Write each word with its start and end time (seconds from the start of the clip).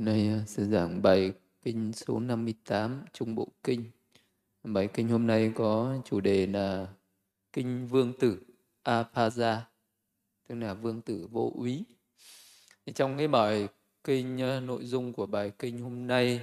Nay 0.00 0.28
ờ, 0.28 0.44
sẽ 0.46 0.64
giảng 0.64 1.02
bài 1.02 1.32
kinh 1.62 1.92
số 1.92 2.20
58 2.20 3.04
Trung 3.12 3.34
Bộ 3.34 3.48
Kinh. 3.64 3.84
Bài 4.64 4.88
kinh 4.94 5.08
hôm 5.08 5.26
nay 5.26 5.52
có 5.54 5.96
chủ 6.04 6.20
đề 6.20 6.46
là 6.46 6.86
Kinh 7.52 7.86
Vương 7.86 8.12
Tử 8.18 8.42
Aphaja, 8.84 9.56
tức 10.48 10.54
là 10.54 10.74
Vương 10.74 11.02
Tử 11.02 11.28
Vô 11.30 11.52
Úy. 11.54 11.84
Thì 12.86 12.92
trong 12.92 13.18
cái 13.18 13.28
bài 13.28 13.68
kinh 14.04 14.38
ờ, 14.38 14.60
nội 14.60 14.84
dung 14.84 15.12
của 15.12 15.26
bài 15.26 15.52
kinh 15.58 15.78
hôm 15.78 16.06
nay 16.06 16.40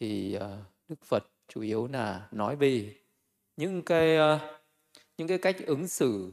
thì 0.00 0.34
ờ, 0.34 0.58
Đức 0.88 1.04
Phật 1.04 1.24
chủ 1.48 1.60
yếu 1.60 1.86
là 1.86 2.28
nói 2.32 2.56
về 2.56 2.94
những 3.56 3.82
cái 3.82 4.18
những 5.18 5.28
cái 5.28 5.38
cách 5.38 5.56
ứng 5.66 5.88
xử 5.88 6.32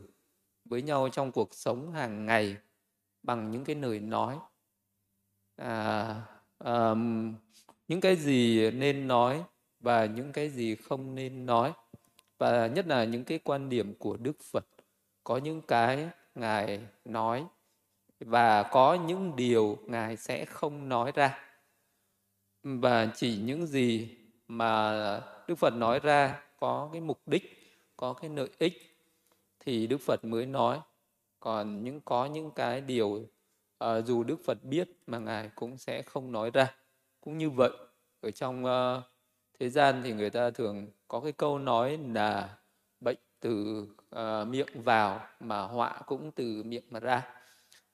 với 0.66 0.82
nhau 0.82 1.10
trong 1.12 1.32
cuộc 1.32 1.54
sống 1.54 1.92
hàng 1.92 2.26
ngày 2.26 2.58
bằng 3.24 3.52
những 3.52 3.66
cái 3.66 3.76
lời 3.76 4.00
nói 4.00 4.38
à, 5.60 6.16
à, 6.60 6.96
những 7.88 8.02
cái 8.02 8.16
gì 8.16 8.72
nên 8.72 9.08
nói 9.08 9.44
và 9.80 10.06
những 10.06 10.32
cái 10.34 10.50
gì 10.50 10.76
không 10.76 11.16
nên 11.16 11.46
nói. 11.46 11.74
Và 12.38 12.68
nhất 12.68 12.88
là 12.88 13.04
những 13.04 13.24
cái 13.24 13.40
quan 13.40 13.70
điểm 13.70 13.96
của 13.96 14.18
Đức 14.18 14.38
Phật. 14.52 14.66
Có 15.24 15.38
những 15.38 15.62
cái 15.62 16.10
ngài 16.36 16.82
nói 17.06 17.46
và 18.20 18.64
có 18.64 18.94
những 18.94 19.36
điều 19.36 19.78
ngài 19.86 20.18
sẽ 20.18 20.46
không 20.46 20.90
nói 20.90 21.12
ra. 21.16 21.40
Và 22.64 23.08
chỉ 23.16 23.38
những 23.38 23.68
gì 23.68 24.18
mà 24.48 24.92
Đức 25.48 25.56
Phật 25.56 25.74
nói 25.74 26.00
ra 26.00 26.42
có 26.60 26.90
cái 26.92 27.02
mục 27.02 27.22
đích 27.26 27.60
có 27.98 28.14
cái 28.14 28.30
lợi 28.30 28.50
ích 28.60 28.74
thì 29.60 29.88
Đức 29.88 29.98
Phật 30.02 30.26
mới 30.26 30.46
nói. 30.46 30.80
Còn 31.40 31.84
những 31.84 32.02
có 32.02 32.26
những 32.26 32.52
cái 32.52 32.82
điều 32.82 33.26
à, 33.80 34.02
dù 34.02 34.24
Đức 34.24 34.38
Phật 34.46 34.64
biết 34.64 34.90
mà 35.08 35.20
ngài 35.20 35.50
cũng 35.56 35.78
sẽ 35.78 36.02
không 36.02 36.32
nói 36.32 36.52
ra. 36.52 36.76
Cũng 37.22 37.38
như 37.38 37.50
vậy 37.50 37.72
ở 38.22 38.32
trong 38.32 38.66
uh, 38.66 39.04
thế 39.60 39.70
gian 39.70 40.02
thì 40.04 40.14
người 40.14 40.30
ta 40.30 40.50
thường 40.50 40.88
có 41.08 41.20
cái 41.20 41.32
câu 41.32 41.60
nói 41.60 42.00
là 42.14 42.58
bệnh 43.00 43.18
từ 43.40 43.86
uh, 44.16 44.48
miệng 44.48 44.84
vào 44.84 45.28
mà 45.40 45.62
họa 45.62 46.02
cũng 46.06 46.32
từ 46.32 46.64
miệng 46.64 46.84
mà 46.90 47.00
ra. 47.00 47.28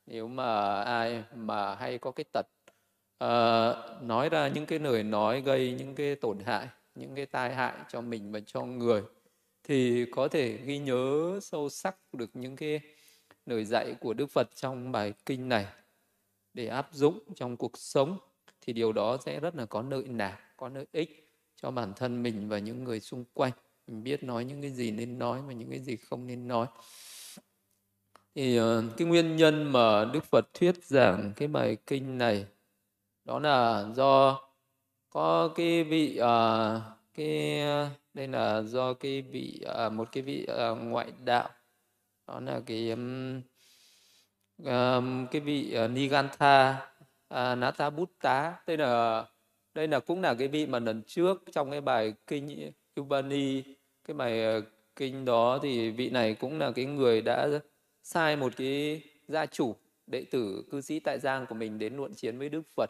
Nếu 0.06 0.28
mà 0.28 0.82
ai 0.84 1.24
mà 1.36 1.76
hay 1.76 1.98
có 1.98 2.12
cái 2.12 2.26
tật 2.34 2.46
uh, 3.24 4.04
nói 4.04 4.30
ra 4.30 4.48
những 4.48 4.66
cái 4.66 4.80
lời 4.80 5.04
nói 5.04 5.42
gây 5.42 5.76
những 5.80 5.96
cái 5.96 6.16
tổn 6.16 6.40
hại 6.40 6.70
những 6.96 7.16
cái 7.16 7.26
tai 7.26 7.56
hại 7.56 7.74
cho 7.90 8.02
mình 8.02 8.32
và 8.32 8.40
cho 8.46 8.62
người 8.62 9.04
thì 9.64 10.06
có 10.12 10.28
thể 10.28 10.58
ghi 10.58 10.80
nhớ 10.80 11.40
sâu 11.42 11.70
sắc 11.70 11.96
được 12.14 12.30
những 12.34 12.56
cái 12.56 12.82
lời 13.46 13.66
dạy 13.66 13.96
của 14.00 14.14
Đức 14.14 14.32
Phật 14.32 14.56
trong 14.56 14.92
bài 14.92 15.14
kinh 15.26 15.50
này 15.50 15.66
để 16.56 16.68
áp 16.68 16.90
dụng 16.92 17.20
trong 17.36 17.58
cuộc 17.58 17.78
sống 17.78 18.18
thì 18.62 18.74
điều 18.74 18.94
đó 18.94 19.18
sẽ 19.26 19.40
rất 19.40 19.56
là 19.56 19.66
có 19.66 19.84
lợi 19.90 20.04
lạc, 20.08 20.40
có 20.58 20.70
lợi 20.70 20.86
ích 20.92 21.30
cho 21.62 21.72
bản 21.72 21.94
thân 21.96 22.24
mình 22.24 22.50
và 22.50 22.60
những 22.60 22.84
người 22.84 23.00
xung 23.00 23.26
quanh. 23.34 23.52
Mình 23.88 24.04
biết 24.04 24.24
nói 24.24 24.46
những 24.46 24.62
cái 24.62 24.72
gì 24.72 24.92
nên 24.92 25.20
nói 25.20 25.42
và 25.42 25.54
những 25.54 25.70
cái 25.70 25.80
gì 25.80 25.96
không 25.96 26.28
nên 26.28 26.48
nói. 26.48 26.68
Thì 28.36 28.58
ờ, 28.58 28.84
cái 28.98 29.08
nguyên 29.08 29.36
nhân 29.36 29.72
mà 29.72 30.06
Đức 30.06 30.24
Phật 30.24 30.54
thuyết 30.54 30.84
giảng 30.84 31.34
cái 31.36 31.48
bài 31.48 31.78
kinh 31.88 32.18
này 32.18 32.46
đó 33.26 33.40
là 33.40 33.86
do 33.96 34.42
có 35.10 35.48
cái 35.56 35.84
vị 35.84 36.20
uh, 36.22 36.82
cái 37.14 37.62
đây 38.14 38.28
là 38.28 38.62
do 38.62 38.94
cái 38.94 39.22
vị 39.22 39.62
uh, 39.86 39.94
một 39.94 40.12
cái 40.12 40.24
vị 40.24 40.48
uh, 40.72 40.78
ngoại 40.84 41.12
đạo 41.26 41.50
đó 42.28 42.40
là 42.40 42.62
cái 42.66 42.90
um, 42.90 43.42
um, 44.58 45.28
cái 45.32 45.42
vị 45.42 45.78
uh, 45.86 45.92
Nigantha 45.92 46.88
à, 47.30 47.52
uh, 47.52 47.58
Nathabutta 47.58 48.54
đây 48.68 48.78
là 48.78 49.26
đây 49.74 49.88
là 49.88 50.00
cũng 50.00 50.22
là 50.22 50.34
cái 50.34 50.48
vị 50.48 50.66
mà 50.66 50.80
lần 50.80 51.04
trước 51.08 51.44
trong 51.52 51.72
cái 51.72 51.82
bài 51.82 52.14
kinh 52.28 52.72
Ubani 53.02 53.62
cái 54.08 54.14
bài 54.14 54.58
uh, 54.58 54.64
kinh 54.96 55.26
đó 55.26 55.60
thì 55.64 55.92
vị 55.92 56.10
này 56.10 56.34
cũng 56.34 56.60
là 56.60 56.72
cái 56.72 56.86
người 56.86 57.22
đã 57.22 57.50
sai 58.04 58.36
một 58.36 58.54
cái 58.58 59.02
gia 59.28 59.46
chủ 59.46 59.76
đệ 60.08 60.26
tử 60.32 60.64
cư 60.72 60.82
sĩ 60.82 61.00
tại 61.00 61.20
giang 61.20 61.46
của 61.46 61.56
mình 61.56 61.80
đến 61.80 61.98
luận 61.98 62.14
chiến 62.14 62.38
với 62.38 62.50
Đức 62.50 62.62
Phật 62.76 62.90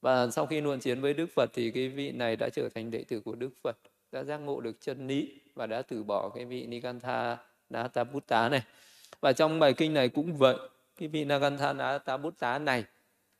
và 0.00 0.30
sau 0.30 0.46
khi 0.46 0.60
luận 0.60 0.80
chiến 0.80 1.00
với 1.00 1.14
Đức 1.14 1.26
Phật 1.34 1.50
thì 1.52 1.70
cái 1.70 1.88
vị 1.88 2.12
này 2.12 2.36
đã 2.36 2.48
trở 2.48 2.68
thành 2.74 2.90
đệ 2.90 3.04
tử 3.04 3.20
của 3.20 3.34
Đức 3.34 3.50
Phật 3.62 3.76
đã 4.12 4.24
giác 4.24 4.36
ngộ 4.36 4.60
được 4.60 4.80
chân 4.80 5.06
lý 5.06 5.40
và 5.54 5.66
đã 5.66 5.82
từ 5.82 6.04
bỏ 6.04 6.28
cái 6.28 6.44
vị 6.44 6.66
Nikantha 6.66 7.36
Nataputta 7.70 8.48
này. 8.48 8.62
Và 9.20 9.32
trong 9.32 9.58
bài 9.58 9.72
kinh 9.72 9.94
này 9.94 10.08
cũng 10.08 10.36
vậy, 10.36 10.56
cái 11.02 11.08
vị 11.08 11.24
Nikantha 11.24 11.98
tá 12.38 12.58
này 12.58 12.84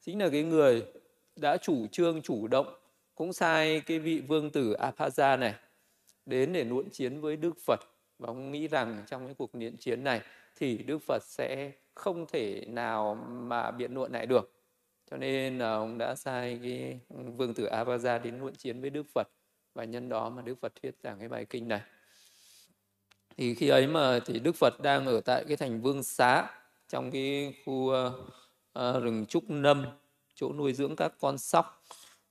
chính 0.00 0.18
là 0.18 0.28
cái 0.28 0.42
người 0.42 0.84
đã 1.36 1.56
chủ 1.56 1.86
trương, 1.86 2.22
chủ 2.22 2.48
động, 2.48 2.74
cũng 3.14 3.32
sai 3.32 3.80
cái 3.80 3.98
vị 3.98 4.20
vương 4.20 4.50
tử 4.50 4.76
Apaza 4.78 5.38
này 5.38 5.54
đến 6.26 6.52
để 6.52 6.64
nuộn 6.64 6.90
chiến 6.90 7.20
với 7.20 7.36
Đức 7.36 7.52
Phật. 7.66 7.80
Và 8.18 8.26
ông 8.26 8.52
nghĩ 8.52 8.68
rằng 8.68 9.04
trong 9.06 9.26
cái 9.26 9.34
cuộc 9.34 9.54
niệm 9.54 9.76
chiến 9.76 10.04
này 10.04 10.20
thì 10.56 10.78
Đức 10.78 10.98
Phật 11.06 11.22
sẽ 11.22 11.72
không 11.94 12.26
thể 12.26 12.64
nào 12.68 13.14
mà 13.30 13.70
biện 13.70 13.94
luận 13.94 14.12
lại 14.12 14.26
được. 14.26 14.52
Cho 15.10 15.16
nên 15.16 15.58
là 15.58 15.72
ông 15.72 15.98
đã 15.98 16.14
sai 16.14 16.60
cái 16.62 17.00
vương 17.36 17.54
tử 17.54 17.66
Aphaja 17.66 18.22
đến 18.22 18.38
luận 18.38 18.54
chiến 18.54 18.80
với 18.80 18.90
Đức 18.90 19.06
Phật. 19.14 19.28
Và 19.74 19.84
nhân 19.84 20.08
đó 20.08 20.30
mà 20.30 20.42
Đức 20.42 20.54
Phật 20.60 20.72
thuyết 20.82 20.94
giảng 21.02 21.18
cái 21.18 21.28
bài 21.28 21.44
kinh 21.44 21.68
này. 21.68 21.80
Thì 23.36 23.54
khi 23.54 23.68
ấy 23.68 23.86
mà 23.86 24.20
thì 24.26 24.38
Đức 24.38 24.56
Phật 24.56 24.80
đang 24.82 25.06
ở 25.06 25.20
tại 25.20 25.44
cái 25.48 25.56
thành 25.56 25.80
Vương 25.80 26.02
Xá 26.02 26.50
trong 26.92 27.10
cái 27.10 27.54
khu 27.64 27.72
uh, 27.72 28.12
uh, 28.78 29.02
rừng 29.02 29.26
trúc 29.26 29.50
nâm 29.50 29.86
chỗ 30.34 30.52
nuôi 30.52 30.72
dưỡng 30.72 30.96
các 30.96 31.12
con 31.20 31.38
sóc. 31.38 31.82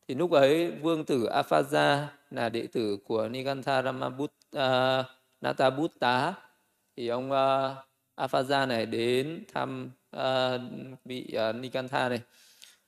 Thì 0.07 0.15
lúc 0.15 0.31
ấy 0.31 0.71
vương 0.71 1.05
tử 1.05 1.27
Aphaja 1.29 2.05
là 2.29 2.49
đệ 2.49 2.67
tử 2.67 2.97
của 3.05 3.27
Nigantha 3.27 3.81
Ramabut 3.81 4.29
uh, 4.31 4.51
ờ, 4.51 5.03
Natabutta 5.41 6.33
thì 6.95 7.07
ông 7.07 7.31
uh, 7.31 7.77
Aphaja 8.15 8.67
này 8.67 8.85
đến 8.85 9.43
thăm 9.53 9.91
uh, 10.17 10.61
vị 11.05 11.33
uh, 11.49 11.55
Nigantha 11.55 12.09
này. 12.09 12.21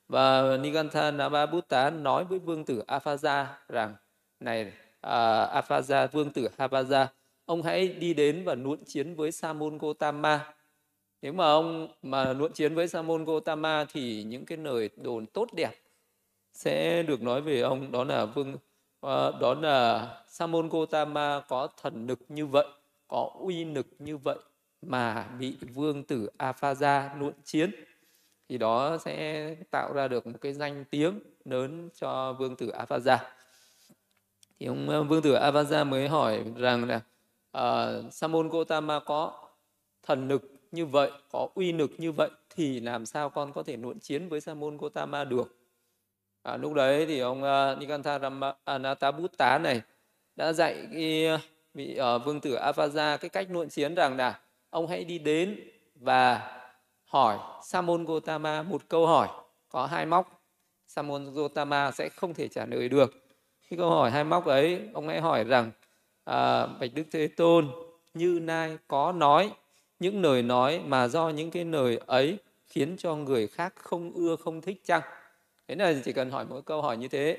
Và 0.08 0.56
Nigantha 0.56 1.10
Nababutta 1.10 1.90
nói 1.90 2.24
với 2.24 2.38
vương 2.38 2.64
tử 2.64 2.82
Aphaja 2.86 3.44
rằng 3.68 3.94
này 4.40 4.66
uh, 4.66 5.50
Aphaja 5.50 6.06
vương 6.12 6.30
tử 6.30 6.48
Aphaja 6.58 7.06
ông 7.44 7.62
hãy 7.62 7.88
đi 7.88 8.14
đến 8.14 8.44
và 8.44 8.54
nuốt 8.54 8.78
chiến 8.86 9.14
với 9.14 9.32
Samon 9.32 9.78
Gotama 9.78 10.54
nếu 11.24 11.32
mà 11.32 11.44
ông 11.44 11.88
mà 12.02 12.32
luận 12.32 12.52
chiến 12.52 12.74
với 12.74 12.88
Samon 12.88 13.24
Gotama 13.24 13.84
thì 13.92 14.22
những 14.22 14.44
cái 14.44 14.58
lời 14.58 14.90
đồn 14.96 15.26
tốt 15.26 15.48
đẹp 15.52 15.72
sẽ 16.52 17.02
được 17.02 17.22
nói 17.22 17.40
về 17.40 17.60
ông. 17.60 17.92
Đó 17.92 18.04
là 18.04 18.24
vương 18.24 18.54
uh, 18.54 18.60
đó 19.40 19.54
là 19.60 20.08
Samon 20.28 20.68
Gotama 20.68 21.40
có 21.48 21.68
thần 21.82 22.06
lực 22.06 22.18
như 22.28 22.46
vậy 22.46 22.66
có 23.08 23.30
uy 23.40 23.64
lực 23.64 23.86
như 23.98 24.16
vậy 24.16 24.38
mà 24.82 25.28
bị 25.38 25.56
vương 25.74 26.02
tử 26.02 26.30
Aphaja 26.38 27.18
luận 27.18 27.34
chiến. 27.44 27.70
Thì 28.48 28.58
đó 28.58 28.98
sẽ 28.98 29.48
tạo 29.70 29.92
ra 29.92 30.08
được 30.08 30.26
một 30.26 30.38
cái 30.40 30.52
danh 30.52 30.84
tiếng 30.90 31.20
lớn 31.44 31.88
cho 31.94 32.32
vương 32.32 32.56
tử 32.56 32.70
Aphaja 32.70 33.18
thì 34.60 34.66
ông 34.66 34.88
ờ, 34.88 35.02
vương 35.02 35.22
tử 35.22 35.34
Avaja 35.34 35.86
mới 35.86 36.08
hỏi 36.08 36.44
rằng 36.56 36.88
là 36.88 37.00
uh, 37.58 38.12
Samon 38.12 38.48
Gotama 38.48 39.00
có 39.00 39.48
thần 40.02 40.28
lực 40.28 40.53
như 40.74 40.86
vậy 40.86 41.10
có 41.30 41.48
uy 41.54 41.72
lực 41.72 41.90
như 41.98 42.12
vậy 42.12 42.30
thì 42.50 42.80
làm 42.80 43.06
sao 43.06 43.30
con 43.30 43.52
có 43.52 43.62
thể 43.62 43.76
nội 43.76 43.94
chiến 44.00 44.28
với 44.28 44.40
Samon 44.40 44.76
Gotama 44.76 45.24
được? 45.24 45.56
À, 46.42 46.56
lúc 46.56 46.74
đấy 46.74 47.06
thì 47.06 47.18
ông 47.18 47.42
à, 47.42 47.70
uh, 47.72 47.78
Nikantha 47.78 48.18
Anatabutta 48.64 49.58
này 49.58 49.80
đã 50.36 50.52
dạy 50.52 50.86
cái 50.92 51.26
à, 51.26 51.40
vị 51.74 51.98
uh, 52.16 52.24
vương 52.24 52.40
tử 52.40 52.54
Avaja 52.54 53.16
cái 53.16 53.28
cách 53.28 53.50
nội 53.50 53.66
chiến 53.70 53.94
rằng 53.94 54.16
là 54.16 54.40
ông 54.70 54.86
hãy 54.86 55.04
đi 55.04 55.18
đến 55.18 55.60
và 55.94 56.52
hỏi 57.04 57.38
Samon 57.62 58.04
Gotama 58.04 58.62
một 58.62 58.82
câu 58.88 59.06
hỏi. 59.06 59.28
Có 59.68 59.86
hai 59.86 60.06
móc 60.06 60.42
Samon 60.86 61.34
Gotama 61.34 61.90
sẽ 61.90 62.08
không 62.08 62.34
thể 62.34 62.48
trả 62.48 62.66
lời 62.66 62.88
được. 62.88 63.14
Cái 63.70 63.78
câu 63.78 63.90
hỏi 63.90 64.10
hai 64.10 64.24
móc 64.24 64.46
ấy 64.46 64.80
ông 64.92 65.08
hãy 65.08 65.20
hỏi 65.20 65.44
rằng 65.44 65.70
à, 66.24 66.66
bạch 66.66 66.90
đức 66.94 67.04
thế 67.12 67.26
tôn 67.26 67.68
như 68.14 68.40
nay 68.42 68.78
có 68.88 69.12
nói 69.12 69.50
những 70.04 70.22
lời 70.22 70.42
nói 70.42 70.80
mà 70.86 71.08
do 71.08 71.28
những 71.28 71.50
cái 71.50 71.64
lời 71.64 72.00
ấy 72.06 72.38
khiến 72.66 72.96
cho 72.98 73.16
người 73.16 73.46
khác 73.46 73.74
không 73.76 74.12
ưa 74.12 74.36
không 74.36 74.60
thích 74.60 74.80
chăng? 74.84 75.02
Thế 75.68 75.74
là 75.74 75.94
chỉ 76.04 76.12
cần 76.12 76.30
hỏi 76.30 76.46
mỗi 76.50 76.62
câu 76.62 76.82
hỏi 76.82 76.96
như 76.96 77.08
thế. 77.08 77.38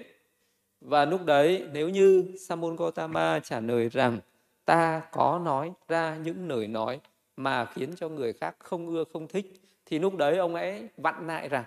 Và 0.82 1.06
lúc 1.06 1.26
đấy 1.26 1.68
nếu 1.74 1.90
như 1.90 2.26
Samun 2.48 2.76
Gotama 2.76 3.40
trả 3.40 3.60
lời 3.60 3.90
rằng 3.90 4.20
ta 4.66 5.02
có 5.12 5.42
nói 5.46 5.74
ra 5.88 6.18
những 6.24 6.50
lời 6.50 6.68
nói 6.68 7.00
mà 7.38 7.66
khiến 7.66 7.90
cho 7.96 8.10
người 8.10 8.34
khác 8.34 8.56
không 8.60 8.88
ưa 8.88 9.04
không 9.14 9.28
thích 9.28 9.62
thì 9.86 10.00
lúc 10.00 10.16
đấy 10.16 10.38
ông 10.38 10.56
ấy 10.56 10.88
vặn 10.98 11.28
lại 11.28 11.50
rằng 11.50 11.64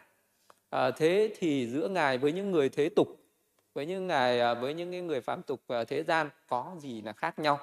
à, 0.71 0.91
thế 0.91 1.35
thì 1.39 1.67
giữa 1.67 1.89
ngài 1.89 2.19
với 2.19 2.33
những 2.33 2.51
người 2.51 2.69
thế 2.69 2.89
tục 2.89 3.09
với 3.75 3.87
những 3.87 4.07
ngài 4.07 4.41
à, 4.41 4.55
với 4.55 4.75
những 4.75 5.07
người 5.07 5.21
phạm 5.21 5.43
tục 5.43 5.61
à, 5.69 5.85
thế 5.85 6.03
gian 6.03 6.31
có 6.49 6.77
gì 6.79 7.03
là 7.03 7.13
khác 7.13 7.39
nhau? 7.39 7.59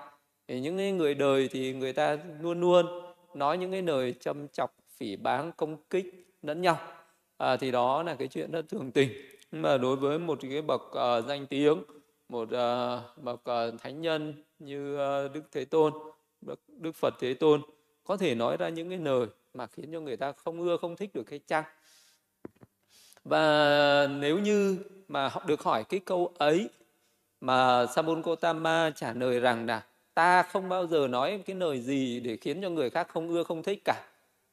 Thì 0.48 0.62
những 0.62 0.98
người 0.98 1.14
đời 1.14 1.50
thì 1.52 1.74
người 1.74 1.94
ta 1.94 2.18
luôn 2.42 2.62
luôn 2.62 3.05
nói 3.36 3.58
những 3.58 3.72
cái 3.72 3.82
lời 3.82 4.16
châm 4.20 4.48
chọc 4.48 4.76
phỉ 4.98 5.16
báng 5.16 5.52
công 5.58 5.78
kích 5.90 6.28
lẫn 6.42 6.62
nhau. 6.62 6.78
À, 7.38 7.58
thì 7.58 7.72
đó 7.72 8.04
là 8.04 8.16
cái 8.16 8.28
chuyện 8.28 8.52
rất 8.52 8.70
thường 8.70 8.92
tình. 8.92 9.10
Nhưng 9.52 9.62
mà 9.62 9.78
đối 9.78 9.96
với 9.96 10.20
một 10.20 10.40
cái 10.42 10.62
bậc 10.62 10.82
uh, 10.82 11.26
danh 11.28 11.46
tiếng 11.48 11.84
một 12.30 12.44
uh, 12.44 13.24
bậc 13.24 13.40
uh, 13.40 13.82
thánh 13.82 14.02
nhân 14.02 14.44
như 14.60 14.96
uh, 14.96 15.32
đức 15.34 15.42
thế 15.52 15.66
tôn 15.66 15.94
đức 16.68 16.96
phật 16.96 17.14
thế 17.20 17.34
tôn 17.34 17.62
có 18.04 18.18
thể 18.18 18.36
nói 18.36 18.58
ra 18.58 18.70
những 18.70 18.90
cái 18.90 18.98
lời 18.98 19.28
mà 19.54 19.68
khiến 19.68 19.90
cho 19.94 20.00
người 20.00 20.18
ta 20.18 20.32
không 20.32 20.62
ưa 20.62 20.78
không 20.78 20.96
thích 20.96 21.10
được 21.14 21.24
cái 21.24 21.40
chăng? 21.48 21.64
Và 23.24 24.08
nếu 24.08 24.40
như 24.40 24.78
mà 25.08 25.28
họ 25.28 25.44
được 25.48 25.62
hỏi 25.62 25.84
cái 25.84 26.00
câu 26.00 26.34
ấy 26.38 26.70
mà 27.42 27.86
Sabun 27.86 28.22
Gotama 28.22 28.92
trả 28.96 29.14
lời 29.14 29.40
rằng 29.40 29.66
là 29.66 29.84
ta 30.16 30.44
không 30.44 30.70
bao 30.70 30.88
giờ 30.88 31.08
nói 31.08 31.44
cái 31.46 31.56
lời 31.56 31.82
gì 31.82 32.20
để 32.20 32.38
khiến 32.38 32.62
cho 32.62 32.70
người 32.70 32.90
khác 32.90 33.08
không 33.08 33.30
ưa, 33.30 33.44
không 33.44 33.64
thích 33.64 33.82
cả. 33.86 34.04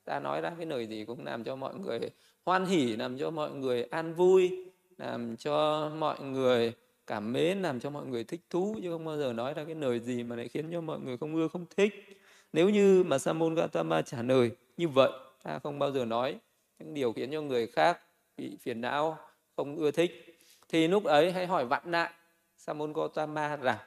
Ta 0.04 0.20
nói 0.20 0.40
ra 0.40 0.52
cái 0.56 0.66
lời 0.66 0.86
gì 0.86 1.04
cũng 1.04 1.24
làm 1.24 1.44
cho 1.44 1.56
mọi 1.56 1.74
người 1.74 2.00
hoan 2.46 2.66
hỉ, 2.66 2.96
làm 2.96 3.18
cho 3.18 3.30
mọi 3.30 3.50
người 3.50 3.84
an 3.84 4.14
vui, 4.14 4.64
làm 4.98 5.36
cho 5.36 5.90
mọi 5.98 6.20
người 6.20 6.72
cảm 7.06 7.32
mến, 7.32 7.62
làm 7.62 7.80
cho 7.80 7.90
mọi 7.90 8.06
người 8.06 8.24
thích 8.24 8.40
thú, 8.50 8.76
chứ 8.82 8.90
không 8.90 9.04
bao 9.04 9.16
giờ 9.16 9.32
nói 9.32 9.54
ra 9.54 9.64
cái 9.64 9.74
lời 9.74 10.00
gì 10.00 10.22
mà 10.22 10.36
lại 10.36 10.48
khiến 10.48 10.68
cho 10.72 10.80
mọi 10.80 11.00
người 11.00 11.16
không 11.16 11.34
ưa, 11.34 11.48
không 11.48 11.66
thích. 11.76 12.20
Nếu 12.52 12.68
như 12.68 13.04
mà 13.06 13.18
Samon 13.18 13.54
Gautama 13.54 14.02
trả 14.02 14.22
lời 14.22 14.50
như 14.76 14.88
vậy, 14.88 15.10
ta 15.42 15.58
không 15.58 15.78
bao 15.78 15.92
giờ 15.92 16.04
nói 16.04 16.38
những 16.78 16.94
điều 16.94 17.12
khiến 17.12 17.30
cho 17.32 17.40
người 17.40 17.66
khác 17.66 18.00
bị 18.36 18.56
phiền 18.60 18.80
não, 18.80 19.18
không 19.56 19.76
ưa 19.76 19.90
thích. 19.90 20.38
Thì 20.68 20.88
lúc 20.88 21.04
ấy 21.04 21.32
hãy 21.32 21.46
hỏi 21.46 21.66
vặn 21.66 21.90
lại 21.90 22.10
Samon 22.56 22.92
Gautama 22.92 23.56
rằng 23.56 23.78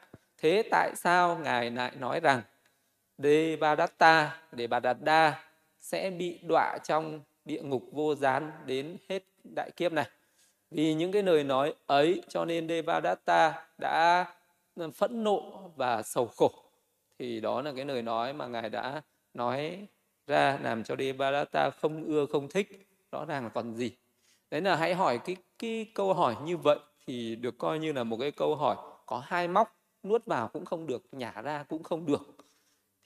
thế 0.45 0.63
tại 0.71 0.91
sao 0.95 1.37
ngài 1.37 1.71
lại 1.71 1.91
nói 1.99 2.19
rằng 2.19 2.41
Devadatta 3.17 4.41
Devadatta 4.51 5.43
sẽ 5.79 6.09
bị 6.09 6.39
đọa 6.43 6.77
trong 6.83 7.21
địa 7.45 7.61
ngục 7.61 7.83
vô 7.91 8.15
gián 8.15 8.51
đến 8.65 8.97
hết 9.09 9.23
đại 9.43 9.71
kiếp 9.71 9.91
này? 9.91 10.05
Vì 10.71 10.93
những 10.93 11.11
cái 11.11 11.23
lời 11.23 11.43
nói 11.43 11.73
ấy, 11.85 12.21
cho 12.27 12.45
nên 12.45 12.67
Devadatta 12.67 13.67
đã 13.77 14.25
ừ, 14.75 14.89
phẫn 14.91 15.23
nộ 15.23 15.71
và 15.75 16.01
sầu 16.01 16.27
khổ. 16.27 16.51
Thì 17.19 17.39
đó 17.39 17.61
là 17.61 17.71
cái 17.75 17.85
lời 17.85 18.01
nói 18.01 18.33
mà 18.33 18.47
ngài 18.47 18.69
đã 18.69 19.01
nói 19.33 19.87
ra 20.27 20.57
làm 20.63 20.83
cho 20.83 20.95
Devadatta 20.95 21.69
không 21.69 22.03
ưa, 22.05 22.25
không 22.25 22.49
thích. 22.49 22.87
Rõ 23.11 23.25
ràng 23.25 23.43
là 23.43 23.49
còn 23.49 23.75
gì? 23.75 23.91
Đấy 24.51 24.61
là 24.61 24.75
hãy 24.75 24.95
hỏi 24.95 25.19
cái 25.25 25.35
cái 25.59 25.91
câu 25.95 26.13
hỏi 26.13 26.35
như 26.43 26.57
vậy 26.57 26.79
thì 27.07 27.35
được 27.35 27.57
coi 27.57 27.79
như 27.79 27.93
là 27.93 28.03
một 28.03 28.17
cái 28.19 28.31
câu 28.31 28.55
hỏi 28.55 28.75
có 29.05 29.23
hai 29.25 29.47
móc 29.47 29.74
nuốt 30.05 30.25
vào 30.25 30.47
cũng 30.47 30.65
không 30.65 30.87
được 30.87 31.03
nhả 31.11 31.41
ra 31.41 31.63
cũng 31.63 31.83
không 31.83 32.05
được. 32.05 32.35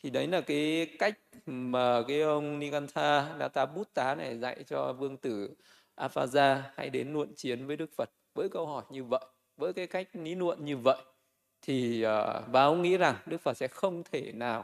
Thì 0.03 0.09
đấy 0.09 0.27
là 0.27 0.41
cái 0.41 0.87
cách 0.99 1.19
mà 1.45 2.01
cái 2.07 2.21
ông 2.21 2.59
Nigantha 2.59 3.35
Datta 3.39 3.65
Buddha 3.65 4.15
này 4.15 4.37
dạy 4.37 4.63
cho 4.67 4.93
vương 4.93 5.17
tử 5.17 5.55
Aphaja 5.95 6.61
hay 6.75 6.89
đến 6.89 7.13
luận 7.13 7.33
chiến 7.35 7.67
với 7.67 7.77
Đức 7.77 7.89
Phật. 7.95 8.09
Với 8.33 8.49
câu 8.49 8.67
hỏi 8.67 8.83
như 8.89 9.03
vậy 9.03 9.25
với 9.59 9.73
cái 9.73 9.87
cách 9.87 10.07
lý 10.13 10.35
luận 10.35 10.65
như 10.65 10.77
vậy 10.77 10.97
thì 11.61 12.01
ờ, 12.01 12.41
uh, 12.43 12.51
và 12.51 12.63
ông 12.63 12.81
nghĩ 12.81 12.97
rằng 12.97 13.15
Đức 13.25 13.41
Phật 13.41 13.53
sẽ 13.53 13.67
không 13.67 14.03
thể 14.11 14.31
nào 14.31 14.59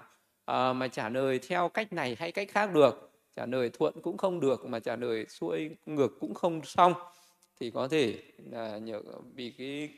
uh, 0.52 0.76
mà 0.76 0.88
trả 0.88 1.10
lời 1.10 1.40
theo 1.48 1.70
cách 1.70 1.94
này 1.94 2.16
hay 2.20 2.32
cách 2.32 2.48
khác 2.52 2.74
được. 2.74 3.12
Trả 3.36 3.46
lời 3.46 3.70
thuận 3.70 4.02
cũng 4.02 4.18
không 4.18 4.40
được 4.40 4.66
mà 4.66 4.80
trả 4.80 4.96
lời 4.96 5.26
xuôi 5.30 5.70
ngược 5.86 6.20
cũng 6.20 6.34
không 6.34 6.62
xong. 6.64 6.94
Thì 7.60 7.72
có 7.72 7.88
thể 7.88 8.24
là 8.52 8.78
nhờ 8.78 9.02
vì 9.36 9.52
cái 9.58 9.90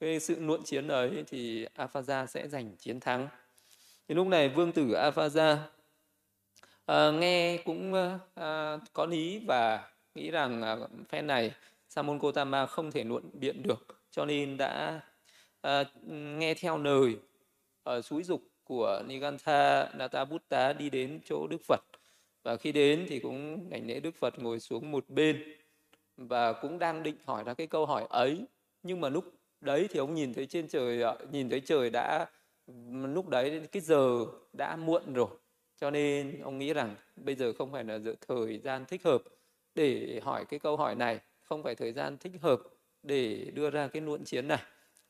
cái 0.00 0.20
sự 0.20 0.40
luận 0.40 0.62
chiến 0.64 0.88
ấy 0.88 1.24
thì 1.26 1.66
Aphaja 1.74 2.26
sẽ 2.26 2.48
giành 2.48 2.76
chiến 2.76 3.00
thắng. 3.00 3.28
Thì 4.08 4.14
lúc 4.14 4.26
này 4.26 4.48
vương 4.48 4.72
tử 4.72 4.86
Aphaja 4.86 5.54
uh, 5.54 5.58
à, 6.86 7.10
nghe 7.10 7.58
cũng 7.64 7.92
uh, 7.92 8.80
có 8.92 9.06
lý 9.06 9.38
và 9.46 9.90
nghĩ 10.14 10.30
rằng 10.30 10.62
uh, 10.82 11.08
phen 11.08 11.26
này 11.26 11.52
Samon 11.88 12.18
Kotama 12.18 12.66
không 12.66 12.90
thể 12.90 13.04
luận 13.04 13.30
biện 13.32 13.62
được. 13.62 13.86
Cho 14.10 14.24
nên 14.24 14.56
đã 14.56 15.00
uh, 15.66 15.86
nghe 16.38 16.54
theo 16.54 16.78
lời 16.78 17.16
uh, 17.90 18.04
xúi 18.04 18.22
dục 18.22 18.42
của 18.64 19.02
Nigantha 19.06 19.88
Natabutta 19.94 20.72
đi 20.72 20.90
đến 20.90 21.20
chỗ 21.24 21.46
Đức 21.46 21.60
Phật. 21.68 21.80
Và 22.42 22.56
khi 22.56 22.72
đến 22.72 23.06
thì 23.08 23.18
cũng 23.18 23.70
đảnh 23.70 23.86
lễ 23.86 24.00
Đức 24.00 24.14
Phật 24.14 24.38
ngồi 24.38 24.60
xuống 24.60 24.90
một 24.90 25.04
bên 25.08 25.56
và 26.16 26.52
cũng 26.52 26.78
đang 26.78 27.02
định 27.02 27.16
hỏi 27.24 27.44
ra 27.44 27.54
cái 27.54 27.66
câu 27.66 27.86
hỏi 27.86 28.06
ấy. 28.10 28.44
Nhưng 28.82 29.00
mà 29.00 29.08
lúc 29.08 29.24
đấy 29.66 29.88
thì 29.90 29.98
ông 29.98 30.14
nhìn 30.14 30.34
thấy 30.34 30.46
trên 30.46 30.68
trời 30.68 31.02
nhìn 31.30 31.50
thấy 31.50 31.60
trời 31.60 31.90
đã 31.90 32.26
lúc 32.92 33.28
đấy 33.28 33.60
cái 33.72 33.82
giờ 33.82 34.26
đã 34.52 34.76
muộn 34.76 35.12
rồi. 35.12 35.28
Cho 35.80 35.90
nên 35.90 36.40
ông 36.40 36.58
nghĩ 36.58 36.72
rằng 36.72 36.94
bây 37.16 37.34
giờ 37.34 37.52
không 37.58 37.72
phải 37.72 37.84
là 37.84 37.98
giờ 37.98 38.14
thời 38.28 38.58
gian 38.58 38.84
thích 38.84 39.04
hợp 39.04 39.22
để 39.74 40.20
hỏi 40.22 40.44
cái 40.44 40.58
câu 40.58 40.76
hỏi 40.76 40.94
này 40.94 41.20
không 41.42 41.62
phải 41.62 41.74
thời 41.74 41.92
gian 41.92 42.18
thích 42.18 42.32
hợp 42.40 42.60
để 43.02 43.50
đưa 43.54 43.70
ra 43.70 43.88
cái 43.88 44.02
luận 44.02 44.24
chiến 44.24 44.48
này. 44.48 44.62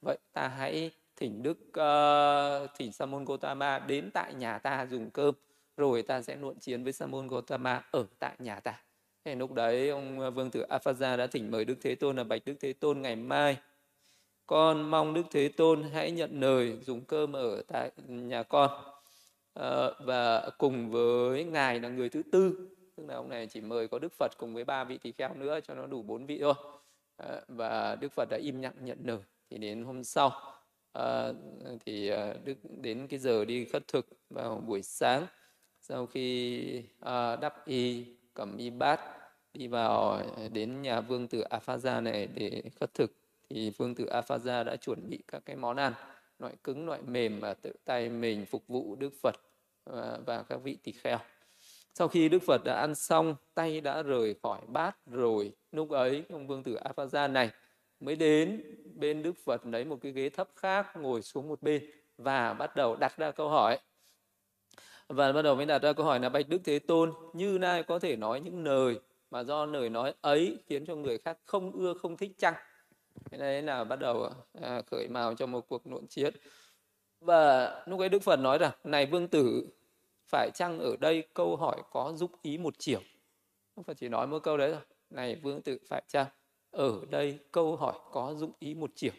Vậy 0.02 0.18
ta 0.32 0.48
hãy 0.48 0.90
thỉnh 1.16 1.42
đức 1.42 1.58
uh, 1.68 2.70
thỉnh 2.78 2.92
Samon 2.92 3.24
Gotama 3.24 3.78
đến 3.78 4.10
tại 4.14 4.34
nhà 4.34 4.58
ta 4.58 4.86
dùng 4.90 5.10
cơm 5.10 5.34
rồi 5.76 6.02
ta 6.02 6.22
sẽ 6.22 6.36
luận 6.36 6.58
chiến 6.58 6.84
với 6.84 6.92
Samon 6.92 7.28
Gotama 7.28 7.82
ở 7.90 8.06
tại 8.18 8.36
nhà 8.38 8.60
ta. 8.60 8.82
Thì 9.24 9.34
lúc 9.34 9.52
đấy 9.52 9.88
ông 9.88 10.20
ờ, 10.20 10.30
vương 10.30 10.50
tử 10.50 10.66
Aphaja 10.68 11.16
đã 11.16 11.26
thỉnh 11.26 11.50
mời 11.50 11.64
Đức 11.64 11.76
Thế 11.82 11.94
Tôn 11.94 12.16
là 12.16 12.24
bạch 12.24 12.44
Đức 12.44 12.54
Thế 12.60 12.72
Tôn 12.72 13.02
ngày 13.02 13.16
mai 13.16 13.56
con 14.46 14.90
mong 14.90 15.14
Đức 15.14 15.22
Thế 15.30 15.48
Tôn 15.48 15.82
hãy 15.92 16.10
nhận 16.10 16.40
lời 16.40 16.78
dùng 16.82 17.04
cơm 17.04 17.32
ở 17.32 17.62
tại 17.68 17.90
nhà 18.06 18.42
con. 18.42 18.70
À, 19.54 19.90
và 19.98 20.50
cùng 20.58 20.90
với 20.90 21.44
ngài 21.44 21.80
là 21.80 21.88
người 21.88 22.08
thứ 22.08 22.22
tư. 22.32 22.68
Tức 22.96 23.04
là 23.08 23.14
ông 23.14 23.28
này 23.28 23.46
chỉ 23.46 23.60
mời 23.60 23.88
có 23.88 23.98
Đức 23.98 24.12
Phật 24.18 24.32
cùng 24.38 24.54
với 24.54 24.64
ba 24.64 24.84
vị 24.84 24.98
tỳ 24.98 25.12
kheo 25.12 25.34
nữa 25.34 25.60
cho 25.60 25.74
nó 25.74 25.86
đủ 25.86 26.02
bốn 26.02 26.26
vị 26.26 26.38
thôi. 26.40 26.54
À, 27.16 27.40
và 27.48 27.96
Đức 28.00 28.12
Phật 28.12 28.28
đã 28.30 28.36
im 28.36 28.62
lặng 28.62 28.74
nhận 28.80 28.98
lời. 29.04 29.18
Thì 29.50 29.58
đến 29.58 29.84
hôm 29.84 30.04
sau 30.04 30.32
à, 30.92 31.32
thì 31.86 32.10
Đức 32.44 32.54
đến 32.62 33.06
cái 33.08 33.18
giờ 33.18 33.44
đi 33.44 33.64
khất 33.64 33.88
thực 33.88 34.06
vào 34.30 34.62
buổi 34.66 34.82
sáng. 34.82 35.26
Sau 35.80 36.06
khi 36.06 36.82
à, 37.00 37.36
đắp 37.36 37.66
y 37.66 38.04
cầm 38.34 38.56
y 38.56 38.70
bát 38.70 39.00
đi 39.54 39.66
vào 39.66 40.22
đến 40.52 40.82
nhà 40.82 41.00
vương 41.00 41.28
tử 41.28 41.44
Aphaja 41.50 42.02
này 42.02 42.26
để 42.26 42.62
khất 42.80 42.94
thực 42.94 43.12
thì 43.48 43.70
phương 43.70 43.94
tử 43.94 44.04
Aphaja 44.04 44.64
đã 44.64 44.76
chuẩn 44.76 45.10
bị 45.10 45.22
các 45.28 45.42
cái 45.46 45.56
món 45.56 45.76
ăn 45.76 45.92
loại 46.38 46.54
cứng 46.64 46.86
loại 46.86 47.02
mềm 47.02 47.40
mà 47.40 47.54
tự 47.54 47.72
tay 47.84 48.08
mình 48.08 48.46
phục 48.46 48.68
vụ 48.68 48.96
Đức 48.96 49.12
Phật 49.22 49.34
và, 49.84 50.18
và 50.26 50.42
các 50.42 50.56
vị 50.56 50.78
tỳ 50.82 50.92
kheo. 50.92 51.18
Sau 51.94 52.08
khi 52.08 52.28
Đức 52.28 52.42
Phật 52.46 52.64
đã 52.64 52.74
ăn 52.74 52.94
xong, 52.94 53.36
tay 53.54 53.80
đã 53.80 54.02
rời 54.02 54.34
khỏi 54.42 54.60
bát 54.66 54.96
rồi, 55.06 55.52
lúc 55.72 55.90
ấy 55.90 56.24
ông 56.28 56.46
vương 56.46 56.62
tử 56.62 56.78
Aphaja 56.84 57.32
này 57.32 57.50
mới 58.00 58.16
đến 58.16 58.62
bên 58.94 59.22
Đức 59.22 59.32
Phật 59.44 59.66
lấy 59.66 59.84
một 59.84 59.98
cái 60.02 60.12
ghế 60.12 60.28
thấp 60.28 60.48
khác 60.56 60.86
ngồi 60.96 61.22
xuống 61.22 61.48
một 61.48 61.62
bên 61.62 61.90
và 62.18 62.52
bắt 62.52 62.76
đầu 62.76 62.96
đặt 62.96 63.16
ra 63.16 63.30
câu 63.30 63.48
hỏi. 63.48 63.78
Và 65.08 65.32
bắt 65.32 65.42
đầu 65.42 65.54
mới 65.54 65.66
đặt 65.66 65.82
ra 65.82 65.92
câu 65.92 66.06
hỏi 66.06 66.20
là 66.20 66.28
Bạch 66.28 66.48
Đức 66.48 66.60
Thế 66.64 66.78
Tôn, 66.78 67.12
như 67.32 67.58
nay 67.58 67.82
có 67.82 67.98
thể 67.98 68.16
nói 68.16 68.40
những 68.40 68.64
lời 68.64 69.00
mà 69.30 69.42
do 69.42 69.66
lời 69.66 69.90
nói 69.90 70.14
ấy 70.20 70.58
khiến 70.66 70.86
cho 70.86 70.94
người 70.96 71.18
khác 71.18 71.38
không 71.44 71.72
ưa 71.72 71.94
không 71.94 72.16
thích 72.16 72.32
chăng? 72.38 72.54
Cái 73.30 73.40
đấy 73.40 73.62
là 73.62 73.84
bắt 73.84 73.96
đầu 73.96 74.30
à, 74.62 74.82
khởi 74.90 75.08
mào 75.08 75.34
cho 75.34 75.46
một 75.46 75.68
cuộc 75.68 75.86
nội 75.86 76.02
chiến. 76.08 76.34
Và 77.20 77.72
lúc 77.86 78.00
ấy 78.00 78.08
đức 78.08 78.22
phật 78.22 78.36
nói 78.36 78.58
rằng 78.58 78.72
này 78.84 79.06
vương 79.06 79.28
tử 79.28 79.66
phải 80.26 80.50
chăng 80.54 80.78
ở 80.78 80.96
đây 81.00 81.28
câu 81.34 81.56
hỏi 81.56 81.82
có 81.90 82.12
giúp 82.16 82.30
ý 82.42 82.58
một 82.58 82.74
chiều? 82.78 83.00
Đức 83.76 83.82
phật 83.86 83.96
chỉ 83.96 84.08
nói 84.08 84.26
một 84.26 84.38
câu 84.42 84.56
đấy 84.56 84.72
thôi. 84.72 84.82
Này 85.10 85.34
vương 85.34 85.62
tử 85.62 85.78
phải 85.88 86.02
chăng 86.08 86.26
ở 86.70 87.00
đây 87.10 87.38
câu 87.52 87.76
hỏi 87.76 87.94
có 88.12 88.34
dụng 88.34 88.52
ý 88.58 88.74
một 88.74 88.90
chiều? 88.94 89.12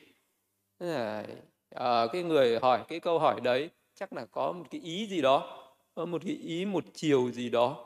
Thế 0.79 0.85
là 0.85 1.25
à, 1.69 2.07
cái 2.11 2.23
người 2.23 2.59
hỏi 2.59 2.83
cái 2.87 2.99
câu 2.99 3.19
hỏi 3.19 3.41
đấy 3.41 3.69
chắc 3.95 4.13
là 4.13 4.25
có 4.25 4.51
một 4.51 4.65
cái 4.71 4.81
ý 4.81 5.07
gì 5.07 5.21
đó 5.21 5.63
có 5.95 6.05
một 6.05 6.21
cái 6.25 6.35
ý 6.35 6.65
một 6.65 6.83
chiều 6.93 7.31
gì 7.31 7.49
đó. 7.49 7.85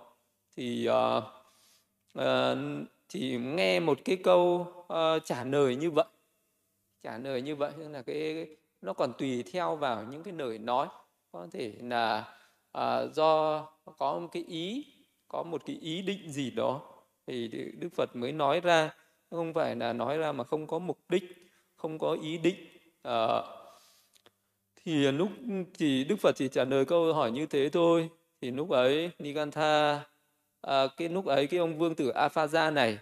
Thì 0.55 0.89
uh, 0.89 1.23
uh, 2.19 2.57
thì 3.13 3.37
nghe 3.37 3.79
một 3.79 3.99
cái 4.05 4.17
câu 4.23 4.67
uh, 4.79 5.25
trả 5.25 5.43
lời 5.43 5.75
như 5.75 5.91
vậy. 5.91 6.05
Trả 7.03 7.17
lời 7.17 7.41
như 7.41 7.55
vậy 7.55 7.71
là 7.77 8.01
cái 8.01 8.47
nó 8.81 8.93
còn 8.93 9.13
tùy 9.17 9.43
theo 9.51 9.75
vào 9.75 10.03
những 10.03 10.23
cái 10.23 10.33
lời 10.33 10.57
nói. 10.57 10.87
Có 11.31 11.47
thể 11.51 11.73
là 11.81 12.33
uh, 12.77 13.13
do 13.13 13.61
có 13.97 14.19
một 14.19 14.27
cái 14.31 14.43
ý 14.47 14.85
có 15.27 15.43
một 15.43 15.61
cái 15.65 15.77
ý 15.81 16.01
định 16.01 16.31
gì 16.31 16.51
đó 16.51 16.81
thì 17.27 17.47
đức 17.79 17.89
phật 17.95 18.15
mới 18.15 18.31
nói 18.31 18.59
ra. 18.59 18.95
Không 19.31 19.53
phải 19.53 19.75
là 19.75 19.93
nói 19.93 20.17
ra 20.17 20.31
mà 20.31 20.43
không 20.43 20.67
có 20.67 20.79
mục 20.79 20.99
đích 21.09 21.23
không 21.75 21.99
có 21.99 22.17
ý 22.21 22.37
định. 22.37 22.67
Uh, 23.07 23.45
thì 24.75 25.11
lúc 25.11 25.29
thì 25.73 26.03
đức 26.03 26.15
phật 26.19 26.35
chỉ 26.35 26.47
trả 26.47 26.65
lời 26.65 26.85
câu 26.85 27.13
hỏi 27.13 27.31
như 27.31 27.45
thế 27.45 27.69
thôi. 27.69 28.09
Thì 28.41 28.51
lúc 28.51 28.69
ấy 28.69 29.11
Nikantha 29.19 30.01
à, 30.61 30.87
cái 30.97 31.09
lúc 31.09 31.25
ấy 31.25 31.47
cái 31.47 31.59
ông 31.59 31.77
vương 31.77 31.95
tử 31.95 32.11
Aphaja 32.11 32.73
này 32.73 32.99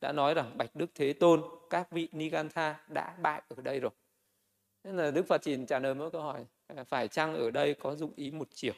đã 0.00 0.12
nói 0.12 0.34
rằng 0.34 0.58
bạch 0.58 0.76
đức 0.76 0.90
thế 0.94 1.12
tôn 1.12 1.42
các 1.70 1.90
vị 1.90 2.08
Nigantha 2.12 2.80
đã 2.88 3.14
bại 3.22 3.42
ở 3.48 3.62
đây 3.62 3.80
rồi. 3.80 3.90
Nên 4.84 4.96
là 4.96 5.10
đức 5.10 5.26
phật 5.26 5.42
chỉ 5.42 5.56
trả 5.68 5.78
lời 5.78 5.94
mỗi 5.94 6.10
câu 6.10 6.22
hỏi 6.22 6.44
à, 6.66 6.84
phải 6.84 7.08
chăng 7.08 7.34
ở 7.34 7.50
đây 7.50 7.74
có 7.74 7.94
dụng 7.94 8.12
ý 8.16 8.30
một 8.30 8.48
chiều? 8.54 8.72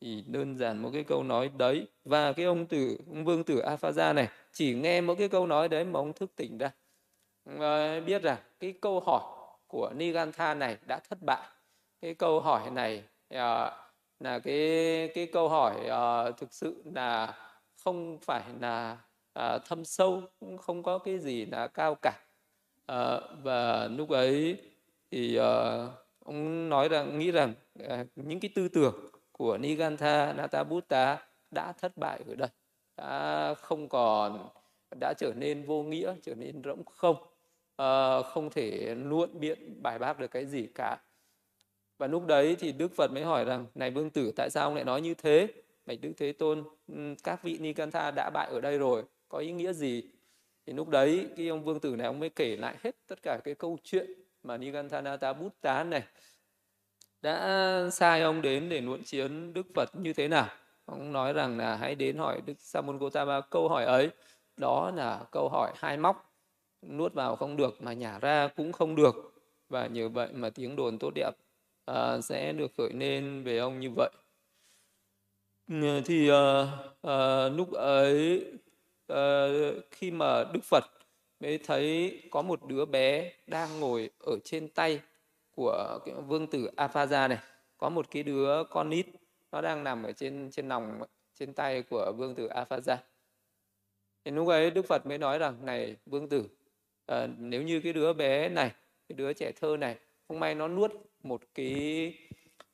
Thì 0.00 0.24
đơn 0.26 0.56
giản 0.56 0.78
một 0.78 0.90
cái 0.92 1.04
câu 1.04 1.22
nói 1.22 1.50
đấy. 1.56 1.86
Và 2.04 2.32
cái 2.32 2.46
ông 2.46 2.66
tử 2.66 2.98
ông 3.08 3.24
vương 3.24 3.44
tử 3.44 3.62
Aphaza 3.62 4.14
này 4.14 4.28
chỉ 4.52 4.74
nghe 4.74 5.00
mỗi 5.00 5.16
cái 5.16 5.28
câu 5.28 5.46
nói 5.46 5.68
đấy 5.68 5.84
mà 5.84 6.00
ông 6.00 6.12
thức 6.12 6.32
tỉnh 6.36 6.58
ra. 6.58 6.70
À, 7.60 8.00
biết 8.00 8.22
rằng 8.22 8.38
cái 8.60 8.74
câu 8.80 9.00
hỏi 9.00 9.22
của 9.66 9.92
Nigantha 9.96 10.54
này 10.54 10.76
đã 10.86 11.00
thất 11.08 11.18
bại. 11.26 11.48
Cái 12.00 12.14
câu 12.14 12.40
hỏi 12.40 12.70
này 12.70 13.02
à, 13.28 13.70
là 14.20 14.38
cái 14.38 15.08
cái 15.14 15.26
câu 15.32 15.48
hỏi 15.48 15.74
uh, 15.76 16.36
thực 16.38 16.52
sự 16.52 16.82
là 16.94 17.34
không 17.84 18.18
phải 18.22 18.44
là 18.60 18.98
à, 19.32 19.58
thâm 19.58 19.84
sâu 19.84 20.22
cũng 20.40 20.58
không 20.58 20.82
có 20.82 20.98
cái 20.98 21.18
gì 21.18 21.46
là 21.46 21.66
cao 21.66 21.94
cả. 22.02 22.20
À, 22.86 23.20
và 23.42 23.88
lúc 23.88 24.10
ấy 24.10 24.56
thì 25.10 25.36
à, 25.36 25.86
ông 26.18 26.68
nói 26.68 26.88
rằng 26.88 27.18
nghĩ 27.18 27.30
rằng 27.30 27.54
à, 27.88 28.04
những 28.16 28.40
cái 28.40 28.50
tư 28.54 28.68
tưởng 28.68 28.94
của 29.32 29.58
Nigantha 29.58 30.32
Natabutta 30.32 31.26
đã 31.50 31.72
thất 31.72 31.96
bại 31.96 32.20
ở 32.28 32.34
đây. 32.34 32.48
Đã 32.96 33.54
không 33.54 33.88
còn 33.88 34.48
đã 35.00 35.14
trở 35.18 35.32
nên 35.36 35.64
vô 35.64 35.82
nghĩa 35.82 36.14
trở 36.22 36.34
nên 36.34 36.62
rỗng 36.64 36.84
không. 36.84 37.16
À, 37.76 38.22
không 38.22 38.50
thể 38.50 38.94
luận 38.94 39.40
biện 39.40 39.82
bài 39.82 39.98
bác 39.98 40.18
được 40.18 40.30
cái 40.30 40.46
gì 40.46 40.66
cả. 40.74 40.98
Và 41.98 42.06
lúc 42.06 42.26
đấy 42.26 42.56
thì 42.58 42.72
Đức 42.72 42.92
Phật 42.96 43.12
mới 43.12 43.24
hỏi 43.24 43.44
rằng 43.44 43.66
này 43.74 43.90
vương 43.90 44.10
tử 44.10 44.32
tại 44.36 44.50
sao 44.50 44.64
ông 44.64 44.74
lại 44.74 44.84
nói 44.84 45.00
như 45.00 45.14
thế? 45.14 45.63
Bạch 45.86 46.00
Đức 46.00 46.12
Thế 46.16 46.32
Tôn 46.32 46.64
ừ, 46.88 47.14
các 47.24 47.42
vị 47.42 47.58
Nikantha 47.60 48.10
đã 48.10 48.30
bại 48.30 48.48
ở 48.50 48.60
đây 48.60 48.78
rồi 48.78 49.04
có 49.28 49.38
ý 49.38 49.52
nghĩa 49.52 49.72
gì? 49.72 50.02
Thì 50.66 50.72
lúc 50.72 50.88
đấy 50.88 51.26
cái 51.36 51.48
ông 51.48 51.64
vương 51.64 51.80
tử 51.80 51.96
này 51.96 52.06
ông 52.06 52.20
mới 52.20 52.30
kể 52.30 52.56
lại 52.56 52.76
hết 52.82 52.96
tất 53.06 53.22
cả 53.22 53.38
cái 53.44 53.54
câu 53.54 53.78
chuyện 53.84 54.10
mà 54.42 54.56
nikanthanata 54.56 55.32
bút 55.32 55.52
tán 55.60 55.90
này. 55.90 56.02
Đã 57.22 57.88
sai 57.92 58.22
ông 58.22 58.42
đến 58.42 58.68
để 58.68 58.80
luận 58.80 59.02
chiến 59.04 59.52
Đức 59.52 59.66
Phật 59.74 59.96
như 59.96 60.12
thế 60.12 60.28
nào? 60.28 60.48
Ông 60.84 61.12
nói 61.12 61.32
rằng 61.32 61.58
là 61.58 61.76
hãy 61.76 61.94
đến 61.94 62.16
hỏi 62.16 62.40
Đức 62.46 62.54
Samon 62.58 62.98
Gotama 62.98 63.40
câu 63.40 63.68
hỏi 63.68 63.84
ấy. 63.84 64.10
Đó 64.56 64.90
là 64.94 65.24
câu 65.32 65.48
hỏi 65.48 65.72
hai 65.76 65.96
móc. 65.96 66.34
Nuốt 66.82 67.14
vào 67.14 67.36
không 67.36 67.56
được 67.56 67.82
mà 67.82 67.92
nhả 67.92 68.18
ra 68.18 68.48
cũng 68.56 68.72
không 68.72 68.94
được. 68.94 69.14
Và 69.68 69.86
nhờ 69.86 70.08
vậy 70.08 70.28
mà 70.32 70.50
tiếng 70.50 70.76
đồn 70.76 70.98
tốt 70.98 71.10
đẹp 71.14 71.30
uh, 71.90 72.24
sẽ 72.24 72.52
được 72.52 72.70
khởi 72.78 72.90
lên 72.92 73.42
về 73.44 73.58
ông 73.58 73.80
như 73.80 73.90
vậy. 73.96 74.10
Ờ, 75.68 76.00
thì 76.04 76.28
à, 76.28 76.66
à, 77.02 77.48
lúc 77.48 77.72
ấy 77.72 78.44
à, 79.06 79.46
khi 79.90 80.10
mà 80.10 80.44
Đức 80.52 80.64
Phật 80.64 80.84
mới 81.40 81.58
thấy 81.58 82.20
có 82.30 82.42
một 82.42 82.60
đứa 82.68 82.84
bé 82.84 83.32
đang 83.46 83.80
ngồi 83.80 84.10
ở 84.18 84.38
trên 84.44 84.68
tay 84.68 85.00
của 85.50 85.98
vương 86.26 86.46
tử 86.46 86.70
afaza 86.76 87.28
này 87.28 87.38
có 87.78 87.88
một 87.88 88.10
cái 88.10 88.22
đứa 88.22 88.64
con 88.70 88.90
nít 88.90 89.06
nó 89.52 89.60
đang 89.60 89.84
nằm 89.84 90.02
ở 90.02 90.12
trên 90.12 90.50
trên 90.50 90.68
lòng 90.68 91.00
trên 91.34 91.52
tay 91.52 91.82
của 91.82 92.12
vương 92.16 92.34
tử 92.34 92.48
afaza 92.48 92.96
thì 94.24 94.30
lúc 94.30 94.48
ấy 94.48 94.70
Đức 94.70 94.86
Phật 94.86 95.06
mới 95.06 95.18
nói 95.18 95.38
rằng 95.38 95.66
này 95.66 95.96
vương 96.06 96.28
tử 96.28 96.48
à, 97.06 97.26
nếu 97.38 97.62
như 97.62 97.80
cái 97.80 97.92
đứa 97.92 98.12
bé 98.12 98.48
này 98.48 98.70
cái 99.08 99.16
đứa 99.16 99.32
trẻ 99.32 99.52
thơ 99.60 99.76
này 99.76 99.98
không 100.28 100.40
may 100.40 100.54
nó 100.54 100.68
nuốt 100.68 100.92
một 101.22 101.42
cái 101.54 102.14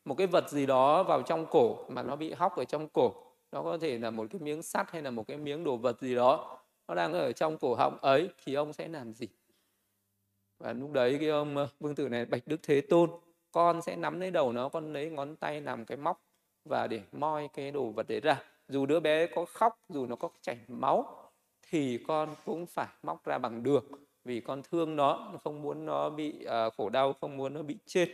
một 0.04 0.14
cái 0.14 0.26
vật 0.26 0.50
gì 0.50 0.66
đó 0.66 1.02
vào 1.02 1.22
trong 1.22 1.46
cổ 1.46 1.84
mà 1.88 2.02
nó 2.02 2.16
bị 2.16 2.32
hóc 2.32 2.56
ở 2.56 2.64
trong 2.64 2.88
cổ. 2.88 3.14
Nó 3.52 3.62
có 3.62 3.78
thể 3.78 3.98
là 3.98 4.10
một 4.10 4.26
cái 4.30 4.40
miếng 4.40 4.62
sắt 4.62 4.90
hay 4.90 5.02
là 5.02 5.10
một 5.10 5.26
cái 5.26 5.38
miếng 5.38 5.64
đồ 5.64 5.76
vật 5.76 6.00
gì 6.00 6.14
đó 6.14 6.58
nó 6.88 6.94
đang 6.94 7.12
ở 7.12 7.32
trong 7.32 7.58
cổ 7.58 7.74
họng 7.74 7.98
ấy 8.00 8.28
thì 8.44 8.54
ông 8.54 8.72
sẽ 8.72 8.88
làm 8.88 9.12
gì? 9.12 9.28
Và 10.58 10.72
lúc 10.72 10.92
đấy 10.92 11.16
cái 11.20 11.28
ông 11.28 11.56
ờ, 11.56 11.68
vương 11.80 11.94
tử 11.94 12.08
này 12.08 12.24
bạch 12.24 12.42
đức 12.46 12.60
thế 12.62 12.80
tôn 12.80 13.10
con 13.52 13.82
sẽ 13.82 13.96
nắm 13.96 14.20
lấy 14.20 14.30
đầu 14.30 14.52
nó 14.52 14.68
con 14.68 14.92
lấy 14.92 15.10
ngón 15.10 15.36
tay 15.36 15.60
làm 15.60 15.84
cái 15.84 15.96
móc 15.96 16.22
và 16.64 16.86
để 16.86 17.00
moi 17.12 17.48
cái 17.48 17.70
đồ 17.70 17.90
vật 17.90 18.08
đấy 18.08 18.20
ra. 18.20 18.42
Dù 18.68 18.86
đứa 18.86 19.00
bé 19.00 19.26
có 19.26 19.44
khóc 19.44 19.78
dù 19.88 20.06
nó 20.06 20.16
có 20.16 20.28
chảy 20.40 20.58
máu 20.68 21.30
thì 21.70 21.98
con 22.08 22.34
cũng 22.44 22.66
phải 22.66 22.88
móc 23.02 23.24
ra 23.24 23.38
bằng 23.38 23.62
được. 23.62 23.84
Vì 24.24 24.40
con 24.40 24.62
thương 24.62 24.96
nó 24.96 25.32
không 25.44 25.62
muốn 25.62 25.86
nó 25.86 26.10
bị 26.10 26.46
uh, 26.46 26.74
khổ 26.76 26.88
đau 26.88 27.12
không 27.20 27.36
muốn 27.36 27.54
nó 27.54 27.62
bị 27.62 27.78
chết. 27.86 28.08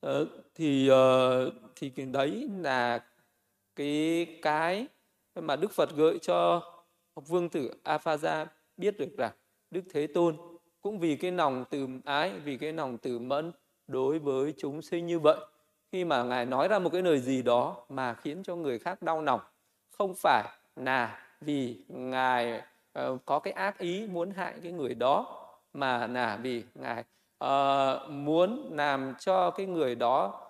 Ờ, 0.00 0.26
thì 0.54 0.90
uh, 0.90 1.52
thì 1.76 1.90
cái 1.90 2.06
đấy 2.06 2.48
là 2.58 3.04
cái 3.76 4.26
cái 4.42 4.86
mà 5.34 5.56
Đức 5.56 5.72
Phật 5.72 5.96
gợi 5.96 6.18
cho 6.22 6.62
vương 7.14 7.48
tử 7.48 7.74
Aphaza 7.84 8.46
biết 8.76 8.98
được 8.98 9.16
rằng 9.16 9.32
Đức 9.70 9.82
Thế 9.90 10.06
Tôn 10.06 10.36
cũng 10.80 10.98
vì 10.98 11.16
cái 11.16 11.32
lòng 11.32 11.64
từ 11.70 11.88
ái, 12.04 12.32
vì 12.44 12.56
cái 12.56 12.72
lòng 12.72 12.98
từ 12.98 13.18
mẫn 13.18 13.52
đối 13.86 14.18
với 14.18 14.54
chúng 14.58 14.82
sinh 14.82 15.06
như 15.06 15.18
vậy. 15.18 15.36
Khi 15.92 16.04
mà 16.04 16.22
Ngài 16.22 16.46
nói 16.46 16.68
ra 16.68 16.78
một 16.78 16.90
cái 16.92 17.02
lời 17.02 17.20
gì 17.20 17.42
đó 17.42 17.86
mà 17.88 18.14
khiến 18.14 18.42
cho 18.42 18.56
người 18.56 18.78
khác 18.78 19.02
đau 19.02 19.22
lòng, 19.22 19.40
không 19.90 20.14
phải 20.14 20.44
là 20.76 21.26
vì 21.40 21.84
Ngài 21.88 22.62
uh, 22.98 23.20
có 23.24 23.38
cái 23.38 23.52
ác 23.52 23.78
ý 23.78 24.06
muốn 24.06 24.30
hại 24.30 24.54
cái 24.62 24.72
người 24.72 24.94
đó, 24.94 25.40
mà 25.72 26.06
là 26.06 26.36
vì 26.42 26.64
Ngài 26.74 27.04
uh, 27.44 28.10
muốn 28.10 28.70
làm 28.72 29.14
cho 29.18 29.50
cái 29.50 29.66
người 29.66 29.94
đó 29.94 30.40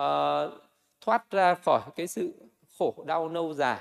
uh, 0.00 0.52
thoát 1.00 1.30
ra 1.30 1.54
khỏi 1.54 1.80
cái 1.96 2.06
sự 2.06 2.32
khổ 2.78 3.04
đau 3.06 3.28
lâu 3.28 3.54
dài. 3.54 3.80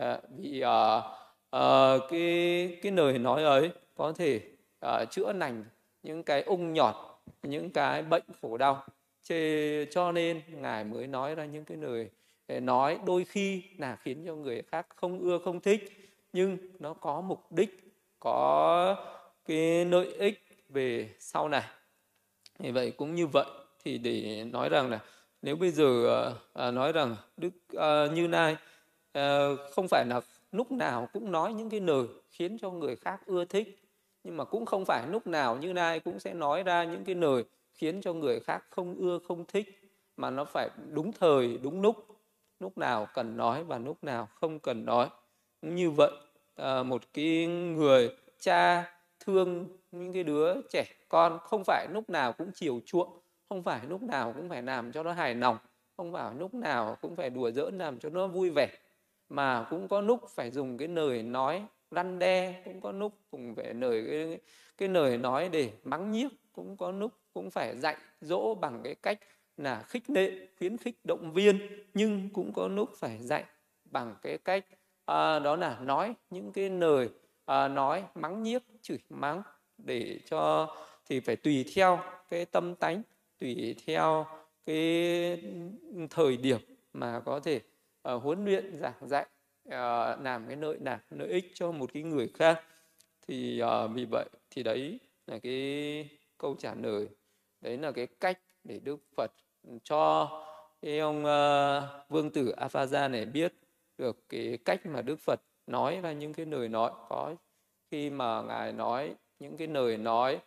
Uh, 0.00 0.04
vì 0.38 0.62
uh, 0.64 1.04
uh, 1.56 2.10
cái 2.10 2.78
cái 2.82 2.92
lời 2.92 3.18
nói 3.18 3.44
ấy 3.44 3.70
có 3.94 4.12
thể 4.12 4.40
uh, 4.86 5.10
chữa 5.10 5.32
lành 5.32 5.64
những 6.02 6.22
cái 6.22 6.42
ung 6.42 6.72
nhọt 6.72 6.94
những 7.42 7.70
cái 7.70 8.02
bệnh 8.02 8.24
khổ 8.42 8.56
đau. 8.56 8.84
Chê, 9.22 9.84
cho 9.84 10.12
nên 10.12 10.42
ngài 10.48 10.84
mới 10.84 11.06
nói 11.06 11.34
ra 11.34 11.44
những 11.44 11.64
cái 11.64 11.76
lời 11.76 12.10
nói 12.60 12.98
đôi 13.06 13.24
khi 13.24 13.62
là 13.78 13.96
khiến 13.96 14.22
cho 14.26 14.34
người 14.34 14.62
khác 14.62 14.86
không 14.96 15.18
ưa 15.18 15.38
không 15.38 15.60
thích. 15.60 15.92
Nhưng 16.32 16.58
nó 16.78 16.94
có 16.94 17.20
mục 17.20 17.52
đích 17.52 17.94
có 18.20 18.96
cái 19.44 19.84
lợi 19.84 20.12
ích 20.18 20.40
về 20.68 21.10
sau 21.18 21.48
này 21.48 21.62
thì 22.58 22.70
vậy 22.70 22.90
cũng 22.90 23.14
như 23.14 23.26
vậy 23.26 23.46
thì 23.84 23.98
để 23.98 24.44
nói 24.52 24.68
rằng 24.68 24.90
là 24.90 25.00
nếu 25.42 25.56
bây 25.56 25.70
giờ 25.70 26.24
à, 26.52 26.70
nói 26.70 26.92
rằng 26.92 27.16
đức 27.36 27.50
à, 27.78 28.06
như 28.14 28.28
nay 28.28 28.56
à, 29.12 29.48
không 29.72 29.88
phải 29.88 30.04
là 30.08 30.20
lúc 30.52 30.72
nào 30.72 31.08
cũng 31.12 31.32
nói 31.32 31.54
những 31.54 31.70
cái 31.70 31.80
lời 31.80 32.06
khiến 32.30 32.58
cho 32.58 32.70
người 32.70 32.96
khác 32.96 33.20
ưa 33.26 33.44
thích 33.44 33.80
nhưng 34.24 34.36
mà 34.36 34.44
cũng 34.44 34.66
không 34.66 34.84
phải 34.84 35.06
lúc 35.10 35.26
nào 35.26 35.56
như 35.56 35.72
nay 35.72 36.00
cũng 36.00 36.20
sẽ 36.20 36.34
nói 36.34 36.62
ra 36.62 36.84
những 36.84 37.04
cái 37.04 37.14
lời 37.14 37.44
khiến 37.74 38.00
cho 38.00 38.12
người 38.12 38.40
khác 38.40 38.64
không 38.70 38.94
ưa 38.94 39.18
không 39.28 39.44
thích 39.44 39.80
mà 40.16 40.30
nó 40.30 40.44
phải 40.44 40.68
đúng 40.92 41.12
thời 41.12 41.58
đúng 41.62 41.82
lúc 41.82 42.14
lúc 42.60 42.78
nào 42.78 43.08
cần 43.14 43.36
nói 43.36 43.64
và 43.64 43.78
lúc 43.78 44.04
nào 44.04 44.28
không 44.34 44.58
cần 44.58 44.84
nói. 44.84 45.08
Như 45.62 45.90
vậy 45.90 46.10
à, 46.56 46.82
một 46.82 47.02
cái 47.12 47.46
người 47.46 48.10
cha 48.40 48.93
thương 49.24 49.66
những 49.92 50.12
cái 50.12 50.24
đứa 50.24 50.54
trẻ 50.70 50.84
con 51.08 51.38
không 51.42 51.62
phải 51.66 51.86
lúc 51.90 52.10
nào 52.10 52.32
cũng 52.32 52.50
chiều 52.54 52.80
chuộng 52.86 53.18
không 53.48 53.62
phải 53.62 53.80
lúc 53.88 54.02
nào 54.02 54.32
cũng 54.32 54.48
phải 54.48 54.62
làm 54.62 54.92
cho 54.92 55.02
nó 55.02 55.12
hài 55.12 55.34
lòng 55.34 55.58
không 55.96 56.12
phải 56.12 56.34
lúc 56.38 56.54
nào 56.54 56.96
cũng 57.00 57.16
phải 57.16 57.30
đùa 57.30 57.50
giỡn 57.50 57.78
làm 57.78 57.98
cho 57.98 58.10
nó 58.10 58.26
vui 58.26 58.50
vẻ 58.50 58.68
mà 59.28 59.66
cũng 59.70 59.88
có 59.88 60.00
lúc 60.00 60.20
phải 60.28 60.50
dùng 60.50 60.78
cái 60.78 60.88
lời 60.88 61.22
nói 61.22 61.66
răn 61.90 62.18
đe 62.18 62.62
cũng 62.64 62.80
có 62.80 62.92
lúc 62.92 63.12
cùng 63.30 63.54
phải 63.54 63.74
lời 63.74 64.04
cái, 64.10 64.38
cái 64.76 64.88
lời 64.88 65.18
nói 65.18 65.48
để 65.48 65.70
mắng 65.84 66.12
nhiếc 66.12 66.28
cũng 66.52 66.76
có 66.76 66.90
lúc 66.90 67.12
cũng 67.34 67.50
phải 67.50 67.76
dạy 67.76 67.96
dỗ 68.20 68.54
bằng 68.54 68.80
cái 68.84 68.94
cách 68.94 69.18
là 69.56 69.82
khích 69.82 70.10
lệ 70.10 70.48
khuyến 70.58 70.76
khích 70.76 70.96
động 71.04 71.32
viên 71.32 71.84
nhưng 71.94 72.28
cũng 72.32 72.52
có 72.52 72.68
lúc 72.68 72.90
phải 72.96 73.18
dạy 73.20 73.44
bằng 73.84 74.14
cái 74.22 74.38
cách 74.38 74.64
à, 75.04 75.38
đó 75.38 75.56
là 75.56 75.78
nói 75.80 76.14
những 76.30 76.52
cái 76.52 76.70
lời 76.70 77.08
à, 77.44 77.68
nói 77.68 78.04
mắng 78.14 78.42
nhiếc 78.42 78.62
chửi 78.82 78.98
mắng 79.10 79.42
để 79.78 80.18
cho 80.26 80.68
thì 81.08 81.20
phải 81.20 81.36
tùy 81.36 81.64
theo 81.74 82.00
cái 82.30 82.44
tâm 82.44 82.74
tánh 82.74 83.02
tùy 83.38 83.76
theo 83.86 84.26
cái 84.66 85.42
thời 86.10 86.36
điểm 86.36 86.60
mà 86.92 87.20
có 87.24 87.40
thể 87.40 87.60
uh, 88.14 88.22
huấn 88.22 88.44
luyện 88.44 88.76
giảng 88.78 89.08
dạy 89.08 89.26
uh, 89.68 89.72
làm 90.22 90.46
cái 90.46 90.56
lợi 90.56 90.78
lạc 90.80 91.00
lợi 91.10 91.28
ích 91.28 91.50
cho 91.54 91.72
một 91.72 91.90
cái 91.92 92.02
người 92.02 92.30
khác. 92.34 92.62
Thì 93.28 93.62
uh, 93.62 93.90
vì 93.94 94.04
vậy 94.04 94.28
thì 94.50 94.62
đấy 94.62 95.00
là 95.26 95.38
cái 95.38 96.08
câu 96.38 96.56
trả 96.58 96.74
lời. 96.74 97.08
Đấy 97.60 97.78
là 97.78 97.92
cái 97.92 98.06
cách 98.06 98.38
để 98.64 98.78
Đức 98.78 98.96
Phật 99.16 99.30
cho 99.82 100.30
cái 100.82 100.98
ông 100.98 101.24
uh, 101.24 102.10
vương 102.10 102.30
tử 102.30 102.54
Afaza 102.56 103.10
này 103.10 103.24
biết 103.24 103.54
được 103.98 104.28
cái 104.28 104.58
cách 104.64 104.86
mà 104.86 105.02
Đức 105.02 105.20
Phật 105.20 105.40
nói 105.66 106.00
ra 106.02 106.12
những 106.12 106.32
cái 106.32 106.46
lời 106.46 106.68
nói 106.68 106.90
có 107.08 107.34
khi 107.90 108.10
mà 108.10 108.42
ngài 108.42 108.72
nói 108.72 109.14
những 109.38 109.56
cái 109.56 109.68
lời 109.68 109.96
nói 109.96 110.40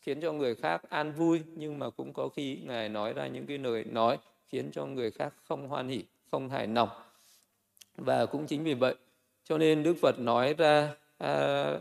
khiến 0.00 0.20
cho 0.20 0.32
người 0.32 0.54
khác 0.54 0.82
an 0.90 1.12
vui 1.12 1.42
nhưng 1.54 1.78
mà 1.78 1.90
cũng 1.90 2.12
có 2.12 2.28
khi 2.28 2.58
ngài 2.64 2.88
nói 2.88 3.12
ra 3.12 3.26
những 3.26 3.46
cái 3.46 3.58
lời 3.58 3.84
nói 3.84 4.18
khiến 4.48 4.70
cho 4.72 4.86
người 4.86 5.10
khác 5.10 5.34
không 5.44 5.68
hoan 5.68 5.88
hỉ 5.88 6.04
không 6.30 6.48
hài 6.48 6.66
lòng. 6.66 6.88
Và 7.96 8.26
cũng 8.26 8.46
chính 8.46 8.64
vì 8.64 8.74
vậy 8.74 8.94
cho 9.44 9.58
nên 9.58 9.82
đức 9.82 9.96
phật 10.02 10.18
nói 10.18 10.54
ra 10.54 10.94
à, 11.18 11.72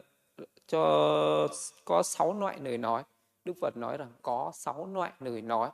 cho 0.68 1.48
có 1.86 2.04
sáu 2.04 2.40
loại 2.40 2.58
lời 2.64 2.78
nói. 2.78 3.04
Đức 3.46 3.54
phật 3.62 3.78
nói 3.78 3.98
rằng 3.98 4.12
có 4.22 4.52
sáu 4.54 4.86
loại 4.94 5.12
lời 5.20 5.42
nói. 5.42 5.70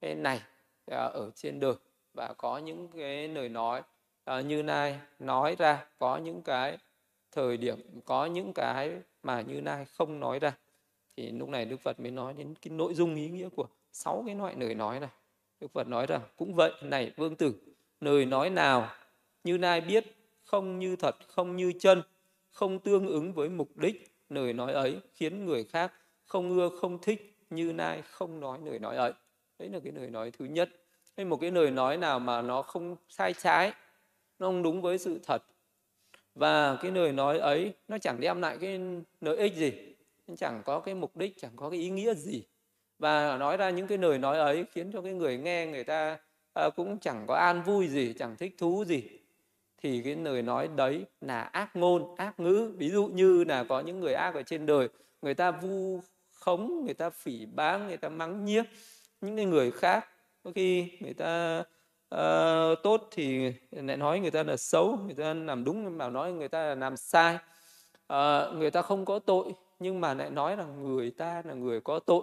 Này 0.00 0.40
à, 0.86 1.04
ở 1.04 1.30
trên 1.34 1.60
đời 1.60 1.74
và 2.14 2.34
có 2.38 2.58
những 2.58 2.88
cái 2.88 3.28
lời 3.28 3.48
nói 3.48 3.82
uh, 4.30 4.46
như 4.46 4.62
nay 4.62 5.00
nói 5.18 5.56
ra 5.58 5.84
có 5.98 6.16
những 6.16 6.42
cái 6.42 6.78
thời 7.32 7.56
điểm 7.56 8.00
có 8.04 8.26
những 8.26 8.52
cái 8.52 8.92
mà 9.22 9.40
như 9.40 9.60
nay 9.60 9.84
không 9.84 10.20
nói 10.20 10.38
ra 10.38 10.52
thì 11.16 11.30
lúc 11.30 11.48
này 11.48 11.64
Đức 11.64 11.80
Phật 11.80 12.00
mới 12.00 12.10
nói 12.10 12.34
đến 12.38 12.54
cái 12.62 12.70
nội 12.70 12.94
dung 12.94 13.14
ý 13.14 13.28
nghĩa 13.28 13.48
của 13.48 13.66
sáu 13.92 14.22
cái 14.26 14.34
loại 14.34 14.54
lời 14.58 14.74
nói 14.74 15.00
này. 15.00 15.10
Đức 15.60 15.72
Phật 15.72 15.88
nói 15.88 16.06
rằng 16.06 16.20
cũng 16.36 16.54
vậy 16.54 16.72
này 16.82 17.12
vương 17.16 17.36
tử 17.36 17.54
lời 18.00 18.26
nói 18.26 18.50
nào 18.50 18.88
như 19.44 19.58
nay 19.58 19.80
biết 19.80 20.04
không 20.44 20.78
như 20.78 20.96
thật 20.96 21.16
không 21.28 21.56
như 21.56 21.72
chân 21.80 22.02
không 22.50 22.78
tương 22.78 23.06
ứng 23.06 23.32
với 23.32 23.48
mục 23.48 23.76
đích 23.76 24.14
lời 24.28 24.52
nói 24.52 24.72
ấy 24.72 25.00
khiến 25.14 25.46
người 25.46 25.64
khác 25.64 25.92
không 26.24 26.50
ưa 26.50 26.68
không 26.80 26.98
thích 27.02 27.36
như 27.50 27.72
nay 27.72 28.02
không 28.02 28.40
nói 28.40 28.58
lời 28.64 28.78
nói 28.78 28.96
ấy. 28.96 29.12
Đấy 29.58 29.68
là 29.68 29.80
cái 29.84 29.92
lời 29.92 30.10
nói 30.10 30.30
thứ 30.30 30.44
nhất. 30.44 30.70
Hay 31.16 31.26
một 31.26 31.36
cái 31.40 31.50
lời 31.50 31.70
nói 31.70 31.96
nào 31.96 32.18
mà 32.18 32.42
nó 32.42 32.62
không 32.62 32.96
sai 33.08 33.32
trái 33.32 33.72
nó 34.42 34.48
không 34.48 34.62
đúng 34.62 34.82
với 34.82 34.98
sự 34.98 35.20
thật. 35.26 35.42
Và 36.34 36.76
cái 36.82 36.90
lời 36.90 37.12
nói 37.12 37.38
ấy 37.38 37.72
nó 37.88 37.98
chẳng 37.98 38.20
đem 38.20 38.40
lại 38.40 38.58
cái 38.60 38.80
lợi 39.20 39.36
ích 39.36 39.56
gì 39.56 39.72
chẳng 40.36 40.62
có 40.64 40.80
cái 40.80 40.94
mục 40.94 41.16
đích 41.16 41.38
chẳng 41.40 41.50
có 41.56 41.70
cái 41.70 41.78
ý 41.78 41.90
nghĩa 41.90 42.14
gì. 42.14 42.42
Và 42.98 43.36
nói 43.36 43.56
ra 43.56 43.70
những 43.70 43.86
cái 43.86 43.98
lời 43.98 44.18
nói 44.18 44.38
ấy 44.38 44.64
khiến 44.72 44.92
cho 44.92 45.02
cái 45.02 45.12
người 45.12 45.38
nghe 45.38 45.66
người 45.66 45.84
ta 45.84 46.18
à, 46.54 46.70
cũng 46.76 46.98
chẳng 46.98 47.24
có 47.28 47.34
an 47.34 47.62
vui 47.62 47.88
gì 47.88 48.14
chẳng 48.18 48.36
thích 48.36 48.54
thú 48.58 48.84
gì. 48.84 49.02
Thì 49.82 50.02
cái 50.04 50.16
lời 50.16 50.42
nói 50.42 50.68
đấy 50.76 51.04
là 51.20 51.40
ác 51.40 51.76
ngôn 51.76 52.16
ác 52.16 52.40
ngữ. 52.40 52.72
Ví 52.76 52.90
dụ 52.90 53.06
như 53.06 53.44
là 53.44 53.64
có 53.64 53.80
những 53.80 54.00
người 54.00 54.14
ác 54.14 54.34
ở 54.34 54.42
trên 54.42 54.66
đời 54.66 54.88
người 55.22 55.34
ta 55.34 55.50
vu 55.50 56.00
khống 56.32 56.84
người 56.84 56.94
ta 56.94 57.10
phỉ 57.10 57.46
báng 57.46 57.86
người 57.86 57.96
ta 57.96 58.08
mắng 58.08 58.44
nhiếc 58.44 58.64
những 59.20 59.36
cái 59.36 59.44
người 59.44 59.70
khác. 59.70 60.08
Có 60.42 60.52
khi 60.54 60.90
người 61.00 61.14
ta 61.14 61.62
uh, 62.12 62.82
tốt 62.82 63.08
thì 63.10 63.52
lại 63.70 63.96
nói 63.96 64.20
người 64.20 64.30
ta 64.30 64.42
là 64.42 64.56
xấu 64.56 64.96
người 64.96 65.14
ta 65.14 65.34
làm 65.34 65.64
đúng 65.64 65.98
mà 65.98 66.08
nói 66.08 66.32
người 66.32 66.48
ta 66.48 66.62
là 66.62 66.74
làm 66.74 66.96
sai. 66.96 67.34
Uh, 68.12 68.56
người 68.56 68.70
ta 68.70 68.82
không 68.82 69.04
có 69.04 69.18
tội 69.18 69.52
nhưng 69.78 70.00
mà 70.00 70.14
lại 70.14 70.30
nói 70.30 70.56
là 70.56 70.64
người 70.64 71.10
ta 71.10 71.42
là 71.44 71.54
người 71.54 71.80
có 71.80 71.98
tội. 71.98 72.22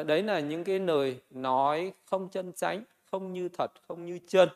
Uh, 0.00 0.06
đấy 0.06 0.22
là 0.22 0.40
những 0.40 0.64
cái 0.64 0.78
lời 0.78 1.20
nói 1.30 1.92
không 2.04 2.28
chân 2.28 2.52
chánh 2.52 2.84
không 3.10 3.32
như 3.32 3.48
thật 3.48 3.70
không 3.88 4.06
như 4.06 4.18
chân. 4.28 4.48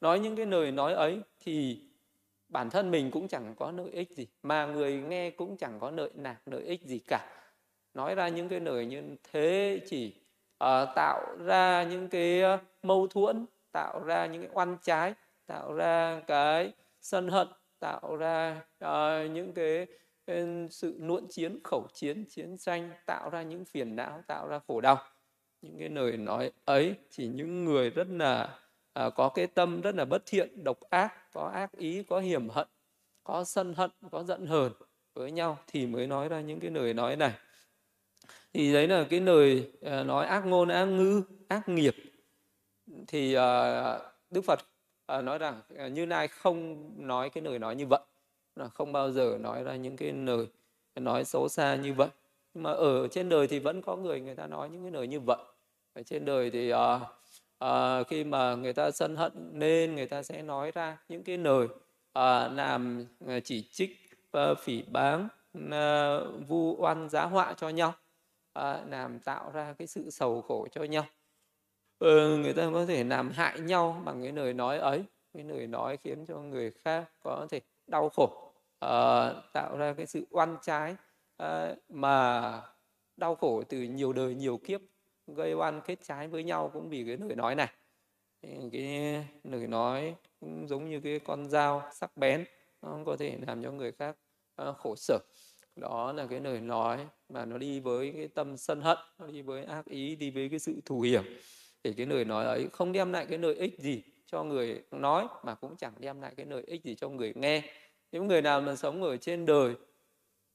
Nói 0.00 0.18
những 0.18 0.36
cái 0.36 0.46
lời 0.46 0.72
nói 0.72 0.92
ấy 0.92 1.20
thì 1.40 1.80
bản 2.48 2.70
thân 2.70 2.90
mình 2.90 3.10
cũng 3.10 3.28
chẳng 3.28 3.54
có 3.58 3.70
lợi 3.70 3.90
ích 3.90 4.10
gì 4.10 4.26
mà 4.42 4.66
người 4.66 4.96
nghe 4.96 5.30
cũng 5.30 5.56
chẳng 5.56 5.80
có 5.80 5.90
lợi 5.90 6.10
nạc 6.14 6.48
lợi 6.48 6.62
ích 6.62 6.82
gì 6.82 6.98
cả. 7.08 7.28
Nói 7.94 8.14
ra 8.14 8.28
những 8.28 8.48
cái 8.48 8.60
lời 8.60 8.86
như 8.86 9.02
thế 9.32 9.80
chỉ 9.88 10.14
uh, 10.64 10.88
tạo 10.94 11.36
ra 11.44 11.82
những 11.82 12.08
cái 12.08 12.42
mâu 12.82 13.06
thuẫn 13.06 13.46
tạo 13.76 14.00
ra 14.04 14.26
những 14.26 14.42
cái 14.42 14.50
oan 14.54 14.76
trái 14.82 15.14
tạo 15.46 15.72
ra 15.72 16.20
cái 16.26 16.72
sân 17.00 17.28
hận 17.28 17.48
tạo 17.78 18.16
ra 18.16 18.62
uh, 18.84 19.30
những 19.30 19.52
cái 19.54 19.86
ờ, 20.26 20.46
sự 20.70 20.98
nuộn 21.00 21.26
chiến 21.30 21.58
khẩu 21.64 21.86
chiến 21.94 22.24
chiến 22.30 22.58
tranh 22.58 22.90
tạo 23.06 23.30
ra 23.30 23.42
những 23.42 23.64
phiền 23.64 23.96
não 23.96 24.22
tạo 24.26 24.48
ra 24.48 24.60
khổ 24.68 24.80
đau. 24.80 24.98
Những 25.62 25.78
cái 25.78 25.88
lời 25.88 26.16
nói 26.16 26.52
ấy 26.64 26.94
chỉ 27.10 27.28
những 27.28 27.64
người 27.64 27.90
rất 27.90 28.08
là 28.08 28.58
uh, 29.06 29.14
có 29.14 29.28
cái 29.28 29.46
tâm 29.46 29.80
rất 29.80 29.94
là 29.94 30.04
bất 30.04 30.22
thiện 30.26 30.64
độc 30.64 30.80
ác 30.90 31.32
có 31.32 31.50
ác 31.54 31.72
ý 31.72 32.02
có 32.02 32.20
hiểm 32.20 32.48
hận 32.48 32.68
có 33.24 33.44
sân 33.44 33.74
hận 33.74 33.90
có 34.10 34.22
giận 34.22 34.46
hờn 34.46 34.72
với 35.14 35.30
nhau 35.30 35.58
thì 35.66 35.86
mới 35.86 36.06
nói 36.06 36.28
ra 36.28 36.40
những 36.40 36.60
cái 36.60 36.70
lời 36.70 36.94
nói 36.94 37.16
này. 37.16 37.32
Thì 38.52 38.72
đấy 38.72 38.88
là 38.88 39.06
cái 39.10 39.20
lời 39.20 39.72
nói 39.82 40.26
ác 40.26 40.46
ngôn 40.46 40.68
ác 40.68 40.84
ngữ 40.84 41.22
ác 41.48 41.68
nghiệp 41.68 41.94
thì 43.06 43.34
à, 43.34 43.98
đức 44.30 44.44
phật 44.44 44.58
à, 45.06 45.20
nói 45.22 45.38
rằng 45.38 45.60
à, 45.78 45.88
như 45.88 46.06
nay 46.06 46.28
không 46.28 46.90
nói 47.06 47.30
cái 47.30 47.42
lời 47.42 47.58
nói 47.58 47.76
như 47.76 47.86
vậy 47.86 48.00
là 48.56 48.68
không 48.68 48.92
bao 48.92 49.10
giờ 49.10 49.38
nói 49.40 49.62
ra 49.62 49.76
những 49.76 49.96
cái 49.96 50.12
lời 50.12 50.46
nói 50.94 51.24
xấu 51.24 51.48
xa 51.48 51.74
như 51.74 51.94
vậy. 51.94 52.08
Nhưng 52.54 52.62
mà 52.62 52.72
ở 52.72 53.08
trên 53.08 53.28
đời 53.28 53.46
thì 53.46 53.58
vẫn 53.58 53.82
có 53.82 53.96
người 53.96 54.20
người 54.20 54.34
ta 54.34 54.46
nói 54.46 54.70
những 54.70 54.82
cái 54.82 54.92
lời 54.92 55.06
như 55.06 55.20
vậy. 55.20 55.38
Ở 55.92 56.02
trên 56.02 56.24
đời 56.24 56.50
thì 56.50 56.72
uh, 56.72 56.78
uh, 57.64 58.06
khi 58.08 58.24
mà 58.24 58.54
người 58.54 58.72
ta 58.72 58.90
sân 58.90 59.16
hận 59.16 59.32
nên 59.52 59.94
người 59.94 60.06
ta 60.06 60.22
sẽ 60.22 60.42
nói 60.42 60.70
ra 60.70 60.98
những 61.08 61.24
cái 61.24 61.38
lời 61.38 61.64
uh, 61.66 62.52
làm 62.52 63.06
chỉ 63.44 63.68
trích 63.72 64.10
uh, 64.38 64.58
phỉ 64.58 64.82
báng 64.82 65.28
uh, 65.58 66.48
vu 66.48 66.76
oan 66.78 67.08
giá 67.08 67.24
họa 67.24 67.54
cho 67.56 67.68
nhau 67.68 67.92
uh, 68.58 68.64
làm 68.90 69.18
tạo 69.18 69.50
ra 69.50 69.74
cái 69.78 69.86
sự 69.86 70.10
sầu 70.10 70.42
khổ 70.42 70.66
cho 70.72 70.82
nhau 70.84 71.04
ừ, 71.98 72.36
người 72.36 72.52
ta 72.52 72.70
có 72.72 72.86
thể 72.86 73.04
làm 73.04 73.30
hại 73.30 73.60
nhau 73.60 74.02
bằng 74.04 74.22
cái 74.22 74.32
lời 74.32 74.54
nói 74.54 74.78
ấy 74.78 75.04
cái 75.34 75.44
lời 75.44 75.66
nói 75.66 75.96
khiến 75.96 76.26
cho 76.26 76.38
người 76.38 76.70
khác 76.70 77.10
có 77.22 77.46
thể 77.50 77.60
đau 77.86 78.08
khổ 78.08 78.52
uh, 78.84 79.52
tạo 79.52 79.76
ra 79.76 79.94
cái 79.96 80.06
sự 80.06 80.26
oan 80.30 80.56
trái 80.62 80.96
uh, 81.42 81.78
mà 81.88 82.52
đau 83.16 83.34
khổ 83.34 83.62
từ 83.68 83.82
nhiều 83.82 84.12
đời 84.12 84.34
nhiều 84.34 84.56
kiếp 84.56 84.80
gây 85.26 85.54
oan 85.54 85.80
kết 85.80 85.98
trái 86.02 86.28
với 86.28 86.44
nhau 86.44 86.70
cũng 86.72 86.88
vì 86.88 87.04
cái 87.06 87.16
lời 87.16 87.36
nói 87.36 87.54
này. 87.54 87.68
Cái 88.72 89.24
lời 89.44 89.66
nói 89.66 90.14
cũng 90.40 90.68
giống 90.68 90.90
như 90.90 91.00
cái 91.00 91.18
con 91.18 91.48
dao 91.48 91.82
sắc 91.92 92.16
bén 92.16 92.44
nó 92.82 92.98
có 93.06 93.16
thể 93.16 93.38
làm 93.46 93.62
cho 93.62 93.72
người 93.72 93.92
khác 93.92 94.16
uh, 94.68 94.76
khổ 94.76 94.94
sở. 94.96 95.18
Đó 95.76 96.12
là 96.12 96.26
cái 96.26 96.40
lời 96.40 96.60
nói 96.60 97.06
mà 97.28 97.44
nó 97.44 97.58
đi 97.58 97.80
với 97.80 98.12
cái 98.16 98.28
tâm 98.28 98.56
sân 98.56 98.80
hận 98.80 98.98
nó 99.18 99.26
đi 99.26 99.42
với 99.42 99.64
ác 99.64 99.84
ý 99.84 100.16
đi 100.16 100.30
với 100.30 100.48
cái 100.48 100.58
sự 100.58 100.80
thù 100.84 101.00
hiểm 101.00 101.22
thì 101.86 101.92
cái 101.92 102.06
lời 102.06 102.24
nói 102.24 102.44
ấy 102.44 102.68
không 102.72 102.92
đem 102.92 103.12
lại 103.12 103.26
cái 103.26 103.38
lợi 103.38 103.54
ích 103.54 103.78
gì 103.78 104.02
cho 104.26 104.42
người 104.42 104.82
nói 104.90 105.26
mà 105.44 105.54
cũng 105.54 105.76
chẳng 105.76 105.92
đem 105.98 106.20
lại 106.20 106.34
cái 106.36 106.46
lợi 106.46 106.62
ích 106.66 106.84
gì 106.84 106.94
cho 106.94 107.08
người 107.08 107.32
nghe. 107.36 107.62
Những 108.12 108.26
người 108.26 108.42
nào 108.42 108.60
mà 108.60 108.76
sống 108.76 109.02
ở 109.02 109.16
trên 109.16 109.46
đời 109.46 109.74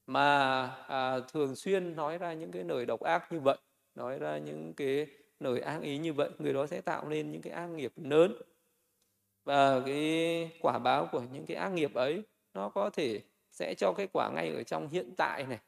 mà 0.07 0.67
à, 0.87 1.19
thường 1.19 1.55
xuyên 1.55 1.95
nói 1.95 2.17
ra 2.17 2.33
những 2.33 2.51
cái 2.51 2.63
lời 2.63 2.85
độc 2.85 2.99
ác 3.01 3.31
như 3.31 3.39
vậy 3.39 3.57
nói 3.95 4.19
ra 4.19 4.37
những 4.37 4.73
cái 4.73 5.07
lời 5.39 5.59
ác 5.59 5.81
ý 5.81 5.97
như 5.97 6.13
vậy 6.13 6.29
người 6.39 6.53
đó 6.53 6.67
sẽ 6.67 6.81
tạo 6.81 7.09
nên 7.09 7.31
những 7.31 7.41
cái 7.41 7.53
ác 7.53 7.67
nghiệp 7.67 7.91
lớn. 7.95 8.35
Và 9.43 9.81
cái 9.85 10.51
quả 10.61 10.79
báo 10.79 11.09
của 11.11 11.21
những 11.33 11.45
cái 11.45 11.57
ác 11.57 11.69
nghiệp 11.69 11.93
ấy 11.93 12.23
nó 12.53 12.69
có 12.69 12.89
thể 12.89 13.21
sẽ 13.51 13.73
cho 13.77 13.93
cái 13.97 14.07
quả 14.13 14.31
ngay 14.35 14.49
ở 14.49 14.63
trong 14.63 14.89
hiện 14.89 15.13
tại 15.17 15.43
này 15.43 15.59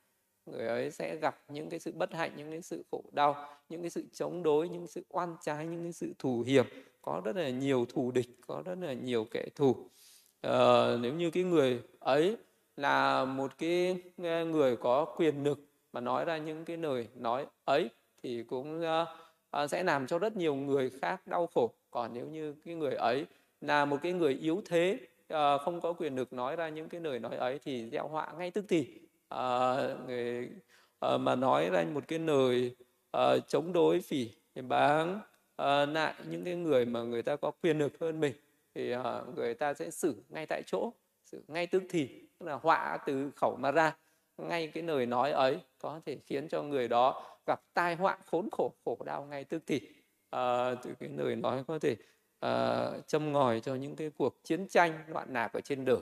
người 0.45 0.67
ấy 0.67 0.91
sẽ 0.91 1.15
gặp 1.15 1.43
những 1.47 1.69
cái 1.69 1.79
sự 1.79 1.91
bất 1.91 2.13
hạnh 2.13 2.32
những 2.36 2.51
cái 2.51 2.62
sự 2.62 2.84
khổ 2.91 3.03
đau 3.12 3.45
những 3.69 3.82
cái 3.82 3.89
sự 3.89 4.03
chống 4.13 4.43
đối 4.43 4.69
những 4.69 4.88
sự 4.88 5.03
oan 5.10 5.36
trái 5.41 5.65
những 5.65 5.84
cái 5.84 5.91
sự 5.91 6.13
thù 6.19 6.43
hiểm. 6.47 6.65
Có 7.01 7.21
rất 7.25 7.36
là 7.36 7.49
nhiều 7.49 7.86
thù 7.89 8.12
địch 8.12 8.29
có 8.47 8.62
rất 8.65 8.77
là 8.82 8.93
nhiều 8.93 9.25
kẻ 9.32 9.45
thù. 9.56 9.75
Ờ, 10.41 10.97
nếu 11.01 11.13
như 11.13 11.32
cái 11.32 11.43
người 11.43 11.82
ấy 11.99 12.38
là 12.77 13.25
một 13.25 13.58
cái 13.58 14.01
ờ, 14.23 14.45
người 14.45 14.77
có 14.77 15.06
quyền 15.06 15.43
lực 15.43 15.60
mà 15.93 15.99
nói 15.99 16.25
ra 16.25 16.38
những 16.38 16.65
cái 16.65 16.77
lời 16.77 17.08
nói 17.15 17.45
ấy 17.65 17.89
thì 18.23 18.43
cũng 18.43 18.82
uh, 18.82 19.69
sẽ 19.69 19.84
làm 19.84 20.08
cho 20.08 20.19
rất 20.19 20.36
nhiều 20.36 20.56
người 20.56 20.89
khác 20.89 21.27
đau 21.27 21.47
khổ. 21.47 21.73
Còn 21.91 22.13
nếu 22.13 22.25
như 22.25 22.56
cái 22.65 22.75
người 22.75 22.93
ấy 22.93 23.25
là 23.62 23.86
một 23.86 23.97
cái 24.03 24.13
người 24.13 24.34
yếu 24.34 24.62
thế 24.65 24.97
uh, 25.34 25.62
không 25.62 25.82
có 25.82 25.93
quyền 25.93 26.15
lực 26.15 26.34
nói 26.34 26.56
ra 26.56 26.69
những 26.69 26.89
cái 26.89 27.01
lời 27.01 27.19
nói 27.19 27.36
ấy 27.36 27.60
thì 27.60 27.89
gieo 27.89 28.08
họa 28.08 28.34
ngay 28.38 28.51
tức 28.51 28.65
thì 28.69 29.03
à, 29.34 29.76
người 30.08 30.50
à, 31.00 31.17
mà 31.17 31.36
nói 31.36 31.69
ra 31.69 31.86
một 31.93 32.04
cái 32.08 32.19
lời 32.19 32.76
à, 33.12 33.38
chống 33.48 33.74
đối 33.74 34.02
phỉ 34.02 34.32
báng 34.67 35.19
à, 35.56 35.86
lại 35.86 36.13
những 36.30 36.43
cái 36.43 36.56
người 36.56 36.86
mà 36.86 37.02
người 37.02 37.22
ta 37.24 37.36
có 37.36 37.52
quyền 37.52 37.78
lực 37.78 38.00
hơn 38.00 38.19
mình 38.19 38.34
thì 38.76 38.91
à, 38.91 39.22
người 39.36 39.54
ta 39.54 39.74
sẽ 39.74 39.89
xử 39.89 40.24
ngay 40.30 40.46
tại 40.46 40.63
chỗ 40.65 40.93
xử 41.26 41.43
ngay 41.48 41.67
tức 41.67 41.84
thì 41.89 42.08
tức 42.39 42.46
là 42.46 42.54
họa 42.54 42.98
từ 43.06 43.32
khẩu 43.36 43.56
mà 43.56 43.72
ra. 43.72 43.98
Ngay 44.38 44.67
cái 44.67 44.84
lời 44.84 45.06
nói 45.06 45.32
ấy 45.32 45.60
có 45.78 46.02
thể 46.06 46.17
khiến 46.26 46.48
cho 46.48 46.63
người 46.63 46.88
đó 46.88 47.38
gặp 47.48 47.62
tai 47.74 47.96
họa 47.96 48.17
khốn 48.26 48.50
khổ 48.52 48.74
khổ 48.86 48.98
đau 49.06 49.26
ngay 49.26 49.43
tức 49.43 49.63
thì. 49.67 49.82
À, 50.30 50.76
từ 50.76 50.93
cái 51.00 51.10
lời 51.10 51.36
nói 51.36 51.63
có 51.67 51.80
thể 51.80 51.96
à, 52.39 52.89
châm 53.08 53.32
ngòi 53.32 53.60
cho 53.60 53.76
những 53.76 53.96
cái 53.96 54.10
cuộc 54.17 54.39
chiến 54.43 54.67
tranh 54.67 55.04
loạn 55.08 55.34
lạc 55.34 55.54
ở 55.54 55.62
trên 55.62 55.86
đời. 55.86 56.00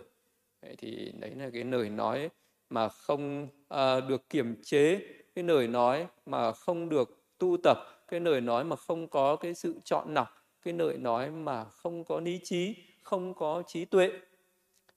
Vậy 0.62 0.76
thì 0.78 1.13
đấy 1.20 1.32
là 1.36 1.50
cái 1.54 1.63
lời 1.63 1.89
nói 1.89 2.30
mà 2.72 2.90
không 2.90 3.48
uh, 3.74 3.78
được 4.10 4.30
kiểm 4.30 4.56
chế 4.64 5.00
cái 5.36 5.44
lời 5.44 5.68
nói 5.68 6.08
mà 6.26 6.52
không 6.52 6.90
được 6.90 7.24
tu 7.38 7.58
tập 7.64 7.78
cái 8.08 8.20
lời 8.20 8.42
nói 8.42 8.64
mà 8.64 8.76
không 8.76 9.08
có 9.08 9.36
cái 9.36 9.54
sự 9.54 9.80
chọn 9.84 10.14
lọc 10.14 10.28
cái 10.62 10.74
lời 10.74 10.98
nói 10.98 11.32
mà 11.32 11.66
không 11.66 12.04
có 12.04 12.20
lý 12.20 12.40
trí 12.44 12.76
không 13.04 13.34
có 13.34 13.64
trí 13.68 13.86
tuệ. 13.86 14.10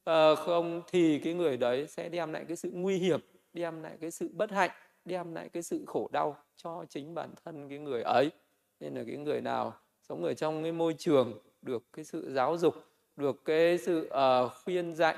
À, 0.04 0.34
không 0.34 0.82
thì 0.88 1.18
cái 1.18 1.34
người 1.34 1.56
đấy 1.56 1.86
sẽ 1.86 2.08
đem 2.08 2.32
lại 2.32 2.44
cái 2.48 2.56
sự 2.56 2.70
nguy 2.72 2.96
hiểm 2.96 3.20
đem 3.52 3.82
lại 3.82 3.96
cái 4.00 4.10
sự 4.10 4.30
bất 4.32 4.50
hạnh 4.50 4.70
đem 5.04 5.34
lại 5.34 5.48
cái 5.48 5.62
sự 5.62 5.84
khổ 5.86 6.08
đau 6.12 6.36
cho 6.56 6.84
chính 6.88 7.14
bản 7.14 7.30
thân 7.44 7.68
cái 7.68 7.78
người 7.78 8.02
ấy. 8.02 8.30
Nên 8.80 8.94
là 8.94 9.04
cái 9.06 9.16
người 9.16 9.40
nào 9.40 9.74
sống 10.08 10.24
ở 10.24 10.34
trong 10.34 10.62
cái 10.62 10.72
môi 10.72 10.94
trường 10.98 11.32
được 11.62 11.82
cái 11.92 12.04
sự 12.04 12.32
giáo 12.32 12.56
dục 12.56 12.74
được 13.16 13.44
cái 13.44 13.78
sự 13.78 14.10
uh, 14.10 14.52
khuyên 14.64 14.94
dạy 14.94 15.16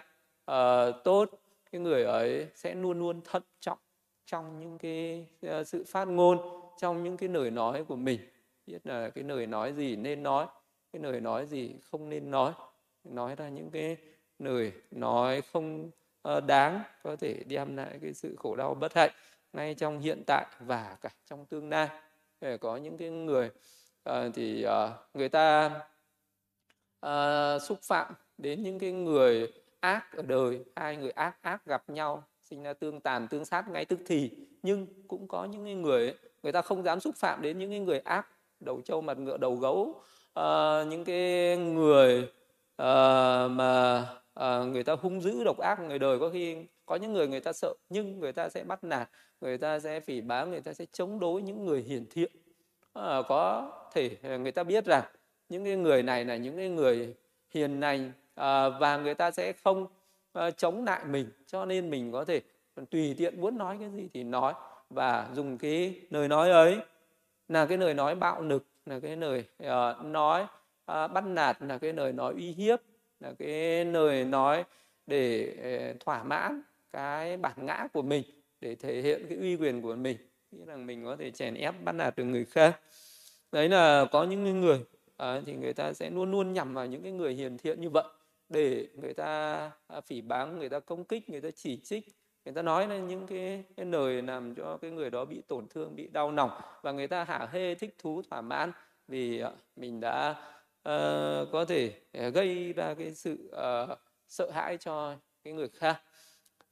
uh, 0.51 1.05
tốt 1.05 1.31
cái 1.70 1.81
người 1.81 2.05
ấy 2.05 2.46
sẽ 2.55 2.74
luôn 2.74 2.98
luôn 2.98 3.20
thận 3.24 3.42
trọng 3.61 3.79
trong 4.26 4.61
những 4.61 4.79
cái 4.79 5.26
ờ, 5.42 5.64
sự 5.64 5.85
phát 5.85 6.09
ngôn 6.09 6.38
trong 6.79 7.05
những 7.05 7.16
cái 7.16 7.29
lời 7.29 7.50
nói 7.50 7.85
của 7.85 7.96
mình. 7.96 8.20
Biết 8.66 8.79
là 8.85 9.11
cái 9.11 9.24
lời 9.24 9.46
nói 9.46 9.72
gì 9.72 9.96
nên 9.96 10.22
nói 10.22 10.46
cái 10.92 11.02
lời 11.02 11.20
nói 11.20 11.46
gì 11.46 11.74
không 11.83 12.09
nên 12.09 12.31
nói. 12.31 12.52
Nói 13.05 13.35
ra 13.35 13.48
những 13.48 13.70
cái 13.70 13.96
lời 14.38 14.72
nói 14.90 15.42
không 15.52 15.90
ờ, 16.22 16.40
đáng 16.40 16.81
có 17.02 17.16
thể 17.16 17.42
đem 17.46 17.76
lại 17.76 17.98
cái 18.02 18.14
sự 18.14 18.37
khổ 18.38 18.57
đau 18.57 18.74
bất 18.74 18.94
hạnh 18.94 19.11
ngay 19.52 19.74
trong 19.74 20.00
hiện 20.00 20.22
tại 20.26 20.46
và 20.61 20.96
cả 21.00 21.11
trong 21.24 21.46
tương 21.46 21.70
lai. 21.70 21.88
Để 22.40 22.59
có 22.59 22.76
những 22.76 22.96
cái 22.96 23.11
người 23.11 23.50
uh, 24.11 24.35
thì 24.35 24.66
uh, 24.66 24.90
người 25.14 25.29
ta 25.29 25.70
uh, 27.07 27.62
xúc 27.62 27.79
phạm 27.83 28.14
đến 28.38 28.62
những 28.62 28.79
cái 28.79 28.92
người 28.92 29.52
ác 29.80 30.16
ở 30.16 30.22
đời 30.22 30.64
hai 30.76 30.96
người 30.96 31.10
ác 31.10 31.42
ác 31.42 31.66
gặp 31.66 31.82
nhau 31.88 32.24
sinh 32.42 32.62
ra 32.62 32.72
tương 32.72 33.00
tàn 33.00 33.28
tương 33.28 33.44
sát 33.44 33.68
ngay 33.68 33.84
tức 33.84 34.00
thì. 34.06 34.30
Nhưng 34.62 34.86
cũng 35.08 35.28
có 35.28 35.44
những 35.44 35.82
người 35.82 36.14
người 36.42 36.52
ta 36.52 36.62
không 36.62 36.82
dám 36.82 37.00
xúc 37.00 37.14
phạm 37.16 37.42
đến 37.42 37.58
những 37.58 37.84
người 37.84 37.98
ác 37.98 38.26
đầu 38.60 38.80
trâu 38.84 39.00
mặt 39.00 39.18
ngựa 39.18 39.36
đầu 39.36 39.56
gấu. 39.56 40.02
Uh, 40.40 40.88
những 40.88 41.04
cái 41.04 41.56
người 41.56 42.22
uh, 42.82 43.50
mà 43.50 44.00
uh, 44.40 44.68
người 44.68 44.84
ta 44.84 44.96
hung 45.00 45.20
dữ 45.20 45.44
độc 45.44 45.58
ác 45.58 45.80
người 45.80 45.98
đời 45.98 46.18
có 46.18 46.30
khi 46.30 46.56
có 46.86 46.96
những 46.96 47.12
người 47.12 47.28
người 47.28 47.40
ta 47.40 47.52
sợ 47.52 47.74
nhưng 47.88 48.18
người 48.18 48.32
ta 48.32 48.48
sẽ 48.48 48.64
bắt 48.64 48.84
nạt 48.84 49.10
người 49.40 49.58
ta 49.58 49.80
sẽ 49.80 50.00
phỉ 50.00 50.20
báng 50.20 50.50
người 50.50 50.60
ta 50.60 50.72
sẽ 50.72 50.84
chống 50.92 51.20
đối 51.20 51.42
những 51.42 51.64
người 51.64 51.82
hiền 51.82 52.06
thiện. 52.10 52.32
Uh, 52.98 53.26
có 53.28 53.70
thể 53.94 54.38
người 54.38 54.52
ta 54.52 54.64
biết 54.64 54.84
rằng 54.84 55.04
những 55.48 55.64
cái 55.64 55.76
người 55.76 56.02
này 56.02 56.24
là 56.24 56.36
những 56.36 56.56
cái 56.56 56.68
người 56.68 57.14
hiền 57.50 57.80
lành 57.80 58.12
Ờ, 58.37 58.79
và 58.81 58.96
người 58.96 59.14
ta 59.14 59.31
sẽ 59.31 59.53
không 59.53 59.87
ờ, 60.33 60.51
chống 60.51 60.85
lại 60.85 61.05
mình. 61.05 61.31
Cho 61.46 61.64
nên 61.64 61.90
mình 61.90 62.12
có 62.12 62.25
thể 62.25 62.40
tùy 62.90 63.14
tiện 63.18 63.40
muốn 63.40 63.59
nói 63.59 63.77
cái 63.81 63.90
gì 63.90 64.09
thì 64.14 64.25
nói 64.25 64.55
và 64.90 65.29
dùng 65.35 65.59
cái 65.59 66.01
lời 66.11 66.29
nói 66.29 66.51
ấy. 66.51 66.79
Là 67.49 67.66
cái 67.66 67.79
lời 67.79 67.94
nói 67.94 68.14
bạo 68.14 68.42
lực 68.42 68.66
là 68.87 69.01
cái 69.01 69.16
lời 69.16 69.44
uh, 69.62 70.05
nói 70.05 70.42
uh, 70.42 71.12
bắt 71.12 71.25
nạt 71.27 71.57
là 71.61 71.79
cái 71.79 71.92
lời 71.92 72.12
nói 72.12 72.35
uy 72.35 72.53
hiếp 72.53 72.81
là 73.20 73.33
cái 73.38 73.85
lời 73.85 74.25
nói 74.25 74.64
để 75.07 75.55
uh, 75.90 76.01
thỏa 76.01 76.22
mãn 76.22 76.62
cái 76.92 77.37
bản 77.37 77.66
ngã 77.66 77.88
của 77.92 78.03
mình 78.03 78.22
để 78.61 78.75
thể 78.75 79.03
hiện 79.03 79.27
cái 79.29 79.38
uy 79.38 79.57
quyền 79.57 79.83
của 79.83 79.94
mình. 79.94 80.16
Nghĩa 80.51 80.66
là 80.66 80.77
mình 80.77 81.05
có 81.05 81.16
thể 81.16 81.31
chèn 81.31 81.55
ép 81.55 81.75
bắt 81.85 81.92
nạt 81.92 82.16
được 82.16 82.25
người 82.25 82.44
khác. 82.44 82.81
Đấy 83.53 83.68
là 83.68 84.05
có 84.12 84.25
những 84.25 84.61
người 84.61 84.81
uh, 85.22 85.44
thì 85.46 85.55
người 85.55 85.72
ta 85.72 85.92
sẽ 85.92 86.11
luôn 86.11 86.31
luôn 86.31 86.53
nhằm 86.53 86.75
vào 86.75 86.87
những 86.87 87.03
cái 87.03 87.12
người 87.12 87.35
hiền 87.35 87.59
thiện 87.59 87.81
như 87.81 87.90
vậy 87.90 88.05
để 88.48 88.88
người 88.94 89.14
ta 89.14 89.61
à, 89.87 90.00
phỉ 90.00 90.20
báng 90.20 90.59
người 90.59 90.68
ta 90.68 90.80
công 90.80 91.04
kích 91.04 91.30
người 91.30 91.40
ta 91.40 91.48
chỉ 91.54 91.80
trích 91.85 92.09
người 92.44 92.54
ta 92.54 92.62
nói 92.62 92.88
lên 92.88 93.06
những 93.06 93.26
cái, 93.26 93.64
cái 93.76 93.87
lời 93.87 94.22
làm 94.22 94.54
cho 94.54 94.76
cái 94.76 94.90
người 94.90 95.11
đó 95.11 95.24
bị 95.24 95.42
tổn 95.48 95.68
thương 95.68 95.96
bị 95.96 96.09
đau 96.09 96.30
lòng 96.30 96.50
và 96.82 96.92
người 96.92 97.09
ta 97.09 97.24
hả 97.24 97.48
hê 97.52 97.74
thích 97.74 97.94
thú 97.98 98.22
thỏa 98.30 98.40
mãn 98.40 98.72
vì 99.09 99.40
à, 99.40 99.50
mình 99.76 100.00
đã 100.00 100.30
uh, 100.88 101.48
có 101.52 101.64
thể 101.68 101.92
à, 102.12 102.28
gây 102.28 102.72
ra 102.72 102.94
cái 102.94 103.14
sự 103.14 103.52
uh, 103.52 103.98
sợ 104.28 104.50
hãi 104.50 104.78
cho 104.78 105.14
cái 105.44 105.52
người 105.52 105.68
khác. 105.68 106.02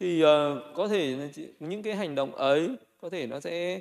Thì 0.01 0.25
uh, 0.25 0.29
có 0.75 0.89
thể 0.89 1.31
những 1.61 1.83
cái 1.83 1.95
hành 1.95 2.15
động 2.15 2.35
ấy 2.35 2.77
có 3.01 3.11
thể 3.11 3.27
nó 3.27 3.41
sẽ 3.41 3.81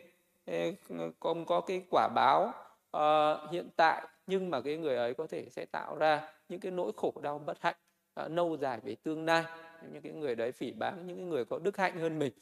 không 1.19 1.45
có 1.45 1.61
cái 1.61 1.83
quả 1.89 2.09
báo 2.15 2.53
uh, 2.97 3.51
hiện 3.51 3.69
tại 3.75 4.07
nhưng 4.27 4.49
mà 4.49 4.61
cái 4.61 4.77
người 4.77 4.95
ấy 4.95 5.13
có 5.13 5.27
thể 5.27 5.49
sẽ 5.49 5.65
tạo 5.65 5.95
ra 5.95 6.32
những 6.49 6.59
cái 6.59 6.71
nỗi 6.71 6.91
khổ 6.97 7.13
đau 7.21 7.39
bất 7.39 7.61
hạnh 7.61 7.75
uh, 8.25 8.31
lâu 8.31 8.57
dài 8.57 8.79
về 8.83 8.95
tương 8.95 9.25
lai. 9.25 9.43
Những 9.91 10.01
cái 10.01 10.11
người 10.11 10.35
đấy 10.35 10.51
phỉ 10.51 10.71
báng 10.71 11.07
những 11.07 11.17
cái 11.17 11.25
người 11.25 11.45
có 11.45 11.59
đức 11.59 11.77
hạnh 11.77 11.99
hơn 11.99 12.19
mình. 12.19 12.33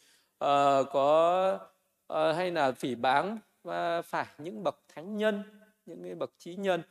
Uh, 0.43 0.87
có 0.91 1.59
uh, 2.13 2.35
hay 2.35 2.51
là 2.51 2.71
phỉ 2.71 2.95
báng 2.95 3.37
và 3.63 4.01
phải 4.01 4.27
những 4.37 4.63
bậc 4.63 4.75
thánh 4.87 5.17
nhân 5.17 5.43
những 5.85 6.03
cái 6.03 6.15
bậc 6.15 6.31
trí 6.37 6.55
nhân 6.55 6.81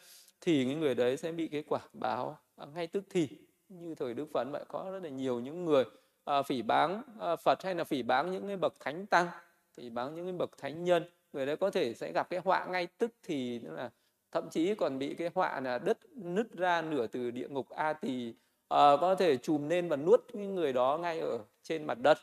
thì 0.40 0.64
cái 0.64 0.74
người 0.74 0.94
đấy 0.94 1.16
sẽ 1.16 1.32
bị 1.32 1.48
cái 1.48 1.64
quả 1.68 1.80
báo 1.92 2.38
à, 2.56 2.66
ngay 2.74 2.86
tức 2.86 3.04
thì. 3.10 3.28
Như 3.68 3.94
thời 3.94 4.14
đức 4.14 4.26
phật 4.32 4.44
vậy 4.50 4.64
có 4.68 4.90
rất 4.92 5.02
là 5.02 5.08
nhiều 5.08 5.40
những 5.40 5.64
người 5.64 5.84
uh, 6.30 6.46
phỉ 6.46 6.62
báng 6.62 7.02
uh, 7.32 7.40
phật 7.40 7.62
hay 7.62 7.74
là 7.74 7.84
phỉ 7.84 8.02
báng 8.02 8.32
những 8.32 8.46
cái 8.46 8.56
bậc 8.56 8.74
thánh 8.80 9.06
tăng 9.06 9.28
phỉ 9.74 9.90
báng 9.90 10.14
những 10.14 10.24
cái 10.24 10.32
bậc 10.32 10.58
thánh 10.58 10.84
nhân. 10.84 11.04
Người 11.32 11.46
đấy 11.46 11.56
có 11.56 11.70
thể 11.70 11.94
sẽ 11.94 12.12
gặp 12.12 12.30
cái 12.30 12.40
họa 12.44 12.66
ngay 12.66 12.86
tức 12.86 13.12
thì 13.22 13.58
tức 13.58 13.70
là 13.70 13.90
thậm 14.32 14.50
chí 14.50 14.74
còn 14.74 14.98
bị 14.98 15.14
cái 15.14 15.30
họa 15.34 15.60
là 15.60 15.78
đất 15.78 15.98
nứt 16.16 16.52
ra 16.52 16.82
nửa 16.82 17.06
từ 17.06 17.30
địa 17.30 17.48
ngục 17.48 17.68
a 17.70 17.92
tỳ 17.92 18.34
à, 18.68 18.96
có 19.00 19.14
thể 19.14 19.36
chùm 19.36 19.68
lên 19.68 19.88
và 19.88 19.96
nuốt 19.96 20.20
cái 20.32 20.46
người 20.46 20.72
đó 20.72 20.98
ngay 21.02 21.20
ở 21.20 21.38
trên 21.62 21.84
mặt 21.84 21.98
đất. 21.98 22.18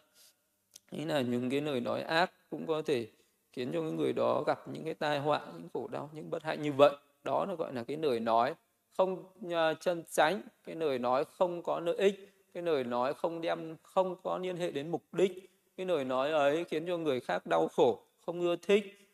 Ý 0.91 1.05
là 1.05 1.21
những 1.21 1.49
cái 1.49 1.61
lời 1.61 1.81
nói 1.81 2.01
ác 2.01 2.31
cũng 2.49 2.67
có 2.67 2.81
thể 2.81 3.07
khiến 3.51 3.71
cho 3.73 3.81
cái 3.81 3.91
người 3.91 4.13
đó 4.13 4.43
gặp 4.47 4.67
những 4.67 4.85
cái 4.85 4.93
tai 4.93 5.19
họa 5.19 5.41
những 5.57 5.69
khổ 5.73 5.87
đau 5.87 6.09
những 6.13 6.29
bất 6.29 6.43
hạnh 6.43 6.61
như 6.61 6.73
vậy. 6.73 6.91
Đó 7.23 7.45
nó 7.47 7.55
gọi 7.55 7.73
là 7.73 7.83
cái 7.83 7.97
lời 7.97 8.19
nói 8.19 8.55
không 8.97 9.23
ờ, 9.51 9.73
chân 9.73 10.03
tránh 10.09 10.41
cái 10.63 10.75
lời 10.75 10.99
nói 10.99 11.25
không 11.25 11.63
có 11.63 11.79
lợi 11.79 11.95
ích 11.95 12.33
cái 12.53 12.63
lời 12.63 12.83
nói 12.83 13.13
không 13.13 13.41
đem 13.41 13.75
không 13.83 14.15
có 14.23 14.37
liên 14.37 14.57
hệ 14.57 14.71
đến 14.71 14.91
mục 14.91 15.03
đích. 15.11 15.51
Cái 15.77 15.85
lời 15.85 16.03
nói 16.03 16.31
ấy 16.31 16.63
khiến 16.63 16.87
cho 16.87 16.97
người 16.97 17.19
khác 17.19 17.45
đau 17.45 17.67
khổ 17.67 17.99
không 18.25 18.39
ưa 18.39 18.55
thích 18.55 19.06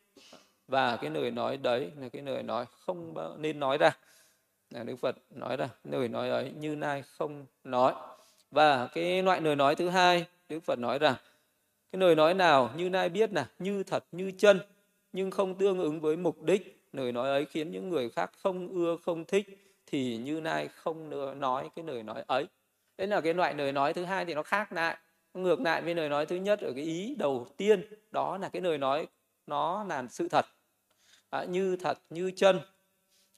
và 0.73 0.97
cái 0.97 1.09
lời 1.09 1.31
nói 1.31 1.57
đấy 1.57 1.91
là 1.99 2.09
cái 2.09 2.21
lời 2.21 2.43
nói 2.43 2.65
không 2.86 3.13
nên 3.38 3.59
nói 3.59 3.77
ra. 3.77 3.97
Là 4.69 4.83
Đức 4.83 4.95
Phật 4.95 5.15
nói 5.29 5.57
ra 5.57 5.69
lời 5.83 6.07
nói 6.07 6.29
ấy 6.29 6.51
như 6.59 6.75
nay 6.75 7.03
không 7.17 7.45
nói. 7.63 7.93
Và 8.51 8.88
cái 8.88 9.23
loại 9.23 9.41
lời 9.41 9.55
nói 9.55 9.75
thứ 9.75 9.89
hai, 9.89 10.25
Đức 10.49 10.59
Phật 10.63 10.79
nói 10.79 10.99
rằng, 10.99 11.15
cái 11.91 11.99
lời 11.99 12.15
nói 12.15 12.33
nào 12.33 12.69
như 12.77 12.89
nay 12.89 13.09
biết 13.09 13.33
là 13.33 13.45
như 13.59 13.83
thật, 13.83 14.03
như 14.12 14.31
chân, 14.38 14.59
nhưng 15.12 15.31
không 15.31 15.55
tương 15.55 15.79
ứng 15.79 15.99
với 15.99 16.17
mục 16.17 16.41
đích. 16.41 16.83
Lời 16.93 17.12
nói 17.12 17.29
ấy 17.29 17.45
khiến 17.45 17.71
những 17.71 17.89
người 17.89 18.09
khác 18.09 18.31
không 18.43 18.67
ưa, 18.67 18.97
không 19.05 19.25
thích, 19.25 19.75
thì 19.86 20.17
như 20.17 20.41
nay 20.41 20.67
không 20.67 21.09
nói 21.39 21.69
cái 21.75 21.86
lời 21.86 22.03
nói 22.03 22.23
ấy. 22.27 22.47
Đấy 22.97 23.07
là 23.07 23.21
cái 23.21 23.33
loại 23.33 23.53
lời 23.53 23.71
nói 23.71 23.93
thứ 23.93 24.05
hai 24.05 24.25
thì 24.25 24.33
nó 24.33 24.43
khác 24.43 24.73
lại. 24.73 24.97
Ngược 25.33 25.62
lại 25.62 25.81
với 25.81 25.95
lời 25.95 26.09
nói 26.09 26.25
thứ 26.25 26.36
nhất 26.36 26.59
ở 26.59 26.71
cái 26.75 26.83
ý 26.83 27.15
đầu 27.19 27.47
tiên, 27.57 27.81
đó 28.12 28.38
là 28.38 28.49
cái 28.49 28.62
lời 28.62 28.77
nói, 28.77 29.07
nó 29.47 29.83
là 29.83 30.03
sự 30.09 30.29
thật 30.29 30.45
à, 31.34 31.43
như 31.43 31.76
thật 31.76 32.00
như 32.10 32.32
chân. 32.36 32.60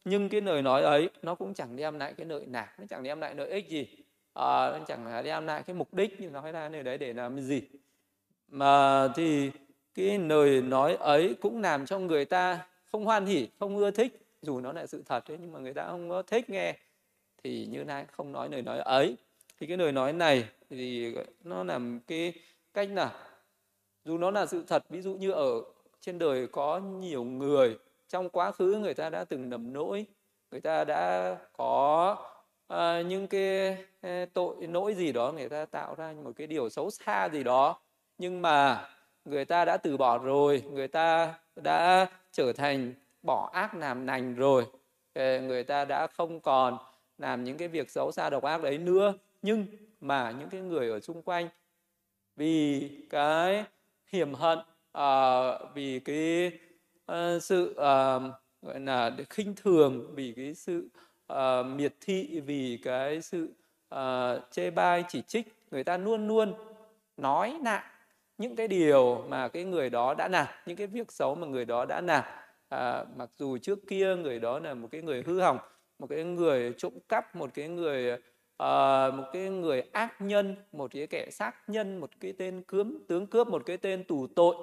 Nhưng 0.05 0.29
cái 0.29 0.41
lời 0.41 0.61
nói 0.61 0.81
ấy 0.81 1.09
nó 1.21 1.35
cũng 1.35 1.53
chẳng 1.53 1.75
đem 1.75 1.99
lại 1.99 2.13
cái 2.17 2.25
lợi 2.25 2.45
nạc 2.45 2.79
nó 2.79 2.85
chẳng 2.89 3.03
đem 3.03 3.19
lại 3.19 3.35
lợi 3.35 3.49
ích 3.49 3.69
gì. 3.69 3.87
À, 4.33 4.69
nó 4.71 4.79
chẳng 4.87 5.23
đem 5.23 5.45
lại 5.45 5.63
cái 5.63 5.75
mục 5.75 5.93
đích 5.93 6.21
như 6.21 6.29
nói 6.29 6.51
ra 6.51 6.69
nơi 6.69 6.83
đấy 6.83 6.97
để 6.97 7.13
làm 7.13 7.39
gì? 7.39 7.61
Mà 8.47 9.07
thì 9.15 9.51
cái 9.95 10.19
lời 10.19 10.61
nói 10.61 10.95
ấy 10.95 11.35
cũng 11.41 11.61
làm 11.61 11.85
cho 11.85 11.99
người 11.99 12.25
ta 12.25 12.67
không 12.85 13.05
hoan 13.05 13.25
hỉ 13.25 13.47
không 13.59 13.77
ưa 13.77 13.91
thích. 13.91 14.27
Dù 14.41 14.59
nó 14.59 14.73
là 14.73 14.87
sự 14.87 15.03
thật 15.05 15.31
ấy, 15.31 15.37
nhưng 15.41 15.51
mà 15.51 15.59
người 15.59 15.73
ta 15.73 15.87
không 15.87 16.09
có 16.09 16.21
thích 16.21 16.49
nghe 16.49 16.77
thì 17.43 17.65
như 17.65 17.83
nay 17.83 18.05
không 18.11 18.31
nói 18.31 18.49
lời 18.49 18.61
nói 18.61 18.79
ấy. 18.79 19.15
Thì 19.59 19.67
cái 19.67 19.77
lời 19.77 19.91
nói 19.91 20.13
này 20.13 20.49
thì 20.69 21.15
nó 21.43 21.63
làm 21.63 21.99
cái 22.07 22.33
cách 22.73 22.89
là 22.93 23.13
dù 24.05 24.17
nó 24.17 24.31
là 24.31 24.45
sự 24.45 24.63
thật 24.67 24.83
ví 24.89 25.01
dụ 25.01 25.13
như 25.13 25.31
ở 25.31 25.61
trên 26.01 26.19
đời 26.19 26.47
có 26.47 26.79
nhiều 26.79 27.23
người 27.23 27.77
trong 28.15 28.29
quá 28.29 28.51
khứ 28.51 28.79
người 28.81 28.93
ta 28.93 29.09
đã 29.09 29.23
từng 29.23 29.49
nầm 29.49 29.73
nỗi 29.73 30.05
người 30.51 30.61
ta 30.61 30.83
đã 30.83 31.35
có 31.53 32.17
uh, 32.73 33.05
những 33.05 33.27
cái 33.27 33.77
ờ, 34.01 34.25
tội 34.33 34.67
lỗi 34.67 34.95
gì 34.95 35.11
đó 35.11 35.31
người 35.31 35.49
ta 35.49 35.65
tạo 35.65 35.95
ra 35.95 36.13
một 36.23 36.31
cái 36.35 36.47
điều 36.47 36.69
xấu 36.69 36.89
xa 36.89 37.29
gì 37.29 37.43
đó. 37.43 37.79
Nhưng 38.17 38.41
mà 38.41 38.89
người 39.25 39.45
ta 39.45 39.65
đã 39.65 39.77
từ 39.77 39.97
bỏ 39.97 40.17
rồi 40.17 40.63
người 40.71 40.87
ta 40.87 41.33
đã 41.55 42.07
trở 42.31 42.53
thành 42.53 42.93
bỏ 43.23 43.49
ác 43.53 43.75
làm 43.75 44.07
lành 44.07 44.35
rồi. 44.35 44.65
Ờ, 45.13 45.41
người 45.41 45.63
ta 45.63 45.85
đã 45.85 46.07
không 46.07 46.39
còn 46.39 46.77
làm 47.17 47.43
những 47.43 47.57
cái 47.57 47.67
việc 47.67 47.89
xấu 47.89 48.11
xa 48.11 48.29
độc 48.29 48.43
ác 48.43 48.63
đấy 48.63 48.77
nữa. 48.77 49.13
Nhưng 49.41 49.65
mà 50.01 50.31
những 50.39 50.49
cái 50.49 50.61
người 50.61 50.89
ở 50.89 50.99
xung 50.99 51.21
quanh 51.21 51.49
vì 52.35 52.89
cái 53.09 53.65
hiểm 54.07 54.33
hận 54.33 54.59
uh, 54.97 55.73
vì 55.73 55.99
cái 55.99 56.51
uh, 57.11 57.43
sự 57.43 57.71
uh, 57.71 58.31
gọi 58.61 58.79
là 58.79 59.17
khinh 59.29 59.55
thường 59.55 60.15
vì 60.15 60.33
cái 60.35 60.53
sự 60.53 60.89
uh, 61.33 61.65
miệt 61.75 61.93
thị 62.01 62.41
vì 62.45 62.79
cái 62.83 63.21
sự 63.21 63.49
uh, 63.95 64.51
chê 64.51 64.71
bai 64.71 65.03
chỉ 65.07 65.21
trích 65.21 65.47
người 65.71 65.83
ta 65.83 65.97
luôn 65.97 66.27
luôn 66.27 66.53
nói 67.17 67.59
nặng 67.61 67.83
những 68.37 68.55
cái 68.55 68.67
điều 68.67 69.23
mà 69.29 69.47
cái 69.47 69.63
người 69.63 69.89
đó 69.89 70.13
đã 70.13 70.27
làm 70.27 70.47
những 70.65 70.77
cái 70.77 70.87
việc 70.87 71.11
xấu 71.11 71.35
mà 71.35 71.47
người 71.47 71.65
đó 71.65 71.85
đã 71.85 72.01
làm 72.01 72.23
à, 72.69 73.05
mặc 73.15 73.29
dù 73.37 73.57
trước 73.57 73.79
kia 73.87 74.15
người 74.15 74.39
đó 74.39 74.59
là 74.59 74.73
một 74.73 74.87
cái 74.91 75.01
người 75.01 75.23
hư 75.25 75.41
hỏng 75.41 75.57
một 75.99 76.07
cái 76.09 76.23
người 76.23 76.73
trộm 76.77 76.93
cắp 77.09 77.35
một 77.35 77.49
cái 77.53 77.67
người 77.67 78.13
uh, 78.13 79.13
một 79.13 79.23
cái 79.33 79.49
người 79.49 79.81
ác 79.91 80.21
nhân 80.21 80.55
một 80.71 80.91
cái 80.91 81.07
kẻ 81.07 81.27
sát 81.31 81.55
nhân 81.67 81.97
một 81.97 82.09
cái 82.19 82.33
tên 82.37 82.63
cướm 82.67 82.97
tướng 83.07 83.27
cướp 83.27 83.47
một 83.47 83.65
cái 83.65 83.77
tên 83.77 84.03
tù 84.03 84.27
tội 84.35 84.55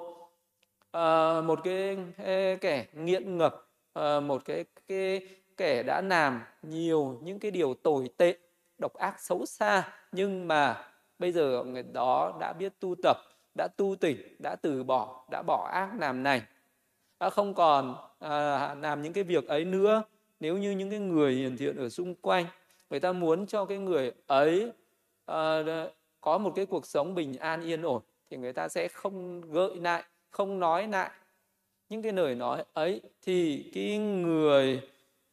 uh, 0.97 1.45
một 1.45 1.59
cái, 1.63 1.97
cái 2.17 2.57
kẻ 2.57 2.85
nghiện 2.93 3.37
ngập 3.37 3.67
uh, 3.99 4.23
một 4.23 4.45
cái 4.45 4.65
cái 4.87 5.27
kẻ 5.57 5.83
đã 5.83 6.01
làm 6.01 6.41
nhiều 6.61 7.19
những 7.23 7.39
cái 7.39 7.51
điều 7.51 7.73
tồi 7.73 8.09
tệ 8.17 8.37
độc 8.77 8.93
ác 8.93 9.19
xấu 9.19 9.45
xa 9.45 9.93
nhưng 10.11 10.47
mà 10.47 10.85
bây 11.19 11.31
giờ 11.31 11.63
người 11.63 11.83
đó 11.83 12.37
đã 12.39 12.53
biết 12.53 12.73
tu 12.79 12.95
tập 13.03 13.17
đã 13.55 13.67
tu 13.77 13.95
tỉnh 13.95 14.35
đã 14.39 14.55
từ 14.55 14.83
bỏ 14.83 15.25
đã 15.31 15.41
bỏ 15.41 15.69
ác 15.73 15.89
làm 15.99 16.23
này. 16.23 16.41
Đã 17.19 17.29
không 17.29 17.53
còn 17.53 17.95
à, 18.19 18.75
làm 18.75 19.01
những 19.01 19.13
cái 19.13 19.23
việc 19.23 19.47
ấy 19.47 19.65
nữa. 19.65 20.03
Nếu 20.39 20.57
như 20.57 20.71
những 20.71 20.89
cái 20.89 20.99
người 20.99 21.35
hiền 21.35 21.57
thiện 21.57 21.77
ở 21.77 21.89
xung 21.89 22.15
quanh 22.15 22.45
người 22.93 22.99
ta 22.99 23.11
muốn 23.11 23.47
cho 23.47 23.65
cái 23.65 23.77
người 23.77 24.11
ấy 24.27 24.71
uh, 25.31 25.91
có 26.21 26.37
một 26.37 26.51
cái 26.55 26.65
cuộc 26.65 26.85
sống 26.85 27.15
bình 27.15 27.37
an 27.37 27.61
yên 27.61 27.81
ổn 27.81 28.01
thì 28.29 28.37
người 28.37 28.53
ta 28.53 28.67
sẽ 28.67 28.87
không 28.87 29.41
gợi 29.41 29.75
lại 29.75 30.03
không 30.33 30.59
nói 30.59 30.87
lại. 30.87 31.11
Những 31.89 32.01
cái 32.01 32.13
lời 32.13 32.35
nói 32.35 32.63
ấy 32.73 33.01
thì 33.21 33.71
cái 33.73 33.97
người 33.97 34.81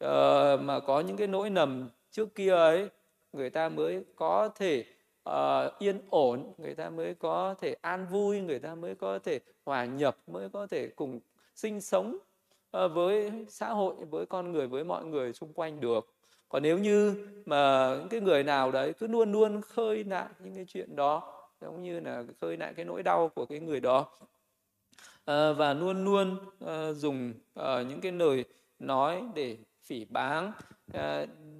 uh, 0.05 0.61
mà 0.61 0.81
có 0.87 1.01
những 1.01 1.17
cái 1.17 1.27
nỗi 1.27 1.51
nầm 1.51 1.89
trước 2.11 2.35
kia 2.35 2.51
ấy 2.51 2.89
người 3.33 3.51
ta 3.51 3.69
mới 3.69 4.05
có 4.17 4.49
thể 4.55 4.85
uh, 5.31 5.79
yên 5.79 6.01
ổn 6.11 6.53
người 6.59 6.75
ta 6.75 6.91
mới 6.91 7.15
có 7.15 7.55
thể 7.61 7.77
an 7.81 8.07
vui 8.11 8.41
người 8.41 8.59
ta 8.59 8.75
mới 8.75 8.95
có 8.95 9.19
thể 9.19 9.41
hòa 9.65 9.85
nhập 9.85 10.17
mới 10.27 10.49
có 10.49 10.67
thể 10.67 10.89
cùng 10.89 11.21
sinh 11.55 11.81
sống 11.81 12.17
uh, 12.85 12.93
với 12.95 13.33
xã 13.49 13.69
hội 13.69 13.95
với 14.11 14.27
con 14.27 14.53
người 14.53 14.67
với 14.67 14.85
mọi 14.85 15.05
người 15.05 15.33
xung 15.33 15.53
quanh 15.53 15.81
được. 15.81 16.15
Còn 16.49 16.63
nếu 16.63 16.79
như 16.79 17.29
mà 17.47 17.95
những 17.99 18.09
cái 18.09 18.21
người 18.21 18.45
nào 18.45 18.71
đấy 18.71 18.93
cứ 18.93 19.07
luôn 19.07 19.33
luôn 19.33 19.61
khơi 19.61 20.05
lại 20.05 20.29
những 20.39 20.55
cái 20.55 20.65
chuyện 20.69 20.97
đó 20.97 21.43
giống 21.61 21.83
như 21.83 22.01
là 22.01 22.25
khơi 22.41 22.57
lại 22.57 22.75
cái 22.75 22.85
nỗi 22.85 23.03
đau 23.03 23.29
của 23.29 23.47
cái 23.47 23.61
người 23.61 23.81
đó 23.81 24.09
Ờ, 25.24 25.54
và 25.54 25.74
luôn 25.74 26.04
luôn 26.04 26.37
ờ, 26.61 26.92
dùng 26.94 27.33
ờ, 27.54 27.85
những 27.88 28.00
cái 28.00 28.12
lời 28.12 28.44
nói 28.78 29.22
để 29.35 29.56
phỉ 29.85 30.04
báng 30.04 30.52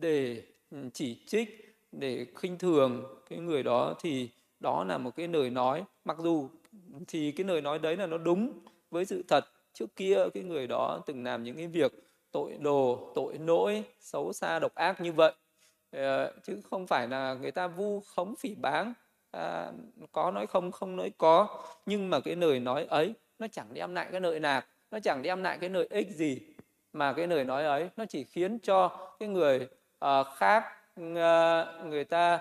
để 0.00 0.42
ừ, 0.70 0.78
chỉ 0.94 1.24
trích 1.26 1.76
để 1.92 2.26
khinh 2.36 2.58
thường 2.58 3.04
cái 3.30 3.38
người 3.38 3.62
đó 3.62 3.94
thì 4.00 4.28
đó 4.60 4.84
là 4.84 4.98
một 4.98 5.10
cái 5.16 5.28
lời 5.28 5.50
nói. 5.50 5.84
Mặc 6.04 6.16
dù 6.20 6.48
thì 7.08 7.32
cái 7.32 7.46
lời 7.46 7.60
nói 7.60 7.78
đấy 7.78 7.96
là 7.96 8.06
nó 8.06 8.18
đúng 8.18 8.52
với 8.90 9.04
sự 9.04 9.24
thật 9.28 9.44
trước 9.72 9.96
kia 9.96 10.16
cái 10.34 10.42
người 10.42 10.66
đó 10.66 11.00
từng 11.06 11.24
làm 11.24 11.42
những 11.44 11.56
cái 11.56 11.66
việc 11.66 11.92
tội 12.32 12.56
đồ 12.60 13.12
tội 13.14 13.38
lỗi 13.38 13.84
xấu 14.00 14.32
xa 14.32 14.58
độc 14.58 14.74
ác 14.74 15.00
như 15.00 15.12
vậy. 15.12 15.32
Chứ 16.44 16.60
không 16.70 16.86
phải 16.86 17.08
là 17.08 17.34
người 17.34 17.50
ta 17.50 17.68
vu 17.68 18.00
khống 18.00 18.34
phỉ 18.36 18.54
báng. 18.54 18.94
À, 19.30 19.72
có 20.12 20.30
nói 20.30 20.46
không 20.46 20.72
không 20.72 20.96
nói 20.96 21.10
có. 21.18 21.64
Nhưng 21.86 22.10
mà 22.10 22.20
cái 22.20 22.36
lời 22.36 22.60
nói 22.60 22.84
ấy 22.84 23.14
nó 23.40 23.46
chẳng 23.48 23.74
đem 23.74 23.94
lại 23.94 24.09
cái 24.12 24.20
lợi 24.20 24.40
lạc 24.40 24.66
nó 24.90 25.00
chẳng 25.00 25.22
đem 25.22 25.42
lại 25.42 25.59
cái 25.61 25.70
lợi 25.70 25.87
ích 25.90 26.11
gì 26.11 26.40
mà 26.92 27.12
cái 27.12 27.26
lời 27.26 27.44
nói 27.44 27.64
ấy. 27.64 27.88
Nó 27.96 28.05
chỉ 28.07 28.24
khiến 28.24 28.59
cho 28.59 29.12
cái 29.20 29.29
người 29.29 29.68
uh, 30.05 30.26
khác 30.37 30.64
uh, 31.00 31.87
người 31.87 32.05
ta 32.05 32.35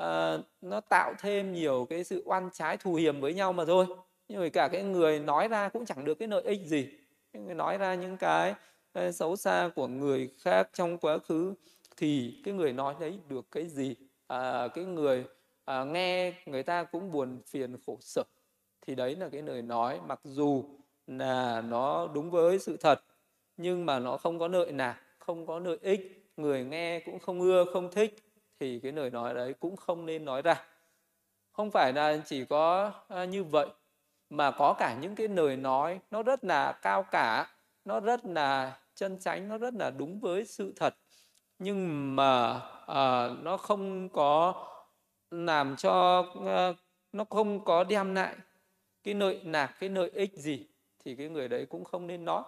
uh, 0.00 0.40
nó 0.60 0.80
tạo 0.80 1.14
thêm 1.18 1.52
nhiều 1.52 1.86
cái 1.90 2.04
sự 2.04 2.22
oan 2.24 2.50
trái 2.52 2.76
thù 2.76 2.94
hiểm 2.94 3.20
với 3.20 3.34
nhau 3.34 3.52
mà 3.52 3.64
thôi. 3.64 3.86
Nhưng 4.28 4.40
mà 4.40 4.48
cả 4.48 4.68
cái 4.68 4.82
người 4.82 5.20
nói 5.20 5.48
ra 5.48 5.68
cũng 5.68 5.86
chẳng 5.86 6.04
được 6.04 6.14
cái 6.14 6.28
lợi 6.28 6.42
ích 6.42 6.60
gì. 6.66 6.88
Người 7.32 7.54
nói 7.54 7.78
ra 7.78 7.94
những 7.94 8.16
cái 8.16 8.54
xấu 9.12 9.36
xa 9.36 9.70
của 9.74 9.86
người 9.86 10.30
khác 10.38 10.68
trong 10.72 10.98
quá 10.98 11.18
khứ 11.18 11.54
thì 11.96 12.40
cái 12.44 12.54
người 12.54 12.72
nói 12.72 12.94
đấy 13.00 13.18
được 13.28 13.44
cái 13.50 13.66
gì? 13.68 13.96
À, 14.26 14.68
cái 14.74 14.84
người 14.84 15.24
à, 15.64 15.84
nghe 15.84 16.32
người 16.46 16.62
ta 16.62 16.84
cũng 16.84 17.10
buồn 17.10 17.42
phiền 17.46 17.76
khổ 17.86 17.98
sở 18.00 18.22
thì 18.86 18.94
đấy 18.94 19.16
là 19.16 19.28
cái 19.28 19.42
lời 19.42 19.62
nói 19.62 20.00
mặc 20.06 20.20
dù 20.24 20.64
là 21.06 21.60
nó 21.60 22.08
đúng 22.14 22.30
với 22.30 22.58
sự 22.58 22.76
thật 22.76 23.02
nhưng 23.56 23.86
mà 23.86 23.98
nó 23.98 24.16
không 24.16 24.38
có 24.38 24.48
lợi 24.48 24.72
nào 24.72 24.94
không 25.18 25.46
có 25.46 25.58
lợi 25.58 25.78
ích 25.82 26.30
người 26.36 26.64
nghe 26.64 27.00
cũng 27.00 27.18
không 27.18 27.40
ưa 27.40 27.64
không 27.72 27.90
thích 27.90 28.16
thì 28.60 28.80
cái 28.80 28.92
lời 28.92 29.10
nói 29.10 29.34
đấy 29.34 29.54
cũng 29.60 29.76
không 29.76 30.06
nên 30.06 30.24
nói 30.24 30.42
ra. 30.42 30.64
Không 31.52 31.70
phải 31.70 31.92
là 31.92 32.18
chỉ 32.24 32.44
có 32.44 32.92
à, 33.08 33.24
như 33.24 33.44
vậy 33.44 33.66
mà 34.30 34.50
có 34.50 34.74
cả 34.78 34.96
những 35.00 35.14
cái 35.14 35.28
lời 35.28 35.56
nói 35.56 36.00
nó 36.10 36.22
rất 36.22 36.44
là 36.44 36.72
cao 36.72 37.02
cả 37.02 37.46
nó 37.84 38.00
rất 38.00 38.24
là 38.24 38.78
chân 38.94 39.18
chánh 39.20 39.48
nó 39.48 39.58
rất 39.58 39.74
là 39.74 39.90
đúng 39.90 40.20
với 40.20 40.44
sự 40.44 40.72
thật 40.76 40.94
nhưng 41.58 42.16
mà 42.16 42.60
à, 42.86 43.28
nó 43.42 43.56
không 43.56 44.08
có 44.08 44.54
làm 45.30 45.76
cho 45.76 46.24
à, 46.46 46.72
nó 47.12 47.24
không 47.24 47.64
có 47.64 47.84
đem 47.84 48.14
lại 48.14 48.36
cái 49.04 49.14
lợi 49.14 49.40
nạc, 49.44 49.76
cái 49.80 49.88
lợi 49.90 50.10
ích 50.14 50.36
gì 50.36 50.66
thì 51.04 51.14
cái 51.16 51.28
người 51.28 51.48
đấy 51.48 51.66
cũng 51.66 51.84
không 51.84 52.06
nên 52.06 52.24
nói. 52.24 52.42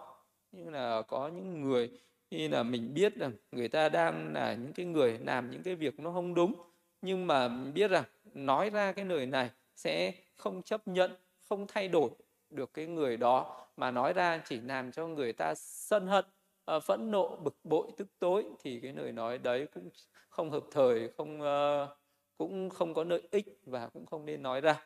Nhưng 0.53 0.73
là 0.73 1.03
có 1.03 1.29
những 1.29 1.63
người 1.63 1.91
khi 2.31 2.49
là 2.49 2.63
mình 2.63 2.95
biết 2.95 3.17
rằng 3.17 3.33
người 3.53 3.69
ta 3.69 3.89
đang 3.89 4.33
là 4.35 4.55
những 4.55 4.73
cái 4.73 4.87
người 4.87 5.19
làm 5.19 5.51
những 5.51 5.63
cái 5.63 5.75
việc 5.75 6.01
nó 6.01 6.13
không 6.13 6.35
đúng, 6.35 6.55
nhưng 7.03 7.27
mà 7.27 7.49
mình 7.49 7.75
biết 7.75 7.91
rằng 7.91 8.05
nói 8.35 8.71
ra 8.71 8.93
cái 8.93 9.05
lời 9.05 9.27
này 9.27 9.51
sẽ 9.77 10.13
không 10.37 10.63
chấp 10.63 10.89
nhận, 10.89 11.13
không 11.49 11.67
thay 11.69 11.89
đổi 11.89 12.11
được 12.51 12.75
cái 12.75 12.87
người 12.87 13.17
đó. 13.17 13.67
Mà 13.77 13.91
nói 13.91 14.13
ra 14.13 14.43
chỉ 14.45 14.61
làm 14.61 14.93
cho 14.93 15.07
người 15.07 15.33
ta 15.33 15.55
sân 15.57 16.07
hận 16.07 16.25
ờ, 16.65 16.81
phẫn 16.81 17.11
nộ, 17.11 17.37
bực 17.37 17.57
bội, 17.65 17.89
tức 17.97 18.09
tối 18.19 18.45
thì 18.63 18.81
cái 18.81 18.93
lời 18.93 19.13
nói 19.13 19.39
đấy 19.39 19.67
cũng 19.75 19.91
không 20.29 20.51
hợp 20.51 20.65
thời, 20.73 21.09
không 21.17 21.41
ờ, 21.41 21.97
cũng 22.39 22.71
không 22.71 22.95
có 22.95 23.05
lợi 23.05 23.23
ích 23.31 23.47
và 23.67 23.89
cũng 23.89 24.07
không 24.07 24.27
nên 24.27 24.43
nói 24.43 24.61
ra 24.61 24.83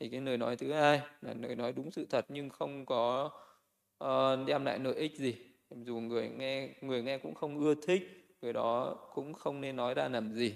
thì 0.00 0.08
cái 0.08 0.20
lời 0.20 0.36
nói 0.36 0.56
thứ 0.56 0.72
hai 0.72 1.00
là 1.22 1.34
lời 1.40 1.56
nói 1.56 1.72
đúng 1.72 1.90
sự 1.90 2.06
thật 2.10 2.26
nhưng 2.28 2.50
không 2.50 2.86
có 2.86 3.30
uh, 4.04 4.46
đem 4.46 4.64
lại 4.64 4.78
lợi 4.78 4.94
ích 4.94 5.16
gì. 5.16 5.36
Dù 5.70 6.00
người 6.00 6.28
nghe 6.28 6.68
người 6.80 7.02
nghe 7.02 7.18
cũng 7.18 7.34
không 7.34 7.58
ưa 7.58 7.74
thích 7.86 8.24
người 8.42 8.52
đó 8.52 8.96
cũng 9.14 9.32
không 9.32 9.60
nên 9.60 9.76
nói 9.76 9.94
ra 9.94 10.08
làm 10.08 10.32
gì. 10.32 10.54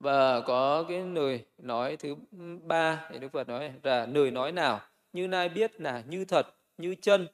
Và 0.00 0.40
có 0.40 0.84
cái 0.88 1.02
lời 1.02 1.44
nói 1.58 1.96
thứ 1.96 2.14
ba 2.62 3.08
thì 3.10 3.18
đức 3.18 3.32
phật 3.32 3.48
nói 3.48 3.72
là 3.82 4.06
lời 4.06 4.30
nói 4.30 4.52
nào 4.52 4.80
như 5.12 5.28
nai 5.28 5.48
biết 5.48 5.80
là 5.80 6.02
như 6.08 6.24
thật 6.24 6.46
như 6.78 6.94
chân 7.02 7.26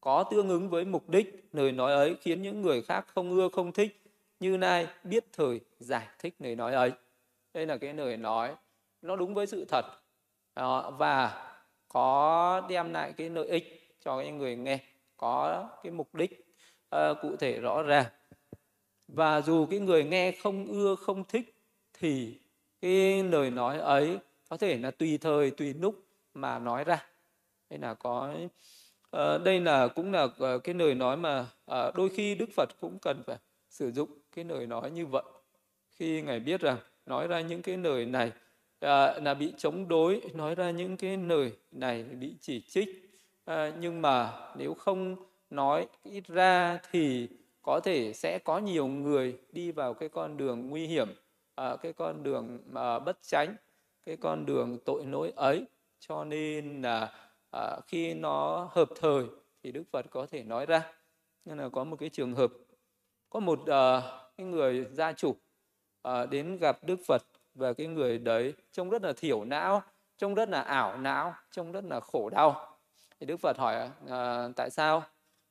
có 0.00 0.24
tương 0.30 0.48
ứng 0.48 0.70
với 0.70 0.84
mục 0.84 1.08
đích. 1.08 1.48
Lời 1.52 1.72
nói 1.72 1.92
ấy 1.92 2.16
khiến 2.20 2.42
những 2.42 2.62
người 2.62 2.82
khác 2.82 3.06
không 3.14 3.30
ưa 3.30 3.48
không 3.48 3.72
thích 3.72 4.02
như 4.40 4.56
nai 4.56 4.86
biết 5.04 5.24
thời 5.32 5.60
giải 5.78 6.08
thích 6.18 6.34
lời 6.38 6.56
nói 6.56 6.74
ấy. 6.74 6.92
Đây 7.54 7.66
là 7.66 7.76
cái 7.76 7.94
lời 7.94 8.16
nói 8.16 8.54
nó 9.04 9.16
đúng 9.16 9.34
với 9.34 9.46
sự 9.46 9.64
thật. 9.64 9.84
Đó, 10.54 10.90
và 10.98 11.46
có 11.88 12.62
đem 12.68 12.92
lại 12.92 13.12
cái 13.12 13.30
lợi 13.30 13.46
ích 13.46 13.96
cho 14.00 14.18
cái 14.18 14.30
người 14.30 14.56
nghe 14.56 14.78
có 15.16 15.68
cái 15.82 15.92
mục 15.92 16.14
đích 16.14 16.46
uh, 16.96 17.16
cụ 17.22 17.36
thể 17.36 17.60
rõ 17.60 17.82
ràng. 17.82 18.06
Và 19.08 19.40
dù 19.40 19.66
cái 19.66 19.78
người 19.78 20.04
nghe 20.04 20.32
không 20.32 20.66
ưa 20.66 20.94
không 20.94 21.24
thích 21.24 21.54
thì 21.92 22.40
cái 22.80 23.22
lời 23.22 23.50
nói 23.50 23.78
ấy 23.78 24.18
có 24.48 24.56
thể 24.56 24.78
là 24.78 24.90
tùy 24.90 25.18
thời 25.18 25.50
tùy 25.50 25.74
lúc 25.74 26.06
mà 26.34 26.58
nói 26.58 26.84
ra. 26.84 27.06
Đây 27.70 27.78
là 27.78 27.94
có 27.94 28.34
uh, 29.16 29.42
đây 29.44 29.60
là 29.60 29.88
cũng 29.88 30.12
là 30.12 30.22
uh, 30.22 30.64
cái 30.64 30.74
lời 30.74 30.94
nói 30.94 31.16
mà 31.16 31.40
uh, 31.70 31.94
đôi 31.94 32.08
khi 32.08 32.34
đức 32.34 32.48
phật 32.56 32.68
cũng 32.80 32.98
cần 32.98 33.22
phải 33.26 33.36
sử 33.68 33.92
dụng 33.92 34.18
cái 34.32 34.44
lời 34.44 34.66
nói 34.66 34.90
như 34.90 35.06
vậy. 35.06 35.24
Khi 35.90 36.22
ngài 36.22 36.40
biết 36.40 36.60
rằng 36.60 36.76
nói 37.06 37.26
ra 37.28 37.40
những 37.40 37.62
cái 37.62 37.76
lời 37.76 38.06
này 38.06 38.32
à, 38.84 39.20
là 39.20 39.34
bị 39.34 39.52
chống 39.56 39.88
đối 39.88 40.20
nói 40.34 40.54
ra 40.54 40.70
những 40.70 40.96
cái 40.96 41.16
lời 41.16 41.52
này 41.72 42.02
bị 42.02 42.34
chỉ 42.40 42.60
trích. 42.60 42.88
À, 43.44 43.72
nhưng 43.80 44.02
mà 44.02 44.32
nếu 44.56 44.74
không 44.74 45.16
nói 45.50 45.86
ít 46.02 46.26
ra 46.28 46.80
thì 46.90 47.28
có 47.62 47.80
thể 47.84 48.12
sẽ 48.12 48.38
có 48.38 48.58
nhiều 48.58 48.86
người 48.86 49.38
đi 49.52 49.72
vào 49.72 49.94
cái 49.94 50.08
con 50.08 50.36
đường 50.36 50.68
nguy 50.70 50.86
hiểm 50.86 51.08
à, 51.54 51.76
cái 51.76 51.92
con 51.92 52.22
đường 52.22 52.58
à, 52.74 52.98
bất 52.98 53.18
tránh 53.22 53.56
cái 54.06 54.16
con 54.16 54.46
đường 54.46 54.78
tội 54.84 55.04
lỗi 55.06 55.32
ấy. 55.36 55.64
Cho 56.00 56.24
nên 56.24 56.82
là 56.82 57.12
à, 57.50 57.76
khi 57.86 58.14
nó 58.14 58.68
hợp 58.72 58.88
thời 59.00 59.24
thì 59.62 59.72
đức 59.72 59.82
phật 59.92 60.06
có 60.10 60.26
thể 60.26 60.42
nói 60.42 60.66
ra. 60.66 60.92
Nên 61.44 61.58
là 61.58 61.68
có 61.68 61.84
một 61.84 61.96
cái 62.00 62.08
trường 62.08 62.34
hợp 62.34 62.52
có 63.30 63.40
một 63.40 63.66
à, 63.66 64.02
cái 64.36 64.46
người 64.46 64.86
gia 64.92 65.12
chủ 65.12 65.36
à, 66.02 66.26
đến 66.26 66.58
gặp 66.58 66.78
đức 66.84 66.96
phật 67.06 67.22
và 67.54 67.72
cái 67.72 67.86
người 67.86 68.18
đấy. 68.18 68.54
Trông 68.72 68.90
rất 68.90 69.02
là 69.02 69.12
thiểu 69.12 69.44
não 69.44 69.82
trông 70.16 70.34
rất 70.34 70.48
là 70.48 70.60
ảo 70.60 70.98
não 70.98 71.34
trông 71.50 71.72
rất 71.72 71.84
là 71.84 72.00
khổ 72.00 72.30
đau. 72.30 72.78
Thì 73.20 73.26
đức 73.26 73.36
phật 73.36 73.58
hỏi 73.58 73.90
à, 74.08 74.48
tại 74.56 74.70
sao 74.70 75.02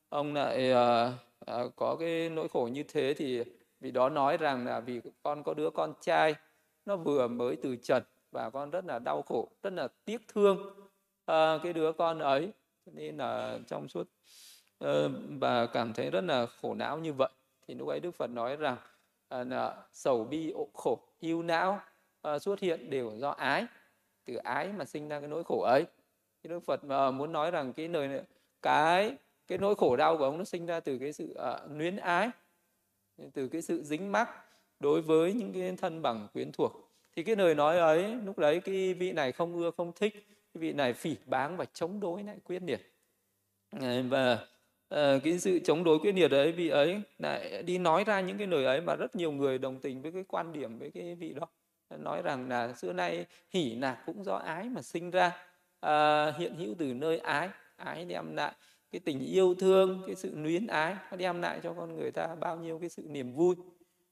ông 0.09 0.33
lại 0.33 0.71
à, 0.71 1.11
à, 1.45 1.63
có 1.75 1.95
cái 1.99 2.29
nỗi 2.29 2.47
khổ 2.47 2.69
như 2.71 2.83
thế? 2.83 3.13
Thì 3.13 3.43
vì 3.79 3.91
đó 3.91 4.09
nói 4.09 4.37
rằng 4.37 4.65
là 4.65 4.79
vì 4.79 5.01
con 5.23 5.43
có 5.43 5.53
đứa 5.53 5.69
con 5.69 5.93
trai 6.01 6.35
nó 6.85 6.95
vừa 6.95 7.27
mới 7.27 7.55
từ 7.55 7.75
trần 7.75 8.03
và 8.31 8.49
con 8.49 8.71
rất 8.71 8.85
là 8.85 8.99
đau 8.99 9.21
khổ 9.21 9.47
rất 9.63 9.73
là 9.73 9.87
tiếc 10.05 10.27
thương 10.27 10.57
à, 11.25 11.57
cái 11.63 11.73
đứa 11.73 11.91
con 11.91 12.19
ấy. 12.19 12.51
Nên 12.85 13.17
là 13.17 13.59
trong 13.67 13.87
suốt 13.87 14.09
ờ, 14.79 15.05
uh, 15.05 15.11
và 15.39 15.65
cảm 15.65 15.93
thấy 15.93 16.09
rất 16.09 16.23
là 16.23 16.45
khổ 16.61 16.73
não 16.73 16.97
như 16.97 17.13
vậy. 17.13 17.29
Thì 17.67 17.73
lúc 17.73 17.87
ấy 17.87 17.99
đức 17.99 18.15
phật 18.15 18.29
nói 18.29 18.55
rằng 18.55 18.77
uh, 19.41 19.47
là 19.47 19.75
sầu 19.91 20.23
bi 20.23 20.53
khổ 20.73 20.99
yêu 21.19 21.43
não 21.43 21.79
uh, 22.27 22.41
xuất 22.41 22.59
hiện 22.59 22.89
đều 22.89 23.11
do 23.17 23.29
ái 23.29 23.65
từ 24.25 24.35
ái 24.35 24.69
mà 24.77 24.85
sinh 24.85 25.07
ra 25.07 25.19
cái 25.19 25.29
nỗi 25.29 25.43
khổ 25.43 25.61
ấy. 25.61 25.85
Thì 26.43 26.49
đức 26.49 26.59
phật 26.59 26.81
uh, 26.85 27.13
muốn 27.13 27.31
nói 27.31 27.51
rằng 27.51 27.73
cái 27.73 27.87
lời 27.87 28.23
cái 28.61 29.15
cái 29.47 29.57
nỗi 29.57 29.75
khổ 29.75 29.95
đau 29.95 30.17
của 30.17 30.23
ông 30.23 30.37
nó 30.37 30.43
sinh 30.43 30.65
ra 30.65 30.79
từ 30.79 30.97
cái 30.97 31.13
sự 31.13 31.35
uh, 31.53 31.71
luyến 31.77 31.95
ái 31.95 32.29
từ 33.33 33.47
cái 33.47 33.61
sự 33.61 33.83
dính 33.83 34.11
mắc 34.11 34.29
đối 34.79 35.01
với 35.01 35.33
những 35.33 35.53
cái 35.53 35.75
thân 35.77 36.01
bằng 36.01 36.27
quyến 36.33 36.51
thuộc. 36.51 36.89
Thì 37.15 37.23
cái 37.23 37.35
lời 37.35 37.55
nói 37.55 37.77
ấy 37.77 38.15
lúc 38.25 38.37
đấy 38.39 38.61
cái 38.61 38.93
vị 38.93 39.11
này 39.11 39.31
không 39.31 39.55
ưa 39.55 39.71
không 39.71 39.91
thích 39.95 40.13
cái 40.53 40.61
vị 40.61 40.73
này 40.73 40.93
phỉ 40.93 41.15
báng 41.25 41.57
và 41.57 41.65
chống 41.73 41.99
đối 41.99 42.23
lại 42.23 42.37
quyết 42.43 42.63
liệt. 42.63 42.93
Ờ, 43.79 44.03
và 44.09 44.47
cái 45.19 45.39
sự 45.39 45.59
chống 45.59 45.83
đối 45.83 45.99
quyết 45.99 46.15
liệt 46.15 46.27
đấy 46.27 46.51
vị 46.51 46.69
ấy 46.69 47.01
lại 47.19 47.63
đi 47.63 47.77
nói 47.77 48.03
ra 48.03 48.21
những 48.21 48.37
cái 48.37 48.47
lời 48.47 48.65
ấy 48.65 48.81
mà 48.81 48.95
rất 48.95 49.15
nhiều 49.15 49.31
người 49.31 49.57
đồng 49.57 49.79
tình 49.79 50.01
với 50.01 50.11
cái 50.11 50.23
quan 50.27 50.53
điểm 50.53 50.79
với 50.79 50.91
cái 50.91 51.15
vị 51.15 51.33
đó 51.33 51.47
nói 51.97 52.21
rằng 52.21 52.49
là 52.49 52.73
xưa 52.73 52.93
nay 52.93 53.25
hỉ 53.49 53.75
nạc 53.75 53.99
cũng 54.05 54.23
do 54.23 54.35
ái 54.35 54.69
mà 54.69 54.81
sinh 54.81 55.11
ra. 55.11 55.31
À, 55.79 56.31
hiện 56.37 56.55
hữu 56.55 56.75
từ 56.79 56.93
nơi 56.93 57.17
ái 57.17 57.49
ái 57.75 58.05
đem 58.05 58.35
lại 58.35 58.53
cái 58.91 58.99
tình 58.99 59.19
yêu 59.19 59.55
thương 59.59 60.03
cái 60.07 60.15
sự 60.15 60.35
luyến 60.35 60.67
ái 60.67 60.95
nó 61.11 61.17
đem 61.17 61.41
lại 61.41 61.59
cho 61.63 61.73
con 61.73 61.95
người 61.95 62.11
ta 62.11 62.35
bao 62.39 62.57
nhiêu 62.57 62.79
cái 62.79 62.89
sự 62.89 63.03
niềm 63.07 63.33
vui. 63.33 63.55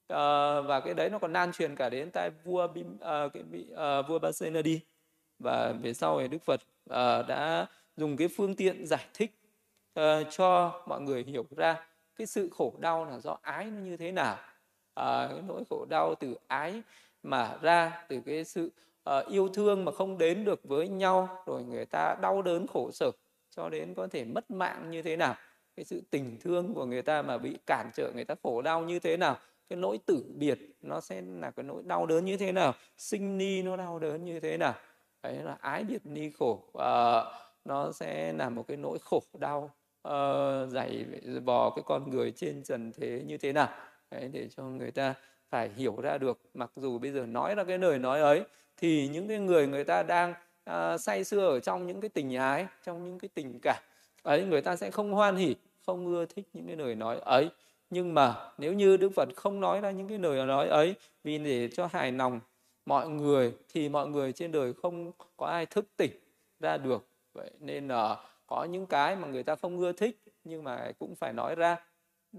À, 0.08 0.60
và 0.60 0.80
cái 0.80 0.94
đấy 0.94 1.10
nó 1.10 1.18
còn 1.18 1.32
lan 1.32 1.52
truyền 1.52 1.76
cả 1.76 1.88
đến 1.88 2.10
tai 2.10 2.30
vua 2.44 2.68
Bim, 2.68 2.98
à, 3.00 3.28
cái 3.34 3.42
vị 3.42 3.66
à, 3.76 4.02
vua 4.02 4.18
Basenadi 4.18 4.80
và 5.38 5.72
về 5.82 5.94
sau 5.94 6.20
thì 6.20 6.28
Đức 6.28 6.42
Phật 6.42 6.60
à, 6.90 7.22
đã 7.22 7.66
dùng 7.96 8.16
cái 8.16 8.28
phương 8.36 8.56
tiện 8.56 8.86
giải 8.86 9.06
thích 9.14 9.30
à, 9.94 10.22
cho 10.30 10.82
mọi 10.86 11.00
người 11.00 11.24
hiểu 11.24 11.46
ra 11.56 11.86
cái 12.16 12.26
sự 12.26 12.48
khổ 12.56 12.74
đau 12.80 13.04
là 13.04 13.18
do 13.18 13.38
ái 13.42 13.64
nó 13.64 13.80
như 13.80 13.96
thế 13.96 14.12
nào. 14.12 14.36
À, 14.94 15.28
cái 15.30 15.42
nỗi 15.48 15.62
khổ 15.70 15.86
đau 15.90 16.14
từ 16.20 16.36
ái 16.46 16.82
mà 17.22 17.56
ra 17.62 18.04
từ 18.08 18.20
cái 18.26 18.44
sự 18.44 18.70
uh, 19.10 19.26
yêu 19.28 19.48
thương 19.48 19.84
mà 19.84 19.92
không 19.92 20.18
đến 20.18 20.44
được 20.44 20.60
với 20.64 20.88
nhau 20.88 21.42
rồi 21.46 21.62
người 21.62 21.84
ta 21.84 22.16
đau 22.22 22.42
đớn 22.42 22.66
khổ 22.66 22.90
sở 22.92 23.10
cho 23.56 23.68
đến 23.68 23.94
có 23.94 24.06
thể 24.06 24.24
mất 24.24 24.50
mạng 24.50 24.90
như 24.90 25.02
thế 25.02 25.16
nào. 25.16 25.34
Cái 25.76 25.84
sự 25.84 26.02
tình 26.10 26.38
thương 26.40 26.74
của 26.74 26.86
người 26.86 27.02
ta 27.02 27.22
mà 27.22 27.38
bị 27.38 27.58
cản 27.66 27.90
trở 27.94 28.12
người 28.14 28.24
ta 28.24 28.34
khổ 28.42 28.62
đau 28.62 28.80
như 28.80 28.98
thế 28.98 29.16
nào 29.16 29.36
cái 29.72 29.76
nỗi 29.76 29.98
tử 30.06 30.24
biệt 30.34 30.58
nó 30.80 31.00
sẽ 31.00 31.22
là 31.40 31.50
cái 31.50 31.64
nỗi 31.64 31.82
đau 31.86 32.06
đớn 32.06 32.24
như 32.24 32.36
thế 32.36 32.52
nào 32.52 32.74
sinh 32.96 33.38
ni 33.38 33.62
nó 33.62 33.76
đau 33.76 33.98
đớn 33.98 34.24
như 34.24 34.40
thế 34.40 34.56
nào. 34.56 34.74
Đấy 35.22 35.34
là 35.42 35.56
ái 35.60 35.84
biệt 35.84 36.06
ni 36.06 36.30
khổ 36.30 36.64
uh, 36.68 37.34
nó 37.64 37.92
sẽ 37.92 38.32
là 38.32 38.48
một 38.48 38.64
cái 38.68 38.76
nỗi 38.76 38.98
khổ 38.98 39.22
đau 39.38 39.70
uh, 40.08 40.70
dày 40.70 41.06
bò 41.44 41.70
cái 41.70 41.82
con 41.86 42.10
người 42.10 42.30
trên 42.30 42.62
trần 42.62 42.92
thế 42.92 43.22
như 43.26 43.38
thế 43.38 43.52
nào. 43.52 43.68
Đấy, 44.10 44.28
để 44.32 44.48
cho 44.48 44.62
người 44.62 44.90
ta 44.90 45.14
phải 45.52 45.70
hiểu 45.76 46.00
ra 46.00 46.18
được. 46.18 46.40
Mặc 46.54 46.70
dù 46.76 46.98
bây 46.98 47.12
giờ 47.12 47.26
nói 47.26 47.54
ra 47.54 47.64
cái 47.64 47.78
lời 47.78 47.98
nói 47.98 48.20
ấy 48.20 48.44
thì 48.76 49.08
những 49.08 49.28
cái 49.28 49.38
người 49.38 49.66
người 49.66 49.84
ta 49.84 50.02
đang 50.02 50.34
uh, 50.70 51.00
say 51.00 51.24
sưa 51.24 51.48
ở 51.48 51.60
trong 51.60 51.86
những 51.86 52.00
cái 52.00 52.08
tình 52.08 52.36
ái 52.36 52.66
trong 52.84 53.04
những 53.04 53.18
cái 53.18 53.28
tình 53.34 53.58
cảm 53.62 53.82
ấy 54.22 54.44
người 54.44 54.62
ta 54.62 54.76
sẽ 54.76 54.90
không 54.90 55.12
hoan 55.12 55.36
hỉ 55.36 55.54
không 55.86 56.06
ưa 56.06 56.26
thích 56.26 56.48
những 56.52 56.66
cái 56.66 56.76
lời 56.76 56.94
nói 56.94 57.18
ấy. 57.18 57.50
Nhưng 57.90 58.14
mà 58.14 58.50
nếu 58.58 58.72
như 58.72 58.96
đức 58.96 59.10
phật 59.16 59.28
không 59.36 59.60
nói 59.60 59.80
ra 59.80 59.90
những 59.90 60.08
cái 60.08 60.18
lời 60.18 60.46
nói 60.46 60.68
ấy 60.68 60.94
vì 61.24 61.38
để 61.38 61.68
cho 61.68 61.88
hài 61.92 62.12
lòng 62.12 62.40
mọi 62.86 63.08
người 63.08 63.52
thì 63.74 63.88
mọi 63.88 64.08
người 64.08 64.32
trên 64.32 64.52
đời 64.52 64.72
không 64.82 65.12
có 65.36 65.46
ai 65.46 65.66
thức 65.66 65.86
tỉnh 65.96 66.10
ra 66.60 66.76
được. 66.76 67.06
Vậy 67.32 67.50
nên 67.60 67.88
là 67.88 68.16
có 68.46 68.64
những 68.64 68.86
cái 68.86 69.16
mà 69.16 69.28
người 69.28 69.42
ta 69.42 69.54
không 69.54 69.78
ưa 69.78 69.92
thích 69.92 70.20
nhưng 70.44 70.64
mà 70.64 70.92
cũng 70.98 71.14
phải 71.14 71.32
nói 71.32 71.54
ra. 71.54 71.76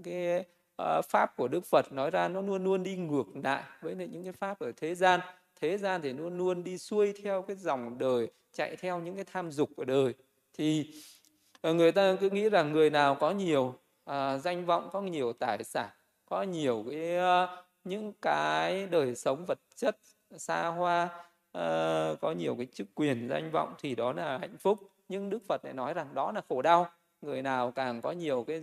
Cái 0.04 0.44
uh, 0.82 1.04
pháp 1.08 1.36
của 1.36 1.48
đức 1.48 1.66
phật 1.66 1.92
nói 1.92 2.10
ra 2.10 2.28
nó 2.28 2.40
luôn 2.40 2.64
luôn 2.64 2.82
đi 2.82 2.96
ngược 2.96 3.26
lại 3.44 3.62
với 3.80 3.94
những 3.94 4.24
cái 4.24 4.32
pháp 4.32 4.58
ở 4.58 4.72
thế 4.76 4.94
gian. 4.94 5.20
Thế 5.60 5.78
gian 5.78 6.02
thì 6.02 6.12
luôn 6.12 6.38
luôn 6.38 6.64
đi 6.64 6.78
xuôi 6.78 7.14
theo 7.22 7.42
cái 7.42 7.56
dòng 7.56 7.98
đời 7.98 8.30
chạy 8.52 8.76
theo 8.76 9.00
những 9.00 9.14
cái 9.14 9.24
tham 9.24 9.50
dục 9.50 9.70
của 9.76 9.84
đời. 9.84 10.14
Thì 10.52 10.94
ờ, 11.60 11.74
người 11.74 11.92
ta 11.92 12.16
cứ 12.20 12.30
nghĩ 12.30 12.48
rằng 12.48 12.72
người 12.72 12.90
nào 12.90 13.14
có 13.14 13.30
nhiều 13.30 13.74
à, 14.04 14.38
danh 14.38 14.66
vọng 14.66 14.88
có 14.92 15.02
nhiều 15.02 15.32
tài 15.32 15.64
sản 15.64 15.88
có 16.26 16.42
nhiều 16.42 16.84
cái 16.90 17.16
uh, 17.18 17.50
những 17.84 18.12
cái 18.22 18.86
đời 18.86 19.14
sống 19.14 19.44
vật 19.46 19.58
chất 19.76 19.96
xa 20.36 20.66
hoa 20.66 21.04
uh, 21.58 22.20
có 22.20 22.34
nhiều 22.36 22.56
cái 22.56 22.66
chức 22.72 22.86
quyền 22.94 23.28
danh 23.28 23.50
vọng 23.50 23.74
thì 23.78 23.94
đó 23.94 24.12
là 24.12 24.38
hạnh 24.38 24.56
phúc. 24.58 24.78
Nhưng 25.08 25.30
đức 25.30 25.42
phật 25.48 25.64
lại 25.64 25.74
nói 25.74 25.94
rằng 25.94 26.14
đó 26.14 26.32
là 26.32 26.40
khổ 26.48 26.62
đau. 26.62 26.90
Người 27.22 27.42
nào 27.42 27.70
càng 27.70 28.00
có 28.02 28.12
nhiều 28.12 28.44
cái 28.46 28.62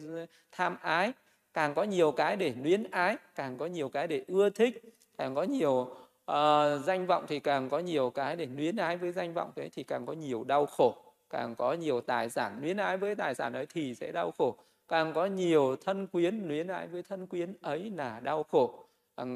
tham 0.51 0.77
ái 0.81 1.13
càng 1.53 1.73
có 1.73 1.83
nhiều 1.83 2.11
cái 2.11 2.35
để 2.35 2.53
luyến 2.63 2.83
ái 2.91 3.17
càng 3.35 3.57
có 3.57 3.65
nhiều 3.65 3.89
cái 3.89 4.07
để 4.07 4.23
ưa 4.27 4.49
thích 4.49 4.81
càng 5.17 5.35
có 5.35 5.43
nhiều 5.43 5.87
uh, 6.31 6.85
danh 6.85 7.05
vọng 7.07 7.25
thì 7.27 7.39
càng 7.39 7.69
có 7.69 7.79
nhiều 7.79 8.09
cái 8.09 8.35
để 8.35 8.45
luyến 8.45 8.75
ái 8.75 8.97
với 8.97 9.11
danh 9.11 9.33
vọng 9.33 9.51
đấy 9.55 9.69
thì 9.75 9.83
càng 9.83 10.05
có 10.05 10.13
nhiều 10.13 10.43
đau 10.43 10.65
khổ. 10.65 10.95
Càng 11.29 11.55
có 11.55 11.73
nhiều 11.73 12.01
tài 12.01 12.29
sản 12.29 12.57
luyến 12.61 12.77
ái 12.77 12.97
với 12.97 13.15
tài 13.15 13.35
sản 13.35 13.53
ấy 13.53 13.65
thì 13.73 13.95
sẽ 13.95 14.11
đau 14.11 14.31
khổ. 14.37 14.55
Càng 14.87 15.13
có 15.13 15.25
nhiều 15.25 15.75
thân 15.85 16.07
quyến 16.07 16.47
luyến 16.47 16.67
ái 16.67 16.87
với 16.87 17.03
thân 17.03 17.27
quyến 17.27 17.53
ấy 17.61 17.91
là 17.95 18.19
đau 18.19 18.43
khổ. 18.43 18.83
Uh, 19.21 19.27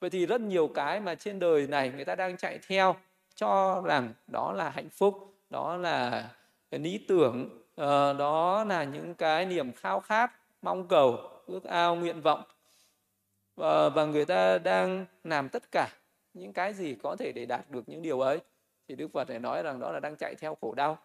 vậy 0.00 0.10
thì 0.10 0.26
rất 0.26 0.40
nhiều 0.40 0.68
cái 0.68 1.00
mà 1.00 1.14
trên 1.14 1.38
đời 1.38 1.66
này 1.66 1.92
người 1.96 2.04
ta 2.04 2.14
đang 2.14 2.36
chạy 2.36 2.58
theo 2.68 2.96
cho 3.34 3.82
rằng 3.84 4.12
đó 4.26 4.52
là 4.52 4.70
hạnh 4.70 4.88
phúc 4.88 5.34
đó 5.50 5.76
là 5.76 6.28
lý 6.70 7.04
tưởng 7.08 7.48
uh, 7.80 8.18
đó 8.18 8.64
là 8.64 8.84
những 8.84 9.14
cái 9.14 9.46
niềm 9.46 9.72
khao 9.72 10.00
khát 10.00 10.32
mong 10.62 10.88
cầu 10.88 11.33
ước 11.46 11.64
ao 11.64 11.96
nguyện 11.96 12.20
vọng. 12.20 12.42
Và, 13.56 13.88
và 13.88 14.04
người 14.04 14.24
ta 14.24 14.58
đang 14.58 15.06
làm 15.24 15.48
tất 15.48 15.72
cả 15.72 15.88
những 16.34 16.52
cái 16.52 16.74
gì 16.74 16.96
có 17.02 17.16
thể 17.16 17.32
để 17.32 17.46
đạt 17.46 17.70
được 17.70 17.88
những 17.88 18.02
điều 18.02 18.20
ấy. 18.20 18.38
Thì 18.88 18.94
đức 18.94 19.08
phật 19.12 19.28
này 19.28 19.38
nói 19.38 19.62
rằng 19.62 19.80
đó 19.80 19.92
là 19.92 20.00
đang 20.00 20.16
chạy 20.16 20.34
theo 20.34 20.54
khổ 20.60 20.74
đau. 20.74 20.98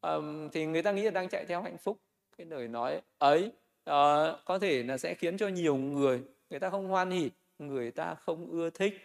Um, 0.00 0.48
thì 0.48 0.66
người 0.66 0.82
ta 0.82 0.92
nghĩ 0.92 1.02
là 1.02 1.10
đang 1.10 1.28
chạy 1.28 1.44
theo 1.46 1.62
hạnh 1.62 1.78
phúc. 1.78 1.98
Cái 2.38 2.46
lời 2.46 2.68
nói 2.68 3.00
ấy 3.18 3.52
uh, 3.90 4.38
có 4.44 4.58
thể 4.60 4.82
là 4.82 4.98
sẽ 4.98 5.14
khiến 5.14 5.36
cho 5.36 5.48
nhiều 5.48 5.76
người 5.76 6.22
người 6.50 6.60
ta 6.60 6.70
không 6.70 6.88
hoan 6.88 7.10
hỉ 7.10 7.30
người 7.58 7.90
ta 7.90 8.14
không 8.14 8.50
ưa 8.50 8.70
thích. 8.70 9.00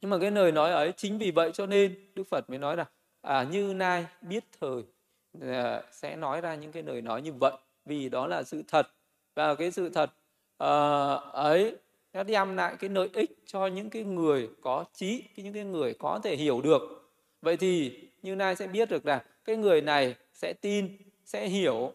Nhưng 0.00 0.10
mà 0.10 0.18
cái 0.20 0.30
lời 0.30 0.52
nói 0.52 0.72
ấy 0.72 0.92
chính 0.96 1.18
vì 1.18 1.30
vậy 1.30 1.50
cho 1.54 1.66
nên 1.66 2.10
đức 2.14 2.24
phật 2.24 2.50
mới 2.50 2.58
nói 2.58 2.76
là 2.76 2.84
à 3.20 3.42
như 3.42 3.74
nai 3.74 4.06
biết 4.20 4.44
thời 4.60 4.82
uh, 5.38 5.84
sẽ 5.92 6.16
nói 6.16 6.40
ra 6.40 6.54
những 6.54 6.72
cái 6.72 6.82
lời 6.82 7.02
nói 7.02 7.22
như 7.22 7.32
vậy. 7.32 7.52
Vì 7.84 8.08
đó 8.08 8.26
là 8.26 8.42
sự 8.42 8.62
thật 8.68 8.88
và 9.48 9.54
cái 9.54 9.70
sự 9.70 9.88
thật 9.88 10.10
uh, 10.64 11.32
ấy 11.32 11.76
nó 12.12 12.22
đem 12.22 12.56
lại 12.56 12.76
cái 12.80 12.90
lợi 12.90 13.08
ích 13.12 13.42
cho 13.46 13.66
những 13.66 13.90
cái 13.90 14.04
người 14.04 14.48
có 14.62 14.84
trí 14.92 15.24
những 15.36 15.52
cái 15.52 15.64
người 15.64 15.94
có 15.94 16.20
thể 16.22 16.36
hiểu 16.36 16.60
được. 16.60 16.82
Vậy 17.42 17.56
thì 17.56 18.00
như 18.22 18.36
nay 18.36 18.56
sẽ 18.56 18.66
biết 18.66 18.90
được 18.90 19.06
là 19.06 19.24
cái 19.44 19.56
người 19.56 19.80
này 19.80 20.14
sẽ 20.32 20.52
tin 20.52 20.96
sẽ 21.24 21.48
hiểu 21.48 21.92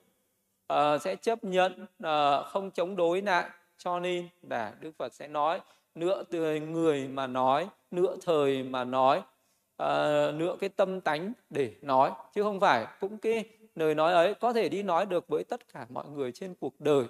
uh, 0.74 1.02
sẽ 1.02 1.16
chấp 1.16 1.44
nhận 1.44 1.84
uh, 1.84 2.46
không 2.46 2.72
chống 2.72 2.96
đối 2.96 3.22
lại. 3.22 3.50
Cho 3.78 4.00
nên 4.00 4.28
là 4.50 4.74
đức 4.80 4.92
phật 4.98 5.14
sẽ 5.14 5.28
nói 5.28 5.60
nửa 5.96 6.24
từ 6.24 6.60
người 6.60 7.08
mà 7.08 7.28
nói 7.28 7.68
nửa 7.92 8.16
thời 8.26 8.64
mà 8.64 8.84
nói 8.84 9.18
uh, 9.84 10.36
nửa 10.36 10.56
cái 10.60 10.70
tâm 10.70 11.02
tánh 11.02 11.34
để 11.50 11.74
nói. 11.82 12.12
Chứ 12.36 12.44
không 12.44 12.60
phải 12.60 12.88
cũng 13.00 13.18
cái 13.18 13.44
lời 13.76 13.96
nói 13.96 14.14
ấy 14.14 14.34
có 14.34 14.54
thể 14.54 14.70
đi 14.70 14.84
nói 14.84 15.06
được 15.06 15.28
với 15.28 15.44
tất 15.44 15.74
cả 15.74 15.86
mọi 15.90 16.06
người 16.10 16.32
trên 16.32 16.56
cuộc 16.60 16.82
đời 16.82 17.06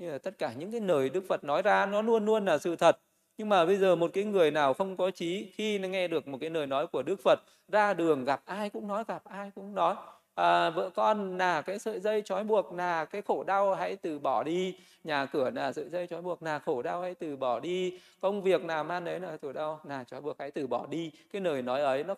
như 0.00 0.10
là 0.10 0.18
tất 0.18 0.38
cả 0.38 0.52
những 0.58 0.72
cái 0.72 0.80
lời 0.80 1.10
Đức 1.10 1.24
Phật 1.28 1.44
nói 1.44 1.62
ra 1.62 1.86
nó 1.86 2.02
luôn 2.02 2.24
luôn 2.24 2.44
là 2.44 2.58
sự 2.58 2.76
thật. 2.76 2.98
Nhưng 3.38 3.48
mà 3.48 3.64
bây 3.64 3.76
giờ 3.76 3.96
một 3.96 4.10
cái 4.14 4.24
người 4.24 4.50
nào 4.50 4.74
không 4.74 4.96
có 4.96 5.10
trí 5.10 5.52
khi 5.54 5.78
nghe 5.78 6.08
được 6.08 6.28
một 6.28 6.38
cái 6.40 6.50
lời 6.50 6.66
nói 6.66 6.86
của 6.86 7.02
Đức 7.02 7.20
Phật 7.24 7.40
ra 7.68 7.94
đường 7.94 8.24
gặp 8.24 8.42
ai 8.44 8.70
cũng 8.70 8.88
nói 8.88 9.04
gặp 9.08 9.22
ai 9.24 9.50
cũng 9.54 9.74
nói 9.74 9.94
à, 10.34 10.70
vợ 10.70 10.90
con 10.94 11.38
là 11.38 11.62
cái 11.62 11.78
sợi 11.78 12.00
dây 12.00 12.22
trói 12.22 12.44
buộc 12.44 12.72
là 12.72 13.04
cái 13.04 13.22
khổ 13.22 13.44
đau 13.44 13.74
hãy 13.74 13.96
từ 13.96 14.18
bỏ 14.18 14.42
đi 14.42 14.74
nhà 15.04 15.26
cửa 15.26 15.50
là 15.50 15.72
sợi 15.72 15.88
dây 15.88 16.06
trói 16.06 16.22
buộc 16.22 16.42
là 16.42 16.58
khổ 16.58 16.82
đau 16.82 17.02
hãy 17.02 17.14
từ 17.14 17.36
bỏ 17.36 17.60
đi 17.60 18.00
công 18.20 18.42
việc 18.42 18.64
làm 18.64 18.88
ăn 18.88 19.04
đấy 19.04 19.20
là 19.20 19.36
khổ 19.42 19.52
đau 19.52 19.80
là 19.84 20.04
trói 20.04 20.20
buộc 20.20 20.36
hãy 20.38 20.50
từ 20.50 20.66
bỏ 20.66 20.86
đi. 20.86 21.12
Cái 21.32 21.42
lời 21.42 21.62
nói 21.62 21.80
ấy 21.82 22.04
nó 22.04 22.14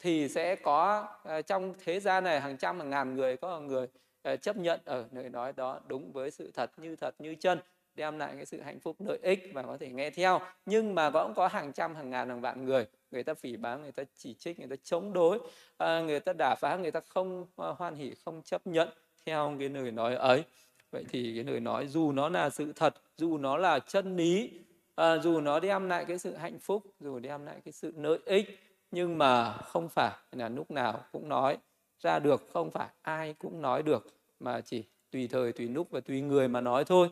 thì 0.00 0.28
sẽ 0.28 0.56
có 0.56 1.06
à, 1.24 1.42
trong 1.42 1.74
thế 1.84 2.00
gian 2.00 2.24
này 2.24 2.40
hàng 2.40 2.56
trăm 2.56 2.78
hàng 2.78 2.90
ngàn 2.90 3.14
người 3.14 3.36
có 3.36 3.60
người 3.60 3.86
Ờ, 4.22 4.36
chấp 4.36 4.56
nhận 4.56 4.80
ở 4.84 5.04
lời 5.12 5.28
nói 5.28 5.52
đó 5.52 5.80
đúng 5.86 6.12
với 6.12 6.30
sự 6.30 6.50
thật 6.54 6.70
như 6.76 6.96
thật 6.96 7.14
như 7.18 7.34
chân 7.34 7.58
đem 7.94 8.18
lại 8.18 8.32
cái 8.36 8.46
sự 8.46 8.60
hạnh 8.60 8.80
phúc 8.80 8.96
lợi 8.98 9.18
ích 9.22 9.50
và 9.54 9.62
có 9.62 9.76
thể 9.80 9.90
nghe 9.90 10.10
theo. 10.10 10.40
Nhưng 10.66 10.94
mà 10.94 11.10
vẫn 11.10 11.34
có 11.34 11.48
hàng 11.48 11.72
trăm 11.72 11.94
hàng 11.94 12.10
ngàn 12.10 12.28
hàng 12.28 12.40
vạn 12.40 12.64
người 12.64 12.86
người 13.10 13.22
ta 13.22 13.34
phỉ 13.34 13.56
báng 13.56 13.82
người 13.82 13.92
ta 13.92 14.02
chỉ 14.16 14.34
trích 14.34 14.58
người 14.58 14.68
ta 14.68 14.76
chống 14.84 15.12
đối 15.12 15.38
ờ, 15.76 16.02
người 16.04 16.20
ta 16.20 16.32
đả 16.38 16.54
phá 16.60 16.76
người 16.76 16.90
ta 16.90 17.00
không 17.08 17.46
hoan 17.56 17.94
hỉ 17.94 18.14
không 18.24 18.42
chấp 18.42 18.66
nhận 18.66 18.88
theo 19.26 19.56
cái 19.58 19.68
lời 19.68 19.90
nói 19.90 20.14
ấy. 20.14 20.44
Vậy 20.90 21.04
thì 21.08 21.32
cái 21.34 21.44
lời 21.44 21.60
nói 21.60 21.86
dù 21.86 22.12
nó 22.12 22.28
là 22.28 22.50
sự 22.50 22.72
thật 22.76 22.94
dù 23.16 23.38
nó 23.38 23.56
là 23.56 23.78
chân 23.78 24.16
lý 24.16 24.50
à, 24.94 25.18
dù 25.18 25.40
nó 25.40 25.60
đem 25.60 25.88
lại 25.88 26.04
cái 26.04 26.18
sự 26.18 26.36
hạnh 26.36 26.58
phúc 26.58 26.82
dù 27.00 27.18
đem 27.18 27.46
lại 27.46 27.56
cái 27.64 27.72
sự 27.72 27.92
lợi 27.96 28.18
ích 28.24 28.58
nhưng 28.90 29.18
mà 29.18 29.52
không 29.52 29.88
phải 29.88 30.12
là 30.32 30.48
lúc 30.48 30.70
nào 30.70 31.04
cũng 31.12 31.28
nói 31.28 31.58
ra 32.00 32.18
được 32.18 32.48
không 32.52 32.70
phải 32.70 32.88
ai 33.02 33.34
cũng 33.38 33.62
nói 33.62 33.82
được, 33.82 34.06
mà 34.40 34.60
chỉ 34.60 34.84
tùy 35.10 35.28
thời, 35.32 35.52
tùy 35.52 35.68
lúc 35.68 35.90
và 35.90 36.00
tùy 36.00 36.20
người 36.20 36.48
mà 36.48 36.60
nói 36.60 36.84
thôi. 36.84 37.08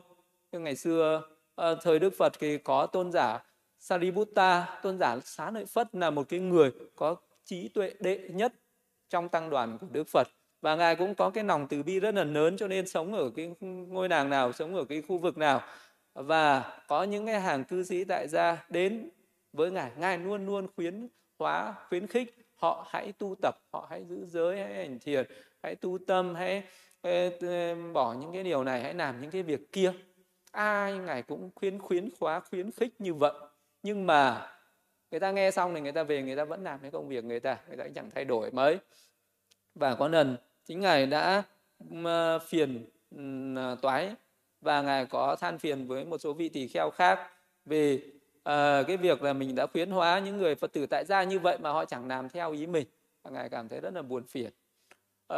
Nhưng 0.51 0.63
ngày 0.63 0.75
xưa 0.75 1.21
ờ, 1.55 1.75
thời 1.81 1.99
đức 1.99 2.13
phật 2.17 2.33
thì 2.39 2.57
có 2.57 2.85
tôn 2.85 3.11
giả 3.11 3.39
sariputta. 3.79 4.79
Tôn 4.83 4.99
giả 4.99 5.19
xá 5.23 5.51
lợi 5.51 5.65
phất 5.65 5.95
là 5.95 6.09
một 6.09 6.29
cái 6.29 6.39
người 6.39 6.71
có 6.95 7.15
trí 7.45 7.67
tuệ 7.67 7.93
đệ 7.99 8.29
nhất 8.29 8.53
trong 9.09 9.29
tăng 9.29 9.49
đoàn 9.49 9.77
của 9.81 9.87
đức 9.91 10.07
phật. 10.07 10.27
Và 10.61 10.75
ngài 10.75 10.95
cũng 10.95 11.15
có 11.15 11.29
cái 11.29 11.43
lòng 11.43 11.67
từ 11.67 11.83
bi 11.83 11.99
rất 11.99 12.15
là 12.15 12.23
lớn, 12.23 12.57
cho 12.57 12.67
nên 12.67 12.87
sống 12.87 13.13
ở 13.13 13.31
cái 13.35 13.55
ngôi 13.61 14.09
làng 14.09 14.29
nào, 14.29 14.53
sống 14.53 14.75
ở 14.75 14.85
cái 14.85 15.01
khu 15.01 15.17
vực 15.17 15.37
nào. 15.37 15.61
Và 16.13 16.77
có 16.87 17.03
những 17.03 17.25
cái 17.25 17.41
hàng 17.41 17.63
cư 17.63 17.83
sĩ 17.83 18.03
tại 18.03 18.27
gia 18.27 18.65
đến 18.69 19.09
với 19.53 19.71
ngài 19.71 19.91
ngài 19.97 20.17
luôn 20.17 20.45
luôn 20.45 20.67
khuyến 20.75 21.07
hóa, 21.39 21.75
khuyến 21.89 22.07
khích 22.07 22.35
họ 22.59 22.87
hãy 22.89 23.11
tu 23.11 23.35
tập, 23.41 23.55
họ 23.73 23.87
hãy 23.89 24.05
giữ 24.05 24.25
giới, 24.25 24.59
hãy 24.59 24.73
hành 24.73 24.99
thiền, 24.99 25.25
hãy 25.63 25.75
tu 25.75 25.97
tâm, 26.07 26.35
hãy 26.35 26.63
bỏ 27.93 28.13
những 28.13 28.33
cái 28.33 28.43
điều 28.43 28.63
này, 28.63 28.81
hãy 28.81 28.93
làm 28.93 29.21
những 29.21 29.31
cái 29.31 29.43
việc 29.43 29.71
kia. 29.71 29.93
Ai 30.51 30.97
ngài 30.97 31.21
cũng 31.21 31.49
khuyến 31.55 31.79
khuyến 31.79 32.09
khóa, 32.19 32.39
khuyến 32.39 32.71
khích 32.71 33.01
như 33.01 33.13
vậy. 33.13 33.33
Nhưng 33.83 34.07
mà 34.07 34.51
người 35.11 35.19
ta 35.19 35.31
nghe 35.31 35.51
xong 35.51 35.75
thì 35.75 35.81
người 35.81 35.91
ta 35.91 36.03
về, 36.03 36.23
người 36.23 36.35
ta 36.35 36.43
vẫn 36.43 36.63
làm 36.63 36.79
cái 36.79 36.91
công 36.91 37.07
việc 37.07 37.23
người 37.23 37.39
ta 37.39 37.57
người 37.67 37.77
ta 37.77 37.85
chẳng 37.95 38.09
thay 38.15 38.25
đổi 38.25 38.51
mấy. 38.51 38.77
Và 39.75 39.95
có 39.95 40.07
lần 40.07 40.37
chính 40.65 40.79
ngài 40.79 41.05
đã 41.05 41.43
ờ, 42.03 42.39
phiền 42.39 42.85
ờ, 43.55 43.77
toái, 43.81 44.15
và 44.61 44.81
ngài 44.81 45.05
có 45.05 45.35
than 45.35 45.59
phiền 45.59 45.87
với 45.87 46.05
một 46.05 46.17
số 46.17 46.33
vị 46.33 46.49
tỳ 46.49 46.67
kheo 46.67 46.89
khác 46.89 47.31
về 47.65 48.01
uh, 48.39 48.87
cái 48.87 48.97
việc 48.97 49.23
là 49.23 49.33
mình 49.33 49.55
đã 49.55 49.67
khuyến 49.67 49.91
hóa 49.91 50.19
những 50.19 50.37
người 50.37 50.55
phật 50.55 50.73
tử 50.73 50.85
tại 50.85 51.05
gia 51.05 51.23
như 51.23 51.39
vậy 51.39 51.57
mà 51.61 51.71
họ 51.71 51.85
chẳng 51.85 52.07
làm 52.07 52.29
theo 52.29 52.51
ý 52.51 52.67
mình 52.67 52.87
ngài 53.31 53.49
cảm 53.49 53.69
thấy 53.69 53.79
rất 53.79 53.93
là 53.93 54.01
buồn 54.01 54.23
phiền. 54.23 54.51
Uh, 55.33 55.37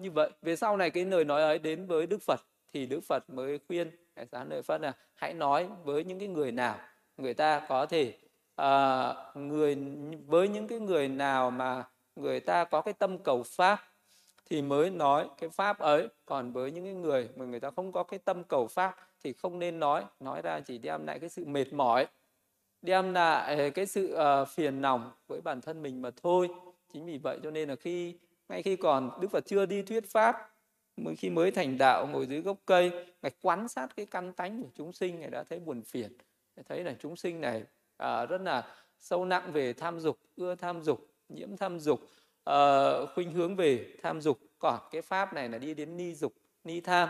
như 0.00 0.10
vậy 0.10 0.30
về 0.42 0.56
sau 0.56 0.76
này 0.76 0.90
cái 0.90 1.04
lời 1.04 1.24
nói 1.24 1.42
ấy 1.42 1.58
đến 1.58 1.86
với 1.86 2.06
đức 2.06 2.22
phật 2.22 2.40
thì 2.72 2.86
đức 2.86 3.00
phật 3.00 3.30
mới 3.30 3.58
khuyên 3.68 3.90
ngài 4.16 4.26
sáng 4.26 4.48
lời 4.50 4.62
phật 4.62 4.80
là 4.80 4.92
hãy 5.14 5.34
nói 5.34 5.68
với 5.84 6.04
những 6.04 6.18
cái 6.18 6.28
người 6.28 6.52
nào 6.52 6.78
người 7.16 7.34
ta 7.34 7.66
có 7.68 7.86
thể 7.86 8.14
uh, 8.62 9.36
người 9.36 9.76
với 10.26 10.48
những 10.48 10.68
cái 10.68 10.78
người 10.80 11.08
nào 11.08 11.50
mà 11.50 11.84
người 12.16 12.40
ta 12.40 12.64
có 12.64 12.80
cái 12.80 12.94
tâm 12.94 13.18
cầu 13.18 13.42
pháp 13.42 13.80
thì 14.50 14.62
mới 14.62 14.90
nói 14.90 15.28
cái 15.38 15.50
pháp 15.50 15.78
ấy. 15.78 16.08
Còn 16.26 16.52
với 16.52 16.70
những 16.70 16.84
cái 16.84 16.94
người 16.94 17.28
mà 17.36 17.44
người 17.44 17.60
ta 17.60 17.70
không 17.70 17.92
có 17.92 18.02
cái 18.02 18.18
tâm 18.18 18.44
cầu 18.44 18.66
pháp 18.66 18.96
thì 19.24 19.32
không 19.32 19.58
nên 19.58 19.80
nói 19.80 20.04
nói 20.20 20.42
ra 20.42 20.60
chỉ 20.60 20.78
đem 20.78 21.06
lại 21.06 21.18
cái 21.18 21.28
sự 21.28 21.44
mệt 21.44 21.72
mỏi 21.72 22.06
đem 22.82 23.12
lại 23.12 23.70
cái 23.70 23.86
sự 23.86 24.16
uh, 24.16 24.48
phiền 24.48 24.80
lòng 24.80 25.10
với 25.26 25.40
bản 25.40 25.60
thân 25.60 25.82
mình 25.82 26.02
mà 26.02 26.10
thôi. 26.22 26.48
Chính 26.92 27.06
vì 27.06 27.18
vậy 27.18 27.38
cho 27.42 27.50
nên 27.50 27.68
là 27.68 27.76
khi 27.76 28.18
ngay 28.48 28.62
khi 28.62 28.76
còn 28.76 29.10
đức 29.20 29.30
phật 29.30 29.46
chưa 29.46 29.66
đi 29.66 29.82
thuyết 29.82 30.10
pháp 30.10 30.36
mới 30.96 31.16
khi 31.16 31.30
mới 31.30 31.50
thành 31.50 31.78
đạo 31.78 32.06
ngồi 32.06 32.26
dưới 32.26 32.40
gốc 32.40 32.56
cây 32.66 32.90
ngài 33.22 33.32
quan 33.42 33.68
sát 33.68 33.96
cái 33.96 34.06
căn 34.06 34.32
tánh 34.32 34.62
của 34.62 34.68
chúng 34.74 34.92
sinh 34.92 35.20
ngài 35.20 35.30
đã 35.30 35.44
thấy 35.44 35.60
buồn 35.60 35.82
phiền. 35.82 36.12
Thấy 36.68 36.84
là 36.84 36.94
chúng 37.00 37.16
sinh 37.16 37.40
này 37.40 37.62
à, 37.96 38.26
rất 38.26 38.40
là 38.40 38.66
sâu 38.98 39.24
nặng 39.24 39.52
về 39.52 39.72
tham 39.72 40.00
dục 40.00 40.18
ưa 40.36 40.54
tham 40.54 40.82
dục 40.82 41.08
nhiễm 41.28 41.56
tham 41.56 41.80
dục 41.80 42.00
uh, 42.50 43.08
khuynh 43.14 43.32
hướng 43.32 43.56
về 43.56 43.94
tham 44.02 44.20
dục. 44.20 44.38
Còn 44.58 44.80
cái 44.90 45.02
pháp 45.02 45.34
này 45.34 45.48
là 45.48 45.58
đi 45.58 45.74
đến 45.74 45.96
ni 45.96 46.14
dục 46.14 46.32
ni 46.64 46.80
tham. 46.80 47.08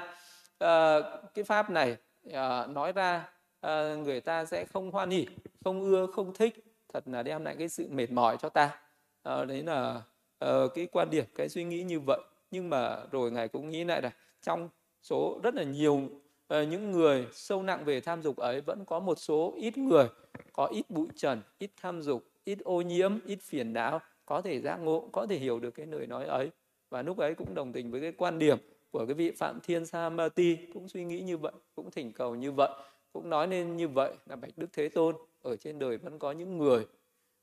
Uh, 0.64 1.05
cái 1.35 1.45
pháp 1.45 1.70
này 1.70 1.97
uh, 2.29 2.68
nói 2.68 2.93
ra 2.93 3.29
uh, 3.66 3.99
người 3.99 4.20
ta 4.20 4.45
sẽ 4.45 4.64
không 4.64 4.91
hoan 4.91 5.11
hỉ 5.11 5.27
không 5.64 5.82
ưa 5.82 6.06
không 6.06 6.34
thích 6.34 6.64
thật 6.92 7.08
là 7.08 7.22
đem 7.22 7.44
lại 7.44 7.56
cái 7.58 7.68
sự 7.68 7.88
mệt 7.90 8.10
mỏi 8.10 8.36
cho 8.40 8.48
ta. 8.48 8.80
À, 9.22 9.44
đấy 9.44 9.62
là 9.62 10.02
uh, 10.44 10.74
cái 10.74 10.86
quan 10.92 11.10
điểm 11.10 11.24
cái 11.34 11.48
suy 11.48 11.64
nghĩ 11.64 11.82
như 11.82 12.00
vậy. 12.00 12.20
Nhưng 12.50 12.70
mà 12.70 12.96
rồi 13.10 13.30
ngài 13.30 13.48
cũng 13.48 13.70
nghĩ 13.70 13.84
lại 13.84 14.02
là 14.02 14.12
trong 14.42 14.68
số 15.02 15.40
rất 15.42 15.54
là 15.54 15.62
nhiều 15.62 15.94
uh, 15.94 16.08
những 16.48 16.90
người 16.90 17.26
sâu 17.32 17.62
nặng 17.62 17.84
về 17.84 18.00
tham 18.00 18.22
dục 18.22 18.36
ấy 18.36 18.60
vẫn 18.60 18.84
có 18.84 19.00
một 19.00 19.18
số 19.18 19.54
ít 19.56 19.78
người 19.78 20.08
có 20.52 20.66
ít 20.66 20.90
bụi 20.90 21.08
trần 21.16 21.42
ít 21.58 21.70
tham 21.76 22.02
dục 22.02 22.24
ít 22.44 22.58
ô 22.64 22.80
nhiễm 22.80 23.18
ít 23.26 23.38
phiền 23.42 23.72
não 23.72 24.00
có 24.26 24.42
thể 24.42 24.60
giác 24.60 24.76
ngộ 24.76 25.08
có 25.12 25.26
thể 25.26 25.36
hiểu 25.36 25.60
được 25.60 25.70
cái 25.70 25.86
lời 25.86 26.06
nói 26.06 26.24
ấy. 26.24 26.50
Và 26.90 27.02
lúc 27.02 27.18
ấy 27.18 27.34
cũng 27.34 27.54
đồng 27.54 27.72
tình 27.72 27.90
với 27.90 28.00
cái 28.00 28.12
quan 28.12 28.38
điểm 28.38 28.58
của 28.90 29.06
cái 29.06 29.14
vị 29.14 29.30
phạm 29.30 29.60
thiên 29.60 29.86
samati 29.86 30.58
cũng 30.74 30.88
suy 30.88 31.04
nghĩ 31.04 31.20
như 31.20 31.36
vậy 31.36 31.52
cũng 31.74 31.90
thỉnh 31.90 32.12
cầu 32.12 32.34
như 32.34 32.52
vậy 32.52 32.70
cũng 33.12 33.30
nói 33.30 33.46
nên 33.46 33.76
như 33.76 33.88
vậy 33.88 34.12
là 34.26 34.36
bạch 34.36 34.50
đức 34.56 34.66
thế 34.72 34.88
tôn 34.88 35.16
ở 35.43 35.57
trên 35.57 35.78
đời 35.78 35.97
vẫn 35.97 36.18
có 36.18 36.32
những 36.32 36.59
người 36.59 36.86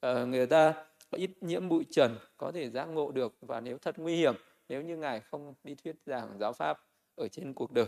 uh, 0.05 0.27
người 0.27 0.47
ta 0.47 0.73
có 1.11 1.17
ít 1.17 1.31
nhiễm 1.41 1.69
bụi 1.69 1.85
trần 1.91 2.17
có 2.37 2.51
thể 2.51 2.69
giác 2.69 2.85
ngộ 2.85 3.11
được 3.11 3.33
và 3.41 3.59
nếu 3.61 3.77
thật 3.77 3.99
nguy 3.99 4.15
hiểm 4.15 4.35
nếu 4.69 4.81
như 4.81 4.97
ngài 4.97 5.19
không 5.19 5.53
đi 5.63 5.75
thuyết 5.75 5.95
giảng 6.05 6.37
giáo 6.39 6.53
pháp 6.53 6.79
ở 7.15 7.27
trên 7.27 7.53
cuộc 7.53 7.71
đời. 7.71 7.85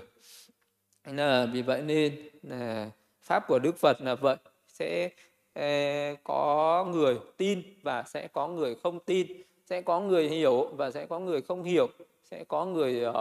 Là 1.06 1.48
vì 1.54 1.62
vậy 1.62 1.82
nên 1.82 2.30
là 2.44 2.92
pháp 3.22 3.48
của 3.48 3.60
đức 3.60 3.78
phật 3.78 4.02
là 4.02 4.16
vậy 4.16 4.36
sẽ 4.68 5.10
ờ, 5.54 6.16
có 6.24 6.86
người 6.92 7.20
tin 7.38 7.64
và 7.84 8.04
sẽ 8.04 8.28
có 8.28 8.48
người 8.48 8.76
không 8.76 9.00
tin 9.00 9.28
sẽ 9.66 9.82
có 9.82 10.00
người 10.00 10.30
hiểu 10.30 10.68
và 10.78 10.92
sẽ 10.92 11.06
có 11.06 11.20
người 11.20 11.42
không 11.42 11.64
hiểu 11.64 11.88
sẽ 12.24 12.44
có 12.44 12.66
người 12.66 13.06
uh, 13.06 13.16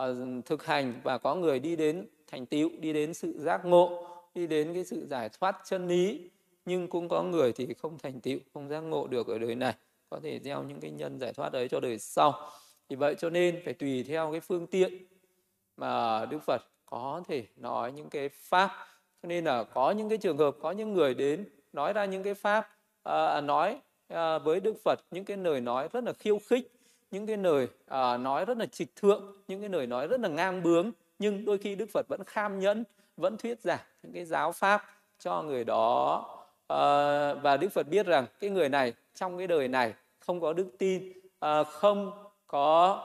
uh, 0.00 0.44
thực 0.46 0.64
hành 0.64 1.00
và 1.04 1.18
có 1.18 1.34
người 1.34 1.58
đi 1.58 1.76
đến 1.76 2.06
thành 2.26 2.46
tựu 2.46 2.70
đi 2.78 2.92
đến 2.92 3.14
sự 3.14 3.38
giác 3.38 3.64
ngộ 3.64 4.11
đi 4.34 4.46
đến 4.46 4.74
cái 4.74 4.84
sự 4.84 5.06
giải 5.06 5.28
thoát 5.28 5.56
chân 5.64 5.88
lý 5.88 6.30
nhưng 6.64 6.88
cũng 6.88 7.08
có 7.08 7.22
người 7.22 7.52
thì 7.52 7.74
không 7.74 7.98
thành 7.98 8.20
tựu 8.20 8.38
không 8.54 8.68
giác 8.68 8.80
ngộ 8.80 9.06
được 9.06 9.26
ở 9.26 9.38
đời 9.38 9.54
này. 9.54 9.74
Có 10.10 10.20
thể 10.22 10.40
gieo 10.44 10.62
những 10.62 10.80
cái 10.80 10.90
nhân 10.90 11.18
giải 11.18 11.32
thoát 11.32 11.52
ấy 11.52 11.68
cho 11.68 11.80
đời 11.80 11.98
sau. 11.98 12.50
Thì 12.88 12.96
vậy 12.96 13.14
cho 13.18 13.30
nên 13.30 13.60
phải 13.64 13.74
tùy 13.74 14.04
theo 14.08 14.32
cái 14.32 14.40
phương 14.40 14.66
tiện 14.66 14.92
mà 15.76 16.24
đức 16.26 16.38
phật 16.46 16.62
có 16.86 17.22
thể 17.28 17.46
nói 17.56 17.92
những 17.92 18.10
cái 18.10 18.28
pháp. 18.28 18.70
Cho 19.22 19.28
nên 19.28 19.44
là 19.44 19.64
có 19.64 19.90
những 19.90 20.08
cái 20.08 20.18
trường 20.18 20.38
hợp 20.38 20.56
có 20.60 20.70
những 20.70 20.94
người 20.94 21.14
đến 21.14 21.48
nói 21.72 21.92
ra 21.92 22.04
những 22.04 22.22
cái 22.22 22.34
pháp 22.34 22.68
à, 23.02 23.26
à 23.26 23.40
nói 23.40 23.80
à, 24.08 24.38
với 24.38 24.60
đức 24.60 24.74
phật 24.84 25.00
những 25.10 25.24
cái 25.24 25.36
lời 25.36 25.60
nói 25.60 25.88
rất 25.92 26.04
là 26.04 26.12
khiêu 26.12 26.38
khích 26.38 26.72
những 27.10 27.26
cái 27.26 27.36
lời 27.36 27.68
à, 27.86 28.16
nói 28.16 28.44
rất 28.44 28.58
là 28.58 28.66
trịch 28.66 28.96
thượng 28.96 29.42
những 29.48 29.60
cái 29.60 29.68
lời 29.68 29.86
nói 29.86 30.06
rất 30.06 30.20
là 30.20 30.28
ngang 30.28 30.62
bướng 30.62 30.90
nhưng 31.18 31.44
đôi 31.44 31.58
khi 31.58 31.74
đức 31.74 31.90
phật 31.92 32.06
vẫn 32.08 32.24
kham 32.26 32.60
nhẫn 32.60 32.84
vẫn 33.16 33.36
thuyết 33.36 33.60
giảng 33.60 33.80
những 34.02 34.12
cái 34.12 34.24
giáo 34.24 34.52
pháp 34.52 34.84
cho 35.18 35.42
người 35.42 35.64
đó. 35.64 36.24
À, 36.68 37.34
và 37.34 37.56
đức 37.56 37.68
phật 37.68 37.88
biết 37.88 38.06
rằng 38.06 38.26
cái 38.40 38.50
người 38.50 38.68
này 38.68 38.94
trong 39.14 39.38
cái 39.38 39.46
đời 39.46 39.68
này 39.68 39.94
không 40.18 40.40
có 40.40 40.52
đức 40.52 40.66
tin 40.78 41.12
à, 41.40 41.64
không 41.64 42.12
có 42.46 43.02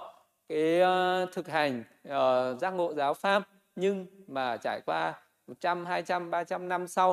cái 0.49 0.82
uh, 0.82 1.32
thực 1.32 1.47
hành 1.47 1.84
uh, 2.08 2.60
giác 2.60 2.70
ngộ 2.70 2.93
giáo 2.93 3.14
pháp. 3.14 3.43
Nhưng 3.76 4.05
mà 4.28 4.58
trải 4.58 4.82
qua 4.86 5.14
100, 5.47 5.86
200, 5.86 6.32
300 6.32 6.70
năm 6.70 6.88
sau 6.88 7.12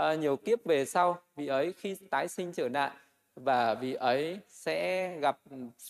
uh, 0.00 0.18
nhiều 0.18 0.36
kiếp 0.36 0.64
về 0.64 0.84
sau 0.84 1.18
vị 1.36 1.46
ấy 1.46 1.72
khi 1.72 1.96
tái 2.10 2.28
sinh 2.28 2.52
trở 2.52 2.68
nạn 2.68 2.92
và 3.36 3.74
vị 3.74 3.94
ấy 3.94 4.38
sẽ 4.48 5.12
gặp 5.18 5.38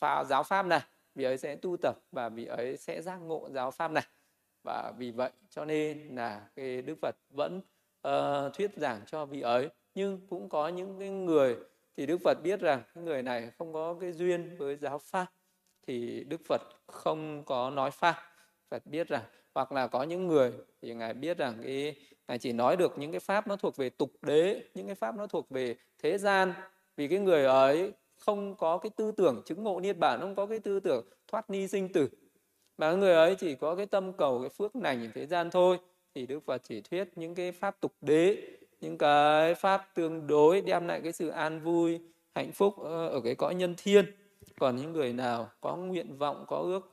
phá 0.01 0.25
giáo 0.25 0.43
pháp 0.43 0.67
này 0.67 0.81
vị 1.15 1.25
ấy 1.25 1.39
sẽ 1.39 1.57
tu 1.57 1.77
tập 1.77 1.97
và 2.13 2.29
vị 2.29 2.45
ấy 2.45 2.77
sẽ 2.77 3.03
giác 3.03 3.17
ngộ 3.17 3.49
giáo 3.51 3.71
pháp 3.71 3.91
này 3.91 4.05
và 4.69 4.93
vì 4.99 5.11
vậy 5.11 5.31
cho 5.51 5.65
nên 5.65 6.15
là 6.15 6.49
cái 6.57 6.83
đức 6.83 6.95
phật 7.03 7.17
vẫn 7.31 7.61
uh, 8.09 8.55
thuyết 8.55 8.71
giảng 8.77 9.01
cho 9.07 9.27
vị 9.27 9.41
ấy. 9.41 9.69
Nhưng 9.95 10.21
cũng 10.31 10.49
có 10.49 10.69
những 10.69 10.99
cái 10.99 11.09
người 11.09 11.57
thì 11.97 12.07
đức 12.07 12.19
phật 12.25 12.39
biết 12.43 12.61
rằng 12.61 12.83
cái 12.95 13.05
người 13.05 13.23
này 13.23 13.51
không 13.59 13.73
có 13.73 13.97
cái 14.01 14.13
duyên 14.13 14.57
với 14.59 14.77
giáo 14.77 14.99
pháp 14.99 15.27
thì 15.87 16.25
đức 16.25 16.41
phật 16.49 16.63
không 16.87 17.45
có 17.45 17.71
nói 17.71 17.91
pháp. 17.91 18.17
Phật 18.71 18.87
biết 18.87 19.09
rằng 19.09 19.23
hoặc 19.55 19.73
là 19.73 19.87
có 19.87 20.03
những 20.03 20.27
người 20.27 20.53
thì 20.83 20.95
ngài 20.95 21.15
biết 21.15 21.39
rằng 21.39 21.55
cái 21.63 21.97
ngài 22.29 22.39
chỉ 22.39 22.53
nói 22.53 22.77
được 22.77 22.99
những 22.99 23.11
cái 23.11 23.21
pháp 23.21 23.47
nó 23.47 23.57
thuộc 23.57 23.77
về 23.77 23.91
tục 23.91 24.11
đế 24.23 24.63
những 24.75 24.87
cái 24.87 24.95
pháp 24.95 25.17
nó 25.17 25.27
thuộc 25.27 25.51
về 25.51 25.77
thế 26.03 26.19
gian. 26.19 26.53
Vì 26.97 27.09
cái 27.09 27.19
người 27.19 27.45
ấy 27.45 27.93
không 28.17 28.55
có 28.55 28.79
cái 28.79 28.91
tư 28.97 29.13
tưởng 29.13 29.43
chứng 29.47 29.63
ngộ 29.63 29.81
niết 29.81 29.99
bản 29.99 30.21
không 30.21 30.35
có 30.35 30.47
cái 30.47 30.59
tư 30.59 30.81
tưởng 30.81 31.05
thoát 31.27 31.51
ni 31.51 31.69
sinh 31.69 31.93
tử 31.93 32.09
mà 32.79 32.93
người 32.93 33.15
ấy 33.15 33.35
chỉ 33.35 33.55
có 33.55 33.75
cái 33.77 33.87
tâm 33.87 34.13
cầu, 34.13 34.41
cái 34.41 34.49
phước 34.49 34.77
lành 34.77 35.11
thế 35.15 35.27
gian 35.27 35.51
thôi. 35.51 35.79
Thì 36.15 36.27
đức 36.27 36.41
phật 36.47 36.63
chỉ 36.65 36.81
thuyết 36.81 37.09
những 37.17 37.35
cái 37.35 37.53
pháp 37.53 37.81
tục 37.81 37.93
đế, 38.01 38.37
những 38.81 38.99
cái 38.99 39.55
pháp 39.55 39.95
tương 39.95 40.27
đối, 40.27 40.61
đem 40.61 40.89
lại 40.89 41.01
cái 41.03 41.13
sự 41.13 41.29
an 41.29 41.61
vui, 41.61 42.01
hạnh 42.35 42.53
phúc 42.53 42.75
ờ, 42.79 43.09
ở 43.09 43.21
cái 43.21 43.35
cõi 43.35 43.55
nhân 43.55 43.75
thiên. 43.77 44.07
Còn 44.59 44.77
những 44.77 44.93
người 44.93 45.13
nào 45.13 45.51
có 45.61 45.77
nguyện 45.77 46.17
vọng, 46.17 46.45
có 46.49 46.57
ước 46.57 46.93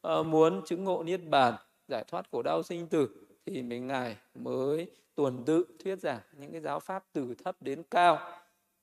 ờ, 0.00 0.22
muốn 0.22 0.62
chứng 0.66 0.84
ngộ 0.84 1.02
niết 1.02 1.20
bàn, 1.28 1.54
giải 1.88 2.04
thoát 2.08 2.30
khổ 2.30 2.42
đau 2.42 2.62
sinh 2.62 2.86
tử, 2.86 3.08
thì 3.46 3.62
mình 3.62 3.86
ngài 3.86 4.16
mới 4.34 4.86
tuần 5.14 5.44
tự 5.46 5.64
thuyết 5.84 5.96
giảng 5.96 6.20
những 6.32 6.52
cái 6.52 6.60
giáo 6.60 6.80
pháp 6.80 7.04
từ 7.12 7.34
thấp 7.44 7.56
đến 7.60 7.82
cao. 7.90 8.18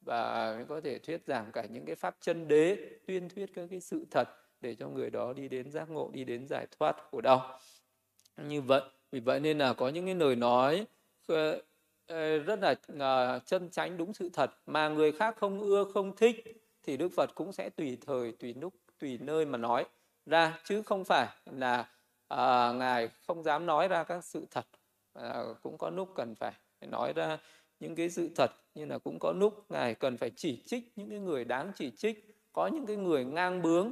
Và 0.01 0.53
mới 0.55 0.65
có 0.65 0.81
thể 0.81 0.99
thuyết 0.99 1.21
giảng 1.27 1.51
cả 1.53 1.65
những 1.69 1.85
cái 1.85 1.95
pháp 1.95 2.15
chân 2.21 2.47
đế, 2.47 2.77
tuyên 3.07 3.29
thuyết 3.29 3.49
các 3.55 3.67
cái 3.69 3.79
sự 3.79 4.05
thật 4.11 4.29
để 4.61 4.75
cho 4.75 4.87
người 4.87 5.09
đó 5.09 5.33
đi 5.33 5.47
đến 5.47 5.71
giác 5.71 5.89
ngộ 5.89 6.09
đi 6.13 6.23
đến 6.23 6.47
giải 6.47 6.67
thoát 6.79 6.95
khổ 7.11 7.21
đau. 7.21 7.59
Như 8.37 8.61
vậy 8.61 8.81
vì 9.11 9.19
vậy 9.19 9.39
nên 9.39 9.57
là 9.57 9.73
có 9.73 9.89
những 9.89 10.05
cái 10.05 10.15
lời 10.15 10.35
nói 10.35 10.85
ờ, 11.27 11.61
ờ, 12.07 12.39
rất 12.39 12.59
là 12.59 12.75
ờ, 12.99 13.39
chân 13.45 13.69
chánh 13.69 13.97
đúng 13.97 14.13
sự 14.13 14.29
thật 14.33 14.51
mà 14.65 14.89
người 14.89 15.11
khác 15.11 15.35
không 15.37 15.61
ưa 15.61 15.83
không 15.93 16.15
thích 16.15 16.63
thì 16.83 16.97
đức 16.97 17.09
phật 17.15 17.35
cũng 17.35 17.53
sẽ 17.53 17.69
tùy 17.69 17.97
thời 18.05 18.31
tùy 18.31 18.53
lúc 18.53 18.73
tùy 18.99 19.17
nơi 19.21 19.45
mà 19.45 19.57
nói 19.57 19.85
ra 20.25 20.59
chứ 20.65 20.81
không 20.81 21.05
phải 21.05 21.27
là 21.45 21.89
à, 22.27 22.73
ngài 22.73 23.09
không 23.27 23.43
dám 23.43 23.65
nói 23.65 23.87
ra 23.87 24.03
các 24.03 24.23
sự 24.23 24.45
thật. 24.51 24.65
À, 25.13 25.43
cũng 25.63 25.77
có 25.77 25.89
lúc 25.89 26.09
cần 26.15 26.35
phải 26.35 26.53
nói 26.81 27.13
ra 27.13 27.37
những 27.79 27.95
cái 27.95 28.09
sự 28.09 28.29
thật 28.35 28.51
như 28.75 28.85
là 28.85 28.97
cũng 28.97 29.19
có 29.19 29.31
lúc 29.31 29.65
ngài 29.69 29.95
cần 29.95 30.17
phải 30.17 30.31
chỉ 30.35 30.63
trích 30.65 30.91
những 30.95 31.09
cái 31.09 31.19
người 31.19 31.45
đáng 31.45 31.71
chỉ 31.75 31.91
trích 31.91 32.35
có 32.53 32.67
những 32.67 32.85
cái 32.85 32.95
người 32.95 33.25
ngang 33.25 33.61
bướng 33.61 33.91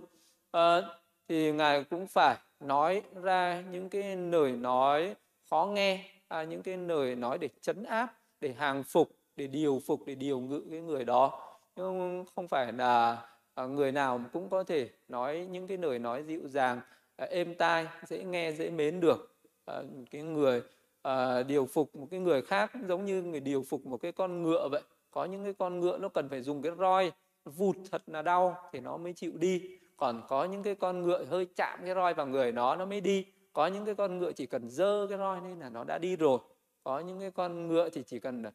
à, 0.52 0.82
thì 1.28 1.52
ngài 1.52 1.84
cũng 1.84 2.08
phải 2.08 2.38
nói 2.60 3.02
ra 3.24 3.64
những 3.72 3.90
cái 3.90 4.16
lời 4.16 4.52
nói 4.52 5.16
khó 5.50 5.66
nghe 5.66 6.06
à, 6.28 6.44
những 6.44 6.64
cái 6.64 6.78
lời 6.78 7.16
nói 7.16 7.38
để 7.38 7.50
chấn 7.62 7.84
áp 7.84 8.14
để 8.42 8.54
hàng 8.54 8.84
phục 8.84 9.10
để 9.36 9.48
điều 9.48 9.82
phục 9.88 10.06
để 10.06 10.16
điều 10.16 10.40
ngự 10.40 10.64
cái 10.72 10.82
người 10.82 11.06
đó. 11.06 11.46
Nhưng 11.76 12.26
không 12.36 12.48
phải 12.48 12.74
là 12.74 13.18
à, 13.56 13.66
người 13.66 13.92
nào 13.92 14.22
cũng 14.34 14.50
có 14.50 14.64
thể 14.64 14.90
nói 15.08 15.48
những 15.52 15.68
cái 15.68 15.78
lời 15.78 16.00
nói 16.00 16.24
dịu 16.24 16.48
dàng 16.48 16.82
à, 17.16 17.26
êm 17.26 17.56
tai 17.56 17.88
dễ 18.08 18.24
nghe 18.24 18.52
dễ 18.52 18.70
mến 18.70 19.00
được. 19.00 19.36
À, 19.66 19.82
cái 20.12 20.22
người 20.22 20.62
à, 21.02 21.44
điều 21.44 21.66
phục 21.66 21.96
một 21.96 22.08
cái 22.12 22.20
người 22.20 22.42
khác 22.42 22.72
giống 22.88 23.06
như 23.06 23.22
người 23.24 23.40
điều 23.40 23.64
phục 23.70 23.86
một 23.86 23.98
cái 23.98 24.12
con 24.12 24.44
ngựa 24.44 24.68
vậy. 24.72 24.82
Có 25.12 25.26
những 25.26 25.44
cái 25.44 25.54
con 25.54 25.80
ngựa 25.80 25.98
nó 25.98 26.10
cần 26.10 26.30
phải 26.30 26.42
dùng 26.42 26.62
cái 26.62 26.72
roi 26.80 27.12
vụt 27.46 27.76
thật 27.92 28.04
là 28.08 28.22
đau 28.22 28.70
thì 28.74 28.80
nó 28.80 28.98
mới 28.98 29.14
chịu 29.14 29.32
đi 29.36 29.79
còn 30.00 30.22
có 30.28 30.46
những 30.46 30.64
cái 30.64 30.76
con 30.76 31.02
ngựa 31.02 31.24
hơi 31.24 31.48
chạm 31.56 31.80
cái 31.86 31.96
roi 31.96 32.14
vào 32.14 32.28
người 32.28 32.52
nó 32.52 32.76
nó 32.76 32.86
mới 32.86 33.02
đi. 33.02 33.26
Có 33.54 33.68
những 33.68 33.86
cái 33.86 33.96
con 33.96 34.18
ngựa 34.18 34.32
chỉ 34.32 34.46
cần 34.46 34.70
dơ 34.70 35.08
cái 35.10 35.18
roi 35.18 35.42
lên 35.42 35.60
là 35.60 35.70
nó 35.70 35.84
đã 35.84 35.98
đi 35.98 36.16
rồi. 36.16 36.40
Có 36.84 37.00
những 37.00 37.20
cái 37.20 37.32
con 37.32 37.68
ngựa 37.68 37.90
thì 37.90 38.04
chỉ 38.04 38.20
cần 38.20 38.44
uh, 38.46 38.52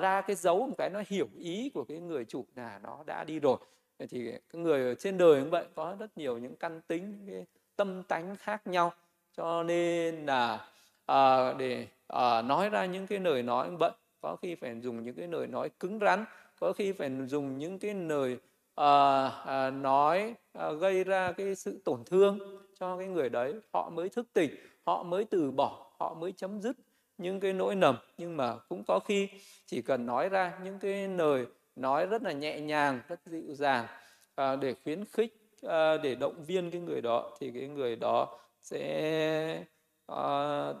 ra 0.00 0.22
cái 0.26 0.36
dấu 0.36 0.66
một 0.66 0.74
cái 0.78 0.90
nó 0.90 1.02
hiểu 1.06 1.28
ý 1.38 1.70
của 1.74 1.84
cái 1.84 1.98
người 1.98 2.24
chủ 2.24 2.46
là 2.56 2.80
nó 2.82 3.04
đã 3.06 3.24
đi 3.24 3.40
rồi. 3.40 3.56
Thì 3.98 4.32
cái 4.32 4.62
người 4.62 4.82
ở 4.82 4.94
trên 4.94 5.18
đời 5.18 5.40
cũng 5.40 5.50
vậy 5.50 5.66
có 5.74 5.96
rất 5.98 6.18
nhiều 6.18 6.38
những 6.38 6.56
căn 6.56 6.80
tính 6.86 7.24
cái 7.26 7.46
tâm 7.76 8.02
tánh 8.02 8.36
khác 8.36 8.66
nhau. 8.66 8.92
Cho 9.36 9.62
nên 9.62 10.26
là 10.26 10.68
à, 11.06 11.52
để 11.52 11.86
à, 12.06 12.42
nói 12.42 12.70
ra 12.70 12.86
những 12.86 13.06
cái 13.06 13.18
lời 13.18 13.42
nói 13.42 13.70
như 13.70 13.76
vậy. 13.76 13.90
Có 14.20 14.36
khi 14.42 14.54
phải 14.54 14.80
dùng 14.80 15.04
những 15.04 15.14
cái 15.14 15.28
lời 15.28 15.46
nói 15.46 15.70
cứng 15.80 15.98
rắn 15.98 16.24
có 16.60 16.72
khi 16.72 16.92
phải 16.92 17.10
dùng 17.26 17.58
những 17.58 17.78
cái 17.78 17.94
lời 17.94 18.38
à, 18.74 19.26
à, 19.26 19.70
nói 19.70 20.34
à, 20.52 20.72
gây 20.72 21.04
ra 21.04 21.32
cái 21.32 21.54
sự 21.54 21.82
tổn 21.84 22.04
thương 22.06 22.38
cho 22.80 22.96
cái 22.98 23.06
người 23.06 23.28
đấy. 23.28 23.54
Họ 23.72 23.90
mới 23.90 24.08
thức 24.08 24.26
tỉnh 24.32 24.50
họ 24.86 25.02
mới 25.02 25.24
từ 25.24 25.50
bỏ 25.50 25.92
họ 25.98 26.14
mới 26.14 26.32
chấm 26.32 26.60
dứt 26.60 26.76
những 27.18 27.40
cái 27.40 27.52
nỗi 27.52 27.74
nầm. 27.74 27.96
Nhưng 28.18 28.36
mà 28.36 28.56
cũng 28.68 28.84
có 28.86 29.00
khi 29.04 29.28
chỉ 29.66 29.82
cần 29.82 30.06
nói 30.06 30.28
ra 30.28 30.58
những 30.64 30.78
cái 30.78 31.08
lời 31.08 31.46
nói 31.76 32.06
rất 32.06 32.22
là 32.22 32.32
nhẹ 32.32 32.60
nhàng 32.60 33.00
rất 33.08 33.20
dịu 33.24 33.54
dàng 33.54 33.86
à, 34.34 34.56
để 34.56 34.74
khuyến 34.84 35.04
khích 35.04 35.34
à, 35.62 35.96
để 35.96 36.14
động 36.14 36.44
viên 36.44 36.70
cái 36.70 36.80
người 36.80 37.00
đó 37.00 37.36
thì 37.40 37.50
cái 37.54 37.68
người 37.68 37.96
đó 37.96 38.38
sẽ 38.60 39.64
à, 40.06 40.22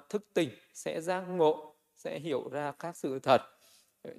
thức 0.08 0.26
tỉnh 0.34 0.50
sẽ 0.74 1.00
giác 1.00 1.20
ngộ 1.20 1.74
sẽ 1.96 2.18
hiểu 2.18 2.48
ra 2.48 2.72
các 2.78 2.96
sự 2.96 3.18
thật. 3.18 3.42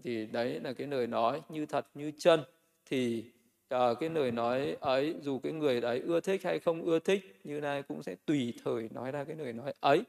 Thì 0.04 0.26
đấy 0.26 0.60
là 0.64 0.74
cái 0.74 0.88
lời 0.88 1.08
nói 1.08 1.42
như 1.50 1.66
thật 1.66 1.88
như 1.94 2.12
chân. 2.18 2.44
Thì 2.86 3.32
à, 3.80 3.94
cái 4.00 4.10
lời 4.10 4.32
nói 4.32 4.78
ấy 4.80 5.16
dù 5.22 5.40
cái 5.40 5.52
người 5.52 5.82
đấy 5.82 6.02
ưa 6.06 6.20
thích 6.20 6.44
hay 6.44 6.60
không 6.60 6.86
ưa 6.86 7.00
thích 7.00 7.40
như 7.44 7.60
này 7.60 7.84
cũng 7.84 8.04
sẽ 8.04 8.16
tùy 8.26 8.54
thời 8.64 8.90
nói 8.92 9.12
ra 9.12 9.24
cái 9.24 9.36
lời 9.36 9.54
nói 9.54 9.74
ấy. 9.80 10.04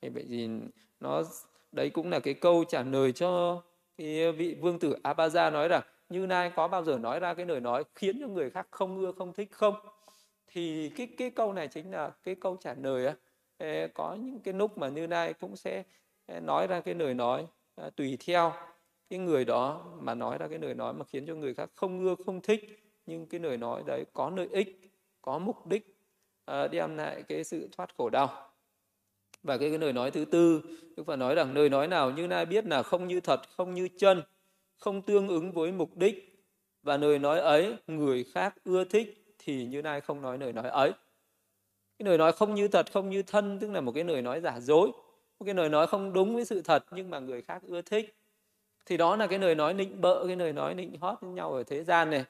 Thì 0.00 0.08
vậy 0.08 0.24
thì 0.28 0.48
nó 1.00 1.22
đấy 1.72 1.90
cũng 1.90 2.10
là 2.10 2.20
cái 2.20 2.34
câu 2.34 2.64
trả 2.68 2.82
lời 2.82 3.12
cho 3.12 3.62
cái 3.96 4.32
vị 4.32 4.56
vương 4.60 4.78
tử 4.78 4.96
Abaza 5.02 5.52
nói 5.52 5.68
rằng 5.68 5.82
như 6.08 6.26
nay 6.26 6.52
có 6.56 6.68
bao 6.68 6.84
giờ 6.84 6.98
nói 6.98 7.20
ra 7.20 7.34
cái 7.34 7.46
lời 7.46 7.60
nói 7.60 7.84
khiến 7.94 8.20
cho 8.20 8.26
người 8.26 8.50
khác 8.50 8.66
không 8.70 8.98
ưa 8.98 9.12
không 9.12 9.32
thích 9.32 9.48
không? 9.52 9.74
Thì 10.46 10.88
cái 10.88 11.06
cái 11.18 11.30
câu 11.30 11.52
này 11.52 11.68
chính 11.68 11.90
là 11.90 12.10
cái 12.24 12.34
câu 12.34 12.56
trả 12.60 12.74
lời 12.74 13.06
á. 13.06 13.14
Có 13.94 14.14
những 14.14 14.40
cái 14.40 14.54
lúc 14.54 14.78
mà 14.78 14.88
như 14.88 15.06
nay 15.06 15.32
cũng 15.32 15.56
sẽ 15.56 15.82
nói 16.42 16.66
ra 16.66 16.80
cái 16.80 16.94
lời 16.94 17.14
nói 17.14 17.46
à, 17.76 17.90
tùy 17.96 18.18
theo 18.26 18.52
cái 19.10 19.18
người 19.18 19.44
đó 19.44 19.84
mà 20.00 20.14
nói 20.14 20.38
ra 20.38 20.48
cái 20.48 20.58
lời 20.58 20.74
nói 20.74 20.92
mà 20.92 21.04
khiến 21.04 21.26
cho 21.26 21.34
người 21.34 21.54
khác 21.54 21.70
không 21.74 22.04
ưa 22.04 22.14
không 22.26 22.40
thích 22.40 22.81
nhưng 23.06 23.26
cái 23.26 23.40
lời 23.40 23.56
nói 23.56 23.82
đấy 23.86 24.04
có 24.12 24.30
lợi 24.36 24.48
ích 24.52 24.92
có 25.22 25.38
mục 25.38 25.66
đích 25.66 25.96
đem 26.46 26.96
lại 26.96 27.22
cái 27.22 27.44
sự 27.44 27.68
thoát 27.76 27.94
khổ 27.96 28.10
đau 28.10 28.50
và 29.42 29.58
cái, 29.58 29.68
cái 29.68 29.78
lời 29.78 29.92
nói 29.92 30.10
thứ 30.10 30.24
tư 30.24 30.62
Đức 30.96 31.04
Phật 31.06 31.16
nói 31.16 31.34
rằng 31.34 31.54
lời 31.54 31.68
nói 31.68 31.88
nào 31.88 32.10
như 32.10 32.26
nai 32.26 32.46
biết 32.46 32.66
là 32.66 32.82
không 32.82 33.08
như 33.08 33.20
thật 33.20 33.40
không 33.56 33.74
như 33.74 33.88
chân 33.98 34.22
không 34.78 35.02
tương 35.02 35.28
ứng 35.28 35.52
với 35.52 35.72
mục 35.72 35.96
đích 35.96 36.46
và 36.82 36.96
lời 36.96 37.18
nói 37.18 37.40
ấy 37.40 37.76
người 37.86 38.24
khác 38.24 38.54
ưa 38.64 38.84
thích 38.84 39.34
thì 39.38 39.64
như 39.64 39.82
nay 39.82 40.00
không 40.00 40.22
nói 40.22 40.38
lời 40.38 40.52
nói 40.52 40.68
ấy 40.68 40.92
cái 41.98 42.06
lời 42.06 42.18
nói 42.18 42.32
không 42.32 42.54
như 42.54 42.68
thật 42.68 42.92
không 42.92 43.10
như 43.10 43.22
thân 43.22 43.58
tức 43.58 43.70
là 43.70 43.80
một 43.80 43.92
cái 43.92 44.04
lời 44.04 44.22
nói 44.22 44.40
giả 44.40 44.60
dối 44.60 44.90
một 45.38 45.44
cái 45.44 45.54
lời 45.54 45.68
nói 45.68 45.86
không 45.86 46.12
đúng 46.12 46.34
với 46.34 46.44
sự 46.44 46.62
thật 46.62 46.84
nhưng 46.90 47.10
mà 47.10 47.18
người 47.18 47.42
khác 47.42 47.62
ưa 47.66 47.82
thích 47.82 48.16
thì 48.86 48.96
đó 48.96 49.16
là 49.16 49.26
cái 49.26 49.38
lời 49.38 49.54
nói 49.54 49.74
nịnh 49.74 50.00
bợ 50.00 50.26
cái 50.26 50.36
lời 50.36 50.52
nói 50.52 50.74
nịnh 50.74 50.96
hót 51.00 51.20
với 51.20 51.30
nhau 51.30 51.52
ở 51.52 51.62
thế 51.64 51.84
gian 51.84 52.10
này 52.10 52.24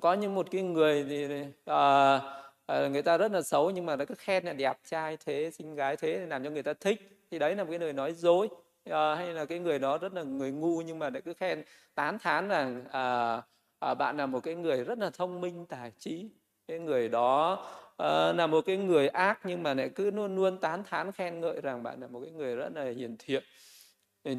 có 0.00 0.14
những 0.14 0.34
một 0.34 0.50
cái 0.50 0.62
người 0.62 1.04
thì 1.08 1.28
à, 1.64 2.20
à, 2.66 2.88
người 2.88 3.02
ta 3.02 3.16
rất 3.18 3.32
là 3.32 3.42
xấu 3.42 3.70
nhưng 3.70 3.86
mà 3.86 3.96
nó 3.96 4.04
cứ 4.04 4.14
khen 4.14 4.44
là 4.44 4.52
đẹp 4.52 4.78
trai 4.84 5.16
thế 5.26 5.50
xinh 5.50 5.74
gái 5.74 5.96
thế 5.96 6.26
làm 6.26 6.44
cho 6.44 6.50
người 6.50 6.62
ta 6.62 6.72
thích. 6.72 7.00
Thì 7.30 7.38
đấy 7.38 7.54
là 7.54 7.64
một 7.64 7.70
cái 7.70 7.78
lời 7.78 7.92
nói 7.92 8.12
dối 8.12 8.48
à, 8.84 9.14
hay 9.14 9.34
là 9.34 9.44
cái 9.44 9.58
người 9.58 9.78
đó 9.78 9.98
rất 9.98 10.14
là 10.14 10.22
người 10.22 10.52
ngu 10.52 10.82
nhưng 10.82 10.98
mà 10.98 11.10
lại 11.10 11.22
cứ 11.22 11.34
khen 11.34 11.62
tán 11.94 12.18
thán 12.18 12.48
rằng 12.48 12.84
à, 12.90 13.42
à, 13.78 13.94
bạn 13.94 14.16
là 14.16 14.26
một 14.26 14.40
cái 14.40 14.54
người 14.54 14.84
rất 14.84 14.98
là 14.98 15.10
thông 15.10 15.40
minh 15.40 15.66
tài 15.66 15.92
trí. 15.98 16.30
Cái 16.68 16.78
người 16.78 17.08
đó 17.08 17.64
à, 17.96 18.32
là 18.32 18.46
một 18.46 18.60
cái 18.66 18.76
người 18.76 19.08
ác 19.08 19.40
nhưng 19.44 19.62
mà 19.62 19.74
lại 19.74 19.88
cứ 19.88 20.10
luôn 20.10 20.36
luôn 20.36 20.58
tán 20.58 20.84
thán 20.84 21.12
khen 21.12 21.40
ngợi 21.40 21.60
rằng 21.60 21.82
bạn 21.82 22.00
là 22.00 22.06
một 22.06 22.20
cái 22.20 22.30
người 22.30 22.56
rất 22.56 22.68
là 22.74 22.84
hiền 22.84 23.16
thiện. 23.18 23.42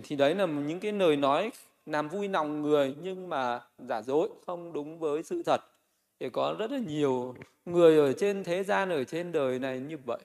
Thì 0.04 0.16
đấy 0.16 0.36
là 0.36 0.45
những 0.45 0.80
cái 0.80 0.91
lời 0.91 1.16
nói 1.16 1.52
làm 1.88 2.10
vui 2.10 2.28
lòng 2.28 2.62
người 2.62 2.96
nhưng 3.02 3.30
mà 3.30 3.62
giả 3.78 4.02
dối 4.02 4.30
không 4.46 4.74
đúng 4.74 5.00
với 5.00 5.24
sự 5.24 5.44
thật. 5.44 5.62
Thì 6.20 6.30
có 6.30 6.56
rất 6.60 6.72
là 6.72 6.80
nhiều 6.88 7.36
người 7.66 7.98
ở 7.98 8.14
trên 8.14 8.44
thế 8.44 8.64
gian 8.64 8.90
ở 8.90 9.04
trên 9.04 9.32
đời 9.32 9.60
này 9.60 9.80
như 9.80 9.98
vậy. 10.06 10.20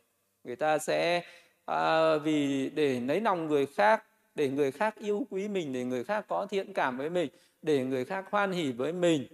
Người 0.45 0.57
ta 0.57 0.79
sẽ 0.79 1.23
à, 1.65 2.17
vì 2.17 2.71
để 2.71 3.01
lấy 3.01 3.21
lòng 3.21 3.47
người 3.47 3.67
khác 3.67 4.05
để 4.35 4.49
người 4.49 4.73
khác 4.73 4.95
yêu 4.99 5.27
quý 5.31 5.49
mình 5.49 5.73
để 5.73 5.85
người 5.85 6.05
khác 6.05 6.25
có 6.29 6.47
thiện 6.47 6.73
cảm 6.73 6.99
với 6.99 7.11
mình 7.11 7.31
để 7.63 7.85
người 7.85 8.05
khác 8.05 8.25
hoan 8.31 8.53
hỉ 8.53 8.73
với 8.73 8.93
mình. 8.93 9.27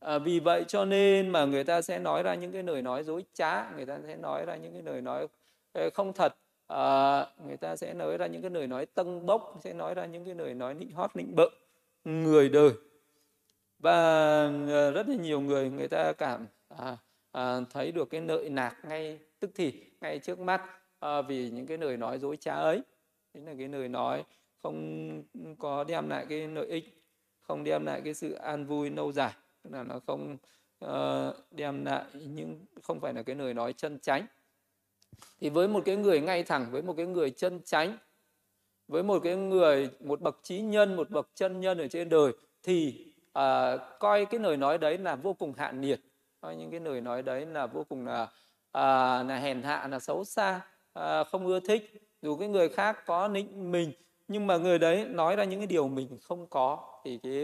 À, 0.00 0.18
vì 0.18 0.40
vậy 0.40 0.64
cho 0.68 0.84
nên 0.84 1.28
mà 1.28 1.44
người 1.44 1.64
ta 1.64 1.82
sẽ 1.82 1.98
nói 1.98 2.22
ra 2.22 2.34
những 2.34 2.52
cái 2.52 2.62
lời 2.62 2.82
nói 2.82 3.04
dối 3.04 3.24
trá 3.32 3.70
người 3.76 3.86
ta 3.86 3.98
sẽ 4.06 4.16
nói 4.16 4.46
ra 4.46 4.56
những 4.56 4.72
cái 4.72 4.82
lời 4.82 5.00
nói 5.00 5.28
không 5.94 6.12
thật 6.12 6.36
à, 6.72 7.26
người 7.46 7.56
ta 7.56 7.76
sẽ 7.76 7.94
nói 7.94 8.16
ra 8.16 8.26
những 8.26 8.42
cái 8.42 8.50
lời 8.50 8.66
nói 8.66 8.86
tân 8.86 9.26
bốc 9.26 9.58
sẽ 9.64 9.72
nói 9.72 9.94
ra 9.94 10.06
những 10.06 10.24
cái 10.24 10.34
lời 10.34 10.54
nói 10.54 10.74
nịnh 10.74 10.92
hót 10.92 11.16
nịnh 11.16 11.34
bợ 11.36 11.48
người 12.04 12.48
đời. 12.48 12.70
Và 13.78 13.92
ờ, 14.68 14.90
rất 14.90 15.08
là 15.08 15.14
nhiều 15.14 15.40
người 15.40 15.70
người 15.70 15.88
ta 15.88 16.12
cảm 16.12 16.46
à, 16.68 16.96
à, 17.32 17.60
thấy 17.70 17.92
được 17.92 18.10
cái 18.10 18.20
nợ 18.20 18.44
nạc 18.50 18.76
ngay 18.84 19.18
tức 19.40 19.50
thì 19.54 19.82
ngay 20.00 20.18
trước 20.18 20.38
mắt 20.38 20.62
à, 20.98 21.22
vì 21.22 21.50
những 21.50 21.66
cái 21.66 21.78
lời 21.78 21.96
nói 21.96 22.18
dối 22.18 22.36
trá 22.36 22.54
ấy. 22.54 22.82
Chính 23.34 23.46
là 23.46 23.54
cái 23.58 23.68
lời 23.68 23.88
nói 23.88 24.24
không 24.62 25.22
có 25.58 25.84
đem 25.84 26.08
lại 26.08 26.26
cái 26.28 26.48
lợi 26.48 26.66
ích 26.66 27.04
không 27.40 27.64
đem 27.64 27.86
lại 27.86 28.00
cái 28.04 28.14
sự 28.14 28.32
an 28.32 28.66
vui 28.66 28.90
lâu 28.90 29.12
dài. 29.12 29.32
Là 29.64 29.82
nó 29.82 30.00
không 30.06 30.36
uh, 30.84 30.90
đem 31.50 31.84
lại 31.84 32.04
những 32.14 32.60
không 32.82 33.00
phải 33.00 33.14
là 33.14 33.22
cái 33.22 33.36
lời 33.36 33.54
nói 33.54 33.72
chân 33.72 33.98
chánh 33.98 34.26
thì 35.40 35.48
với 35.48 35.68
một 35.68 35.82
cái 35.84 35.96
người 35.96 36.20
ngay 36.20 36.42
thẳng 36.42 36.66
với 36.70 36.82
một 36.82 36.94
cái 36.96 37.06
người 37.06 37.30
chân 37.30 37.60
chánh 37.64 37.98
với 38.88 39.02
một 39.02 39.20
cái 39.24 39.36
người 39.36 39.90
một 40.00 40.20
bậc 40.20 40.40
trí 40.42 40.60
nhân 40.60 40.96
một 40.96 41.10
bậc 41.10 41.28
chân 41.34 41.60
nhân 41.60 41.78
ở 41.78 41.88
trên 41.88 42.08
đời 42.08 42.32
thì 42.62 43.06
à, 43.32 43.76
coi 43.76 44.24
cái 44.24 44.40
lời 44.40 44.56
nói 44.56 44.78
đấy 44.78 44.98
là 44.98 45.16
vô 45.16 45.32
cùng 45.32 45.52
hạ 45.56 45.70
nhiệt. 45.70 46.00
Coi 46.40 46.56
những 46.56 46.70
cái 46.70 46.80
lời 46.80 47.00
nói 47.00 47.22
đấy 47.22 47.46
là 47.46 47.66
vô 47.66 47.84
cùng 47.88 48.06
là 48.06 48.28
à, 48.72 49.22
là 49.22 49.38
hèn 49.38 49.62
hạ 49.62 49.88
là 49.90 49.98
xấu 49.98 50.24
xa 50.24 50.60
à, 50.92 51.24
không 51.24 51.46
ưa 51.46 51.60
thích. 51.60 52.08
Dù 52.22 52.36
cái 52.36 52.48
người 52.48 52.68
khác 52.68 53.06
có 53.06 53.28
nịnh 53.28 53.72
mình 53.72 53.92
nhưng 54.28 54.46
mà 54.46 54.56
người 54.56 54.78
đấy 54.78 55.04
nói 55.04 55.36
ra 55.36 55.44
những 55.44 55.60
cái 55.60 55.66
điều 55.66 55.88
mình 55.88 56.18
không 56.22 56.46
có. 56.46 57.00
Thì 57.04 57.18
cái 57.22 57.42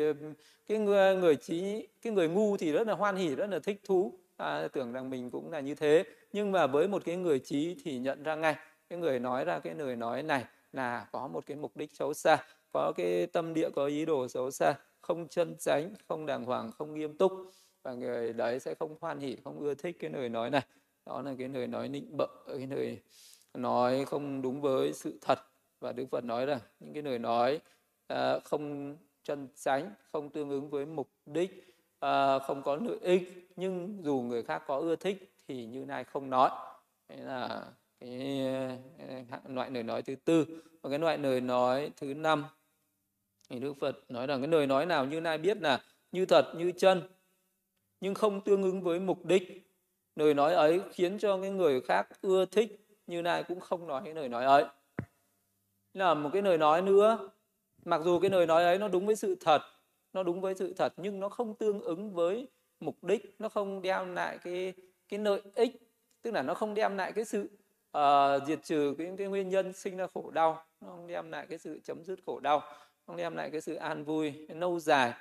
cái 0.66 0.78
người 0.78 1.16
người 1.16 1.36
trí 1.36 1.88
cái 2.02 2.12
người 2.12 2.28
ngu 2.28 2.56
thì 2.56 2.72
rất 2.72 2.86
là 2.86 2.94
hoan 2.94 3.16
hỉ 3.16 3.34
rất 3.34 3.50
là 3.50 3.58
thích 3.58 3.80
thú 3.86 4.18
ta 4.38 4.68
tưởng 4.72 4.92
rằng 4.92 5.10
mình 5.10 5.30
cũng 5.30 5.50
là 5.50 5.60
như 5.60 5.74
thế. 5.74 6.04
Nhưng 6.32 6.52
mà 6.52 6.66
với 6.66 6.88
một 6.88 7.02
cái 7.04 7.16
người 7.16 7.38
trí 7.38 7.76
thì 7.84 7.98
nhận 7.98 8.22
ra 8.22 8.34
ngay 8.34 8.56
cái 8.88 8.98
người 8.98 9.18
nói 9.18 9.44
ra 9.44 9.58
cái 9.58 9.74
lời 9.74 9.96
nói 9.96 10.22
này 10.22 10.44
là 10.72 11.08
có 11.12 11.28
một 11.28 11.46
cái 11.46 11.56
mục 11.56 11.76
đích 11.76 11.92
xấu 11.92 12.14
xa 12.14 12.44
có 12.72 12.92
cái 12.96 13.26
tâm 13.26 13.54
địa 13.54 13.70
có 13.70 13.86
ý 13.86 14.04
đồ 14.04 14.28
xấu 14.28 14.50
xa 14.50 14.74
không 15.00 15.28
chân 15.28 15.56
chánh 15.58 15.94
không 16.08 16.26
đàng 16.26 16.44
hoàng 16.44 16.72
không 16.72 16.94
nghiêm 16.94 17.18
túc. 17.18 17.32
Và 17.82 17.92
người 17.94 18.32
đấy 18.32 18.60
sẽ 18.60 18.74
không 18.74 18.96
hoan 19.00 19.18
hỉ 19.18 19.36
không 19.44 19.58
ưa 19.58 19.74
thích 19.74 19.96
cái 20.00 20.10
lời 20.10 20.28
nói 20.28 20.50
này. 20.50 20.62
Đó 21.06 21.22
là 21.22 21.34
cái 21.38 21.48
lời 21.48 21.66
nói 21.66 21.88
nịnh 21.88 22.16
bợ 22.16 22.28
cái 22.46 22.66
lời 22.66 22.98
nói 23.54 24.04
không 24.04 24.42
đúng 24.42 24.60
với 24.60 24.92
sự 24.92 25.18
thật. 25.20 25.38
Và 25.80 25.92
đức 25.92 26.06
phật 26.10 26.24
nói 26.24 26.46
rằng 26.46 26.60
những 26.80 26.94
cái 26.94 27.02
lời 27.02 27.18
nói 27.18 27.60
uh, 28.12 28.44
không 28.44 28.96
chân 29.22 29.48
chánh 29.54 29.90
không 30.12 30.30
tương 30.30 30.50
ứng 30.50 30.70
với 30.70 30.86
mục 30.86 31.08
đích 31.26 31.67
à, 32.00 32.38
không 32.38 32.62
có 32.62 32.76
lợi 32.76 32.98
ích 33.00 33.48
nhưng 33.56 34.00
dù 34.04 34.20
người 34.20 34.42
khác 34.42 34.62
có 34.66 34.76
ưa 34.76 34.96
thích 34.96 35.34
thì 35.48 35.64
như 35.66 35.84
này 35.84 36.04
không 36.04 36.30
nói. 36.30 36.50
Đấy 37.08 37.18
là 37.18 37.64
cái 38.00 38.46
loại 39.48 39.70
lời 39.70 39.82
nói 39.82 40.02
thứ 40.02 40.14
tư. 40.24 40.46
Và 40.82 40.90
cái 40.90 40.98
loại 40.98 41.18
lời 41.18 41.40
nói 41.40 41.90
thứ 41.96 42.14
năm 42.14 42.44
thì 43.48 43.58
đức 43.58 43.74
phật 43.80 44.10
nói 44.10 44.26
rằng 44.26 44.40
cái 44.40 44.48
lời 44.48 44.66
nói 44.66 44.86
nào 44.86 45.04
như 45.04 45.20
nay 45.20 45.38
biết 45.38 45.62
là 45.62 45.82
như 46.12 46.26
thật 46.26 46.52
như 46.56 46.72
chân 46.72 47.02
nhưng 48.00 48.14
không 48.14 48.40
tương 48.40 48.62
ứng 48.62 48.82
với 48.82 49.00
mục 49.00 49.24
đích. 49.24 49.74
Lời 50.16 50.34
nói 50.34 50.54
ấy 50.54 50.80
khiến 50.92 51.18
cho 51.18 51.40
cái 51.40 51.50
người 51.50 51.80
khác 51.80 52.08
ưa 52.22 52.44
thích 52.44 52.86
như 53.06 53.22
nay 53.22 53.44
cũng 53.48 53.60
không 53.60 53.86
nói 53.86 54.02
cái 54.04 54.14
lời 54.14 54.28
nói 54.28 54.44
ấy. 54.44 54.64
Là 55.94 56.14
một 56.14 56.30
cái 56.32 56.42
lời 56.42 56.58
nói 56.58 56.82
nữa 56.82 57.30
mặc 57.84 58.00
dù 58.04 58.20
cái 58.20 58.30
lời 58.30 58.46
nói 58.46 58.64
ấy 58.64 58.78
nó 58.78 58.88
đúng 58.88 59.06
với 59.06 59.16
sự 59.16 59.36
thật 59.40 59.62
nó 60.12 60.22
đúng 60.22 60.40
với 60.40 60.54
sự 60.54 60.74
thật 60.74 60.92
nhưng 60.96 61.20
nó 61.20 61.28
không 61.28 61.54
tương 61.54 61.80
ứng 61.80 62.14
với 62.14 62.48
mục 62.80 63.04
đích 63.04 63.34
nó 63.38 63.48
không 63.48 63.82
đem 63.82 64.14
lại 64.14 64.38
cái 64.38 64.72
cái 65.08 65.20
lợi 65.20 65.40
ích. 65.54 65.72
Tức 66.22 66.30
là 66.30 66.42
nó 66.42 66.54
không 66.54 66.74
đem 66.74 66.96
lại 66.96 67.12
cái 67.12 67.24
sự 67.24 67.50
uh, 67.98 68.46
diệt 68.46 68.62
trừ 68.62 68.94
cái, 68.98 69.12
cái 69.18 69.26
nguyên 69.26 69.48
nhân 69.48 69.72
sinh 69.72 69.96
ra 69.96 70.06
khổ 70.14 70.30
đau 70.30 70.64
nó 70.80 70.88
không 70.88 71.06
đem 71.06 71.30
lại 71.30 71.46
cái 71.46 71.58
sự 71.58 71.80
chấm 71.84 72.04
dứt 72.04 72.18
khổ 72.26 72.40
đau 72.40 72.60
nó 72.60 73.02
không 73.06 73.16
đem 73.16 73.36
lại 73.36 73.50
cái 73.50 73.60
sự 73.60 73.74
an 73.74 74.04
vui 74.04 74.32
lâu 74.48 74.80
dài. 74.80 75.12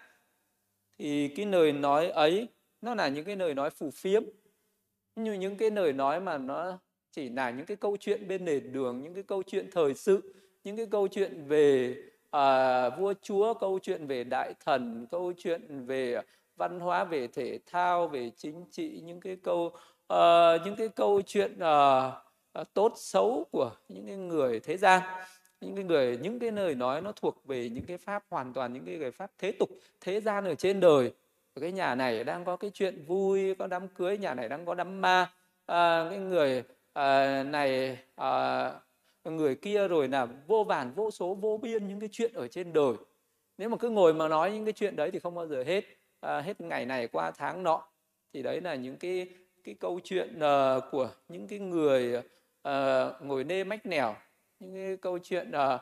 Thì 0.97 1.27
cái 1.27 1.45
lời 1.45 1.71
nói 1.71 2.07
ấy 2.07 2.47
nó 2.81 2.95
là 2.95 3.07
những 3.07 3.25
cái 3.25 3.35
lời 3.35 3.53
nói 3.53 3.69
phù 3.69 3.91
phiếm. 3.91 4.23
Như 5.15 5.33
những 5.33 5.57
cái 5.57 5.71
lời 5.71 5.93
nói 5.93 6.19
mà 6.19 6.37
nó 6.37 6.79
chỉ 7.11 7.29
là 7.29 7.49
những 7.49 7.65
cái 7.65 7.77
câu 7.77 7.97
chuyện 7.99 8.27
bên 8.27 8.45
nền 8.45 8.71
đường 8.71 9.01
những 9.03 9.13
cái 9.13 9.23
câu 9.23 9.43
chuyện 9.43 9.69
thời 9.71 9.93
sự 9.93 10.33
những 10.63 10.77
cái 10.77 10.85
câu 10.85 11.07
chuyện 11.07 11.45
về 11.47 11.95
à, 12.29 12.89
vua 12.89 13.13
chúa 13.21 13.53
câu 13.53 13.79
chuyện 13.81 14.07
về 14.07 14.23
đại 14.23 14.53
thần 14.65 15.07
câu 15.11 15.33
chuyện 15.37 15.85
về 15.85 16.21
văn 16.55 16.79
hóa 16.79 17.03
về 17.03 17.27
thể 17.27 17.59
thao 17.65 18.07
về 18.07 18.31
chính 18.37 18.65
trị 18.71 19.01
những 19.03 19.19
cái 19.19 19.37
câu 19.43 19.65
uh, 20.13 20.61
những 20.65 20.75
cái 20.77 20.89
câu 20.89 21.21
chuyện 21.21 21.57
uh, 21.59 22.63
tốt 22.73 22.93
xấu 22.95 23.45
của 23.51 23.71
những 23.89 24.07
cái 24.07 24.15
người 24.15 24.59
thế 24.59 24.77
gian 24.77 25.01
những 25.61 25.75
cái 25.75 25.83
người 25.83 26.17
những 26.21 26.39
cái 26.39 26.51
lời 26.51 26.75
nói 26.75 27.01
nó 27.01 27.11
thuộc 27.11 27.45
về 27.45 27.69
những 27.69 27.85
cái 27.85 27.97
pháp 27.97 28.23
hoàn 28.29 28.53
toàn 28.53 28.73
những 28.73 28.85
cái 28.85 29.11
pháp 29.11 29.31
thế 29.37 29.51
tục 29.51 29.69
thế 30.01 30.21
gian 30.21 30.45
ở 30.45 30.55
trên 30.55 30.79
đời. 30.79 31.11
Ở 31.53 31.61
cái 31.61 31.71
nhà 31.71 31.95
này 31.95 32.23
đang 32.23 32.45
có 32.45 32.55
cái 32.55 32.71
chuyện 32.73 33.03
vui 33.07 33.55
có 33.55 33.67
đám 33.67 33.87
cưới 33.87 34.17
nhà 34.17 34.33
này 34.33 34.49
đang 34.49 34.65
có 34.65 34.73
đám 34.73 35.01
ma. 35.01 35.31
À, 35.65 36.07
cái 36.09 36.19
người 36.19 36.63
à, 36.93 37.43
này 37.43 37.97
à, 38.15 38.71
người 39.31 39.55
kia 39.55 39.87
rồi 39.87 40.07
là 40.07 40.27
vô 40.47 40.63
vàn 40.63 40.91
vô 40.95 41.11
số 41.11 41.33
vô 41.33 41.57
biên 41.57 41.87
những 41.87 41.99
cái 41.99 42.09
chuyện 42.11 42.33
ở 42.33 42.47
trên 42.47 42.73
đời. 42.73 42.93
Nếu 43.57 43.69
mà 43.69 43.77
cứ 43.77 43.89
ngồi 43.89 44.13
mà 44.13 44.27
nói 44.27 44.51
những 44.51 44.65
cái 44.65 44.73
chuyện 44.73 44.95
đấy 44.95 45.11
thì 45.11 45.19
không 45.19 45.35
bao 45.35 45.47
giờ 45.47 45.63
hết. 45.63 45.83
À, 46.19 46.41
hết 46.41 46.61
ngày 46.61 46.85
này 46.85 47.07
qua 47.07 47.31
tháng 47.31 47.63
nọ. 47.63 47.83
Thì 48.33 48.41
đấy 48.41 48.61
là 48.61 48.75
những 48.75 48.97
cái 48.97 49.27
cái 49.63 49.75
câu 49.79 49.99
chuyện 50.03 50.37
uh, 50.37 50.83
của 50.91 51.09
những 51.27 51.47
cái 51.47 51.59
người 51.59 52.17
uh, 52.67 52.73
ngồi 53.21 53.43
nê 53.43 53.63
mách 53.63 53.85
nẻo. 53.85 54.15
Những 54.59 54.73
cái 54.73 54.97
câu 54.97 55.19
chuyện 55.23 55.51
uh, 55.51 55.81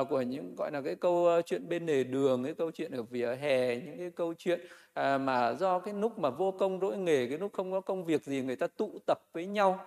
uh, 0.00 0.08
của 0.08 0.20
những 0.20 0.54
gọi 0.58 0.70
là 0.72 0.80
cái 0.80 0.94
câu 0.94 1.26
chuyện 1.46 1.68
bên 1.68 1.86
lề 1.86 2.04
đường 2.04 2.44
cái 2.44 2.54
câu 2.54 2.70
chuyện 2.70 2.92
ở 2.92 3.02
vỉa 3.02 3.34
hè 3.34 3.76
những 3.76 3.98
cái 3.98 4.10
câu 4.10 4.34
chuyện 4.34 4.60
uh, 4.60 5.20
mà 5.20 5.54
do 5.54 5.78
cái 5.78 5.94
lúc 5.94 6.18
mà 6.18 6.30
vô 6.30 6.50
công 6.58 6.80
đỗi 6.80 6.98
nghề 6.98 7.26
cái 7.26 7.38
lúc 7.38 7.52
không 7.52 7.72
có 7.72 7.80
công 7.80 8.04
việc 8.04 8.24
gì 8.24 8.42
người 8.42 8.56
ta 8.56 8.66
tụ 8.66 8.98
tập 9.06 9.18
với 9.32 9.46
nhau 9.46 9.80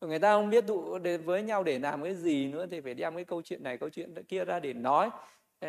người 0.00 0.18
ta 0.18 0.34
không 0.34 0.50
biết 0.50 0.66
tụ 0.66 0.98
với 1.24 1.42
nhau 1.42 1.62
để 1.62 1.78
làm 1.78 2.02
cái 2.02 2.14
gì 2.14 2.48
nữa 2.48 2.66
thì 2.70 2.80
phải 2.80 2.94
đem 2.94 3.14
cái 3.14 3.24
câu 3.24 3.42
chuyện 3.42 3.62
này 3.62 3.78
câu 3.78 3.88
chuyện 3.88 4.14
kia 4.28 4.44
ra 4.44 4.60
để 4.60 4.72
nói. 4.72 5.10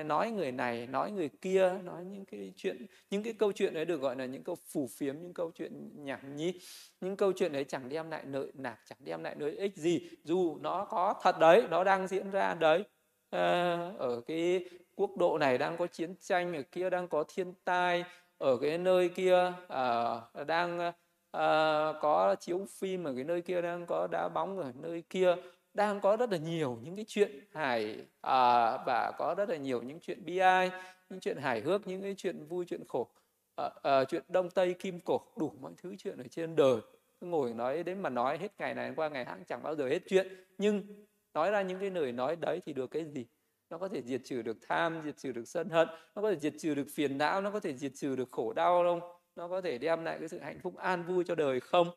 Nói 0.06 0.32
người 0.32 0.52
này 0.52 0.88
nói 0.88 1.12
người 1.12 1.30
kia 1.42 1.74
nói 1.84 2.06
những 2.06 2.26
cái 2.26 2.54
chuyện 2.58 2.86
những 3.10 3.24
cái 3.24 3.34
câu 3.34 3.52
chuyện 3.52 3.74
đấy 3.74 3.86
được 3.86 4.02
gọi 4.02 4.16
là 4.16 4.26
những 4.26 4.44
câu 4.44 4.56
phù 4.74 4.90
phiếm 4.98 5.16
những 5.22 5.34
câu 5.34 5.52
chuyện 5.56 5.90
nhảm 6.06 6.36
nhí. 6.36 6.60
Những 7.02 7.16
câu 7.16 7.34
chuyện 7.36 7.54
đấy 7.54 7.64
chẳng 7.64 7.90
đem 7.90 8.10
lại 8.12 8.24
lợi 8.26 8.52
nạc 8.54 8.80
chẳng 8.86 8.98
đem 9.04 9.24
lại 9.24 9.36
lợi 9.40 9.58
ích 9.58 9.78
gì. 9.78 10.10
Dù 10.24 10.58
nó 10.62 10.86
có 10.86 11.16
thật 11.22 11.40
đấy 11.40 11.64
nó 11.70 11.84
đang 11.84 12.08
diễn 12.08 12.32
ra 12.32 12.54
đấy. 12.54 12.84
À, 13.30 13.76
ở 13.98 14.22
cái 14.22 14.66
quốc 14.96 15.18
độ 15.18 15.38
này 15.38 15.58
đang 15.58 15.78
có 15.78 15.88
chiến 15.88 16.16
tranh 16.20 16.54
ở 16.54 16.62
kia 16.72 16.90
đang 16.90 17.08
có 17.08 17.24
thiên 17.28 17.54
tai 17.64 18.04
ở 18.38 18.58
cái 18.58 18.78
nơi 18.78 19.10
kia 19.10 19.54
à, 19.68 20.16
đang 20.48 20.92
à, 21.32 21.94
có 22.02 22.36
chiếu 22.40 22.66
phim 22.80 23.04
ở 23.04 23.14
cái 23.16 23.24
nơi 23.24 23.42
kia 23.42 23.62
đang 23.62 23.86
có 23.86 24.08
đá 24.12 24.30
bóng 24.30 24.60
ở 24.60 24.72
nơi 24.82 25.04
kia 25.10 25.36
đang 25.74 26.00
có 26.00 26.18
rất 26.18 26.32
là 26.32 26.38
nhiều 26.38 26.78
những 26.84 26.96
cái 26.96 27.06
chuyện 27.08 27.40
hài 27.54 28.06
à, 28.22 28.78
và 28.86 29.12
có 29.18 29.36
rất 29.38 29.50
là 29.50 29.56
nhiều 29.56 29.82
những 29.82 30.00
chuyện 30.00 30.26
bi 30.26 30.38
ai 30.38 30.72
những 31.10 31.20
chuyện 31.20 31.38
hài 31.38 31.62
hước 31.62 31.88
những 31.88 32.02
cái 32.02 32.16
chuyện 32.18 32.46
vui 32.46 32.66
chuyện 32.66 32.84
khổ. 32.88 33.08
À, 33.56 33.70
à, 33.84 34.04
chuyện 34.06 34.24
đông 34.28 34.50
tây 34.50 34.74
kim 34.74 35.00
cổ 35.00 35.22
đủ 35.38 35.54
mọi 35.62 35.72
thứ 35.78 35.96
chuyện 35.98 36.18
ở 36.18 36.24
trên 36.32 36.56
đời. 36.56 36.82
Ngồi 37.22 37.54
nói 37.54 37.84
đến 37.84 38.02
mà 38.02 38.10
nói 38.10 38.38
hết 38.38 38.52
ngày 38.58 38.76
này 38.76 38.94
qua 38.96 39.10
ngày 39.10 39.26
khác 39.26 39.38
chẳng 39.48 39.64
bao 39.64 39.76
giờ 39.76 39.88
hết 39.88 40.00
chuyện. 40.08 40.28
Nhưng 40.58 41.06
nói 41.34 41.52
ra 41.52 41.62
những 41.62 41.80
cái 41.80 41.90
lời 41.90 42.12
nói 42.12 42.36
đấy 42.36 42.62
thì 42.66 42.74
được 42.74 42.92
cái 42.92 43.06
gì? 43.06 43.26
Nó 43.70 43.78
có 43.78 43.88
thể 43.88 44.02
diệt 44.02 44.22
trừ 44.26 44.42
được 44.42 44.58
tham 44.68 45.02
diệt 45.06 45.18
trừ 45.18 45.32
được 45.32 45.46
sân 45.46 45.70
hận 45.70 45.88
nó 46.16 46.22
có 46.22 46.32
thể 46.32 46.40
diệt 46.40 46.54
trừ 46.60 46.76
được 46.76 46.88
phiền 46.96 47.18
não 47.18 47.42
nó 47.42 47.52
có 47.52 47.60
thể 47.60 47.74
diệt 47.74 47.92
trừ 47.96 48.16
được 48.16 48.32
khổ 48.32 48.54
đau 48.54 48.84
không? 48.84 49.19
Nó 49.36 49.48
có 49.48 49.62
thể 49.62 49.78
đem 49.78 50.04
lại 50.04 50.20
cái 50.20 50.28
sự 50.28 50.40
hạnh 50.40 50.60
phúc 50.60 50.78
an 50.78 51.04
vui 51.04 51.24
cho 51.28 51.36
đời 51.36 51.60
không? 51.60 51.90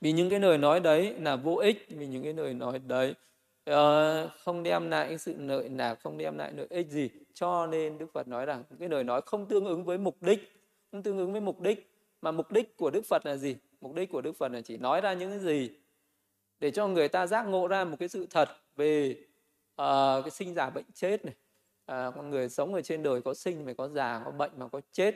Vì 0.00 0.12
những 0.12 0.30
cái 0.30 0.40
lời 0.40 0.58
nói 0.58 0.80
đấy 0.80 1.14
là 1.20 1.36
vô 1.36 1.54
ích 1.54 1.86
vì 1.88 2.06
những 2.06 2.22
cái 2.22 2.32
lời 2.32 2.54
nói 2.54 2.78
đấy 2.78 3.14
uh, 3.70 4.30
không 4.44 4.62
đem 4.62 4.90
lại 4.90 5.08
cái 5.08 5.18
sự 5.18 5.34
lợi 5.38 5.68
nào 5.68 5.96
không 5.96 6.18
đem 6.18 6.38
lại 6.38 6.52
lợi 6.52 6.66
ích 6.70 6.90
gì. 6.90 7.10
Cho 7.34 7.66
nên 7.66 7.98
đức 7.98 8.12
phật 8.12 8.28
nói 8.28 8.46
rằng 8.46 8.64
cái 8.78 8.88
lời 8.88 9.04
nói 9.04 9.20
không 9.26 9.46
tương 9.46 9.64
ứng 9.64 9.84
với 9.84 9.98
mục 9.98 10.22
đích 10.22 10.52
không 10.92 11.02
tương 11.02 11.18
ứng 11.18 11.32
với 11.32 11.40
mục 11.40 11.60
đích. 11.60 11.88
Mà 12.22 12.32
mục 12.32 12.52
đích 12.52 12.76
của 12.76 12.90
đức 12.90 13.04
phật 13.06 13.26
là 13.26 13.36
gì? 13.36 13.56
Mục 13.80 13.94
đích 13.94 14.10
của 14.10 14.20
đức 14.20 14.36
phật 14.36 14.52
là 14.52 14.60
chỉ 14.60 14.76
nói 14.76 15.00
ra 15.00 15.12
những 15.12 15.30
cái 15.30 15.38
gì 15.38 15.70
để 16.60 16.70
cho 16.70 16.88
người 16.88 17.08
ta 17.08 17.26
giác 17.26 17.42
ngộ 17.42 17.68
ra 17.68 17.84
một 17.84 17.96
cái 17.98 18.08
sự 18.08 18.26
thật 18.30 18.48
về 18.76 19.16
uh, 19.82 20.24
cái 20.24 20.30
sinh 20.30 20.54
già 20.54 20.70
bệnh 20.70 20.84
chết 20.94 21.24
này. 21.24 21.34
Uh, 21.92 22.14
con 22.14 22.30
người 22.30 22.48
sống 22.48 22.74
ở 22.74 22.82
trên 22.82 23.02
đời 23.02 23.22
có 23.22 23.34
sinh 23.34 23.64
phải 23.64 23.74
có 23.74 23.88
già 23.88 24.22
có 24.24 24.30
bệnh 24.30 24.50
mà 24.56 24.68
có 24.68 24.80
chết 24.92 25.14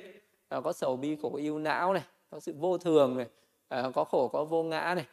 à, 0.49 0.61
có 0.61 0.73
sầu 0.73 0.97
bi 0.97 1.17
khổ 1.23 1.37
yêu 1.37 1.59
não 1.59 1.93
này 1.93 2.03
có 2.31 2.41
sự 2.41 2.55
vô 2.59 2.79
thường 2.79 3.17
này 3.17 3.27
à, 3.69 3.91
có 3.95 4.05
khổ 4.05 4.29
có 4.29 4.45
vô 4.45 4.63
ngã 4.63 4.95
này. 4.95 5.07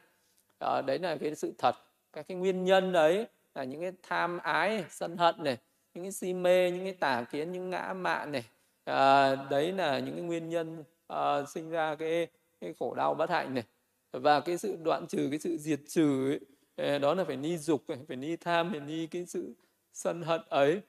À, 0.60 0.82
đấy 0.82 1.00
là 1.00 1.18
cái 1.18 1.36
sự 1.36 1.54
thật. 1.58 1.76
Các 2.14 2.28
cái 2.28 2.38
nguyên 2.38 2.64
nhân 2.64 2.92
đấy 2.92 3.28
là 3.56 3.64
những 3.64 3.82
cái 3.82 3.92
tham 4.04 4.38
ái 4.38 4.86
sân 4.90 5.18
hận 5.18 5.36
này 5.44 5.58
những 5.94 6.04
cái 6.04 6.12
si 6.12 6.34
mê 6.34 6.72
những 6.72 6.84
cái 6.84 6.94
tà 6.94 7.26
kiến 7.32 7.52
những 7.52 7.70
ngã 7.70 7.94
mạn 7.94 8.32
này. 8.32 8.44
À, 8.84 9.36
đấy 9.36 9.72
là 9.72 10.00
những 10.00 10.16
cái 10.16 10.24
nguyên 10.24 10.50
nhân 10.50 10.84
à, 11.08 11.46
sinh 11.46 11.70
ra 11.70 11.96
cái, 11.96 12.28
cái 12.62 12.74
khổ 12.80 12.94
đau 12.96 13.14
bất 13.14 13.30
hạnh 13.30 13.54
này. 13.54 13.64
Và 14.12 14.40
cái 14.40 14.58
sự 14.58 14.78
đoạn 14.84 15.08
trừ 15.08 15.28
cái 15.30 15.40
sự 15.40 15.58
diệt 15.58 15.80
trừ 15.88 16.38
ấy, 16.76 17.00
đó 17.00 17.14
là 17.14 17.24
phải 17.24 17.38
ni 17.38 17.58
dục 17.58 17.84
phải 18.08 18.18
ni 18.18 18.36
tham 18.36 18.72
phải 18.72 18.80
ni 18.80 19.08
cái 19.08 19.26
sự 19.26 19.54
sân 19.94 20.22
hận 20.22 20.42
ấy. 20.50 20.82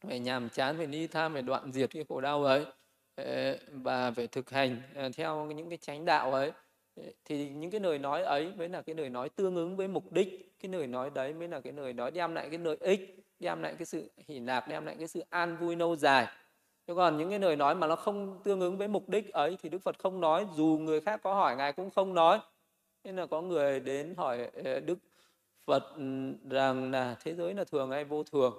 Phải 0.00 0.18
nhàm 0.18 0.48
chán 0.48 0.76
phải 0.76 0.86
ni 0.86 1.06
tham 1.06 1.32
phải 1.32 1.42
đoạn 1.42 1.72
diệt 1.72 1.90
cái 1.90 2.04
khổ 2.08 2.20
đau 2.20 2.44
ấy 2.44 2.66
và 3.72 4.10
phải 4.10 4.26
thực 4.26 4.50
hành 4.50 4.82
à, 4.94 5.08
theo 5.16 5.46
những 5.46 5.68
cái 5.68 5.78
chánh 5.78 6.04
đạo 6.04 6.32
ấy. 6.32 6.52
Thì 7.24 7.48
những 7.48 7.70
cái 7.70 7.80
lời 7.80 7.98
nói 7.98 8.22
ấy 8.22 8.52
mới 8.56 8.68
là 8.68 8.82
cái 8.82 8.94
lời 8.94 9.10
nói 9.10 9.28
tương 9.28 9.56
ứng 9.56 9.76
với 9.76 9.88
mục 9.88 10.12
đích. 10.12 10.58
Cái 10.60 10.72
lời 10.72 10.86
nói 10.86 11.10
đấy 11.10 11.32
mới 11.32 11.48
là 11.48 11.60
cái 11.60 11.72
lời 11.72 11.92
nói 11.92 12.10
đem 12.10 12.34
lại 12.34 12.48
cái 12.50 12.58
lợi 12.58 12.76
ích, 12.80 13.24
đem 13.40 13.62
lại 13.62 13.74
cái 13.78 13.86
sự 13.86 14.10
hỷ 14.28 14.40
lạc 14.40 14.68
đem 14.68 14.86
lại 14.86 14.96
cái 14.98 15.08
sự 15.08 15.24
an 15.30 15.56
vui 15.56 15.76
lâu 15.76 15.96
dài. 15.96 16.26
Chứ 16.86 16.94
còn 16.94 17.18
những 17.18 17.30
cái 17.30 17.38
lời 17.38 17.56
nói 17.56 17.74
mà 17.74 17.86
nó 17.86 17.96
không 17.96 18.40
tương 18.44 18.60
ứng 18.60 18.76
với 18.76 18.88
mục 18.88 19.08
đích 19.08 19.32
ấy 19.32 19.56
thì 19.62 19.68
đức 19.68 19.82
phật 19.82 19.98
không 19.98 20.20
nói, 20.20 20.46
dù 20.56 20.78
người 20.80 21.00
khác 21.00 21.20
có 21.22 21.34
hỏi, 21.34 21.56
ngài 21.56 21.72
cũng 21.72 21.90
không 21.90 22.14
nói. 22.14 22.38
Nên 23.04 23.16
là 23.16 23.26
có 23.26 23.42
người 23.42 23.80
đến 23.80 24.14
hỏi 24.16 24.50
đức 24.86 24.98
phật 25.64 25.82
ừ, 25.96 26.02
rằng 26.50 26.90
là 26.90 27.16
thế 27.24 27.34
giới 27.34 27.54
là 27.54 27.64
thường 27.64 27.90
hay 27.90 28.04
vô 28.04 28.22
thường? 28.22 28.54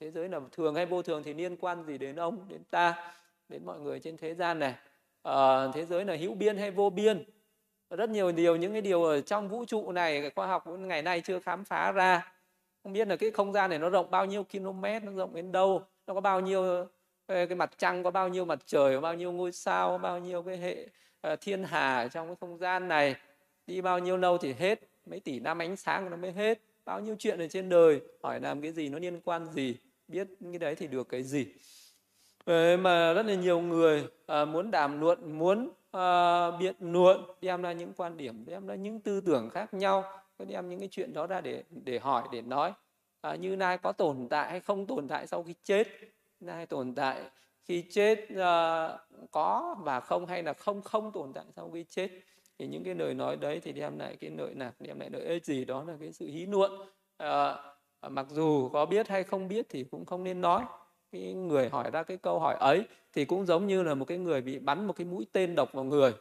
Thế 0.00 0.10
giới 0.10 0.28
là 0.28 0.40
thường 0.52 0.74
hay 0.74 0.86
vô 0.86 1.02
thường 1.02 1.22
thì 1.22 1.34
liên 1.34 1.56
quan 1.56 1.84
gì 1.84 1.98
đến 1.98 2.16
ông, 2.16 2.48
đến 2.48 2.62
ta? 2.70 3.14
Đến 3.52 3.64
mọi 3.64 3.80
người 3.80 4.00
trên 4.00 4.16
thế 4.16 4.34
gian 4.34 4.58
này. 4.58 4.74
À, 5.22 5.68
thế 5.74 5.84
giới 5.84 6.04
là 6.04 6.16
hữu 6.16 6.34
biên 6.34 6.56
hay 6.56 6.70
vô 6.70 6.90
biên? 6.90 7.24
Rất 7.90 8.10
nhiều 8.10 8.32
điều 8.32 8.56
những 8.56 8.72
cái 8.72 8.80
điều 8.80 9.04
ở 9.04 9.20
trong 9.20 9.48
vũ 9.48 9.64
trụ 9.64 9.92
này 9.92 10.30
khoa 10.30 10.46
học 10.46 10.64
ngày 10.66 11.02
nay 11.02 11.20
chưa 11.20 11.40
khám 11.40 11.64
phá 11.64 11.92
ra. 11.92 12.32
Không 12.82 12.92
biết 12.92 13.08
là 13.08 13.16
cái 13.16 13.30
không 13.30 13.52
gian 13.52 13.70
này 13.70 13.78
nó 13.78 13.90
rộng 13.90 14.10
bao 14.10 14.26
nhiêu 14.26 14.44
km 14.44 14.82
nó 15.02 15.12
rộng 15.12 15.34
đến 15.34 15.52
đâu? 15.52 15.82
Nó 16.06 16.14
có 16.14 16.20
bao 16.20 16.40
nhiêu 16.40 16.62
ờ, 17.26 17.46
cái 17.46 17.54
mặt 17.54 17.70
trăng 17.78 18.02
có 18.02 18.10
bao 18.10 18.28
nhiêu 18.28 18.44
mặt 18.44 18.58
trời 18.66 18.94
có 18.94 19.00
bao 19.00 19.14
nhiêu 19.14 19.32
ngôi 19.32 19.52
sao 19.52 19.88
có 19.88 19.98
bao 19.98 20.18
nhiêu 20.18 20.42
cái 20.42 20.56
hệ 20.56 20.86
ờ, 21.20 21.36
thiên 21.36 21.64
hà 21.64 22.08
trong 22.08 22.26
cái 22.26 22.36
không 22.40 22.58
gian 22.58 22.88
này? 22.88 23.14
Đi 23.66 23.80
bao 23.80 23.98
nhiêu 23.98 24.16
lâu 24.16 24.38
thì 24.38 24.52
hết 24.52 24.80
mấy 25.06 25.20
tỷ 25.20 25.40
năm 25.40 25.58
ánh 25.58 25.76
sáng 25.76 26.10
nó 26.10 26.16
mới 26.16 26.32
hết. 26.32 26.60
Bao 26.84 27.00
nhiêu 27.00 27.16
chuyện 27.18 27.38
ở 27.38 27.48
trên 27.48 27.68
đời? 27.68 28.00
Hỏi 28.22 28.40
làm 28.40 28.60
cái 28.60 28.72
gì 28.72 28.88
nó 28.88 28.98
liên 28.98 29.20
quan 29.20 29.52
gì? 29.52 29.76
Biết 30.08 30.28
cái 30.40 30.58
đấy 30.58 30.74
thì 30.74 30.86
được 30.86 31.08
cái 31.08 31.22
gì? 31.22 31.46
Ờ, 32.44 32.76
mà 32.76 33.12
rất 33.12 33.26
là 33.26 33.34
nhiều 33.34 33.60
người 33.60 34.08
à, 34.26 34.44
muốn 34.44 34.70
đàm 34.70 35.00
luận 35.00 35.38
muốn 35.38 35.70
à, 35.90 36.50
biện 36.50 36.74
luận 36.80 37.24
đem 37.40 37.62
ra 37.62 37.72
những 37.72 37.92
quan 37.96 38.16
điểm 38.16 38.44
đem 38.46 38.66
ra 38.66 38.74
những 38.74 39.00
tư 39.00 39.20
tưởng 39.20 39.50
khác 39.50 39.74
nhau 39.74 40.04
đem 40.38 40.68
những 40.68 40.78
cái 40.78 40.88
chuyện 40.92 41.12
đó 41.12 41.26
ra 41.26 41.40
để 41.40 41.64
để 41.70 41.98
hỏi 41.98 42.28
để 42.32 42.42
nói. 42.42 42.72
À, 43.20 43.34
như 43.34 43.56
nay 43.56 43.78
có 43.78 43.92
tồn 43.92 44.28
tại 44.30 44.50
hay 44.50 44.60
không 44.60 44.86
tồn 44.86 45.08
tại 45.08 45.26
sau 45.26 45.42
khi 45.42 45.54
chết? 45.62 45.88
Nay 46.40 46.66
tồn 46.66 46.94
tại 46.94 47.22
khi 47.64 47.84
chết 47.90 48.28
à, 48.36 48.88
có 49.30 49.76
và 49.78 50.00
không 50.00 50.26
hay 50.26 50.42
là 50.42 50.52
không 50.52 50.82
không 50.82 51.12
tồn 51.12 51.32
tại 51.32 51.44
sau 51.56 51.70
khi 51.70 51.84
chết? 51.88 52.10
Thì 52.58 52.66
những 52.66 52.84
cái 52.84 52.94
lời 52.94 53.14
nói 53.14 53.36
đấy 53.36 53.60
thì 53.60 53.72
đem 53.72 53.98
lại 53.98 54.16
cái 54.20 54.30
lợi 54.30 54.54
nạc 54.54 54.74
đem 54.80 55.00
lại 55.00 55.10
lợi 55.12 55.22
ích 55.24 55.44
gì 55.44 55.64
đó 55.64 55.84
là 55.84 55.94
cái 56.00 56.12
sự 56.12 56.26
hí 56.26 56.46
luận. 56.46 56.72
À, 57.16 57.56
mặc 58.08 58.26
dù 58.30 58.68
có 58.68 58.86
biết 58.86 59.08
hay 59.08 59.24
không 59.24 59.48
biết 59.48 59.66
thì 59.68 59.84
cũng 59.90 60.04
không 60.04 60.24
nên 60.24 60.40
nói 60.40 60.64
cái 61.12 61.32
người 61.32 61.68
hỏi 61.68 61.90
ra 61.90 62.02
cái 62.02 62.16
câu 62.16 62.38
hỏi 62.38 62.56
ấy 62.60 62.84
thì 63.12 63.24
cũng 63.24 63.46
giống 63.46 63.66
như 63.66 63.82
là 63.82 63.94
một 63.94 64.04
cái 64.04 64.18
người 64.18 64.40
bị 64.40 64.58
bắn 64.58 64.86
một 64.86 64.92
cái 64.96 65.04
mũi 65.04 65.26
tên 65.32 65.54
độc 65.54 65.72
vào 65.72 65.84
người. 65.84 66.12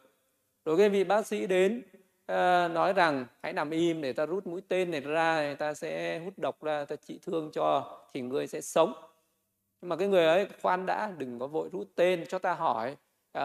Rồi 0.66 0.78
cái 0.78 0.90
vị 0.90 1.04
bác 1.04 1.28
sĩ 1.28 1.48
đến 1.48 1.82
uh, 2.32 2.72
nói 2.72 2.94
rằng 2.94 3.26
hãy 3.44 3.54
nằm 3.54 3.70
im 3.70 4.02
để 4.02 4.14
ta 4.14 4.26
rút 4.26 4.48
mũi 4.48 4.62
tên 4.68 4.92
này 4.92 5.02
ra 5.02 5.42
người 5.42 5.56
ta 5.56 5.74
sẽ 5.74 6.20
hút 6.20 6.34
độc 6.38 6.64
ra 6.64 6.86
ta 6.86 6.96
trị 6.96 7.20
thương 7.22 7.52
cho 7.54 7.98
thì 8.14 8.22
người 8.22 8.48
sẽ 8.48 8.62
sống. 8.62 8.94
Nhưng 9.82 9.90
mà 9.90 9.96
cái 9.96 10.08
người 10.08 10.26
ấy 10.26 10.48
khoan 10.62 10.86
đã 10.86 11.12
đừng 11.18 11.40
có 11.40 11.48
vội 11.48 11.70
rút 11.72 11.88
tên 11.96 12.26
cho 12.28 12.40
ta 12.40 12.54
hỏi 12.54 12.96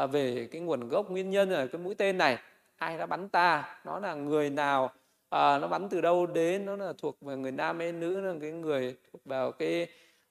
uh, 0.04 0.10
về 0.10 0.48
cái 0.50 0.60
nguồn 0.60 0.88
gốc 0.88 1.10
nguyên 1.10 1.30
nhân 1.30 1.50
ở 1.50 1.66
cái 1.66 1.80
mũi 1.80 1.94
tên 1.94 2.18
này. 2.18 2.38
Ai 2.76 2.98
đã 2.98 3.06
bắn 3.06 3.28
ta? 3.28 3.78
Nó 3.84 3.98
là 4.00 4.14
người 4.14 4.50
nào? 4.50 4.92
À, 5.28 5.58
nó 5.58 5.68
bắn 5.68 5.88
từ 5.88 6.00
đâu 6.00 6.26
đến? 6.26 6.66
Nó 6.66 6.76
là 6.76 6.92
thuộc 6.98 7.20
về 7.20 7.36
người 7.36 7.52
nam 7.52 7.78
hay 7.78 7.92
nữ? 7.92 8.20
Là 8.20 8.34
cái 8.40 8.52
người 8.52 8.96
thuộc 9.12 9.24
vào 9.24 9.52
cái 9.52 9.86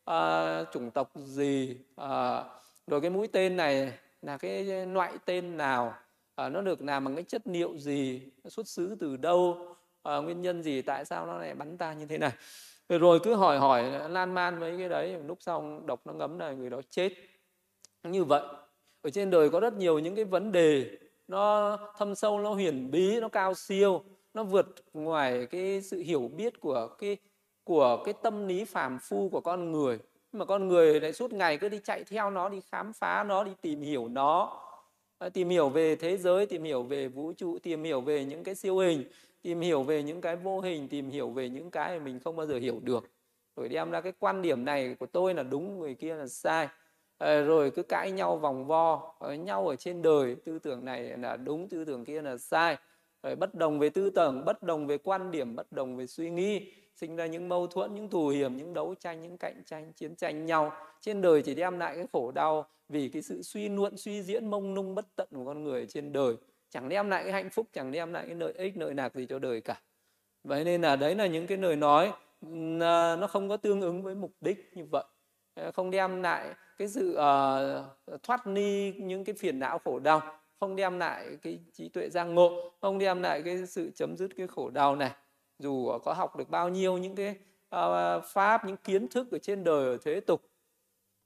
à, 0.06 0.64
chủng 0.74 0.92
tộc 0.92 1.12
gì? 1.16 1.78
À, 1.96 2.44
rồi 2.88 3.02
cái 3.02 3.10
mũi 3.10 3.28
tên 3.28 3.58
này 3.58 3.94
là 4.22 4.38
cái 4.38 4.86
loại 4.86 5.14
tên 5.26 5.58
nào? 5.58 5.94
À, 6.36 6.50
nó 6.50 6.62
được 6.62 6.82
làm 6.82 7.06
bằng 7.06 7.16
cái 7.16 7.24
chất 7.24 7.42
liệu 7.46 7.78
gì? 7.78 8.22
Xuất 8.46 8.68
xứ 8.68 8.98
từ 9.00 9.18
đâu? 9.18 9.76
À, 10.04 10.18
nguyên 10.18 10.42
nhân 10.42 10.64
gì? 10.64 10.82
Tại 10.82 11.06
sao 11.06 11.26
nó 11.26 11.38
lại 11.38 11.56
bắn 11.56 11.78
ta 11.78 11.94
như 11.94 12.06
thế 12.06 12.18
này? 12.18 12.32
Rồi, 12.90 13.00
rồi 13.00 13.20
cứ 13.24 13.36
hỏi 13.36 13.60
hỏi 13.60 14.10
lan 14.10 14.34
man 14.34 14.60
mấy 14.60 14.78
cái 14.78 14.90
đấy. 14.90 15.18
Lúc 15.26 15.38
sau 15.42 15.82
độc 15.86 16.08
nó 16.08 16.14
ngấm 16.14 16.40
là 16.40 16.52
người 16.52 16.70
đó 16.70 16.82
chết. 16.90 17.14
Như 18.04 18.24
vậy 18.24 18.42
ở 19.02 19.10
trên 19.10 19.30
đời 19.30 19.50
có 19.50 19.60
rất 19.60 19.74
nhiều 19.74 20.00
những 20.00 20.16
cái 20.16 20.26
vấn 20.26 20.52
đề. 20.52 20.98
Nó 21.28 21.78
thâm 21.98 22.16
sâu 22.16 22.40
nó 22.40 22.54
huyền 22.54 22.92
bí 22.92 23.20
nó 23.20 23.30
cao 23.30 23.54
siêu. 23.54 24.04
Nó 24.34 24.44
vượt 24.44 24.66
ngoài 24.94 25.46
cái 25.46 25.82
sự 25.82 26.00
hiểu 26.00 26.32
biết 26.38 26.60
của 26.60 26.88
cái 26.88 27.18
của 27.66 28.04
cái 28.06 28.14
tâm 28.22 28.48
lý 28.48 28.66
phàm 28.66 29.00
phu 29.00 29.30
của 29.30 29.42
con 29.42 29.72
người. 29.72 30.00
Nhưng 30.32 30.40
mà 30.40 30.46
con 30.46 30.68
người 30.68 31.00
lại 31.00 31.14
suốt 31.14 31.34
ngày 31.34 31.58
cứ 31.58 31.70
đi 31.70 31.80
chạy 31.84 32.04
theo 32.04 32.30
nó, 32.30 32.50
đi 32.50 32.62
khám 32.72 32.94
phá 32.94 33.24
nó, 33.24 33.44
đi 33.44 33.52
tìm 33.62 33.82
hiểu 33.82 34.08
nó. 34.08 34.62
Tìm 35.34 35.50
hiểu 35.50 35.70
về 35.70 35.96
thế 35.96 36.18
giới, 36.18 36.46
tìm 36.46 36.64
hiểu 36.64 36.84
về 36.84 37.08
vũ 37.08 37.34
trụ, 37.34 37.60
tìm 37.64 37.84
hiểu 37.84 38.02
về 38.02 38.26
những 38.26 38.44
cái 38.44 38.56
siêu 38.56 38.78
hình, 38.78 39.04
tìm 39.42 39.62
hiểu 39.62 39.84
về 39.84 40.04
những 40.04 40.22
cái 40.22 40.36
vô 40.36 40.62
hình, 40.62 40.88
tìm 40.88 41.10
hiểu 41.10 41.30
về 41.30 41.50
những 41.50 41.72
cái 41.72 42.00
mà 42.00 42.06
mình 42.06 42.20
không 42.20 42.36
bao 42.36 42.46
giờ 42.46 42.58
hiểu 42.58 42.80
được. 42.84 43.10
Rồi 43.56 43.70
đem 43.70 43.92
ra 43.92 44.02
cái 44.02 44.14
quan 44.20 44.42
điểm 44.42 44.66
này 44.66 44.96
của 45.00 45.06
tôi 45.06 45.34
là 45.34 45.44
đúng, 45.44 45.80
người 45.80 45.96
kia 45.96 46.16
là 46.16 46.28
sai. 46.28 46.68
Ờ, 47.18 47.42
rồi 47.42 47.72
cứ 47.72 47.84
cãi 47.84 48.12
nhau 48.12 48.38
vòng 48.38 48.66
vo 48.66 49.16
ở 49.20 49.34
nhau 49.34 49.68
ở 49.68 49.76
trên 49.76 50.02
đời, 50.02 50.36
tư 50.46 50.60
tưởng 50.60 50.86
này 50.86 51.04
là 51.04 51.38
đúng, 51.38 51.70
tư 51.70 51.86
tưởng 51.86 52.06
kia 52.06 52.22
là 52.22 52.38
sai. 52.38 52.78
Rồi 53.24 53.36
bất 53.36 53.56
đồng 53.56 53.80
về 53.80 53.90
tư 53.90 54.10
tưởng, 54.10 54.46
bất 54.46 54.64
đồng 54.64 54.88
về 54.88 54.98
quan 54.98 55.32
điểm, 55.32 55.56
bất 55.56 55.72
đồng 55.72 55.98
về 55.98 56.08
suy 56.08 56.30
nghĩ 56.30 56.74
sinh 56.96 57.16
ra 57.16 57.26
những 57.26 57.50
mâu 57.50 57.68
thuẫn 57.68 57.96
những 57.96 58.10
thù 58.10 58.28
hiểm 58.28 58.58
những 58.58 58.74
đấu 58.74 58.96
tranh 59.00 59.22
những 59.22 59.38
cạnh 59.38 59.64
tranh 59.66 59.94
chiến 59.94 60.16
tranh 60.16 60.46
nhau. 60.46 60.72
Trên 61.02 61.22
đời 61.22 61.42
chỉ 61.42 61.56
đem 61.56 61.80
lại 61.80 61.96
cái 61.96 62.06
khổ 62.14 62.32
đau 62.32 62.66
vì 62.90 63.10
cái 63.10 63.22
sự 63.22 63.42
suy 63.44 63.70
luận 63.70 63.98
suy 63.98 64.24
diễn 64.24 64.50
mông 64.50 64.74
nung 64.74 64.96
bất 64.96 65.06
tận 65.16 65.28
của 65.36 65.46
con 65.46 65.64
người 65.64 65.86
trên 65.86 66.14
đời. 66.14 66.36
Chẳng 66.70 66.90
đem 66.90 67.10
lại 67.10 67.24
cái 67.24 67.34
hạnh 67.34 67.50
phúc 67.50 67.68
chẳng 67.74 67.92
đem 67.92 68.14
lại 68.14 68.26
cái 68.26 68.36
lợi 68.36 68.54
ích 68.54 68.78
lợi 68.78 68.94
lạc 68.94 69.16
gì 69.16 69.26
cho 69.26 69.40
đời 69.40 69.62
cả. 69.62 69.82
Vậy 70.44 70.64
nên 70.64 70.82
là 70.82 70.96
đấy 70.96 71.16
là 71.16 71.28
những 71.28 71.48
cái 71.48 71.58
lời 71.58 71.76
nói 71.76 72.14
à, 72.82 73.16
nó 73.16 73.28
không 73.30 73.50
có 73.50 73.58
tương 73.58 73.82
ứng 73.82 74.04
với 74.04 74.16
mục 74.16 74.32
đích 74.42 74.72
như 74.74 74.86
vậy. 74.92 75.04
Ờ, 75.54 75.72
không 75.72 75.92
đem 75.92 76.22
lại 76.22 76.54
cái 76.78 76.88
sự 76.88 77.12
uh, 77.12 78.24
thoát 78.24 78.48
ni 78.48 78.94
những 78.94 79.24
cái 79.24 79.36
phiền 79.40 79.60
não 79.60 79.80
khổ 79.80 80.00
đau. 80.00 80.22
Không 80.60 80.76
đem 80.76 81.00
lại 81.00 81.38
cái 81.42 81.60
trí 81.74 81.90
tuệ 81.90 82.10
giang 82.10 82.36
ngộ. 82.36 82.72
Không 82.82 82.98
đem 82.98 83.22
lại 83.22 83.42
cái 83.46 83.66
sự 83.68 83.92
chấm 83.96 84.18
dứt 84.18 84.30
cái 84.38 84.48
khổ 84.48 84.70
đau 84.70 84.96
này 84.96 85.12
dù 85.60 86.00
có 86.04 86.14
học 86.14 86.36
được 86.36 86.50
bao 86.50 86.70
nhiêu 86.70 86.98
những 86.98 87.16
cái 87.16 87.36
uh, 87.76 88.24
pháp 88.26 88.66
những 88.66 88.78
kiến 88.78 89.08
thức 89.08 89.32
ở 89.32 89.38
trên 89.38 89.64
đời 89.64 89.86
ở 89.86 89.98
thế 90.04 90.20
tục 90.20 90.42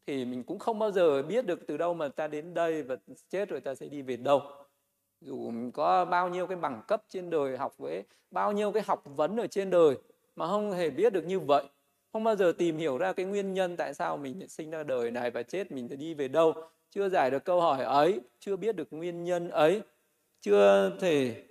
thì 0.10 0.26
mình 0.26 0.44
cũng 0.44 0.60
không 0.60 0.80
bao 0.80 0.92
giờ 0.92 1.24
biết 1.24 1.46
được 1.46 1.68
từ 1.68 1.78
đâu 1.78 1.94
mà 1.94 2.08
ta 2.08 2.28
đến 2.28 2.54
đây 2.54 2.84
và 2.84 2.96
chết 3.30 3.50
rồi 3.50 3.62
ta 3.62 3.76
sẽ 3.76 3.88
đi 3.88 4.02
về 4.02 4.18
đâu. 4.18 4.42
Dù 5.22 5.52
mình 5.52 5.72
có 5.72 6.06
bao 6.06 6.30
nhiêu 6.30 6.48
cái 6.48 6.58
bằng 6.58 6.82
cấp 6.88 7.04
trên 7.10 7.30
đời 7.30 7.58
học 7.58 7.78
với 7.78 8.04
bao 8.32 8.52
nhiêu 8.52 8.72
cái 8.72 8.84
học 8.88 9.04
vấn 9.06 9.38
ở 9.38 9.48
trên 9.48 9.70
đời 9.70 9.98
mà 10.36 10.48
không 10.48 10.72
hề 10.72 10.90
biết 10.90 11.14
được 11.14 11.26
như 11.26 11.40
vậy. 11.40 11.64
Không 12.14 12.24
bao 12.24 12.36
giờ 12.36 12.54
tìm 12.58 12.78
hiểu 12.78 12.98
ra 12.98 13.14
cái 13.14 13.26
nguyên 13.26 13.54
nhân 13.54 13.78
tại 13.78 13.94
sao 13.94 14.18
mình 14.18 14.48
sinh 14.48 14.72
ra 14.72 14.84
đời 14.84 15.12
này 15.12 15.32
và 15.32 15.44
chết 15.44 15.72
mình 15.72 15.88
sẽ 15.90 15.96
đi 15.96 16.14
về 16.14 16.28
đâu. 16.28 16.54
Chưa 16.90 17.10
giải 17.10 17.32
được 17.32 17.46
câu 17.46 17.62
hỏi 17.62 17.84
ấy 17.84 18.22
chưa 18.40 18.56
biết 18.56 18.76
được 18.76 18.88
nguyên 18.94 19.24
nhân 19.24 19.50
ấy 19.50 19.82
chưa 20.42 20.98
thể 21.00 21.44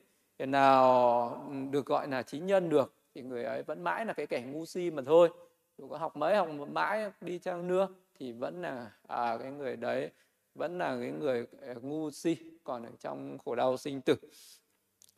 nào 0.46 1.28
ừ, 1.48 1.54
được 1.70 1.86
gọi 1.86 2.08
là 2.08 2.22
trí 2.22 2.38
nhân 2.38 2.68
được 2.68 2.94
thì 3.14 3.22
người 3.22 3.44
ấy 3.44 3.62
vẫn 3.62 3.84
mãi 3.84 4.06
là 4.06 4.12
cái 4.12 4.26
kẻ 4.26 4.40
ngu 4.40 4.66
si 4.66 4.90
mà 4.90 5.02
thôi. 5.06 5.30
Dù 5.78 5.88
có 5.88 5.98
học 5.98 6.16
mấy 6.16 6.36
học 6.36 6.48
mãi 6.72 7.10
đi 7.20 7.38
chăng 7.38 7.68
nữa 7.68 7.88
thì 8.18 8.32
vẫn 8.32 8.62
là 8.62 8.90
à, 9.06 9.38
cái 9.42 9.52
người 9.52 9.76
đấy 9.76 10.10
vẫn 10.54 10.78
là 10.78 10.96
cái 11.00 11.10
người 11.10 11.46
à, 11.62 11.74
ngu 11.82 12.10
si 12.10 12.36
còn 12.64 12.84
ở 12.84 12.90
trong 13.00 13.38
khổ 13.38 13.54
đau 13.54 13.76
sinh 13.76 14.00
tử. 14.00 14.16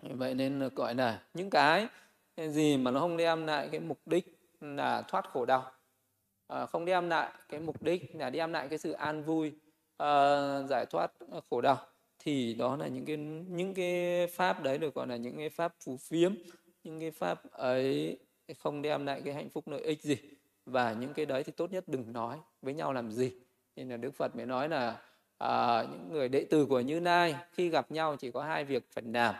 Vậy 0.02 0.34
nên 0.34 0.68
gọi 0.74 0.94
là 0.94 1.22
những 1.34 1.50
cái 1.50 1.88
gì 2.36 2.76
mà 2.76 2.90
nó 2.90 3.00
không 3.00 3.16
đem 3.16 3.46
lại 3.46 3.68
cái 3.72 3.80
mục 3.80 3.98
đích 4.06 4.40
là 4.60 5.02
thoát 5.02 5.30
khổ 5.30 5.46
đau. 5.46 5.72
À, 6.46 6.66
không 6.66 6.84
đem 6.84 7.08
lại 7.08 7.32
cái 7.48 7.60
mục 7.60 7.82
đích 7.82 8.16
là 8.16 8.30
đem 8.30 8.52
lại 8.52 8.68
cái 8.68 8.78
sự 8.78 8.92
an 8.92 9.22
vui 9.22 9.52
à, 9.96 10.62
giải 10.62 10.86
thoát 10.86 11.12
khổ 11.50 11.60
đau 11.60 11.78
thì 12.20 12.54
đó 12.54 12.76
là 12.76 12.86
những 12.86 13.04
cái 13.04 13.16
những 13.48 13.74
cái 13.74 14.26
pháp 14.26 14.62
đấy 14.62 14.78
được 14.78 14.94
gọi 14.94 15.06
là 15.06 15.16
những 15.16 15.36
cái 15.36 15.48
pháp 15.48 15.74
phù 15.80 15.96
phiếm 15.96 16.34
những 16.84 17.00
cái 17.00 17.10
pháp 17.10 17.50
ấy 17.52 18.18
không 18.58 18.82
đem 18.82 19.06
lại 19.06 19.22
cái 19.24 19.34
hạnh 19.34 19.48
phúc 19.50 19.68
lợi 19.68 19.80
ích 19.80 20.02
gì. 20.02 20.16
Và 20.66 20.92
những 20.92 21.14
cái 21.14 21.26
đấy 21.26 21.44
thì 21.44 21.52
tốt 21.56 21.72
nhất 21.72 21.84
đừng 21.86 22.12
nói 22.12 22.38
với 22.62 22.74
nhau 22.74 22.92
làm 22.92 23.12
gì. 23.12 23.32
Nên 23.76 23.88
là 23.88 23.96
đức 23.96 24.14
phật 24.14 24.36
mới 24.36 24.46
nói 24.46 24.68
là 24.68 25.02
à, 25.38 25.82
những 25.90 26.08
người 26.12 26.28
đệ 26.28 26.44
tử 26.44 26.66
của 26.66 26.80
như 26.80 27.00
lai 27.00 27.34
khi 27.52 27.68
gặp 27.68 27.90
nhau 27.90 28.16
chỉ 28.16 28.30
có 28.30 28.42
hai 28.42 28.64
việc 28.64 28.90
phải 28.90 29.04
làm 29.06 29.34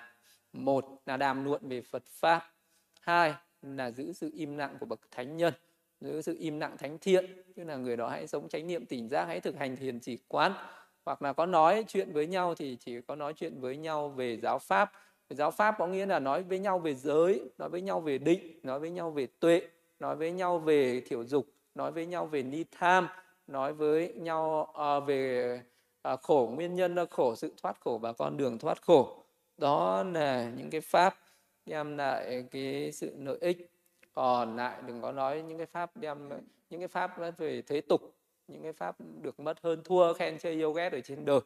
một 0.53 1.03
là 1.07 1.17
đàm 1.17 1.45
luận 1.45 1.69
về 1.69 1.83
phật 1.83 2.03
pháp. 2.07 2.53
Hai 3.01 3.35
là 3.63 3.91
giữ 3.91 4.13
sự 4.13 4.31
im 4.35 4.57
lặng 4.57 4.77
của 4.81 4.87
bậc 4.87 5.01
thánh 5.11 5.37
nhân 5.37 5.55
giữ 6.01 6.23
sự 6.23 6.37
im 6.39 6.61
lặng 6.61 6.77
thánh 6.79 6.99
thiện. 6.99 7.43
Tức 7.57 7.65
là 7.65 7.77
người 7.77 7.97
đó 7.97 8.09
hãy 8.09 8.27
sống 8.27 8.49
chánh 8.49 8.67
niệm 8.67 8.87
tỉnh 8.87 9.09
giác 9.09 9.25
hãy 9.25 9.41
thực 9.41 9.57
hành 9.57 9.77
thiền 9.77 10.01
chỉ 10.01 10.19
quán 10.29 10.53
hoặc 11.05 11.23
là 11.23 11.33
có 11.33 11.47
nói 11.47 11.85
chuyện 11.89 12.13
với 12.13 12.27
nhau 12.27 12.55
thì 12.55 12.77
chỉ 12.81 13.01
có 13.01 13.17
nói 13.17 13.33
chuyện 13.33 13.61
với 13.61 13.77
nhau 13.77 14.09
về 14.09 14.37
giáo 14.37 14.59
pháp. 14.59 14.93
Giáo 15.31 15.51
pháp 15.51 15.75
có 15.79 15.87
nghĩa 15.87 16.07
là 16.07 16.19
nói 16.19 16.43
với 16.43 16.59
nhau 16.59 16.79
về 16.79 16.95
giới 16.95 17.51
nói 17.59 17.69
với 17.69 17.81
nhau 17.81 18.01
về 18.01 18.19
định 18.19 18.61
nói 18.63 18.81
với 18.81 18.91
nhau 18.91 19.11
về 19.11 19.27
tuệ 19.41 19.63
nói 19.99 20.17
với 20.17 20.33
nhau 20.33 20.59
về 20.59 21.01
thiểu 21.01 21.25
dục 21.25 21.47
nói 21.75 21.93
với 21.93 22.07
nhau 22.07 22.27
về 22.27 22.43
ni 22.43 22.65
tham 22.71 23.09
nói 23.47 23.73
với 23.73 24.13
nhau 24.17 24.75
uh, 24.99 25.07
về 25.07 25.61
uh, 26.13 26.21
khổ 26.21 26.53
nguyên 26.55 26.75
nhân 26.75 26.95
là 26.95 27.05
khổ 27.11 27.35
sự 27.35 27.55
thoát 27.63 27.81
khổ 27.81 27.99
và 28.03 28.13
con 28.13 28.37
đường 28.37 28.59
thoát 28.59 28.83
khổ. 28.83 29.25
Đó 29.57 30.03
là 30.03 30.51
những 30.57 30.71
cái 30.71 30.81
pháp 30.81 31.17
đem 31.67 31.97
lại 31.97 32.45
cái 32.51 32.93
sự 32.93 33.15
lợi 33.19 33.39
ích. 33.41 33.71
Còn 34.13 34.57
lại 34.57 34.83
đừng 34.87 35.03
có 35.03 35.13
nói 35.13 35.43
những 35.43 35.59
cái 35.59 35.67
pháp 35.67 35.97
đem 35.97 36.29
những 36.71 36.81
cái 36.81 36.89
pháp 36.89 37.39
về 37.39 37.63
thế 37.63 37.81
tục 37.81 38.01
những 38.51 38.63
cái 38.63 38.73
pháp 38.73 38.97
được 39.23 39.41
mất 39.41 39.59
hơn 39.63 39.83
thua 39.85 40.13
khen 40.13 40.39
chơi 40.39 40.53
yêu 40.53 40.73
ghét 40.73 40.93
ở 40.93 41.01
trên 41.01 41.25
đời. 41.25 41.41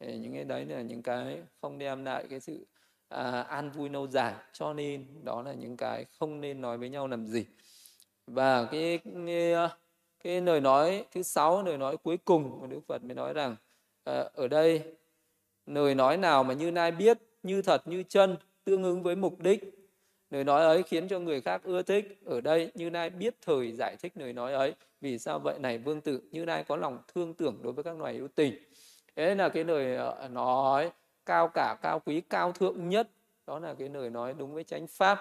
Những 0.00 0.34
cái 0.34 0.44
đấy 0.44 0.64
là 0.64 0.82
những 0.82 1.02
cái 1.02 1.42
không 1.60 1.78
đem 1.78 2.04
lại 2.04 2.24
cái 2.30 2.40
sự 2.40 2.66
à, 3.08 3.42
an 3.42 3.70
vui 3.70 3.88
lâu 3.88 4.06
dài. 4.06 4.34
Cho 4.52 4.72
nên 4.72 5.06
đó 5.24 5.42
là 5.42 5.52
những 5.52 5.76
cái 5.76 6.04
không 6.18 6.40
nên 6.40 6.60
nói 6.60 6.78
với 6.78 6.88
nhau 6.88 7.08
làm 7.08 7.26
gì. 7.26 7.44
Và 8.26 8.64
cái 8.64 8.98
cái, 9.26 9.54
cái 10.24 10.40
lời 10.40 10.60
nói 10.60 11.04
thứ 11.12 11.22
sáu 11.22 11.62
lời 11.62 11.78
nói 11.78 11.96
cuối 11.96 12.16
cùng 12.16 12.60
của 12.60 12.66
đức 12.66 12.80
phật 12.88 13.04
mới 13.04 13.14
nói 13.14 13.32
rằng 13.32 13.56
à, 14.04 14.24
ở 14.34 14.48
đây 14.48 14.82
lời 15.66 15.94
nói 15.94 16.16
nào 16.16 16.44
mà 16.44 16.54
như 16.54 16.70
nai 16.70 16.92
biết 16.92 17.18
như 17.42 17.62
thật 17.62 17.88
như 17.88 18.02
chân 18.02 18.36
tương 18.64 18.82
ứng 18.82 19.02
với 19.02 19.16
mục 19.16 19.40
đích. 19.40 19.74
Lời 20.30 20.44
nói 20.44 20.64
ấy 20.64 20.82
khiến 20.82 21.08
cho 21.08 21.18
người 21.18 21.40
khác 21.40 21.62
ưa 21.64 21.82
thích. 21.82 22.20
Ở 22.24 22.40
đây 22.40 22.70
như 22.74 22.90
nai 22.90 23.10
biết 23.10 23.34
thời 23.42 23.72
giải 23.72 23.96
thích 23.96 24.12
lời 24.14 24.32
nói 24.32 24.52
ấy 24.52 24.74
vì 25.00 25.18
sao 25.18 25.38
vậy? 25.38 25.58
Này, 25.58 25.78
vương 25.78 26.00
tử 26.00 26.20
như 26.30 26.44
lai 26.44 26.64
có 26.64 26.76
lòng 26.76 26.98
thương 27.14 27.34
tưởng 27.34 27.58
đối 27.62 27.72
với 27.72 27.84
các 27.84 27.98
loài 27.98 28.14
hữu 28.14 28.28
tình. 28.28 28.54
Thế 29.16 29.34
là 29.34 29.48
cái 29.48 29.64
lời 29.64 29.96
ờ, 29.96 30.28
nói 30.28 30.90
cao 31.26 31.48
cả, 31.48 31.76
cao 31.82 32.00
quý, 32.00 32.20
cao 32.20 32.52
thượng 32.52 32.88
nhất, 32.88 33.08
đó 33.46 33.58
là 33.58 33.74
cái 33.78 33.88
lời 33.88 34.10
nói 34.10 34.34
đúng 34.38 34.54
với 34.54 34.64
chánh 34.64 34.86
pháp. 34.86 35.18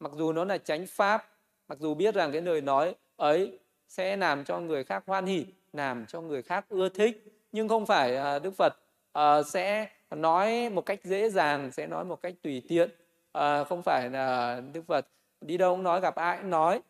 Mặc 0.00 0.12
dù 0.14 0.32
nó 0.32 0.44
là 0.44 0.58
chánh 0.58 0.86
pháp, 0.86 1.28
mặc 1.68 1.78
dù 1.78 1.94
biết 1.94 2.14
rằng 2.14 2.32
cái 2.32 2.40
lời 2.40 2.60
nói 2.60 2.94
ấy 3.16 3.58
sẽ 3.88 4.16
làm 4.16 4.44
cho 4.44 4.60
người 4.60 4.84
khác 4.84 5.04
hoan 5.06 5.26
hỉ, 5.26 5.46
làm 5.72 6.06
cho 6.06 6.20
người 6.20 6.42
khác 6.42 6.64
ưa 6.68 6.88
thích, 6.88 7.24
nhưng 7.52 7.68
không 7.68 7.86
phải 7.86 8.16
ờ, 8.16 8.38
đức 8.38 8.54
phật 8.56 8.76
ờ, 9.12 9.42
sẽ 9.42 9.88
nói 10.10 10.70
một 10.70 10.86
cách 10.86 11.00
dễ 11.04 11.30
dàng, 11.30 11.70
sẽ 11.72 11.86
nói 11.86 12.04
một 12.04 12.22
cách 12.22 12.34
tùy 12.42 12.62
tiện. 12.68 12.90
Không 13.68 13.82
phải 13.82 14.10
là 14.10 14.60
đức 14.72 14.82
phật 14.86 15.06
đi 15.40 15.56
đâu 15.56 15.74
cũng 15.74 15.82
nói, 15.82 16.00
gặp 16.00 16.14
ai 16.14 16.38
cũng 16.38 16.50
nói 16.50 16.80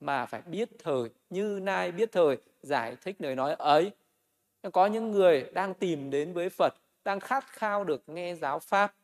mà 0.00 0.26
phải 0.26 0.42
biết 0.42 0.68
thời 0.78 1.10
như 1.30 1.60
nai 1.62 1.92
biết 1.92 2.12
thời 2.12 2.36
giải 2.62 2.96
thích 3.00 3.16
lời 3.18 3.34
nói 3.34 3.54
ấy. 3.54 3.90
Có 4.72 4.86
những 4.86 5.10
người 5.10 5.50
đang 5.52 5.74
tìm 5.74 6.10
đến 6.10 6.32
với 6.32 6.48
phật 6.48 6.74
đang 7.04 7.20
khát 7.20 7.44
khao 7.46 7.84
được 7.84 8.02
nghe 8.06 8.34
giáo 8.34 8.58
pháp. 8.58 8.94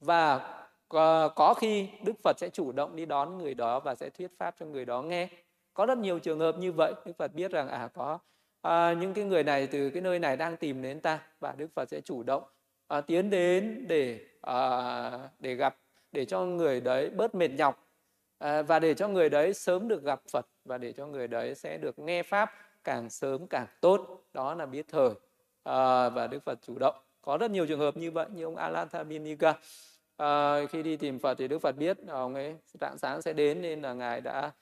Và 0.00 0.52
có 1.34 1.54
khi 1.54 1.88
đức 2.04 2.12
phật 2.22 2.38
sẽ 2.38 2.48
chủ 2.48 2.72
động 2.72 2.96
đi 2.96 3.06
đón 3.06 3.38
người 3.38 3.54
đó 3.54 3.80
và 3.80 3.94
sẽ 3.94 4.10
thuyết 4.10 4.30
pháp 4.38 4.54
cho 4.60 4.66
người 4.66 4.84
đó 4.84 5.02
nghe. 5.02 5.28
Có 5.74 5.86
rất 5.86 5.98
nhiều 5.98 6.18
trường 6.18 6.38
hợp 6.38 6.58
như 6.58 6.72
vậy 6.72 6.94
đức 7.04 7.12
phật 7.18 7.34
biết 7.34 7.50
rằng 7.50 7.68
à 7.68 7.88
có 7.94 8.18
à, 8.62 8.92
những 8.92 9.14
cái 9.14 9.24
người 9.24 9.42
này 9.42 9.66
từ 9.66 9.90
cái 9.90 10.02
nơi 10.02 10.18
này 10.18 10.36
đang 10.36 10.56
tìm 10.56 10.82
đến 10.82 11.00
ta 11.00 11.20
và 11.40 11.54
đức 11.56 11.68
phật 11.74 11.88
sẽ 11.88 12.00
chủ 12.00 12.22
động 12.22 12.42
à, 12.88 13.00
tiến 13.00 13.30
đến 13.30 13.84
để 13.88 14.20
à, 14.40 15.10
để 15.38 15.54
gặp 15.54 15.76
để 16.12 16.24
cho 16.24 16.40
người 16.40 16.80
đấy 16.80 17.10
bớt 17.10 17.34
mệt 17.34 17.48
nhọc 17.48 17.85
à, 18.38 18.62
và 18.62 18.78
để 18.78 18.94
cho 18.94 19.08
người 19.08 19.28
đấy 19.28 19.54
sớm 19.54 19.88
được 19.88 20.02
gặp 20.02 20.22
phật 20.32 20.46
và 20.64 20.78
để 20.78 20.92
cho 20.92 21.06
người 21.06 21.28
đấy 21.28 21.54
sẽ 21.54 21.78
được 21.78 21.98
nghe 21.98 22.22
pháp 22.22 22.52
càng 22.84 23.10
sớm 23.10 23.46
càng 23.46 23.66
tốt 23.80 24.24
đó 24.32 24.54
là 24.54 24.66
biết 24.66 24.86
thời. 24.88 25.10
À, 25.62 26.08
và 26.08 26.26
đức 26.26 26.44
phật 26.44 26.58
chủ 26.62 26.78
động. 26.78 26.94
Có 27.22 27.36
rất 27.36 27.50
nhiều 27.50 27.66
trường 27.66 27.80
hợp 27.80 27.96
như 27.96 28.10
vậy 28.10 28.26
như 28.34 28.44
ông 28.44 28.56
Alathabinika. 28.56 29.54
À, 30.16 30.60
khi 30.70 30.82
đi 30.82 30.96
tìm 30.96 31.18
Phật 31.18 31.34
thì 31.38 31.48
Đức 31.48 31.58
Phật 31.58 31.76
biết 31.76 31.98
ông 32.08 32.34
ấy 32.34 32.56
rạng 32.80 32.98
sáng 32.98 33.22
sẽ 33.22 33.32
đến 33.32 33.62
nên 33.62 33.82
là 33.82 33.92
ngài 33.92 34.20
đã 34.20 34.52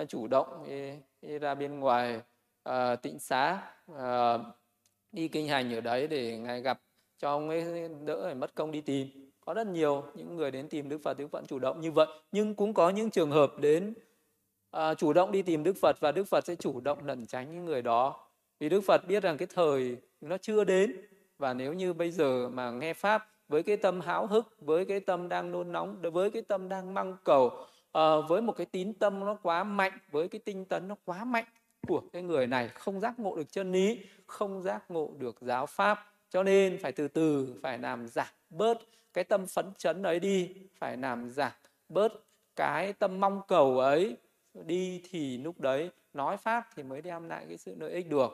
uh, 0.00 0.08
chủ 0.08 0.26
động 0.26 0.64
đi, 0.68 0.92
đi 1.22 1.38
ra 1.38 1.54
bên 1.54 1.80
ngoài 1.80 2.20
uh, 2.68 3.02
tịnh 3.02 3.18
xá 3.18 3.74
uh, 3.92 4.40
đi 5.12 5.28
kinh 5.28 5.48
hành 5.48 5.74
ở 5.74 5.80
đấy 5.80 6.06
để 6.06 6.38
ngài 6.38 6.60
gặp 6.60 6.80
cho 7.18 7.30
ông 7.30 7.48
ấy 7.48 7.88
đỡ 8.04 8.24
phải 8.24 8.34
mất 8.34 8.54
công 8.54 8.70
đi 8.72 8.80
tìm 8.80 9.21
có 9.44 9.54
rất 9.54 9.66
nhiều 9.66 10.04
những 10.14 10.36
người 10.36 10.50
đến 10.50 10.68
tìm 10.68 10.88
Đức 10.88 10.98
Phật 11.02 11.18
Đức 11.18 11.28
Phật 11.28 11.44
chủ 11.48 11.58
động 11.58 11.80
như 11.80 11.92
vậy. 11.92 12.06
Nhưng 12.32 12.54
cũng 12.54 12.74
có 12.74 12.90
những 12.90 13.10
trường 13.10 13.30
hợp 13.30 13.52
đến 13.60 13.94
à, 14.70 14.94
chủ 14.94 15.12
động 15.12 15.32
đi 15.32 15.42
tìm 15.42 15.64
Đức 15.64 15.76
Phật 15.80 16.00
và 16.00 16.12
Đức 16.12 16.24
Phật 16.24 16.46
sẽ 16.46 16.54
chủ 16.54 16.80
động 16.80 16.98
lẩn 17.06 17.26
tránh 17.26 17.52
những 17.52 17.64
người 17.64 17.82
đó. 17.82 18.28
Vì 18.60 18.68
Đức 18.68 18.80
Phật 18.80 19.06
biết 19.08 19.22
rằng 19.22 19.36
cái 19.36 19.48
thời 19.54 19.96
nó 20.20 20.38
chưa 20.38 20.64
đến 20.64 20.96
và 21.38 21.54
nếu 21.54 21.72
như 21.72 21.92
bây 21.92 22.10
giờ 22.10 22.48
mà 22.48 22.70
nghe 22.70 22.94
pháp 22.94 23.28
với 23.48 23.62
cái 23.62 23.76
tâm 23.76 24.00
háo 24.00 24.26
hức 24.26 24.46
với 24.58 24.84
cái 24.84 25.00
tâm 25.00 25.28
đang 25.28 25.52
nôn 25.52 25.72
nóng 25.72 26.02
với 26.12 26.30
cái 26.30 26.42
tâm 26.42 26.68
đang 26.68 26.94
mong 26.94 27.16
cầu 27.24 27.66
à, 27.92 28.02
với 28.28 28.42
một 28.42 28.52
cái 28.56 28.66
tín 28.66 28.92
tâm 28.92 29.20
nó 29.20 29.36
quá 29.42 29.64
mạnh 29.64 29.92
với 30.10 30.28
cái 30.28 30.38
tinh 30.44 30.64
tấn 30.64 30.88
nó 30.88 30.96
quá 31.04 31.24
mạnh 31.24 31.44
của 31.88 32.02
cái 32.12 32.22
người 32.22 32.46
này 32.46 32.68
không 32.68 33.00
giác 33.00 33.18
ngộ 33.18 33.36
được 33.36 33.52
chân 33.52 33.72
lý 33.72 34.00
không 34.26 34.62
giác 34.62 34.90
ngộ 34.90 35.10
được 35.18 35.36
giáo 35.40 35.66
pháp. 35.66 36.06
Cho 36.30 36.42
nên 36.42 36.78
phải 36.82 36.92
từ 36.92 37.08
từ 37.08 37.54
phải 37.62 37.78
làm 37.78 38.08
giảm 38.08 38.26
bớt 38.50 38.78
cái 39.14 39.24
tâm 39.24 39.46
phấn 39.46 39.66
chấn 39.78 40.02
ấy 40.02 40.20
đi 40.20 40.54
phải 40.78 40.96
làm 40.96 41.30
giảm 41.30 41.52
bớt 41.88 42.12
cái 42.56 42.92
tâm 42.92 43.20
mong 43.20 43.40
cầu 43.48 43.78
ấy 43.78 44.16
đi 44.54 45.02
thì 45.10 45.38
lúc 45.38 45.60
đấy 45.60 45.90
nói 46.12 46.36
pháp 46.36 46.68
thì 46.76 46.82
mới 46.82 47.02
đem 47.02 47.28
lại 47.28 47.44
cái 47.48 47.58
sự 47.58 47.74
lợi 47.78 47.92
ích 47.92 48.08
được. 48.08 48.30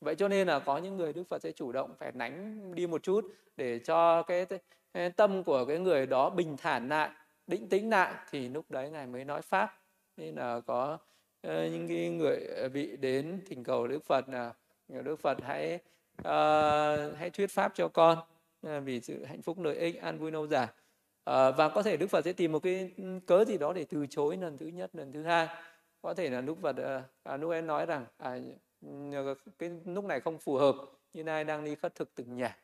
Vậy 0.00 0.14
cho 0.14 0.28
nên 0.28 0.48
là 0.48 0.58
có 0.58 0.78
những 0.78 0.96
người 0.96 1.12
đức 1.12 1.24
phật 1.28 1.42
sẽ 1.42 1.52
chủ 1.52 1.72
động 1.72 1.94
phải 1.98 2.12
nánh 2.12 2.60
đi 2.74 2.86
một 2.86 3.02
chút 3.02 3.34
để 3.56 3.78
cho 3.78 4.22
cái, 4.22 4.46
cái 4.94 5.10
tâm 5.10 5.44
của 5.44 5.64
cái 5.64 5.78
người 5.78 6.06
đó 6.06 6.30
bình 6.30 6.56
thản 6.56 6.88
lại 6.88 7.10
định 7.46 7.68
tĩnh 7.68 7.90
lại 7.90 8.14
thì 8.30 8.48
lúc 8.48 8.70
đấy 8.70 8.90
ngài 8.90 9.06
mới 9.06 9.24
nói 9.24 9.42
pháp. 9.42 9.80
Nên 10.16 10.34
là 10.34 10.60
có 10.60 10.98
uh, 11.46 11.52
những 11.52 11.88
cái 11.88 12.08
người 12.08 12.46
ờ, 12.56 12.68
bị 12.68 12.96
đến 12.96 13.40
thỉnh 13.46 13.64
cầu 13.64 13.86
đức 13.86 14.04
phật 14.04 14.28
là 14.28 14.52
đức 14.88 15.16
phật 15.20 15.38
hãy 15.42 15.74
uh, 16.18 17.16
hãy 17.18 17.30
thuyết 17.32 17.50
pháp 17.50 17.72
cho 17.74 17.88
con. 17.88 18.18
Ờ, 18.62 18.80
vì 18.80 19.00
sự 19.00 19.24
hạnh 19.24 19.42
phúc 19.42 19.58
lợi 19.60 19.76
ích 19.76 20.00
an 20.00 20.18
vui 20.18 20.30
lâu 20.30 20.46
dài 20.46 20.66
à, 20.66 20.72
ờ, 21.24 21.52
và 21.52 21.68
có 21.68 21.82
thể 21.82 21.96
đức 21.96 22.06
phật 22.06 22.24
sẽ 22.24 22.32
tìm 22.32 22.52
một 22.52 22.58
cái 22.58 22.92
ừ, 22.96 23.04
cớ 23.26 23.44
gì 23.44 23.58
đó 23.58 23.72
để 23.72 23.84
từ 23.84 24.06
chối 24.06 24.36
lần 24.36 24.58
thứ 24.58 24.66
nhất 24.66 24.90
lần 24.92 25.12
thứ 25.12 25.22
hai. 25.22 25.48
Có 26.02 26.14
thể 26.14 26.30
là 26.30 26.40
lúc 26.40 26.58
phật 26.62 26.76
ờ, 26.76 27.02
à, 27.22 27.36
lúc 27.36 27.52
em 27.52 27.66
nói 27.66 27.86
rằng 27.86 28.04
à, 28.18 28.38
cái 29.58 29.70
lúc 29.86 30.04
này 30.04 30.20
không 30.20 30.38
phù 30.38 30.54
hợp 30.54 30.74
như 31.14 31.24
nay 31.24 31.44
đang 31.44 31.64
đi 31.64 31.74
khất 31.74 31.94
thực 31.94 32.14
từng 32.14 32.36
nhà. 32.36 32.56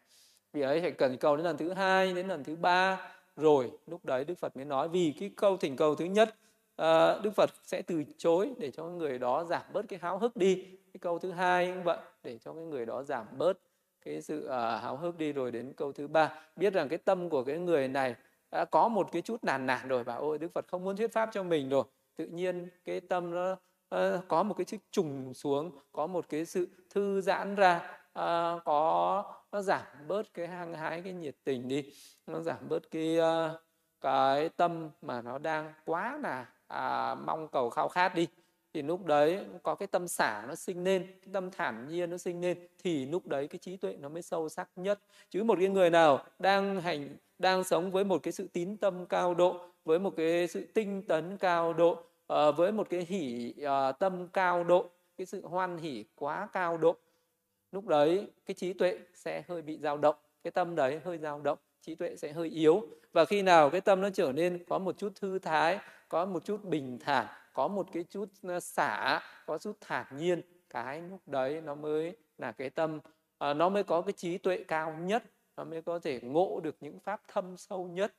Vì 0.53 0.61
ấy 0.61 0.81
phải 0.81 0.91
cần 0.91 1.17
cầu 1.17 1.37
đến 1.37 1.45
lần 1.45 1.57
thứ 1.57 1.73
hai 1.73 2.13
đến 2.15 2.29
lần 2.29 2.45
thứ 2.45 2.57
ba. 2.57 3.11
Rồi 3.37 3.71
lúc 3.87 4.05
đấy 4.05 4.25
đức 4.25 4.39
phật 4.39 4.57
mới 4.57 4.65
nói 4.65 4.89
vì 4.89 5.15
cái 5.21 5.31
câu 5.37 5.57
thỉnh 5.57 5.77
cầu 5.77 5.95
thứ 5.95 6.05
nhất 6.05 6.35
à, 6.77 7.19
đức 7.23 7.31
phật 7.37 7.51
sẽ 7.65 7.83
từ 7.83 8.05
chối 8.19 8.53
để 8.59 8.71
cho 8.71 8.85
người 8.85 9.19
đó 9.19 9.45
giảm 9.45 9.63
bớt 9.73 9.89
cái 9.89 9.99
háo 10.03 10.19
hức 10.19 10.37
đi. 10.37 10.55
Cái 10.65 10.99
câu 11.01 11.19
thứ 11.19 11.31
hai 11.31 11.67
cũng 11.67 11.85
vậy 11.85 11.99
để 12.23 12.39
cho 12.39 12.53
cái 12.53 12.65
người 12.65 12.87
đó 12.87 13.03
giảm 13.03 13.27
bớt 13.39 13.59
cái 14.05 14.23
sự 14.23 14.45
uh, 14.47 14.51
háo 14.83 14.97
hức 14.97 15.19
đi 15.19 15.33
rồi 15.33 15.51
đến 15.51 15.73
câu 15.77 15.93
thứ 15.93 16.09
ba. 16.09 16.33
Biết 16.57 16.73
rằng 16.73 16.89
cái 16.89 16.99
tâm 16.99 17.31
của 17.31 17.45
cái 17.45 17.59
người 17.59 17.89
này 17.89 18.15
đã 18.51 18.65
có 18.65 18.89
một 18.89 19.09
cái 19.13 19.23
chút 19.23 19.45
nản 19.45 19.67
nản 19.67 19.89
rồi 19.89 20.05
bảo 20.05 20.21
ôi 20.21 20.39
đức 20.39 20.49
phật 20.55 20.69
không 20.69 20.85
muốn 20.85 20.97
thuyết 20.97 21.13
pháp 21.13 21.29
cho 21.33 21.43
mình 21.43 21.69
rồi. 21.69 21.85
Tự 22.17 22.27
nhiên 22.27 22.69
cái 22.85 23.01
tâm 23.01 23.31
nó 23.31 23.53
uh, 23.53 24.29
có 24.29 24.43
một 24.43 24.55
cái 24.55 24.65
chút 24.65 24.79
trùng 24.91 25.35
xuống 25.35 25.79
có 25.93 26.07
một 26.07 26.29
cái 26.29 26.45
sự 26.45 26.69
thư 26.91 27.21
giãn 27.21 27.55
ra 27.55 27.77
uh, 28.19 28.65
có 28.65 29.25
nó 29.53 29.63
giảm 29.63 29.87
bớt 30.09 30.35
cái 30.35 30.47
hăng 30.47 30.75
hái 30.75 31.03
cái 31.03 31.13
nhiệt 31.13 31.37
tình 31.45 31.69
đi. 31.69 31.93
Nó 32.27 32.41
giảm 32.41 32.69
bớt 32.69 32.91
cái 32.91 33.19
uh, 33.19 33.61
cái 34.01 34.49
tâm 34.49 34.91
mà 35.03 35.23
nó 35.23 35.39
đang 35.39 35.73
quá 35.85 36.19
là 36.23 36.47
à, 36.67 37.15
mong 37.15 37.49
cầu 37.49 37.71
khao 37.71 37.89
khát 37.89 38.15
đi 38.15 38.29
thì 38.75 38.83
lúc 38.83 39.05
đấy 39.05 39.45
có 39.63 39.75
cái 39.75 39.87
tâm 39.87 40.09
xả 40.09 40.45
nó 40.49 40.55
sinh 40.55 40.85
lên, 40.85 41.07
cái 41.07 41.29
tâm 41.33 41.51
thản 41.51 41.89
nhiên 41.89 42.11
nó 42.11 42.17
sinh 42.17 42.41
lên, 42.41 42.59
thì 42.83 43.07
lúc 43.07 43.27
đấy 43.27 43.49
cái 43.49 43.59
trí 43.59 43.77
tuệ 43.77 43.97
nó 44.01 44.09
mới 44.09 44.23
sâu 44.23 44.49
sắc 44.49 44.69
nhất. 44.77 45.01
Chứ 45.31 45.45
một 45.45 45.59
cái 45.59 45.69
người 45.69 45.91
nào 45.91 46.25
đang 46.39 46.81
hành, 46.81 47.17
đang 47.39 47.65
sống 47.65 47.91
với 47.91 48.05
một 48.05 48.23
cái 48.23 48.33
sự 48.33 48.49
tín 48.53 48.77
tâm 48.77 49.07
cao 49.07 49.35
độ, 49.35 49.61
với 49.85 49.99
một 49.99 50.15
cái 50.17 50.49
sự 50.49 50.67
tinh 50.75 51.03
tấn 51.03 51.37
cao 51.37 51.73
độ 51.73 51.99
ờ, 52.27 52.53
với 52.53 52.73
một 52.73 52.91
cái 52.91 53.05
hỷ 53.09 53.55
ờ, 53.63 53.93
tâm 53.93 54.29
cao 54.29 54.65
độ, 54.65 54.91
cái 55.17 55.27
sự 55.27 55.47
hoan 55.47 55.79
hỷ 55.79 56.05
quá 56.15 56.49
cao 56.53 56.77
độ, 56.77 56.97
lúc 57.73 57.87
đấy 57.87 58.27
cái 58.47 58.55
trí 58.55 58.73
tuệ 58.73 58.99
sẽ 59.15 59.43
hơi 59.49 59.63
bị 59.63 59.79
dao 59.79 59.99
động, 59.99 60.17
cái 60.45 60.51
tâm 60.51 60.75
đấy 60.75 61.01
hơi 61.05 61.19
dao 61.19 61.41
động, 61.41 61.59
trí 61.81 61.95
tuệ 61.95 62.17
sẽ 62.17 62.33
hơi 62.33 62.49
yếu. 62.49 62.89
Và 63.13 63.25
khi 63.25 63.43
nào 63.43 63.71
cái 63.71 63.81
tâm 63.81 64.01
nó 64.01 64.11
trở 64.11 64.33
nên 64.33 64.65
có 64.69 64.79
một 64.79 64.99
chút 64.99 65.13
thư 65.21 65.39
thái, 65.39 65.79
có 66.09 66.25
một 66.25 66.45
chút 66.45 66.65
bình 66.65 66.99
thản 67.01 67.27
có 67.55 67.69
một 67.69 67.87
cái 67.93 68.05
chút 68.11 68.29
ờ, 68.43 68.61
xả 68.61 69.21
có 69.47 69.59
chút 69.59 69.77
thản 69.81 70.07
nhiên 70.17 70.43
cái 70.71 71.03
lúc 71.03 71.21
đấy 71.27 71.61
nó 71.61 71.75
mới 71.75 72.17
là 72.39 72.53
cái 72.53 72.71
tâm 72.71 73.01
à, 73.39 73.55
nó 73.55 73.69
mới 73.69 73.85
có 73.85 74.03
cái 74.03 74.13
trí 74.13 74.39
tuệ 74.39 74.65
cao 74.69 74.97
nhất 75.01 75.23
nó 75.57 75.65
mới 75.65 75.83
có 75.83 75.99
thể 75.99 76.21
ngộ 76.23 76.61
được 76.61 76.77
những 76.81 77.01
pháp 77.01 77.21
thâm 77.29 77.57
sâu 77.57 77.89
nhất. 77.89 78.15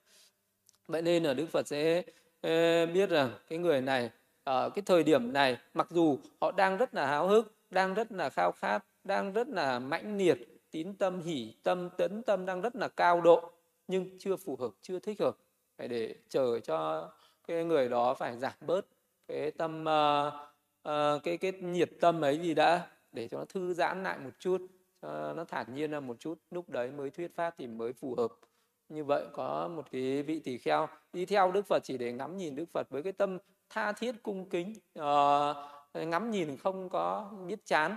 Vậy 0.87 1.01
nên 1.01 1.23
là 1.23 1.33
đức 1.33 1.45
phật 1.49 1.67
sẽ 1.67 2.03
ờ, 2.41 2.85
biết 2.85 3.09
rằng 3.09 3.31
cái 3.49 3.59
người 3.59 3.81
này 3.81 4.09
ở 4.43 4.69
cái 4.69 4.83
thời 4.85 5.03
điểm 5.03 5.33
này 5.33 5.57
mặc 5.73 5.87
dù 5.89 6.17
họ 6.41 6.51
đang 6.51 6.77
rất 6.77 6.95
là 6.95 7.07
háo 7.07 7.27
hức 7.27 7.55
đang 7.69 7.93
rất 7.93 8.11
là 8.11 8.29
khao 8.29 8.51
khát 8.51 8.85
đang 9.03 9.33
rất 9.33 9.47
là 9.47 9.79
mãnh 9.79 10.17
liệt 10.17 10.37
tín 10.71 10.93
tâm 10.97 11.21
hỉ 11.21 11.53
tâm 11.63 11.89
tấn 11.97 12.23
tâm 12.23 12.45
đang 12.45 12.61
rất 12.61 12.75
là 12.75 12.87
cao 12.87 13.21
độ 13.21 13.51
nhưng 13.87 14.19
chưa 14.19 14.35
phù 14.35 14.55
hợp 14.55 14.71
chưa 14.81 14.99
thích 14.99 15.19
hợp 15.19 15.37
phải 15.77 15.87
để 15.87 16.15
chờ 16.29 16.59
cho 16.59 17.09
cái 17.47 17.63
người 17.63 17.89
đó 17.89 18.13
phải 18.13 18.37
giảm 18.37 18.53
bớt 18.61 18.85
cái 19.27 19.51
tâm 19.51 19.81
uh, 19.81 20.33
uh, 20.89 21.23
cái 21.23 21.37
cái 21.37 21.51
nhiệt 21.51 21.89
tâm 22.01 22.21
ấy 22.21 22.39
gì 22.39 22.53
đã 22.53 22.87
để 23.11 23.27
cho 23.27 23.37
nó 23.37 23.45
thư 23.45 23.73
giãn 23.73 24.03
lại 24.03 24.19
một 24.19 24.29
chút 24.39 24.61
cho 25.01 25.33
nó 25.33 25.43
thản 25.43 25.75
nhiên 25.75 25.91
ra 25.91 25.99
một 25.99 26.19
chút. 26.19 26.39
Lúc 26.51 26.69
đấy 26.69 26.91
mới 26.91 27.09
thuyết 27.09 27.35
pháp 27.35 27.55
thì 27.57 27.67
mới 27.67 27.93
phù 27.93 28.15
hợp. 28.15 28.31
Như 28.89 29.03
vậy 29.03 29.25
có 29.33 29.67
một 29.67 29.85
cái 29.91 30.23
vị 30.23 30.39
tỳ 30.39 30.57
kheo 30.57 30.87
đi 31.13 31.25
theo 31.25 31.51
đức 31.51 31.65
phật 31.65 31.83
chỉ 31.83 31.97
để 31.97 32.11
ngắm 32.11 32.37
nhìn 32.37 32.55
đức 32.55 32.65
phật 32.73 32.89
với 32.89 33.03
cái 33.03 33.13
tâm 33.13 33.37
tha 33.69 33.91
thiết 33.91 34.15
cung 34.23 34.49
kính 34.49 34.73
uh, 34.99 36.07
ngắm 36.07 36.31
nhìn 36.31 36.57
không 36.57 36.89
có 36.89 37.31
biết 37.47 37.65
chán. 37.65 37.95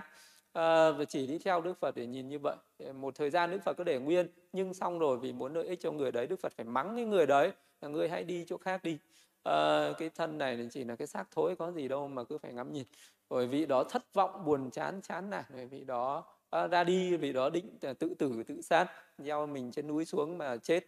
Uh, 0.59 1.09
chỉ 1.09 1.27
đi 1.27 1.39
theo 1.39 1.61
đức 1.61 1.79
phật 1.79 1.95
để 1.95 2.05
nhìn 2.05 2.29
như 2.29 2.39
vậy. 2.39 2.55
Một 2.93 3.15
thời 3.15 3.29
gian 3.29 3.51
đức 3.51 3.59
phật 3.63 3.73
có 3.77 3.83
để 3.83 3.99
nguyên 3.99 4.27
nhưng 4.53 4.73
xong 4.73 4.99
rồi 4.99 5.17
vì 5.17 5.33
muốn 5.33 5.53
lợi 5.53 5.67
ích 5.67 5.79
cho 5.81 5.91
người 5.91 6.11
đấy 6.11 6.27
đức 6.27 6.39
phật 6.39 6.53
phải 6.57 6.65
mắng 6.65 6.95
cái 6.95 7.05
người 7.05 7.25
đấy 7.25 7.51
là 7.81 7.87
người 7.87 8.09
hãy 8.09 8.23
đi 8.23 8.45
chỗ 8.47 8.57
khác 8.57 8.83
đi 8.83 8.97
à, 9.43 9.91
cái 9.97 10.09
thân 10.09 10.37
này 10.37 10.57
thì 10.57 10.67
chỉ 10.71 10.83
là 10.83 10.95
cái 10.95 11.07
xác 11.07 11.25
thối 11.31 11.55
có 11.55 11.71
gì 11.71 11.87
đâu 11.87 12.07
mà 12.07 12.23
cứ 12.23 12.37
phải 12.37 12.53
ngắm 12.53 12.73
nhìn. 12.73 12.85
Bởi 13.29 13.47
vì 13.47 13.65
đó 13.65 13.83
thất 13.83 14.13
vọng 14.13 14.45
buồn 14.45 14.71
chán 14.71 15.01
chán 15.01 15.29
nản 15.29 15.43
bởi 15.53 15.65
vì 15.65 15.83
đó 15.83 16.23
à, 16.49 16.67
ra 16.67 16.83
đi 16.83 17.17
vì 17.17 17.33
đó 17.33 17.49
định 17.49 17.77
ờ, 17.81 17.93
tự 17.93 18.13
tử 18.19 18.43
tự 18.47 18.61
sát 18.61 18.87
gieo 19.17 19.47
mình 19.47 19.71
trên 19.71 19.87
núi 19.87 20.05
xuống 20.05 20.37
mà 20.37 20.57
chết. 20.57 20.85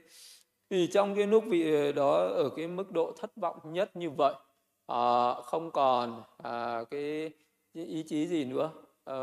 Vì 0.70 0.88
trong 0.88 1.16
cái 1.16 1.28
lúc 1.28 1.44
vị 1.48 1.92
đó 1.92 2.16
ở 2.16 2.50
cái 2.56 2.68
mức 2.68 2.92
độ 2.92 3.14
thất 3.18 3.36
vọng 3.36 3.74
nhất 3.74 3.96
như 3.96 4.10
vậy 4.10 4.34
à, 4.88 5.34
không 5.44 5.72
còn 5.72 6.24
à, 6.38 6.84
cái 6.92 7.32
ý 7.74 8.04
chí 8.08 8.28
gì 8.28 8.46
nữa 8.46 8.72
à, 9.06 9.16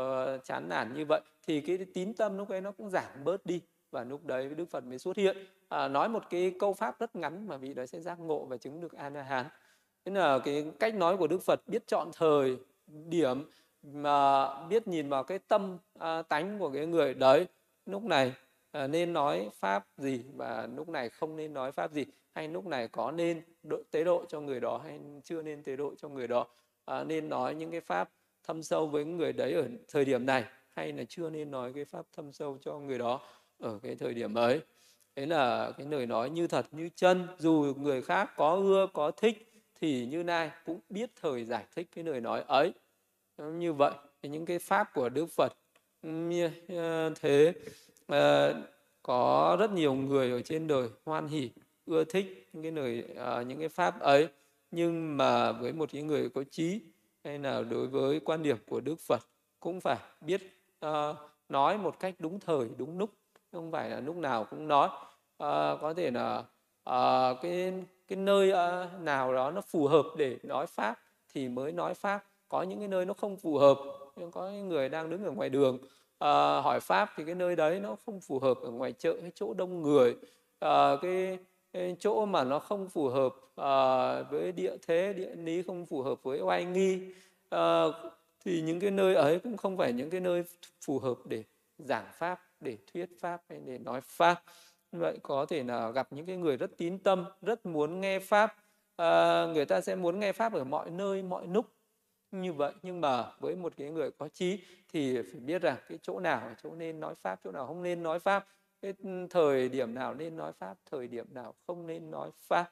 chán 0.43 0.69
nản 0.69 0.93
như 0.93 1.05
vậy 1.05 1.21
thì 1.47 1.61
cái 1.61 1.77
tín 1.93 2.13
tâm 2.13 2.37
lúc 2.37 2.49
ấy 2.49 2.61
nó 2.61 2.71
cũng 2.71 2.89
giảm 2.89 3.23
bớt 3.23 3.45
đi. 3.45 3.61
Và 3.91 4.03
lúc 4.03 4.25
đấy 4.25 4.49
đức 4.49 4.65
phật 4.69 4.83
mới 4.83 4.99
xuất 4.99 5.17
hiện 5.17 5.37
à, 5.69 5.87
nói 5.87 6.09
một 6.09 6.23
cái 6.29 6.55
câu 6.59 6.73
pháp 6.73 6.99
rất 6.99 7.15
ngắn 7.15 7.47
mà 7.47 7.57
vị 7.57 7.73
đó 7.73 7.85
sẽ 7.85 7.99
giác 7.99 8.19
ngộ 8.19 8.45
và 8.45 8.57
chứng 8.57 8.81
được 8.81 8.93
a 8.93 9.09
la 9.09 9.23
hán 9.23 9.45
thế 10.05 10.11
là 10.11 10.39
cái 10.39 10.71
cách 10.79 10.95
nói 10.95 11.17
của 11.17 11.27
đức 11.27 11.41
phật 11.41 11.67
biết 11.67 11.87
chọn 11.87 12.11
thời 12.13 12.57
điểm 12.87 13.49
mà 13.83 14.47
biết 14.67 14.87
nhìn 14.87 15.09
vào 15.09 15.23
cái 15.23 15.39
tâm 15.39 15.77
à, 15.99 16.21
tánh 16.21 16.59
của 16.59 16.69
cái 16.69 16.85
người 16.85 17.13
đấy 17.13 17.47
lúc 17.85 18.03
này 18.03 18.33
à, 18.71 18.87
nên 18.87 19.13
nói 19.13 19.49
pháp 19.59 19.87
gì 19.97 20.23
và 20.35 20.67
lúc 20.75 20.89
này 20.89 21.09
không 21.09 21.35
nên 21.35 21.53
nói 21.53 21.71
pháp 21.71 21.91
gì? 21.91 22.05
Hay 22.33 22.47
lúc 22.47 22.65
này 22.65 22.87
có 22.87 23.11
nên 23.11 23.41
độ, 23.63 23.77
tế 23.91 24.03
độ 24.03 24.25
cho 24.27 24.41
người 24.41 24.59
đó 24.59 24.77
hay 24.77 24.99
chưa 25.23 25.41
nên 25.41 25.63
tế 25.63 25.75
độ 25.75 25.93
cho 25.97 26.09
người 26.09 26.27
đó? 26.27 26.47
À, 26.85 27.03
nên 27.03 27.29
nói 27.29 27.55
những 27.55 27.71
cái 27.71 27.81
pháp 27.81 28.09
thâm 28.43 28.63
sâu 28.63 28.87
với 28.87 29.05
người 29.05 29.33
đấy 29.33 29.53
ở 29.53 29.67
thời 29.87 30.05
điểm 30.05 30.25
này 30.25 30.45
hay 30.69 30.93
là 30.93 31.03
chưa 31.09 31.29
nên 31.29 31.51
nói 31.51 31.73
cái 31.73 31.85
pháp 31.85 32.05
thâm 32.13 32.31
sâu 32.31 32.57
cho 32.61 32.79
người 32.79 32.97
đó 32.97 33.21
ở 33.59 33.79
cái 33.83 33.95
thời 33.95 34.13
điểm 34.13 34.33
ấy? 34.33 34.61
Đấy 35.15 35.27
là 35.27 35.71
cái 35.77 35.87
lời 35.87 36.05
nói 36.05 36.29
như 36.29 36.47
thật 36.47 36.65
như 36.71 36.89
chân 36.95 37.27
dù 37.37 37.73
người 37.77 38.01
khác 38.01 38.29
có 38.35 38.55
ưa 38.55 38.87
có 38.93 39.11
thích 39.11 39.51
thì 39.81 40.05
như 40.05 40.23
nay 40.23 40.51
cũng 40.65 40.79
biết 40.89 41.09
thời 41.21 41.45
giải 41.45 41.65
thích 41.75 41.87
cái 41.95 42.03
lời 42.03 42.21
nói 42.21 42.43
ấy. 42.47 42.73
Như 43.37 43.73
vậy 43.73 43.93
những 44.21 44.45
cái 44.45 44.59
pháp 44.59 44.93
của 44.93 45.09
đức 45.09 45.25
phật 45.25 45.53
ờ, 46.67 47.13
thế 47.19 47.53
ờ, 48.07 48.55
có 49.03 49.57
rất 49.59 49.71
nhiều 49.71 49.93
người 49.93 50.31
ở 50.31 50.41
trên 50.41 50.67
đời 50.67 50.89
hoan 51.05 51.27
hỉ 51.27 51.49
ưa 51.85 52.03
thích 52.03 52.47
những 52.53 52.63
cái 52.63 52.71
lời 52.71 53.03
ờ, 53.15 53.41
những 53.41 53.59
cái 53.59 53.69
pháp 53.69 53.99
ấy. 53.99 54.27
Nhưng 54.71 55.17
mà 55.17 55.51
với 55.51 55.73
một 55.73 55.89
cái 55.91 56.01
người 56.01 56.29
có 56.29 56.43
trí 56.51 56.81
hay 57.23 57.39
là 57.39 57.61
đối 57.61 57.87
với 57.87 58.19
quan 58.19 58.43
điểm 58.43 58.57
của 58.67 58.79
đức 58.79 58.99
phật 58.99 59.19
cũng 59.59 59.81
phải 59.81 59.97
biết 60.21 60.41
uh, 60.85 61.15
nói 61.49 61.77
một 61.77 61.99
cách 61.99 62.15
đúng 62.19 62.39
thời 62.39 62.67
đúng 62.77 62.97
lúc 62.97 63.09
không 63.51 63.71
phải 63.71 63.89
là 63.89 63.99
lúc 63.99 64.15
nào 64.15 64.43
cũng 64.49 64.67
nói 64.67 64.89
à, 64.89 64.97
ờ, 65.37 65.77
có 65.81 65.93
thể 65.93 66.11
là 66.11 66.43
à, 66.83 67.33
cái 67.41 67.73
cái 68.07 68.17
nơi 68.17 68.51
à, 68.51 68.89
nào 69.01 69.33
đó 69.33 69.51
nó 69.51 69.61
phù 69.61 69.87
hợp 69.87 70.05
để 70.17 70.37
nói 70.43 70.67
pháp 70.67 70.99
thì 71.33 71.49
mới 71.49 71.71
nói 71.71 71.93
pháp. 71.93 72.23
Có 72.49 72.63
những 72.63 72.79
cái 72.79 72.87
nơi 72.87 73.05
nó 73.05 73.13
không 73.13 73.37
phù 73.37 73.57
hợp 73.57 73.77
nhưng 74.15 74.31
có 74.31 74.49
những 74.49 74.69
người 74.69 74.89
đang 74.89 75.09
đứng 75.09 75.23
ở 75.23 75.31
ngoài 75.31 75.49
đường 75.49 75.77
à, 76.19 76.61
hỏi 76.61 76.79
pháp 76.79 77.09
thì 77.17 77.23
cái 77.25 77.35
nơi 77.35 77.55
đấy 77.55 77.79
nó 77.79 77.95
không 78.05 78.19
phù 78.21 78.39
hợp 78.39 78.57
ở 78.61 78.71
ngoài 78.71 78.93
chợ 78.93 79.13
cái 79.21 79.31
chỗ 79.35 79.53
đông 79.53 79.81
người. 79.81 80.15
À, 80.59 80.95
cái, 81.01 81.37
cái 81.73 81.95
chỗ 81.99 82.25
mà 82.25 82.43
nó 82.43 82.59
không 82.59 82.89
phù 82.89 83.07
hợp 83.09 83.35
à, 83.55 84.21
với 84.23 84.51
địa 84.51 84.77
thế 84.87 85.13
địa 85.13 85.35
lý 85.35 85.63
không 85.63 85.85
phù 85.85 86.01
hợp 86.01 86.23
với 86.23 86.41
oai 86.41 86.65
nghi 86.65 87.13
à, 87.49 87.83
thì 88.45 88.61
những 88.61 88.79
cái 88.79 88.91
nơi 88.91 89.15
ấy 89.15 89.39
cũng 89.39 89.57
không 89.57 89.77
phải 89.77 89.93
những 89.93 90.09
cái 90.09 90.19
nơi 90.21 90.43
phù 90.81 90.99
hợp 90.99 91.15
để 91.25 91.43
giảng 91.77 92.05
pháp 92.13 92.48
để 92.61 92.77
thuyết 92.93 93.09
pháp 93.19 93.41
hay 93.49 93.59
để 93.65 93.77
nói 93.77 94.01
pháp. 94.01 94.43
Vậy 94.91 95.17
có 95.23 95.45
thể 95.45 95.63
là 95.63 95.91
gặp 95.91 96.07
những 96.13 96.25
cái 96.25 96.37
người 96.37 96.57
rất 96.57 96.77
tín 96.77 96.99
tâm 96.99 97.25
rất 97.41 97.65
muốn 97.65 98.01
nghe 98.01 98.19
pháp. 98.19 98.55
À, 98.95 99.45
người 99.53 99.65
ta 99.65 99.81
sẽ 99.81 99.95
muốn 99.95 100.19
nghe 100.19 100.31
pháp 100.31 100.53
ở 100.53 100.63
mọi 100.63 100.89
nơi 100.89 101.23
mọi 101.23 101.47
lúc 101.47 101.65
như 102.31 102.53
vậy 102.53 102.73
nhưng 102.81 103.01
mà 103.01 103.31
với 103.39 103.55
một 103.55 103.73
cái 103.77 103.89
người 103.89 104.11
có 104.11 104.27
trí 104.27 104.59
thì 104.93 105.21
phải 105.21 105.39
biết 105.39 105.61
rằng 105.61 105.77
cái 105.89 105.99
chỗ 106.01 106.19
nào 106.19 106.55
chỗ 106.63 106.75
nên 106.75 106.99
nói 106.99 107.15
pháp 107.15 107.39
chỗ 107.43 107.51
nào 107.51 107.67
không 107.67 107.83
nên 107.83 108.03
nói 108.03 108.19
pháp. 108.19 108.47
Cái 108.81 108.93
thời 109.29 109.69
điểm 109.69 109.93
nào 109.93 110.13
nên 110.13 110.37
nói 110.37 110.51
pháp 110.51 110.77
thời 110.91 111.07
điểm 111.07 111.33
nào 111.33 111.55
không 111.67 111.87
nên 111.87 112.11
nói 112.11 112.29
pháp. 112.37 112.71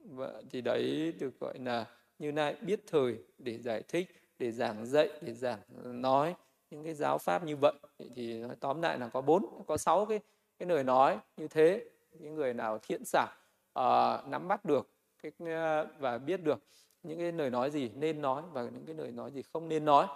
Vậy 0.00 0.42
thì 0.50 0.60
đấy 0.60 1.12
được 1.18 1.40
gọi 1.40 1.58
là 1.58 1.86
như 2.18 2.32
này 2.32 2.56
biết 2.60 2.80
thời 2.86 3.18
để 3.38 3.58
giải 3.58 3.82
thích 3.88 4.08
để 4.38 4.50
giảng 4.50 4.86
dạy 4.86 5.08
để 5.20 5.34
giảng 5.34 5.58
nói 6.02 6.34
những 6.70 6.84
cái 6.84 6.94
giáo 6.94 7.18
pháp 7.18 7.44
như 7.44 7.56
vậy. 7.56 7.72
Thì 8.14 8.42
tóm 8.60 8.82
lại 8.82 8.98
là 8.98 9.08
có 9.08 9.20
bốn 9.20 9.64
có 9.66 9.76
sáu 9.76 10.06
cái 10.06 10.20
cái 10.58 10.68
lời 10.68 10.84
nói 10.84 11.18
như 11.36 11.48
thế 11.48 11.84
những 12.12 12.34
người 12.34 12.54
nào 12.54 12.78
thiện 12.78 13.04
xảo 13.04 13.26
uh, 13.26 13.72
ờ, 13.72 14.22
nắm 14.26 14.48
bắt 14.48 14.64
được 14.64 14.90
cái 15.22 15.32
ờ, 15.54 15.86
và 15.98 16.18
biết 16.18 16.42
được 16.42 16.58
những 17.02 17.18
cái 17.18 17.32
lời 17.32 17.50
nói 17.50 17.70
gì 17.70 17.90
nên 17.94 18.22
nói 18.22 18.42
và 18.52 18.62
những 18.62 18.86
cái 18.86 18.94
lời 18.94 19.10
nói 19.10 19.30
gì 19.30 19.42
không 19.52 19.68
nên 19.68 19.84
nói. 19.84 20.06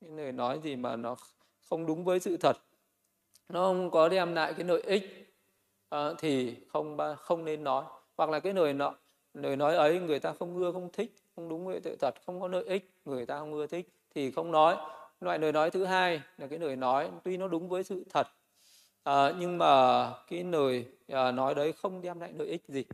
Những 0.00 0.16
lời 0.16 0.32
nói 0.32 0.60
gì 0.62 0.76
mà 0.76 0.96
nó 0.96 1.16
không 1.68 1.86
đúng 1.86 2.04
với 2.04 2.20
sự 2.20 2.36
thật 2.36 2.56
nó 3.48 3.66
không 3.66 3.90
có 3.90 4.08
đem 4.08 4.34
lại 4.34 4.54
cái 4.54 4.64
lợi 4.64 4.82
ích 4.82 5.34
uh, 5.94 6.00
thì 6.18 6.56
không 6.72 6.98
không 7.18 7.44
nên 7.44 7.64
nói. 7.64 7.84
Hoặc 8.16 8.30
là 8.30 8.40
cái 8.40 8.52
lời 8.52 8.72
nọ 8.72 8.94
lời 9.34 9.56
nói 9.56 9.76
ấy 9.76 10.00
người 10.00 10.20
ta 10.20 10.32
không 10.32 10.56
ưa 10.56 10.72
không 10.72 10.88
thích 10.92 11.14
không 11.36 11.48
đúng 11.48 11.66
với 11.66 11.80
sự 11.84 11.96
thật 12.00 12.14
không 12.26 12.40
có 12.40 12.48
lợi 12.48 12.64
ích 12.64 12.92
người 13.04 13.26
ta 13.26 13.38
không 13.38 13.52
ưa 13.52 13.66
thích 13.66 13.88
thì 14.14 14.30
không 14.30 14.52
nói 14.52 14.76
loại 15.24 15.38
lời 15.38 15.52
nói 15.52 15.70
thứ 15.70 15.84
hai 15.84 16.22
là 16.38 16.46
cái 16.46 16.58
lời 16.58 16.76
nói 16.76 17.10
tuy 17.24 17.36
nó 17.36 17.48
đúng 17.48 17.68
với 17.68 17.84
sự 17.84 18.04
thật 18.10 18.28
à, 19.02 19.32
nhưng 19.38 19.58
mà 19.58 20.12
cái 20.28 20.44
lời 20.44 20.86
à, 21.08 21.32
nói 21.32 21.54
đấy 21.54 21.72
không 21.72 22.02
đem 22.02 22.20
lại 22.20 22.32
lợi 22.36 22.48
ích 22.48 22.62
gì. 22.68 22.84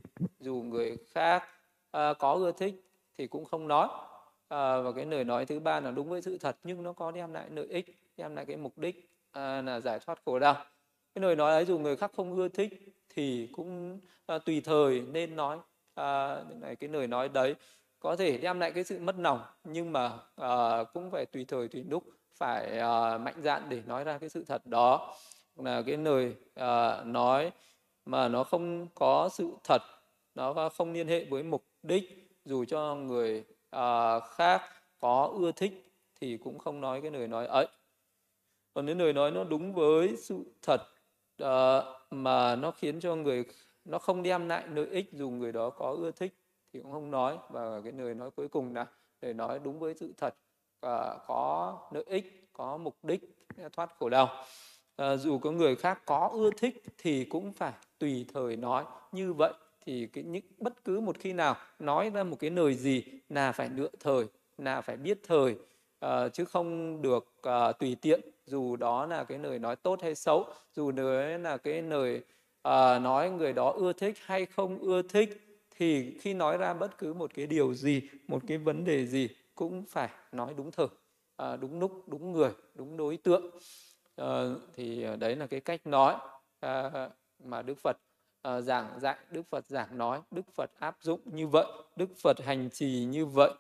Dù 0.41 0.55
người 0.55 0.97
khác 1.13 1.45
à, 1.91 2.15
có 2.19 2.33
ưa 2.33 2.53
thích 2.53 2.75
thì 3.19 3.27
cũng 3.27 3.45
không 3.45 3.69
nói. 3.69 3.89
À, 4.49 4.81
và 4.81 4.93
cái 4.93 5.07
lời 5.07 5.25
nói 5.25 5.47
thứ 5.47 5.61
ba 5.61 5.81
là 5.81 5.91
đúng 5.91 6.09
với 6.09 6.23
sự 6.23 6.39
thật 6.39 6.57
nhưng 6.65 6.83
nó 6.83 6.93
có 6.93 7.11
đem 7.11 7.33
lại 7.33 7.51
lợi 7.51 7.67
ích 7.67 7.99
đem 8.17 8.37
lại 8.37 8.47
cái 8.47 8.57
mục 8.57 8.79
đích 8.79 9.11
à, 9.33 9.63
là 9.63 9.81
giải 9.81 9.99
thoát 9.99 10.19
khổ 10.25 10.39
đau. 10.39 10.55
Cái 11.15 11.23
lời 11.23 11.37
nói 11.37 11.53
ấy 11.53 11.65
dù 11.65 11.79
người 11.79 11.97
khác 11.97 12.11
không 12.17 12.37
ưa 12.37 12.49
thích 12.49 12.73
thì 13.09 13.49
cũng 13.53 14.01
à, 14.27 14.39
tùy 14.39 14.61
thời 14.65 15.01
nên 15.01 15.37
nói 15.37 15.59
à, 15.95 16.37
này 16.61 16.77
cái 16.77 16.91
lời 16.91 17.07
nói 17.07 17.29
đấy 17.29 17.55
có 18.01 18.17
thể 18.17 18.39
đem 18.39 18.61
lại 18.61 18.73
cái 18.73 18.85
sự 18.85 18.99
mất 18.99 19.15
lòng 19.19 19.41
nhưng 19.65 19.93
mà 19.93 20.13
à, 20.37 20.85
cũng 20.95 21.11
phải 21.11 21.27
tùy 21.27 21.45
thời 21.45 21.69
tùy 21.69 21.85
lúc 21.89 22.05
phải 22.41 22.79
uh, 22.79 23.21
mạnh 23.21 23.43
dạn 23.43 23.63
để 23.69 23.83
nói 23.87 24.05
ra 24.05 24.19
cái 24.19 24.29
sự 24.29 24.45
thật 24.45 24.67
đó. 24.67 25.17
Là 25.57 25.83
cái 25.87 25.97
lời 25.97 26.35
uh, 26.61 27.07
nói 27.07 27.53
mà 28.05 28.29
nó 28.29 28.45
không 28.45 28.89
có 28.95 29.29
sự 29.33 29.51
thật 29.65 29.83
nó 30.35 30.69
không 30.69 30.93
liên 30.93 31.09
hệ 31.09 31.25
với 31.25 31.43
mục 31.43 31.65
đích 31.83 32.37
dù 32.45 32.65
cho 32.65 32.95
người 32.95 33.45
uh, 33.77 34.23
khác 34.25 34.63
có 34.99 35.33
ưa 35.39 35.53
thích 35.53 35.93
thì 36.21 36.37
cũng 36.37 36.59
không 36.59 36.81
nói 36.81 37.01
cái 37.03 37.11
lời 37.11 37.29
nói 37.29 37.47
ấy. 37.47 37.67
Còn 38.75 38.87
nếu 38.87 38.95
lời 38.95 39.13
nói 39.13 39.31
nó 39.31 39.45
đúng 39.45 39.75
với 39.75 40.17
sự 40.17 40.45
thật 40.63 40.81
uh, 41.43 41.85
mà 42.11 42.57
nó 42.57 42.71
khiến 42.71 43.01
cho 43.01 43.17
người 43.17 43.45
nó 43.85 43.99
không 43.99 44.23
đem 44.23 44.49
lại 44.49 44.65
lợi 44.69 44.87
ích 44.87 45.13
dù 45.13 45.31
người 45.31 45.53
đó 45.53 45.71
có 45.71 45.97
ưa 45.99 46.11
thích 46.11 46.35
thì 46.73 46.81
cũng 46.81 46.93
không 46.93 47.11
nói. 47.11 47.39
Và 47.49 47.81
cái 47.85 47.93
lời 47.93 48.15
nói 48.15 48.31
cuối 48.31 48.49
cùng 48.49 48.75
là 48.75 48.87
để 49.21 49.33
nói 49.33 49.59
đúng 49.59 49.79
với 49.79 49.95
sự 49.95 50.13
thật. 50.19 50.35
Ờ, 50.81 51.19
có 51.27 51.79
lợi 51.91 52.05
ích 52.07 52.49
có 52.53 52.77
mục 52.77 52.97
đích 53.03 53.21
thoát 53.73 53.91
khổ 53.99 54.09
đau. 54.09 54.29
À, 54.97 55.17
dù 55.17 55.39
có 55.39 55.51
người 55.51 55.77
khác 55.77 56.03
có 56.07 56.31
ưa 56.33 56.51
thích 56.57 56.83
thì 56.99 57.25
cũng 57.25 57.53
phải 57.53 57.73
tùy 57.99 58.27
thời 58.35 58.57
nói. 58.57 58.85
Như 59.13 59.33
vậy 59.33 59.53
thì 59.87 60.07
cái 60.07 60.25
những 60.25 60.45
bất 60.59 60.85
cứ 60.85 61.01
một 61.01 61.17
khi 61.19 61.33
nào 61.33 61.57
nói 61.79 62.11
ra 62.11 62.23
một 62.23 62.37
cái 62.41 62.51
lời 62.51 62.75
gì 62.75 63.05
là 63.29 63.53
phải 63.53 63.69
lựa 63.69 63.91
thời 64.01 64.25
là 64.59 64.81
phải 64.81 64.97
biết 64.97 65.21
thời 65.27 65.57
uh, 66.07 66.33
chứ 66.33 66.45
không 66.45 67.03
được 67.03 67.33
uh, 67.39 67.79
tùy 67.79 67.97
tiện. 68.03 68.21
Dù 68.47 68.77
đó 68.77 69.07
là 69.07 69.25
cái 69.25 69.39
lời 69.39 69.59
nói 69.59 69.77
tốt 69.77 70.03
hay 70.03 70.15
xấu 70.15 70.45
dù 70.73 70.91
đấy 70.91 71.39
là 71.39 71.57
cái 71.57 71.83
lời 71.83 72.23
uh, 72.69 73.03
nói 73.03 73.31
người 73.31 73.53
đó 73.53 73.71
ưa 73.71 73.93
thích 73.93 74.17
hay 74.25 74.47
không 74.47 74.79
ưa 74.79 75.03
thích 75.03 75.51
thì 75.77 76.19
khi 76.19 76.35
nói 76.35 76.59
ra 76.59 76.75
bất 76.75 76.99
cứ 76.99 77.13
một 77.15 77.31
cái 77.35 77.47
điều 77.47 77.75
gì 77.75 78.03
một 78.29 78.43
cái 78.47 78.59
vấn 78.59 78.85
đề 78.85 79.07
gì 79.07 79.29
cũng 79.61 79.85
phải 79.89 80.11
nói 80.33 80.55
đúng 80.57 80.71
thời 80.71 80.87
à, 81.37 81.57
đúng 81.57 81.81
lúc 81.81 81.93
đúng 82.07 82.33
người 82.33 82.51
đúng 82.75 82.97
đối 82.97 83.17
tượng. 83.17 83.51
À, 84.17 84.45
thì 84.75 85.03
ờ, 85.03 85.17
đấy 85.17 85.37
là 85.37 85.47
cái 85.47 85.61
cách 85.61 85.87
nói 85.87 86.17
à, 86.61 86.91
mà 87.39 87.63
đức 87.63 87.79
phật 87.79 87.97
à, 88.43 88.61
giảng 88.61 89.01
dạy 89.01 89.17
đức 89.31 89.43
phật 89.51 89.65
giảng 89.69 89.99
nói 89.99 90.21
đức 90.31 90.43
phật 90.55 90.71
áp 90.79 90.97
dụng 91.01 91.21
như 91.25 91.47
vậy 91.47 91.67
đức 91.97 92.11
phật 92.23 92.41
hành 92.45 92.71
trì 92.71 93.05
như 93.05 93.27
vậy 93.27 93.51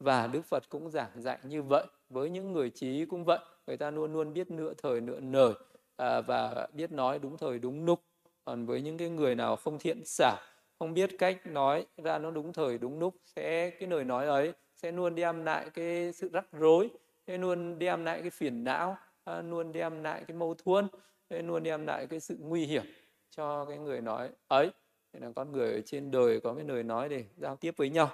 và 0.00 0.26
đức 0.26 0.44
phật 0.44 0.62
cũng 0.68 0.90
giảng 0.90 1.10
dạy 1.22 1.38
như 1.44 1.62
vậy. 1.62 1.86
Với 2.08 2.30
những 2.30 2.52
người 2.52 2.70
trí 2.70 3.04
cũng 3.04 3.24
vậy 3.24 3.38
người 3.66 3.76
ta 3.76 3.90
luôn 3.90 4.12
luôn 4.12 4.32
biết 4.32 4.50
nửa 4.50 4.74
thời 4.82 5.00
nửa 5.00 5.20
nời 5.20 5.52
à, 5.96 6.20
và 6.20 6.68
biết 6.72 6.92
nói 6.92 7.18
đúng 7.18 7.38
thời 7.38 7.58
đúng 7.58 7.84
lúc. 7.84 8.00
Còn 8.44 8.66
với 8.66 8.82
những 8.82 8.98
cái 8.98 9.08
người 9.08 9.34
nào 9.34 9.56
không 9.56 9.78
thiện 9.78 10.04
xảo 10.04 10.36
không 10.78 10.94
biết 10.94 11.10
cách 11.18 11.46
nói 11.46 11.86
ra 11.96 12.18
nó 12.18 12.30
đúng 12.30 12.52
thời 12.52 12.78
đúng 12.78 12.98
lúc 12.98 13.14
sẽ 13.36 13.70
cái 13.70 13.88
lời 13.88 14.04
nói 14.04 14.26
ấy 14.26 14.52
sẽ 14.82 14.92
luôn 14.92 15.14
đem 15.14 15.44
lại 15.44 15.70
cái 15.74 16.12
sự 16.12 16.30
rắc 16.32 16.46
rối, 16.52 16.90
sẽ 17.26 17.38
luôn 17.38 17.78
đem 17.78 18.04
lại 18.04 18.20
cái 18.20 18.30
phiền 18.30 18.64
não 18.64 18.96
à, 19.24 19.42
luôn 19.42 19.72
đem 19.72 20.02
lại 20.02 20.24
cái 20.26 20.36
mâu 20.36 20.54
thuẫn, 20.54 20.88
sẽ 21.30 21.42
luôn 21.42 21.62
đem 21.62 21.86
lại 21.86 22.06
cái 22.06 22.20
sự 22.20 22.36
nguy 22.40 22.66
hiểm 22.66 22.84
cho 23.30 23.64
cái 23.64 23.78
người 23.78 24.00
nói 24.00 24.30
ấy. 24.48 24.70
Thì 25.12 25.20
là 25.20 25.32
con 25.36 25.52
người 25.52 25.72
ở 25.72 25.80
trên 25.80 26.10
đời 26.10 26.40
có 26.40 26.54
cái 26.54 26.64
lời 26.64 26.82
nói 26.82 27.08
để 27.08 27.24
giao 27.36 27.56
tiếp 27.56 27.74
với 27.76 27.90
nhau. 27.90 28.10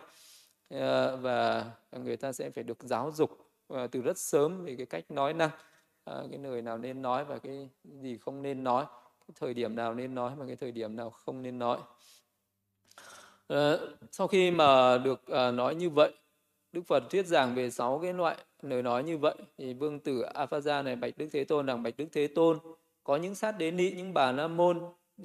Ờ, 0.68 1.16
và 1.16 1.70
người 1.92 2.16
ta 2.16 2.32
sẽ 2.32 2.50
phải 2.50 2.64
được 2.64 2.78
giáo 2.80 3.12
dục 3.12 3.30
à, 3.68 3.86
từ 3.86 4.00
rất 4.00 4.18
sớm 4.18 4.64
về 4.64 4.74
cái 4.76 4.86
cách 4.86 5.10
nói 5.10 5.34
năng 5.34 5.50
à, 6.04 6.14
cái 6.30 6.38
lời 6.38 6.62
nào 6.62 6.78
nên 6.78 7.02
nói 7.02 7.24
và 7.24 7.38
cái 7.38 7.68
gì 7.84 8.18
không 8.18 8.42
nên 8.42 8.64
nói, 8.64 8.84
cái 9.20 9.34
thời 9.40 9.54
điểm 9.54 9.76
nào 9.76 9.94
nên 9.94 10.14
nói 10.14 10.32
và 10.36 10.46
cái 10.46 10.56
thời 10.56 10.72
điểm 10.72 10.96
nào 10.96 11.10
không 11.10 11.42
nên 11.42 11.58
nói. 11.58 11.78
Ờ, 13.46 13.96
sau 14.10 14.26
khi 14.26 14.50
mà 14.50 14.98
được 14.98 15.28
nói 15.54 15.74
như 15.74 15.90
vậy 15.90 16.12
Đức 16.72 16.82
Phật 16.86 17.10
thuyết 17.10 17.26
giảng 17.26 17.54
về 17.54 17.70
sáu 17.70 17.98
cái 18.02 18.12
loại 18.12 18.36
lời 18.62 18.82
nói 18.82 19.02
như 19.02 19.18
vậy. 19.18 19.34
Thì 19.58 19.74
vương 19.74 20.00
tử 20.00 20.22
Aphaja 20.34 20.84
này 20.84 20.96
bạch 20.96 21.18
Đức 21.18 21.28
Thế 21.32 21.44
Tôn 21.44 21.66
rằng 21.66 21.82
bạch 21.82 21.96
Đức 21.96 22.08
Thế 22.12 22.26
Tôn 22.26 22.58
có 23.04 23.16
những 23.16 23.34
sát 23.34 23.58
đế 23.58 23.70
nị 23.70 23.90
những 23.90 24.14
bà 24.14 24.32
la 24.32 24.48
môn 24.48 24.80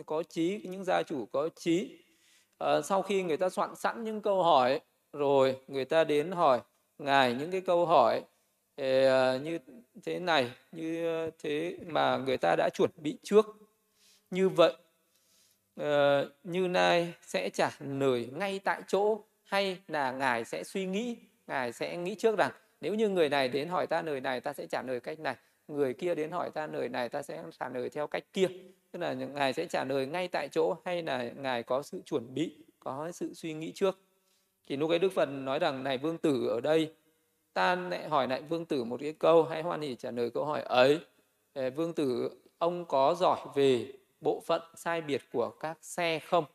có 0.05 0.23
trí 0.23 0.61
những 0.63 0.83
gia 0.83 1.03
chủ 1.03 1.25
có 1.25 1.49
trí. 1.55 2.03
À, 2.57 2.81
sau 2.81 3.01
khi 3.01 3.23
người 3.23 3.37
ta 3.37 3.49
soạn 3.49 3.75
sẵn 3.75 4.03
những 4.03 4.21
câu 4.21 4.43
hỏi 4.43 4.79
rồi 5.13 5.57
người 5.67 5.85
ta 5.85 6.03
đến 6.03 6.31
hỏi 6.31 6.61
ngài 6.97 7.33
những 7.33 7.51
cái 7.51 7.61
câu 7.61 7.85
hỏi 7.85 8.21
à, 8.75 9.37
như 9.43 9.59
thế 10.03 10.19
này 10.19 10.51
như 10.71 11.29
thế 11.39 11.77
mà 11.87 12.17
người 12.17 12.37
ta 12.37 12.55
đã 12.57 12.69
chuẩn 12.73 12.89
bị 12.95 13.17
trước. 13.23 13.45
Như 14.31 14.49
vậy 14.49 14.73
à, 15.75 16.23
như 16.43 16.67
nay 16.67 17.13
sẽ 17.21 17.49
trả 17.49 17.71
lời 17.79 18.29
ngay 18.33 18.59
tại 18.59 18.81
chỗ 18.87 19.23
hay 19.43 19.77
là 19.87 20.11
ngài 20.11 20.45
sẽ 20.45 20.63
suy 20.63 20.85
nghĩ? 20.85 21.17
Ngài 21.47 21.73
sẽ 21.73 21.97
nghĩ 21.97 22.15
trước 22.15 22.37
rằng, 22.37 22.51
nếu 22.81 22.93
như 22.93 23.09
người 23.09 23.29
này 23.29 23.47
đến 23.47 23.69
hỏi 23.69 23.87
ta 23.87 24.01
lời 24.01 24.21
này, 24.21 24.41
ta 24.41 24.53
sẽ 24.53 24.67
trả 24.67 24.81
lời 24.81 24.99
cách 24.99 25.19
này. 25.19 25.35
Người 25.67 25.93
kia 25.93 26.15
đến 26.15 26.31
hỏi 26.31 26.49
ta 26.49 26.67
lời 26.67 26.89
này, 26.89 27.09
ta 27.09 27.21
sẽ 27.21 27.43
trả 27.59 27.69
lời 27.69 27.89
theo 27.89 28.07
cách 28.07 28.23
kia. 28.33 28.47
Tức 28.91 28.99
là 28.99 29.13
ngài 29.13 29.53
sẽ 29.53 29.65
trả 29.65 29.83
lời 29.83 30.05
ngay 30.05 30.27
tại 30.27 30.47
chỗ 30.51 30.75
hay 30.85 31.03
là 31.03 31.31
ngài 31.35 31.63
có 31.63 31.81
sự 31.81 32.01
chuẩn 32.05 32.33
bị, 32.33 32.55
có 32.79 33.11
sự 33.11 33.33
suy 33.33 33.53
nghĩ 33.53 33.71
trước? 33.75 33.99
Thì 34.67 34.77
lúc 34.77 34.89
ấy 34.89 34.99
đức 34.99 35.11
phật 35.11 35.25
nói 35.25 35.59
rằng, 35.59 35.83
này 35.83 35.97
vương 35.97 36.17
tử 36.17 36.47
ở 36.47 36.61
đây, 36.61 36.93
ta 37.53 37.75
lại 37.75 38.09
hỏi 38.09 38.27
lại 38.27 38.41
vương 38.41 38.65
tử 38.65 38.83
một 38.83 38.99
cái 38.99 39.13
câu 39.13 39.43
hãy 39.43 39.61
hoan 39.61 39.81
hỉ 39.81 39.95
trả 39.95 40.11
lời 40.11 40.29
câu 40.29 40.45
hỏi 40.45 40.61
ấy. 40.61 40.99
Vương 41.75 41.93
tử, 41.93 42.29
ông 42.57 42.85
có 42.85 43.15
giỏi 43.15 43.39
về 43.55 43.93
bộ 44.21 44.41
phận 44.45 44.61
sai 44.75 45.01
biệt 45.01 45.21
của 45.31 45.49
các 45.49 45.77
xe 45.81 46.19
không? 46.19 46.45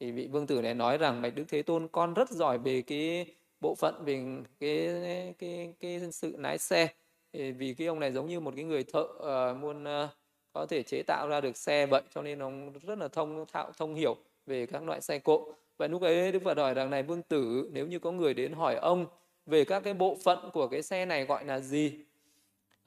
Thì 0.00 0.12
vị 0.12 0.28
vương 0.32 0.46
tử 0.46 0.62
này 0.62 0.74
nói 0.74 0.98
rằng, 0.98 1.22
bạch 1.22 1.34
đức 1.34 1.44
thế 1.48 1.62
tôn, 1.62 1.88
con 1.88 2.14
rất 2.14 2.30
giỏi 2.30 2.58
về 2.58 2.82
cái 2.82 3.26
bộ 3.64 3.74
phận 3.74 4.04
về 4.04 4.24
cái 4.60 4.88
cái 5.02 5.34
cái, 5.38 5.74
cái 5.80 6.12
sự 6.12 6.36
lái 6.38 6.58
xe. 6.58 6.88
Vì 7.32 7.74
cái 7.78 7.86
ông 7.86 8.00
này 8.00 8.12
giống 8.12 8.26
như 8.26 8.40
một 8.40 8.52
cái 8.56 8.64
người 8.64 8.84
thợ 8.84 9.00
uh, 9.00 9.56
muốn 9.56 9.84
uh, 9.84 10.10
có 10.52 10.66
thể 10.66 10.82
chế 10.82 11.02
tạo 11.06 11.28
ra 11.28 11.40
được 11.40 11.56
xe 11.56 11.86
vậy 11.86 12.02
cho 12.14 12.22
nên 12.22 12.38
ông 12.38 12.72
rất 12.82 12.98
là 12.98 13.08
thông 13.08 13.44
thạo 13.52 13.72
thông 13.76 13.94
hiểu 13.94 14.16
về 14.46 14.66
các 14.66 14.82
loại 14.82 15.00
xe 15.00 15.18
cộ. 15.18 15.54
Vậy 15.76 15.88
lúc 15.88 16.02
ấy 16.02 16.32
đức 16.32 16.42
phật 16.44 16.58
hỏi 16.58 16.74
rằng 16.74 16.90
này 16.90 17.02
vương 17.02 17.22
tử 17.22 17.70
nếu 17.72 17.86
như 17.86 17.98
có 17.98 18.12
người 18.12 18.34
đến 18.34 18.52
hỏi 18.52 18.74
ông 18.76 19.06
về 19.46 19.64
các 19.64 19.80
cái 19.80 19.94
bộ 19.94 20.16
phận 20.24 20.50
của 20.52 20.68
cái 20.68 20.82
xe 20.82 21.06
này 21.06 21.24
gọi 21.24 21.44
là 21.44 21.60
gì? 21.60 21.92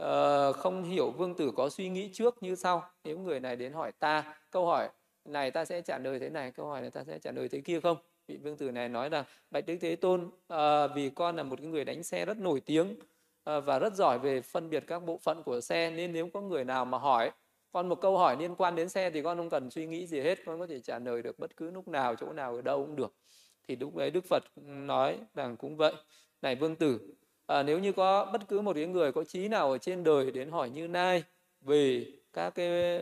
Uh, 0.03 0.55
không 0.55 0.83
hiểu 0.83 1.11
vương 1.11 1.35
tử 1.35 1.51
có 1.55 1.69
suy 1.69 1.89
nghĩ 1.89 2.09
trước 2.13 2.43
như 2.43 2.55
sau. 2.55 2.83
Nếu 3.03 3.19
người 3.19 3.39
này 3.39 3.55
đến 3.55 3.73
hỏi 3.73 3.91
ta 3.91 4.35
câu 4.51 4.65
hỏi 4.65 4.89
này 5.25 5.51
ta 5.51 5.65
sẽ 5.65 5.81
trả 5.81 5.97
lời 5.97 6.19
thế 6.19 6.29
này 6.29 6.51
câu 6.51 6.65
hỏi 6.65 6.81
này 6.81 6.91
ta 6.91 7.03
sẽ 7.03 7.19
trả 7.19 7.31
lời 7.31 7.49
thế 7.49 7.61
kia 7.61 7.79
không 7.79 7.97
vị 8.27 8.37
vương 8.37 8.57
tử 8.57 8.71
này 8.71 8.89
nói 8.89 9.09
rằng 9.09 9.25
bạch 9.51 9.65
đức 9.65 9.77
thế 9.81 9.95
tôn 9.95 10.31
à, 10.47 10.87
vì 10.87 11.09
con 11.09 11.35
là 11.35 11.43
một 11.43 11.59
cái 11.59 11.67
người 11.67 11.85
đánh 11.85 12.03
xe 12.03 12.25
rất 12.25 12.37
nổi 12.37 12.59
tiếng 12.59 12.95
à, 13.43 13.59
và 13.59 13.79
rất 13.79 13.93
giỏi 13.93 14.19
về 14.19 14.41
phân 14.41 14.69
biệt 14.69 14.83
các 14.87 14.99
bộ 14.99 15.17
phận 15.17 15.43
của 15.43 15.61
xe 15.61 15.91
nên 15.91 16.13
nếu 16.13 16.29
có 16.33 16.41
người 16.41 16.63
nào 16.63 16.85
mà 16.85 16.97
hỏi 16.97 17.31
con 17.71 17.89
một 17.89 18.01
câu 18.01 18.17
hỏi 18.17 18.37
liên 18.39 18.55
quan 18.55 18.75
đến 18.75 18.89
xe 18.89 19.09
thì 19.09 19.21
con 19.21 19.37
không 19.37 19.49
cần 19.49 19.69
suy 19.69 19.85
nghĩ 19.85 20.07
gì 20.07 20.19
hết 20.19 20.39
con 20.45 20.59
có 20.59 20.67
thể 20.67 20.79
trả 20.79 20.99
lời 20.99 21.21
được 21.21 21.39
bất 21.39 21.57
cứ 21.57 21.71
lúc 21.71 21.87
nào 21.87 22.15
chỗ 22.15 22.33
nào 22.33 22.55
ở 22.55 22.61
đâu 22.61 22.85
cũng 22.85 22.95
được. 22.95 23.15
Thì 23.67 23.75
lúc 23.75 23.95
đấy 23.95 24.11
đức 24.11 24.25
phật 24.25 24.43
nói 24.65 25.19
rằng 25.33 25.57
cũng 25.57 25.77
vậy 25.77 25.93
này 26.41 26.55
vương 26.55 26.75
tử 26.75 26.99
à, 27.45 27.63
nếu 27.63 27.79
như 27.79 27.91
có 27.91 28.25
bất 28.25 28.47
cứ 28.47 28.61
một 28.61 28.73
cái 28.73 28.87
người 28.87 29.11
có 29.11 29.23
trí 29.23 29.47
nào 29.47 29.71
ở 29.71 29.77
trên 29.77 30.03
đời 30.03 30.31
đến 30.31 30.51
hỏi 30.51 30.69
như 30.69 30.87
nay 30.87 31.23
về 31.61 32.05
các 32.33 32.55
cái, 32.55 33.01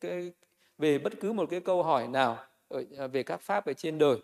cái 0.00 0.32
về 0.78 0.98
bất 0.98 1.12
cứ 1.20 1.32
một 1.32 1.50
cái 1.50 1.60
câu 1.60 1.82
hỏi 1.82 2.08
nào 2.08 2.38
ở, 2.68 2.84
à, 2.98 3.06
về 3.06 3.22
các 3.22 3.40
pháp 3.40 3.66
ở 3.66 3.72
trên 3.72 3.98
đời 3.98 4.16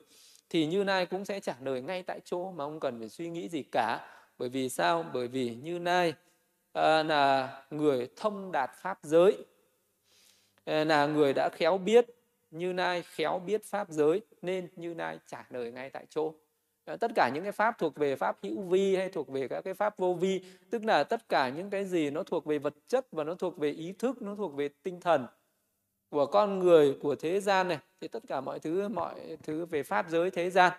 thì 0.51 0.67
như 0.67 0.85
Lai 0.85 1.07
cũng 1.07 1.25
sẽ 1.25 1.41
trả 1.41 1.57
lời 1.61 1.83
ngay 1.83 2.03
tại 2.03 2.21
chỗ 2.25 2.53
mà 2.53 2.65
không 2.65 2.81
cần 2.81 2.99
phải 2.99 3.09
suy 3.09 3.29
nghĩ 3.29 3.49
gì 3.49 3.63
cả. 3.63 4.07
Bởi 4.39 4.49
vì 4.49 4.69
sao? 4.69 5.05
Bởi 5.13 5.29
vì 5.29 5.55
như 5.55 5.79
Lai 5.79 6.15
à, 6.73 7.03
là 7.03 7.63
người 7.71 8.09
thông 8.17 8.53
đạt 8.53 8.71
pháp 8.83 8.99
giới. 9.03 9.37
À, 10.65 10.85
là 10.85 11.07
người 11.07 11.33
đã 11.33 11.49
khéo 11.53 11.79
biết 11.79 12.07
như 12.51 12.73
Lai 12.73 13.03
khéo 13.03 13.39
biết 13.39 13.65
pháp 13.65 13.91
giới 13.91 14.21
nên 14.43 14.69
như 14.77 14.95
Lai 14.95 15.19
trả 15.27 15.47
lời 15.51 15.73
ngay 15.73 15.91
tại 15.91 16.07
chỗ. 16.11 16.35
À, 16.85 16.97
tất 16.97 17.11
cả 17.15 17.31
những 17.35 17.43
cái 17.43 17.53
pháp 17.53 17.79
thuộc 17.79 17.97
về 17.97 18.17
pháp 18.17 18.37
hữu 18.43 18.63
vi 18.63 18.97
hay 18.97 19.09
thuộc 19.09 19.29
về 19.29 19.49
các 19.49 19.61
cái 19.61 19.75
pháp 19.75 19.99
vô 19.99 20.15
vi 20.15 20.45
tức 20.71 20.85
là 20.85 21.05
tất 21.05 21.29
cả 21.29 21.49
những 21.49 21.71
cái 21.71 21.85
gì 21.85 22.11
nó 22.11 22.23
thuộc 22.23 22.47
về 22.47 22.59
vật 22.59 22.75
chất 22.89 23.13
và 23.13 23.25
nó 23.25 23.35
thuộc 23.35 23.59
về 23.59 23.71
ý 23.71 23.93
thức 23.93 24.23
nó 24.23 24.35
thuộc 24.35 24.55
về 24.55 24.69
tinh 24.83 25.01
thần 25.01 25.27
của 26.11 26.27
con 26.27 26.59
người 26.59 26.97
của 27.03 27.15
thế 27.15 27.41
gian 27.41 27.69
này. 27.69 27.79
Thì 28.01 28.09
tất 28.09 28.23
cả 28.29 28.41
mọi 28.41 28.59
thứ 28.59 28.89
mọi 28.89 29.15
thứ 29.43 29.67
về 29.67 29.83
pháp 29.83 30.09
giới 30.09 30.31
thế 30.31 30.51
gian 30.51 30.73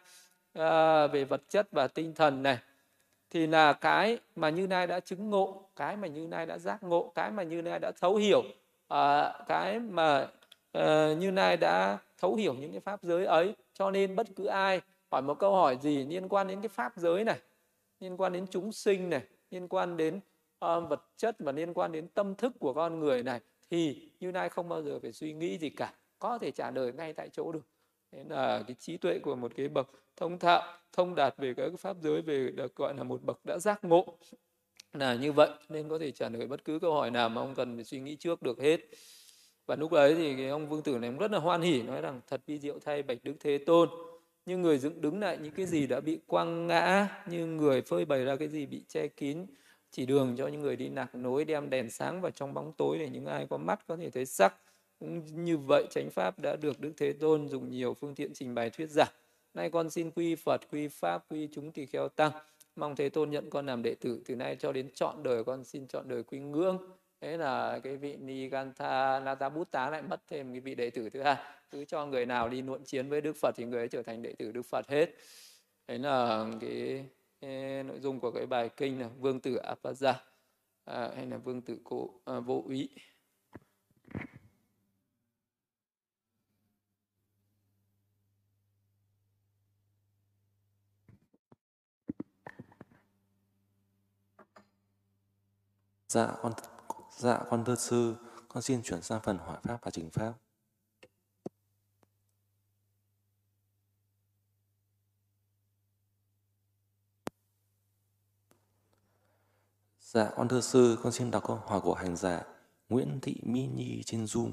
à, 0.53 1.07
về 1.07 1.23
vật 1.23 1.41
chất 1.49 1.67
và 1.71 1.87
tinh 1.87 2.13
thần 2.15 2.43
này 2.43 2.57
thì 3.29 3.47
là 3.47 3.73
cái 3.73 4.17
mà 4.35 4.49
như 4.49 4.67
nay 4.67 4.87
đã 4.87 4.99
chứng 4.99 5.29
ngộ 5.29 5.69
cái 5.75 5.97
mà 5.97 6.07
như 6.07 6.27
nay 6.27 6.45
đã 6.45 6.57
giác 6.57 6.83
ngộ 6.83 7.11
cái 7.15 7.31
mà 7.31 7.43
như 7.43 7.61
nay 7.61 7.79
đã 7.79 7.91
thấu 8.01 8.15
hiểu 8.15 8.43
à, 8.87 9.33
cái 9.47 9.79
mà 9.79 10.27
à, 10.71 11.13
như 11.13 11.31
nay 11.31 11.57
đã 11.57 11.97
thấu 12.17 12.35
hiểu 12.35 12.53
những 12.53 12.71
cái 12.71 12.79
pháp 12.79 13.03
giới 13.03 13.25
ấy. 13.25 13.55
Cho 13.73 13.91
nên 13.91 14.15
bất 14.15 14.27
cứ 14.35 14.45
ai 14.45 14.81
hỏi 15.11 15.21
một 15.21 15.39
câu 15.39 15.55
hỏi 15.55 15.77
gì 15.81 16.05
liên 16.05 16.29
quan 16.29 16.47
đến 16.47 16.61
cái 16.61 16.69
pháp 16.69 16.93
giới 16.95 17.23
này 17.23 17.39
liên 17.99 18.17
quan 18.17 18.33
đến 18.33 18.47
chúng 18.47 18.71
sinh 18.71 19.09
này 19.09 19.21
liên 19.51 19.67
quan 19.67 19.97
đến 19.97 20.19
uh, 20.65 20.89
vật 20.89 21.01
chất 21.17 21.35
và 21.39 21.51
liên 21.51 21.73
quan 21.73 21.91
đến 21.91 22.07
tâm 22.07 22.35
thức 22.35 22.53
của 22.59 22.73
con 22.73 22.99
người 22.99 23.23
này 23.23 23.39
thì 23.71 24.09
như 24.19 24.31
nay 24.31 24.49
không 24.49 24.69
bao 24.69 24.83
giờ 24.83 24.99
phải 24.99 25.11
suy 25.11 25.33
nghĩ 25.33 25.57
gì 25.57 25.69
cả, 25.69 25.93
có 26.19 26.37
thể 26.37 26.51
trả 26.51 26.71
lời 26.71 26.93
ngay 26.93 27.13
tại 27.13 27.29
chỗ 27.29 27.51
được. 27.51 27.67
Nên 28.11 28.27
là 28.27 28.63
cái 28.67 28.75
trí 28.79 28.97
tuệ 28.97 29.19
của 29.19 29.35
một 29.35 29.51
cái 29.55 29.67
bậc 29.67 29.89
thông 30.17 30.39
thạo, 30.39 30.77
thông 30.93 31.15
đạt 31.15 31.37
về 31.37 31.53
các 31.53 31.71
pháp 31.79 31.97
giới, 32.01 32.21
về 32.21 32.51
được 32.55 32.75
gọi 32.75 32.93
là 32.97 33.03
một 33.03 33.23
bậc 33.23 33.45
đã 33.45 33.57
giác 33.57 33.83
ngộ 33.83 34.17
là 34.93 35.15
như 35.15 35.31
vậy, 35.31 35.49
nên 35.69 35.89
có 35.89 35.99
thể 35.99 36.11
trả 36.11 36.29
lời 36.29 36.47
bất 36.47 36.65
cứ 36.65 36.79
câu 36.79 36.93
hỏi 36.93 37.11
nào 37.11 37.29
mà 37.29 37.41
ông 37.41 37.55
cần 37.55 37.75
phải 37.75 37.83
suy 37.83 37.99
nghĩ 37.99 38.15
trước 38.15 38.41
được 38.41 38.59
hết. 38.59 38.79
Và 39.65 39.75
lúc 39.75 39.91
ấy 39.91 40.15
thì 40.15 40.35
cái 40.35 40.47
ông 40.47 40.69
vương 40.69 40.83
tử 40.83 40.97
này 40.97 41.09
cũng 41.09 41.19
rất 41.19 41.31
là 41.31 41.39
hoan 41.39 41.61
hỉ, 41.61 41.81
nói 41.81 42.01
rằng 42.01 42.21
thật 42.27 42.41
vi 42.45 42.59
diệu 42.59 42.79
thay 42.79 43.03
bạch 43.03 43.17
đức 43.23 43.33
thế 43.39 43.57
tôn 43.57 43.89
như 44.45 44.57
người 44.57 44.77
dựng 44.77 45.01
đứng 45.01 45.19
lại 45.19 45.37
những 45.41 45.53
cái 45.53 45.65
gì 45.65 45.87
đã 45.87 45.99
bị 45.99 46.19
quăng 46.27 46.67
ngã, 46.67 47.07
như 47.29 47.45
người 47.45 47.81
phơi 47.81 48.05
bày 48.05 48.25
ra 48.25 48.35
cái 48.35 48.47
gì 48.47 48.65
bị 48.65 48.83
che 48.87 49.07
kín 49.07 49.45
chỉ 49.91 50.05
đường 50.05 50.35
cho 50.37 50.47
những 50.47 50.61
người 50.61 50.75
đi 50.75 50.89
lạc 50.89 51.15
nối 51.15 51.45
đem 51.45 51.69
đèn 51.69 51.89
sáng 51.89 52.21
vào 52.21 52.31
trong 52.31 52.53
bóng 52.53 52.73
tối 52.73 52.99
để 52.99 53.09
những 53.09 53.25
ai 53.25 53.47
có 53.49 53.57
mắt 53.57 53.87
có 53.87 53.97
thể 53.97 54.09
thấy 54.09 54.25
sắc. 54.25 54.55
Cũng 54.99 55.43
như 55.45 55.57
vậy 55.57 55.85
chánh 55.89 56.09
pháp 56.09 56.39
đã 56.39 56.55
được 56.55 56.79
đức 56.79 56.93
thế 56.97 57.13
tôn 57.13 57.49
dùng 57.49 57.71
nhiều 57.71 57.93
phương 57.93 58.15
tiện 58.15 58.33
trình 58.33 58.55
bày 58.55 58.69
thuyết 58.69 58.89
giảng. 58.89 59.11
Nay 59.53 59.69
con 59.69 59.89
xin 59.89 60.11
quy 60.11 60.35
phật 60.35 60.61
quy 60.71 60.87
pháp 60.87 61.31
quy 61.31 61.49
chúng 61.51 61.71
tỳ 61.71 61.85
kheo 61.85 62.09
tăng. 62.09 62.31
Mong 62.75 62.95
thế 62.95 63.09
tôn 63.09 63.29
nhận 63.29 63.49
con 63.49 63.65
làm 63.65 63.81
đệ 63.83 63.95
tử 63.95 64.21
từ 64.25 64.35
nay 64.35 64.55
cho 64.59 64.71
đến 64.71 64.89
chọn 64.93 65.23
đời 65.23 65.43
con 65.43 65.63
xin 65.63 65.87
chọn 65.87 66.07
đời 66.07 66.23
quy 66.23 66.39
ngưỡng. 66.39 66.77
Thế 67.21 67.37
là 67.37 67.79
cái 67.79 67.97
vị 67.97 68.15
Nigantha 68.15 69.35
tá 69.71 69.89
lại 69.89 70.01
mất 70.01 70.21
thêm 70.27 70.51
cái 70.51 70.59
vị 70.59 70.75
đệ 70.75 70.89
tử 70.89 71.09
thứ 71.09 71.21
hai. 71.21 71.35
Cứ 71.71 71.85
cho 71.85 72.05
người 72.05 72.25
nào 72.25 72.49
đi 72.49 72.61
nuộn 72.61 72.83
chiến 72.83 73.09
với 73.09 73.21
Đức 73.21 73.35
Phật 73.41 73.55
thì 73.57 73.65
người 73.65 73.79
ấy 73.79 73.87
trở 73.87 74.03
thành 74.03 74.21
đệ 74.21 74.33
tử 74.33 74.51
Đức 74.51 74.61
Phật 74.61 74.89
hết. 74.89 75.09
Đấy 75.87 75.99
là 75.99 76.45
cái, 76.61 77.05
cái 77.41 77.83
nội 77.83 77.99
dung 77.99 78.19
của 78.19 78.31
cái 78.31 78.45
bài 78.45 78.69
kinh 78.77 78.99
là 79.01 79.07
Vương 79.07 79.39
tử 79.39 79.59
Apaja 79.63 80.13
à, 80.85 81.11
hay 81.15 81.25
là 81.25 81.37
Vương 81.37 81.61
tử 81.61 81.77
cổ 81.83 82.09
à, 82.25 82.39
vô 82.39 82.63
úy 82.67 82.89
Dạ, 96.07 96.27
con 96.41 96.53
Dạ, 97.21 97.39
con 97.49 97.65
thưa 97.65 97.75
sư, 97.75 98.15
con 98.47 98.63
xin 98.63 98.83
chuyển 98.83 99.01
sang 99.01 99.21
phần 99.23 99.37
hỏi 99.37 99.57
pháp 99.63 99.77
và 99.83 99.91
trình 99.91 100.09
pháp. 100.09 100.33
Dạ, 110.13 110.31
con 110.35 110.47
thưa 110.47 110.61
sư, 110.61 110.97
con 111.03 111.11
xin 111.11 111.31
đọc 111.31 111.43
câu 111.47 111.55
hỏi 111.55 111.81
của 111.81 111.93
hành 111.93 112.15
giả 112.15 112.43
Nguyễn 112.89 113.19
Thị 113.21 113.35
Mỹ 113.43 113.67
Nhi 113.75 114.03
trên 114.05 114.25
Zoom. 114.25 114.51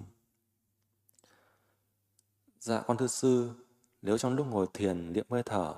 Dạ, 2.59 2.81
con 2.81 2.97
thưa 2.97 3.07
sư, 3.07 3.51
nếu 4.03 4.19
trong 4.19 4.35
lúc 4.35 4.47
ngồi 4.47 4.67
thiền 4.75 5.13
niệm 5.13 5.27
hơi 5.31 5.43
thở, 5.43 5.75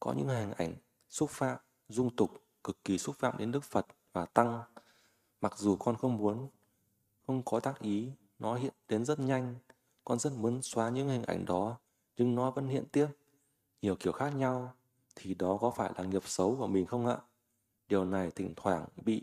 có 0.00 0.12
những 0.12 0.28
hình 0.28 0.52
ảnh 0.52 0.74
xúc 1.08 1.30
phạm, 1.30 1.58
dung 1.88 2.16
tục, 2.16 2.30
cực 2.64 2.84
kỳ 2.84 2.98
xúc 2.98 3.16
phạm 3.18 3.38
đến 3.38 3.52
Đức 3.52 3.64
Phật 3.64 3.86
và 4.12 4.26
Tăng, 4.26 4.62
Mặc 5.40 5.58
dù 5.58 5.76
con 5.76 5.96
không 5.96 6.16
muốn, 6.16 6.48
không 7.26 7.42
có 7.42 7.60
tác 7.60 7.80
ý, 7.80 8.12
nó 8.38 8.54
hiện 8.54 8.72
đến 8.88 9.04
rất 9.04 9.20
nhanh. 9.20 9.54
Con 10.04 10.18
rất 10.18 10.32
muốn 10.32 10.62
xóa 10.62 10.88
những 10.88 11.08
hình 11.08 11.22
ảnh 11.22 11.44
đó, 11.44 11.76
nhưng 12.16 12.34
nó 12.34 12.50
vẫn 12.50 12.68
hiện 12.68 12.84
tiếp. 12.92 13.06
Nhiều 13.82 13.96
kiểu 14.00 14.12
khác 14.12 14.28
nhau, 14.28 14.74
thì 15.14 15.34
đó 15.34 15.58
có 15.60 15.70
phải 15.70 15.90
là 15.96 16.04
nghiệp 16.04 16.22
xấu 16.26 16.56
của 16.58 16.66
mình 16.66 16.86
không 16.86 17.06
ạ? 17.06 17.18
Điều 17.88 18.04
này 18.04 18.30
thỉnh 18.30 18.52
thoảng 18.56 18.84
bị, 19.04 19.22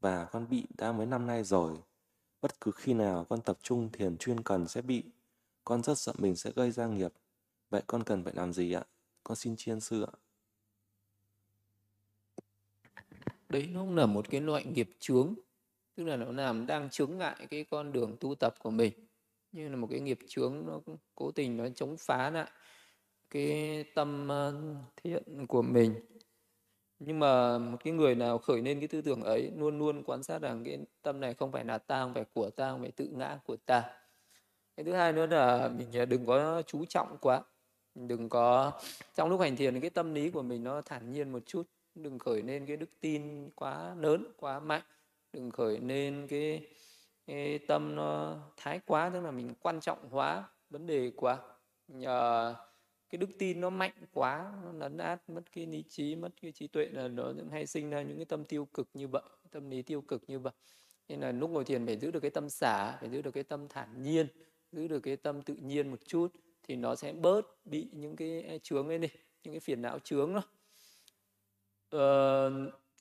và 0.00 0.24
con 0.24 0.48
bị 0.50 0.64
đã 0.78 0.92
mấy 0.92 1.06
năm 1.06 1.26
nay 1.26 1.44
rồi. 1.44 1.78
Bất 2.40 2.60
cứ 2.60 2.70
khi 2.74 2.94
nào 2.94 3.26
con 3.28 3.40
tập 3.40 3.58
trung 3.62 3.90
thiền 3.92 4.16
chuyên 4.16 4.42
cần 4.42 4.68
sẽ 4.68 4.82
bị. 4.82 5.04
Con 5.64 5.82
rất 5.82 5.98
sợ 5.98 6.12
mình 6.18 6.36
sẽ 6.36 6.50
gây 6.56 6.70
ra 6.70 6.86
nghiệp. 6.86 7.12
Vậy 7.70 7.82
con 7.86 8.04
cần 8.04 8.24
phải 8.24 8.32
làm 8.36 8.52
gì 8.52 8.72
ạ? 8.72 8.84
Con 9.24 9.36
xin 9.36 9.56
chiên 9.56 9.80
sư 9.80 10.02
ạ. 10.02 10.12
đấy 13.52 13.68
nó 13.72 13.80
cũng 13.80 13.96
là 13.96 14.06
một 14.06 14.30
cái 14.30 14.40
loại 14.40 14.64
nghiệp 14.64 14.90
chướng 14.98 15.34
tức 15.94 16.04
là 16.04 16.16
nó 16.16 16.32
làm 16.32 16.66
đang 16.66 16.90
chướng 16.90 17.18
ngại 17.18 17.46
cái 17.50 17.64
con 17.64 17.92
đường 17.92 18.16
tu 18.20 18.34
tập 18.34 18.54
của 18.58 18.70
mình 18.70 18.92
như 19.52 19.68
là 19.68 19.76
một 19.76 19.88
cái 19.90 20.00
nghiệp 20.00 20.18
chướng 20.28 20.66
nó 20.66 20.80
cố 21.14 21.30
tình 21.30 21.56
nó 21.56 21.68
chống 21.74 21.96
phá 21.98 22.30
lại 22.30 22.50
cái 23.30 23.84
tâm 23.94 24.28
ờ, 24.28 24.74
thiện 24.96 25.46
của 25.46 25.62
mình 25.62 25.94
nhưng 27.04 27.18
mà 27.18 27.58
một 27.58 27.78
cái 27.84 27.92
người 27.92 28.14
nào 28.14 28.38
khởi 28.38 28.62
lên 28.62 28.78
cái 28.78 28.88
tư 28.88 29.00
tưởng 29.02 29.22
ấy 29.22 29.50
luôn 29.56 29.78
luôn 29.78 30.02
quan 30.06 30.22
sát 30.22 30.42
rằng 30.42 30.64
cái 30.64 30.78
tâm 31.02 31.20
này 31.20 31.34
không 31.34 31.52
phải 31.52 31.64
là 31.64 31.78
ta 31.78 32.02
không 32.02 32.14
phải 32.14 32.24
của 32.34 32.50
ta 32.50 32.70
không 32.70 32.80
phải 32.80 32.90
tự 32.90 33.08
ngã 33.12 33.38
của 33.44 33.56
ta. 33.56 33.84
Cái 34.76 34.84
thứ 34.84 34.92
hai 34.92 35.12
nữa 35.12 35.26
là 35.26 35.68
mình 35.68 35.96
à, 35.96 36.04
đừng 36.04 36.26
có 36.26 36.62
chú 36.62 36.84
trọng 36.84 37.16
quá. 37.20 37.42
Đừng 37.94 38.28
có 38.28 38.72
trong 39.14 39.28
lúc 39.28 39.40
hành 39.40 39.56
thiền 39.56 39.80
cái 39.80 39.90
tâm 39.90 40.14
lý 40.14 40.30
của 40.30 40.42
mình 40.42 40.64
nó 40.64 40.82
thản 40.82 41.12
nhiên 41.12 41.32
một 41.32 41.46
chút. 41.46 41.62
Đừng 41.94 42.18
khởi 42.18 42.42
lên 42.42 42.66
cái 42.66 42.76
đức 42.76 42.90
tin 43.00 43.50
quá 43.54 43.94
lớn 43.94 44.26
quá 44.36 44.60
mạnh. 44.60 44.82
Đừng 45.32 45.50
khởi 45.50 45.80
lên 45.80 46.26
cái, 46.28 46.66
cái 47.26 47.58
tâm 47.58 47.96
nó 47.96 48.36
thái 48.56 48.80
quá 48.86 49.10
tức 49.14 49.20
là 49.20 49.30
mình 49.30 49.54
quan 49.60 49.80
trọng 49.80 50.08
hóa 50.10 50.44
vấn 50.70 50.86
đề 50.86 51.12
quá. 51.16 51.38
Uh, 51.98 52.56
cái 53.12 53.18
đức 53.18 53.30
tin 53.38 53.60
nó 53.60 53.70
mạnh 53.70 53.92
quá 54.12 54.52
nó 54.64 54.72
lấn 54.72 54.98
át 54.98 55.30
mất 55.30 55.42
cái 55.52 55.66
lý 55.66 55.84
trí 55.88 56.16
mất 56.16 56.28
cái 56.42 56.52
trí 56.52 56.66
tuệ 56.66 56.86
là 56.92 57.08
nó 57.08 57.32
hay 57.50 57.66
sinh 57.66 57.90
ra 57.90 58.02
những 58.02 58.16
cái 58.16 58.24
tâm 58.24 58.44
tiêu 58.44 58.64
cực 58.64 58.88
như 58.94 59.08
vậy 59.08 59.22
tâm 59.50 59.70
lý 59.70 59.82
tiêu 59.82 60.00
cực 60.00 60.22
như 60.28 60.38
vậy 60.38 60.52
nên 61.08 61.20
là 61.20 61.32
lúc 61.32 61.50
ngồi 61.50 61.64
thiền 61.64 61.86
phải 61.86 61.96
giữ 61.96 62.10
được 62.10 62.20
cái 62.20 62.30
tâm 62.30 62.50
xả 62.50 62.96
phải 63.00 63.10
giữ 63.10 63.22
được 63.22 63.30
cái 63.30 63.42
tâm 63.42 63.68
thản 63.68 64.02
nhiên 64.02 64.26
giữ 64.72 64.88
được 64.88 65.00
cái 65.00 65.16
tâm 65.16 65.42
tự 65.42 65.54
nhiên 65.54 65.90
một 65.90 66.06
chút 66.06 66.28
thì 66.62 66.76
nó 66.76 66.94
sẽ 66.94 67.12
bớt 67.12 67.66
bị 67.66 67.88
những 67.92 68.16
cái 68.16 68.42
e, 68.42 68.58
chướng 68.58 68.88
ấy 68.88 68.98
đi 68.98 69.08
những 69.44 69.54
cái 69.54 69.60
phiền 69.60 69.82
não 69.82 69.98
chướng 69.98 70.34
đó. 70.34 70.42
Ờ, 71.90 72.50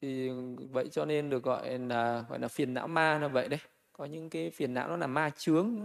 thì 0.01 0.29
vậy 0.71 0.89
cho 0.91 1.05
nên 1.05 1.29
được 1.29 1.43
gọi 1.43 1.79
là 1.79 2.25
gọi 2.29 2.39
là 2.39 2.47
phiền 2.47 2.73
não 2.73 2.88
ma 2.88 3.19
là 3.19 3.27
vậy 3.27 3.47
đấy. 3.47 3.59
Có 3.93 4.05
những 4.05 4.29
cái 4.29 4.49
phiền 4.49 4.73
não 4.73 4.88
nó 4.88 4.97
là 4.97 5.07
ma 5.07 5.29
chướng 5.38 5.79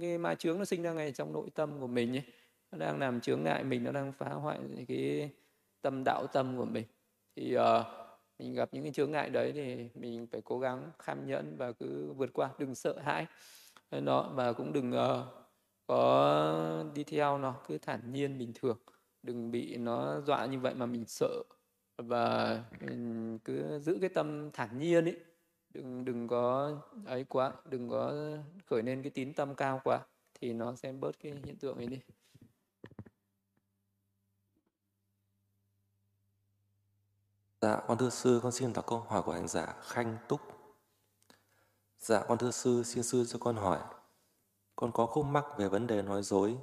cái 0.00 0.18
ma 0.18 0.34
chướng 0.34 0.58
nó 0.58 0.64
sinh 0.64 0.82
ra 0.82 0.92
ngay 0.92 1.12
trong 1.12 1.32
nội 1.32 1.50
tâm 1.54 1.80
của 1.80 1.86
mình 1.86 2.16
ấy 2.16 2.22
nó 2.72 2.78
đang 2.78 2.98
làm 2.98 3.20
chướng 3.20 3.42
ngại 3.42 3.64
mình 3.64 3.84
nó 3.84 3.92
đang 3.92 4.12
phá 4.12 4.28
hoại 4.28 4.58
cái 4.88 5.30
tâm 5.82 6.02
đạo 6.04 6.26
tâm 6.32 6.56
của 6.56 6.64
mình. 6.64 6.84
Thì 7.36 7.56
uh, 7.56 7.62
mình 8.38 8.54
gặp 8.54 8.68
những 8.72 8.82
cái 8.82 8.92
chướng 8.92 9.10
ngại 9.10 9.30
đấy 9.30 9.52
thì 9.52 9.88
mình 9.94 10.26
phải 10.26 10.40
cố 10.44 10.58
gắng 10.58 10.90
kham 10.98 11.26
nhẫn 11.26 11.56
và 11.56 11.72
cứ 11.72 12.12
vượt 12.12 12.30
qua 12.32 12.50
đừng 12.58 12.74
sợ 12.74 12.98
hãi. 12.98 13.26
Ờ, 13.90 14.00
nó 14.00 14.30
và 14.34 14.52
cũng 14.52 14.72
đừng 14.72 14.92
uh, 14.92 15.26
có 15.86 16.84
đi 16.94 17.04
theo 17.04 17.38
nó 17.38 17.54
cứ 17.68 17.78
thản 17.78 18.12
nhiên 18.12 18.38
bình 18.38 18.52
thường. 18.54 18.78
Đừng 19.22 19.50
bị 19.50 19.76
nó 19.76 20.20
dọa 20.20 20.46
như 20.46 20.58
vậy 20.58 20.74
mà 20.74 20.86
mình 20.86 21.04
sợ. 21.06 21.42
Và 21.96 22.58
mình 22.80 23.38
cứ 23.44 23.78
giữ 23.78 23.98
cái 24.00 24.08
tâm 24.08 24.50
thản 24.52 24.78
nhiên 24.78 25.04
ấy 25.04 25.20
đừng 25.74 26.04
đừng 26.04 26.28
có 26.28 26.76
ấy 27.06 27.24
quá 27.24 27.52
đừng 27.64 27.88
có 27.88 28.14
khởi 28.66 28.82
lên 28.82 29.02
cái 29.02 29.10
tín 29.10 29.34
tâm 29.34 29.54
cao 29.54 29.80
quá 29.84 30.00
thì 30.34 30.52
nó 30.52 30.74
sẽ 30.74 30.92
bớt 30.92 31.20
cái 31.20 31.32
hiện 31.44 31.56
tượng 31.56 31.76
ấy 31.76 31.86
đi. 31.86 31.98
Dạ, 37.62 37.80
con 37.86 37.98
thưa 37.98 38.10
sư, 38.10 38.40
con 38.42 38.52
xin 38.52 38.72
đọc 38.72 38.86
câu 38.86 38.98
hỏi 38.98 39.22
của 39.22 39.32
hành 39.32 39.48
giả 39.48 39.74
Khanh 39.82 40.16
Túc. 40.28 40.40
Dạ, 41.98 42.24
con 42.28 42.38
thưa 42.38 42.50
sư, 42.50 42.82
xin 42.82 43.02
sư 43.02 43.24
cho 43.28 43.38
con 43.38 43.56
hỏi. 43.56 43.78
Con 44.76 44.92
có 44.92 45.06
khúc 45.06 45.26
mắc 45.26 45.44
về 45.58 45.68
vấn 45.68 45.86
đề 45.86 46.02
nói 46.02 46.22
dối. 46.22 46.58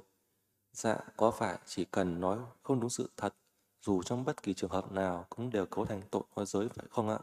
Dạ, 0.72 0.98
có 1.16 1.30
phải 1.30 1.58
chỉ 1.66 1.84
cần 1.84 2.20
nói 2.20 2.38
không 2.62 2.80
đúng 2.80 2.90
sự 2.90 3.10
thật, 3.16 3.34
dù 3.80 4.02
trong 4.02 4.24
bất 4.24 4.42
kỳ 4.42 4.54
trường 4.54 4.70
hợp 4.70 4.92
nào 4.92 5.26
cũng 5.30 5.50
đều 5.50 5.66
cấu 5.66 5.84
thành 5.84 6.02
tội 6.10 6.22
nói 6.36 6.46
dối 6.46 6.68
phải 6.68 6.86
không 6.90 7.08
ạ? 7.08 7.18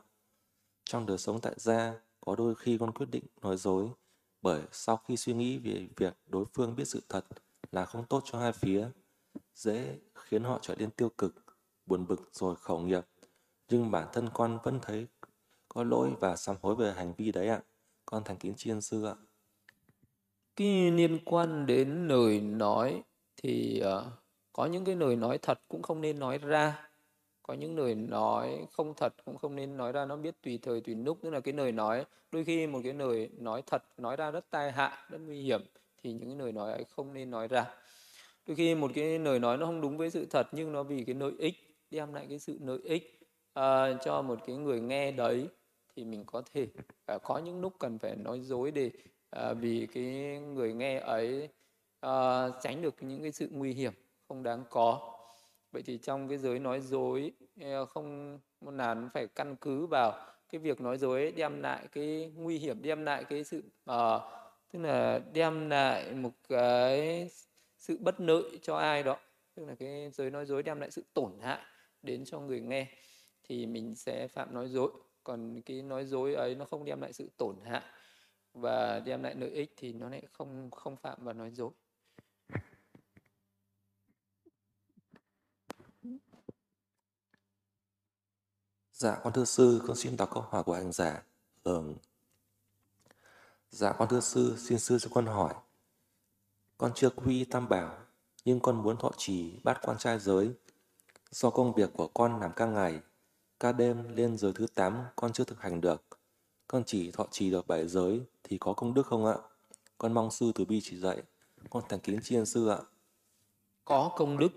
Trong 0.85 1.05
đời 1.05 1.17
sống 1.17 1.41
tại 1.41 1.53
gia, 1.57 1.93
có 2.21 2.35
đôi 2.35 2.55
khi 2.55 2.77
con 2.77 2.91
quyết 2.91 3.09
định 3.11 3.23
nói 3.41 3.57
dối, 3.57 3.89
bởi 4.41 4.61
sau 4.71 4.97
khi 4.97 5.17
suy 5.17 5.33
nghĩ 5.33 5.57
về 5.57 5.87
việc 5.95 6.13
đối 6.27 6.45
phương 6.53 6.75
biết 6.75 6.85
sự 6.85 7.01
thật 7.09 7.25
là 7.71 7.85
không 7.85 8.05
tốt 8.05 8.21
cho 8.25 8.39
hai 8.39 8.53
phía, 8.53 8.89
dễ 9.55 9.99
khiến 10.15 10.43
họ 10.43 10.59
trở 10.61 10.75
nên 10.75 10.91
tiêu 10.91 11.09
cực, 11.17 11.35
buồn 11.85 12.07
bực 12.07 12.29
rồi 12.31 12.55
khẩu 12.55 12.79
nghiệp. 12.79 13.05
Nhưng 13.69 13.91
bản 13.91 14.07
thân 14.13 14.29
con 14.33 14.59
vẫn 14.63 14.79
thấy 14.81 15.07
có 15.69 15.83
lỗi 15.83 16.09
và 16.19 16.35
sám 16.35 16.55
hối 16.61 16.75
về 16.75 16.93
hành 16.93 17.13
vi 17.17 17.31
đấy 17.31 17.47
ạ. 17.47 17.61
Con 18.05 18.23
thành 18.23 18.37
kính 18.37 18.53
tri 18.55 18.69
ân 18.69 18.81
sư 18.81 19.05
ạ. 19.05 19.15
Cái 20.55 20.91
liên 20.91 21.19
quan 21.25 21.65
đến 21.65 22.07
lời 22.07 22.41
nói 22.41 23.03
thì 23.37 23.83
uh, 23.85 24.03
có 24.53 24.65
những 24.65 24.85
cái 24.85 24.95
lời 24.95 25.15
nói 25.15 25.37
thật 25.37 25.59
cũng 25.67 25.81
không 25.81 26.01
nên 26.01 26.19
nói 26.19 26.37
ra 26.37 26.89
có 27.43 27.53
những 27.53 27.77
lời 27.77 27.95
nói 27.95 28.67
không 28.71 28.93
thật 28.97 29.13
cũng 29.25 29.37
không 29.37 29.55
nên 29.55 29.77
nói 29.77 29.91
ra 29.91 30.05
nó 30.05 30.15
biết 30.15 30.35
tùy 30.41 30.59
thời 30.61 30.81
tùy 30.81 30.95
lúc 30.95 31.17
tức 31.21 31.29
là 31.29 31.39
cái 31.39 31.53
lời 31.53 31.71
nói 31.71 32.05
đôi 32.31 32.43
khi 32.43 32.67
một 32.67 32.79
cái 32.83 32.93
lời 32.93 33.29
nói 33.37 33.63
thật 33.65 33.83
nói 33.97 34.15
ra 34.15 34.31
rất 34.31 34.49
tai 34.49 34.71
hại 34.71 34.97
rất 35.09 35.17
nguy 35.17 35.41
hiểm 35.41 35.61
thì 36.03 36.13
những 36.13 36.29
cái 36.29 36.37
lời 36.37 36.51
nói 36.51 36.71
ấy 36.71 36.85
không 36.89 37.13
nên 37.13 37.31
nói 37.31 37.47
ra 37.47 37.65
đôi 38.45 38.55
khi 38.55 38.75
một 38.75 38.91
cái 38.95 39.19
lời 39.19 39.39
nói 39.39 39.57
nó 39.57 39.65
không 39.65 39.81
đúng 39.81 39.97
với 39.97 40.09
sự 40.09 40.25
thật 40.25 40.47
nhưng 40.51 40.71
nó 40.71 40.83
vì 40.83 41.03
cái 41.03 41.15
lợi 41.15 41.31
ích 41.39 41.55
đem 41.91 42.13
lại 42.13 42.25
cái 42.29 42.39
sự 42.39 42.59
lợi 42.61 42.79
ích 42.83 43.14
uh, 43.59 44.01
cho 44.05 44.21
một 44.21 44.39
cái 44.45 44.55
người 44.55 44.81
nghe 44.81 45.11
đấy 45.11 45.47
thì 45.95 46.05
mình 46.05 46.23
có 46.25 46.41
thể 46.53 46.67
uh, 47.15 47.23
có 47.23 47.37
những 47.37 47.61
lúc 47.61 47.73
cần 47.79 47.99
phải 47.99 48.15
nói 48.15 48.39
dối 48.39 48.71
để 48.71 48.91
uh, 49.35 49.57
vì 49.57 49.87
cái 49.93 50.03
người 50.39 50.73
nghe 50.73 50.99
ấy 50.99 51.49
uh, 52.05 52.53
tránh 52.61 52.81
được 52.81 52.95
những 52.99 53.21
cái 53.21 53.31
sự 53.31 53.47
nguy 53.51 53.73
hiểm 53.73 53.93
không 54.27 54.43
đáng 54.43 54.63
có. 54.69 55.11
Vậy 55.71 55.83
thì 55.85 55.97
trong 55.97 56.27
cái 56.27 56.37
giới 56.37 56.59
nói 56.59 56.81
dối 56.81 57.31
ờ, 57.61 57.85
không 57.85 58.39
là 58.61 58.93
nó 58.93 59.09
phải 59.13 59.27
căn 59.27 59.55
cứ 59.55 59.85
vào 59.85 60.13
cái 60.49 60.59
việc 60.59 60.81
nói 60.81 60.97
dối 60.97 61.31
đem 61.31 61.61
lại 61.61 61.87
cái 61.91 62.31
nguy 62.35 62.57
hiểm 62.57 62.81
đem 62.81 63.05
lại 63.05 63.23
cái 63.23 63.43
sự 63.43 63.63
uh, 63.91 64.21
tức 64.73 64.79
là 64.79 65.19
đem 65.33 65.69
lại 65.69 66.13
một 66.13 66.31
cái 66.49 67.29
sự 67.77 67.97
bất 68.01 68.21
lợi 68.21 68.59
cho 68.61 68.75
ai 68.75 69.03
đó. 69.03 69.17
Tức 69.55 69.65
là 69.65 69.75
cái 69.75 70.09
giới 70.13 70.31
nói 70.31 70.45
dối 70.45 70.63
đem 70.63 70.79
lại 70.79 70.91
sự 70.91 71.03
tổn 71.13 71.31
hại 71.41 71.61
đến 72.01 72.25
cho 72.25 72.39
người 72.39 72.61
nghe 72.61 72.87
thì 73.47 73.65
mình 73.65 73.95
sẽ 73.95 74.27
phạm 74.27 74.53
nói 74.53 74.69
dối 74.69 74.91
còn 75.23 75.61
cái 75.61 75.81
nói 75.81 76.05
dối 76.05 76.33
ấy 76.33 76.55
nó 76.55 76.65
không 76.65 76.85
đem 76.85 77.01
lại 77.01 77.13
sự 77.13 77.29
tổn 77.37 77.55
hại 77.63 77.83
và 78.53 78.99
đem 78.99 79.23
lại 79.23 79.35
lợi 79.35 79.49
ích 79.49 79.73
thì 79.77 79.93
nó 79.93 80.09
lại 80.09 80.23
không 80.33 80.71
không 80.71 80.95
phạm 80.97 81.23
vào 81.23 81.33
nói 81.33 81.51
dối 81.51 81.71
Dạ 88.93 89.19
con 89.23 89.33
thưa 89.33 89.45
sư, 89.45 89.81
con 89.87 89.95
xin 89.95 90.17
đọc 90.17 90.29
câu 90.33 90.43
hỏi 90.49 90.63
của 90.63 90.73
hành 90.73 90.91
giả. 90.91 91.23
Ừ. 91.63 91.93
Dạ 93.69 93.93
con 93.97 94.07
thưa 94.09 94.19
sư, 94.19 94.55
xin 94.57 94.79
sư 94.79 94.99
cho 94.99 95.09
con 95.13 95.25
hỏi. 95.25 95.53
Con 96.77 96.91
chưa 96.95 97.09
quy 97.09 97.45
tam 97.45 97.69
bảo, 97.69 97.97
nhưng 98.45 98.59
con 98.59 98.83
muốn 98.83 98.97
thọ 98.97 99.11
trì 99.17 99.59
bát 99.63 99.79
quan 99.81 99.97
trai 99.97 100.19
giới. 100.19 100.53
Do 101.31 101.49
công 101.49 101.73
việc 101.73 101.89
của 101.93 102.07
con 102.07 102.39
làm 102.39 102.51
ca 102.55 102.65
ngày, 102.65 102.99
ca 103.65 103.71
đêm 103.71 104.15
lên 104.15 104.37
giới 104.37 104.53
thứ 104.53 104.67
8 104.75 105.03
con 105.15 105.33
chưa 105.33 105.43
thực 105.43 105.61
hành 105.61 105.81
được. 105.81 106.03
Con 106.67 106.83
chỉ 106.83 107.11
thọ 107.11 107.25
trì 107.31 107.51
được 107.51 107.67
bảy 107.67 107.87
giới 107.87 108.21
thì 108.43 108.57
có 108.57 108.73
công 108.73 108.93
đức 108.93 109.05
không 109.05 109.25
ạ? 109.25 109.35
Con 109.97 110.13
mong 110.13 110.31
sư 110.31 110.51
từ 110.55 110.65
bi 110.65 110.81
chỉ 110.81 110.97
dạy. 110.97 111.17
Con 111.69 111.83
thành 111.89 111.99
kính 111.99 112.19
tri 112.23 112.35
ân 112.35 112.45
sư 112.45 112.67
ạ. 112.67 112.77
Có 113.85 114.11
công 114.17 114.37
đức. 114.37 114.49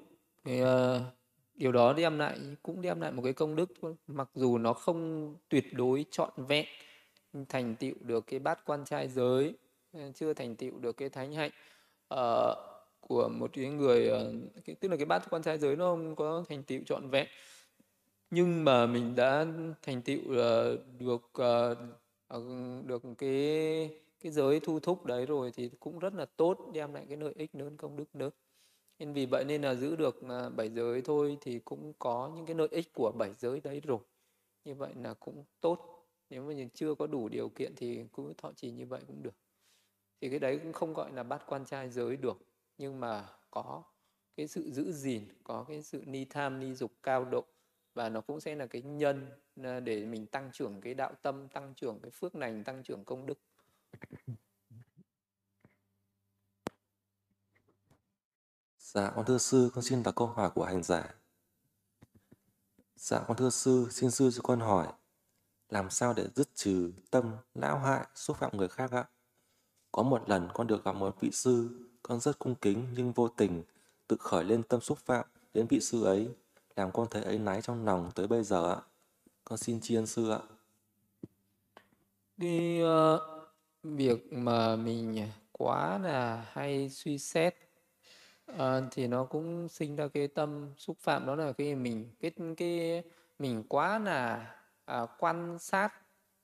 Thì, 0.44 0.62
uh, 0.62 0.68
điều 1.54 1.72
đó 1.72 1.92
đem 1.92 2.18
lại 2.18 2.38
cũng 2.62 2.82
đem 2.82 3.00
lại 3.00 3.12
một 3.12 3.22
cái 3.24 3.32
công 3.32 3.56
đức 3.56 3.72
mặc 4.06 4.28
dù 4.34 4.58
nó 4.58 4.72
không 4.72 5.34
tuyệt 5.48 5.64
đối 5.72 6.04
trọn 6.10 6.30
vẹn 6.36 6.66
thành 7.48 7.76
tựu 7.76 7.94
được 8.00 8.26
cái 8.26 8.40
bát 8.40 8.64
quan 8.64 8.84
trai 8.84 9.08
giới 9.08 9.54
chưa 10.14 10.34
thành 10.34 10.56
tựu 10.56 10.78
được 10.78 10.96
cái 10.96 11.08
thánh 11.08 11.32
hạnh 11.32 11.50
uh, 12.14 12.18
của 13.00 13.28
một 13.28 13.50
cái 13.52 13.68
người 13.68 14.10
uh, 14.10 14.64
cái, 14.64 14.76
tức 14.80 14.88
là 14.88 14.96
cái 14.96 15.06
bát 15.06 15.30
quan 15.30 15.42
trai 15.42 15.58
giới 15.58 15.76
nó 15.76 15.84
không 15.84 16.16
có 16.16 16.44
thành 16.48 16.62
tựu 16.62 16.80
trọn 16.86 17.10
vẹn 17.10 17.26
nhưng 18.30 18.64
mà 18.64 18.86
mình 18.86 19.14
đã 19.14 19.46
thành 19.82 20.02
tựu 20.02 20.18
uh, 20.18 20.80
được 20.98 21.30
uh, 21.40 21.78
được 22.86 23.02
cái 23.18 23.90
cái 24.20 24.32
giới 24.32 24.60
thu 24.60 24.80
thúc 24.80 25.06
đấy 25.06 25.26
rồi 25.26 25.50
thì 25.54 25.70
cũng 25.80 25.98
rất 25.98 26.14
là 26.14 26.26
tốt 26.36 26.70
đem 26.72 26.94
lại 26.94 27.06
cái 27.08 27.16
lợi 27.16 27.32
ích 27.36 27.54
lớn 27.54 27.76
công 27.76 27.96
đức 27.96 28.16
lớn. 28.16 28.30
Nên 28.98 29.12
vì 29.12 29.26
vậy 29.26 29.44
nên 29.44 29.62
là 29.62 29.74
giữ 29.74 29.96
được 29.96 30.20
bảy 30.56 30.68
giới 30.68 31.02
thôi 31.02 31.38
thì 31.40 31.58
cũng 31.58 31.92
có 31.98 32.32
những 32.36 32.46
cái 32.46 32.56
lợi 32.56 32.68
ích 32.70 32.92
của 32.92 33.12
bảy 33.18 33.32
giới 33.38 33.60
đấy 33.60 33.80
rồi. 33.84 33.98
Như 34.64 34.74
vậy 34.74 34.92
là 35.02 35.14
cũng 35.14 35.44
tốt. 35.60 36.06
Nếu 36.30 36.42
mà 36.42 36.54
chưa 36.74 36.94
có 36.94 37.06
đủ 37.06 37.28
điều 37.28 37.48
kiện 37.48 37.72
thì 37.76 38.04
cứ 38.12 38.32
thọ 38.38 38.52
trì 38.52 38.70
như 38.70 38.86
vậy 38.86 39.00
cũng 39.06 39.22
được. 39.22 39.34
Thì 40.20 40.30
cái 40.30 40.38
đấy 40.38 40.58
cũng 40.62 40.72
không 40.72 40.94
gọi 40.94 41.12
là 41.12 41.22
bát 41.22 41.42
quan 41.46 41.64
trai 41.64 41.90
giới 41.90 42.16
được 42.16 42.38
nhưng 42.78 43.00
mà 43.00 43.28
có 43.50 43.82
cái 44.36 44.48
sự 44.48 44.70
giữ 44.70 44.92
gìn 44.92 45.22
có 45.44 45.64
cái 45.68 45.82
sự 45.82 46.02
ni 46.06 46.24
tham 46.24 46.60
ni 46.60 46.74
dục 46.74 46.92
cao 47.02 47.24
độ 47.24 47.44
và 47.98 48.08
nó 48.08 48.20
cũng 48.20 48.40
sẽ 48.40 48.54
là 48.54 48.66
cái 48.66 48.82
nhân 48.82 49.26
à, 49.62 49.80
để 49.80 50.04
mình 50.04 50.26
tăng 50.26 50.50
trưởng 50.52 50.80
cái 50.80 50.94
đạo 50.94 51.12
tâm 51.22 51.48
tăng 51.48 51.74
trưởng 51.74 52.00
cái 52.02 52.10
phước 52.10 52.34
lành 52.34 52.64
tăng 52.64 52.82
trưởng 52.82 53.04
công 53.04 53.26
đức 53.26 53.38
Dạ 58.78 59.12
con 59.16 59.24
thưa 59.24 59.38
sư, 59.38 59.70
con 59.74 59.84
xin 59.84 60.02
đặt 60.02 60.14
câu 60.16 60.26
hỏi 60.26 60.50
của 60.54 60.64
hành 60.64 60.82
giả. 60.82 61.14
Dạ 62.96 63.24
con 63.26 63.36
thưa 63.36 63.50
sư, 63.50 63.86
xin 63.90 64.10
sư 64.10 64.30
cho 64.30 64.40
con 64.42 64.60
hỏi, 64.60 64.92
làm 65.68 65.90
sao 65.90 66.14
để 66.16 66.26
dứt 66.34 66.48
trừ 66.54 66.92
tâm 67.10 67.36
lão 67.54 67.78
hại 67.78 68.06
xúc 68.14 68.36
phạm 68.36 68.56
người 68.56 68.68
khác 68.68 68.90
ạ? 68.90 69.04
Có 69.92 70.02
một 70.02 70.28
lần 70.28 70.48
con 70.54 70.66
được 70.66 70.84
gặp 70.84 70.92
một 70.92 71.16
vị 71.20 71.30
sư, 71.32 71.68
con 72.02 72.20
rất 72.20 72.38
cung 72.38 72.54
kính 72.54 72.86
nhưng 72.96 73.12
vô 73.12 73.28
tình 73.28 73.62
tự 74.06 74.16
khởi 74.20 74.44
lên 74.44 74.62
tâm 74.62 74.80
xúc 74.80 74.98
phạm 74.98 75.26
đến 75.54 75.66
vị 75.70 75.80
sư 75.80 76.04
ấy, 76.04 76.34
làm 76.78 76.92
con 76.92 77.06
thấy 77.10 77.22
ấy 77.22 77.38
náy 77.38 77.62
trong 77.62 77.84
lòng 77.84 78.10
tới 78.14 78.26
bây 78.26 78.42
giờ 78.42 78.74
ạ. 78.74 78.80
Con 79.44 79.58
xin 79.58 79.80
tri 79.80 79.94
ân 79.94 80.06
sư 80.06 80.30
ạ. 80.30 80.40
đi 82.36 82.82
uh, 82.82 82.86
ờ, 82.86 83.20
việc 83.82 84.32
mà 84.32 84.76
mình 84.76 85.28
quá 85.52 85.98
là 85.98 86.46
hay 86.52 86.90
suy 86.90 87.18
xét 87.18 87.54
uh, 88.52 88.58
thì 88.90 89.06
nó 89.06 89.24
cũng 89.24 89.68
sinh 89.68 89.96
ra 89.96 90.08
cái 90.08 90.28
tâm 90.28 90.72
xúc 90.76 90.96
phạm 91.00 91.26
đó 91.26 91.34
là 91.34 91.52
khi 91.52 91.74
mình 91.74 92.10
cái 92.20 92.30
cái 92.56 93.02
mình 93.38 93.64
quá 93.68 93.98
là 93.98 94.54
uh, 95.02 95.10
quan 95.18 95.58
sát 95.58 95.92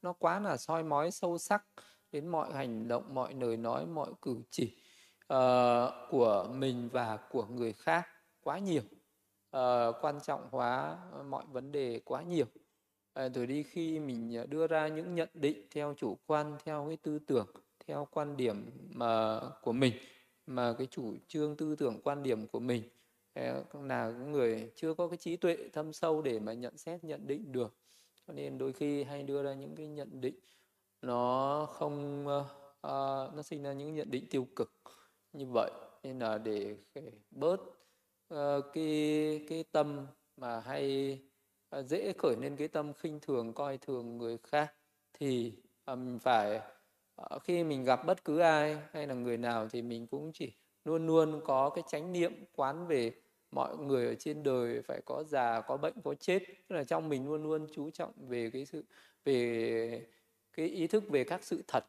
nó 0.03 0.13
quá 0.13 0.41
là 0.41 0.57
soi 0.57 0.83
mói 0.83 1.11
sâu 1.11 1.39
sắc 1.39 1.65
đến 2.13 2.29
mọi 2.29 2.53
hành 2.53 2.89
động 2.89 3.15
mọi 3.15 3.35
lời 3.35 3.57
nói 3.57 3.87
mọi 3.87 4.11
cử 4.23 4.37
chỉ 4.51 4.77
uh, 5.35 5.91
của 6.11 6.49
mình 6.55 6.89
và 6.93 7.19
của 7.31 7.45
người 7.47 7.73
khác 7.73 8.09
quá 8.43 8.59
nhiều 8.59 8.83
uh, 9.57 9.95
quan 10.01 10.21
trọng 10.21 10.49
hóa 10.51 10.99
ờ, 11.13 11.23
mọi 11.23 11.45
vấn 11.53 11.73
đề 11.73 12.01
quá 12.05 12.23
nhiều. 12.23 12.47
Uh, 13.27 13.35
rồi 13.35 13.47
đi 13.47 13.63
khi 13.63 14.01
mình 14.01 14.45
đưa 14.49 14.67
ra 14.67 14.89
những 14.89 15.15
nhận 15.15 15.29
định 15.35 15.67
theo 15.71 15.95
chủ 15.97 16.19
quan 16.27 16.57
theo 16.65 16.85
cái 16.89 16.97
tư 16.97 17.19
tưởng 17.19 17.47
theo 17.87 18.09
quan 18.11 18.37
điểm 18.37 18.71
mà 18.95 19.41
của 19.63 19.73
mình 19.73 19.93
mà 20.47 20.75
cái 20.79 20.87
chủ 20.87 21.15
trương 21.29 21.57
tư 21.57 21.77
tưởng 21.77 22.01
quan 22.05 22.23
điểm 22.23 22.47
của 22.47 22.61
mình 22.61 22.83
là 23.73 24.11
người 24.11 24.71
chưa 24.77 24.95
có 24.95 25.09
cái 25.09 25.17
trí 25.17 25.37
tuệ 25.37 25.57
thâm 25.73 25.93
sâu 25.93 26.23
để 26.23 26.41
mà 26.41 26.53
nhận 26.53 26.79
xét 26.79 27.05
nhận 27.05 27.27
định 27.27 27.53
được. 27.53 27.75
Cho 28.27 28.33
nên 28.33 28.59
đôi 28.59 28.73
khi 28.73 29.05
hay 29.05 29.23
đưa 29.23 29.43
ra 29.43 29.55
những 29.55 29.77
cái 29.77 29.89
nhận 29.89 30.21
định 30.21 30.35
nó 31.03 31.67
không 31.71 32.27
uh, 32.27 33.35
nó 33.35 33.43
sinh 33.45 33.63
ra 33.63 33.73
những 33.73 33.95
nhận 33.95 34.11
định 34.11 34.27
tiêu 34.31 34.47
cực 34.57 34.73
như 35.33 35.47
vậy. 35.47 35.71
Nên 36.03 36.19
là 36.19 36.39
để, 36.39 36.77
để 36.95 37.13
bớt 37.31 37.61
uh, 38.35 38.65
cái 38.73 39.45
cái 39.49 39.65
tâm 39.73 40.07
mà 40.37 40.61
hay 40.61 41.19
uh, 41.79 41.87
dễ 41.87 42.13
khởi 42.19 42.37
lên 42.41 42.57
cái 42.57 42.69
tâm 42.69 42.93
khinh 42.93 43.21
thường 43.21 43.53
coi 43.53 43.79
thường 43.79 44.19
người 44.19 44.39
khác 44.39 44.75
thì 45.13 45.53
à, 45.85 45.95
mình 45.95 46.19
phải 46.19 46.61
uh, 47.35 47.43
khi 47.43 47.65
mình 47.65 47.85
gặp 47.85 48.07
bất 48.07 48.25
cứ 48.25 48.39
ai 48.39 48.79
hay 48.93 49.07
là 49.07 49.15
người 49.15 49.37
nào 49.37 49.69
thì 49.69 49.83
mình 49.83 50.07
cũng 50.07 50.33
chỉ 50.35 50.53
luôn 50.85 51.07
luôn 51.07 51.41
có 51.45 51.71
cái 51.71 51.85
chánh 51.89 52.13
niệm 52.13 52.45
quán 52.57 52.87
về 52.87 53.13
mọi 53.51 53.77
người 53.77 54.07
ở 54.07 54.15
trên 54.15 54.43
đời 54.43 54.83
phải 54.83 55.01
có 55.05 55.25
già 55.25 55.61
có 55.61 55.77
bệnh 55.77 55.95
có 56.05 56.15
chết. 56.15 56.43
Tức 56.69 56.77
là 56.77 56.85
trong 56.85 57.09
mình 57.09 57.27
luôn 57.27 57.43
luôn 57.43 57.67
chú 57.73 57.91
trọng 57.91 58.13
về 58.29 58.51
cái 58.51 58.65
sự 58.67 58.85
về 59.25 60.07
cái 60.53 60.67
ý 60.67 60.87
thức 60.87 61.05
về 61.09 61.25
các 61.25 61.45
sự 61.45 61.63
thật. 61.69 61.85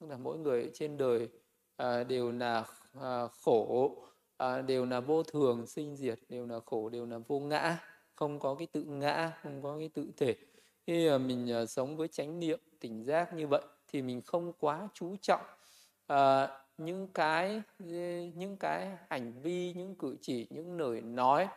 Tức 0.00 0.06
là 0.06 0.16
mỗi 0.16 0.38
người 0.38 0.70
trên 0.74 0.96
đời 0.96 1.28
à, 1.76 2.04
đều 2.04 2.32
là 2.32 2.64
à, 3.00 3.26
khổ 3.44 3.96
à, 4.40 4.62
đều 4.62 4.86
là 4.86 5.00
vô 5.00 5.22
thường 5.22 5.66
sinh 5.66 5.96
diệt 5.96 6.18
đều 6.28 6.46
là 6.46 6.60
khổ 6.66 6.88
đều 6.88 7.06
là 7.06 7.18
vô 7.18 7.40
ngã. 7.40 7.78
Không 8.14 8.38
có 8.38 8.54
cái 8.54 8.66
tự 8.66 8.84
ngã 8.84 9.32
không 9.42 9.62
có 9.62 9.78
cái 9.78 9.88
tự 9.94 10.06
thể. 10.16 10.36
Khi 10.86 11.10
mà 11.10 11.18
mình 11.18 11.52
à, 11.52 11.66
sống 11.66 11.96
với 11.96 12.08
chánh 12.08 12.40
niệm 12.40 12.60
tỉnh 12.80 13.04
giác 13.04 13.34
như 13.34 13.46
vậy 13.46 13.62
thì 13.88 14.02
mình 14.02 14.22
không 14.22 14.52
quá 14.60 14.88
chú 14.94 15.16
trọng. 15.20 15.42
À, 16.06 16.48
những 16.78 17.08
cái 17.14 17.62
những 18.34 18.56
cái 18.60 18.90
hành 19.10 19.32
vi 19.42 19.72
những 19.76 19.94
cử 19.94 20.16
chỉ 20.20 20.46
những 20.50 20.78
lời 20.78 21.00
nói 21.00 21.48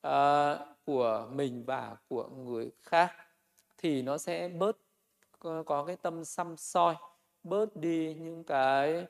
à, 0.00 0.56
của 0.84 1.28
mình 1.32 1.64
và 1.66 1.96
của 2.08 2.28
người 2.28 2.70
khác 2.82 3.12
thì 3.78 4.02
nó 4.02 4.18
sẽ 4.18 4.48
bớt 4.48 4.76
có, 5.38 5.62
có 5.62 5.84
cái 5.84 5.96
tâm 5.96 6.24
xăm 6.24 6.56
soi 6.56 6.94
bớt 7.42 7.76
đi 7.76 8.14
những 8.14 8.44
cái 8.44 9.06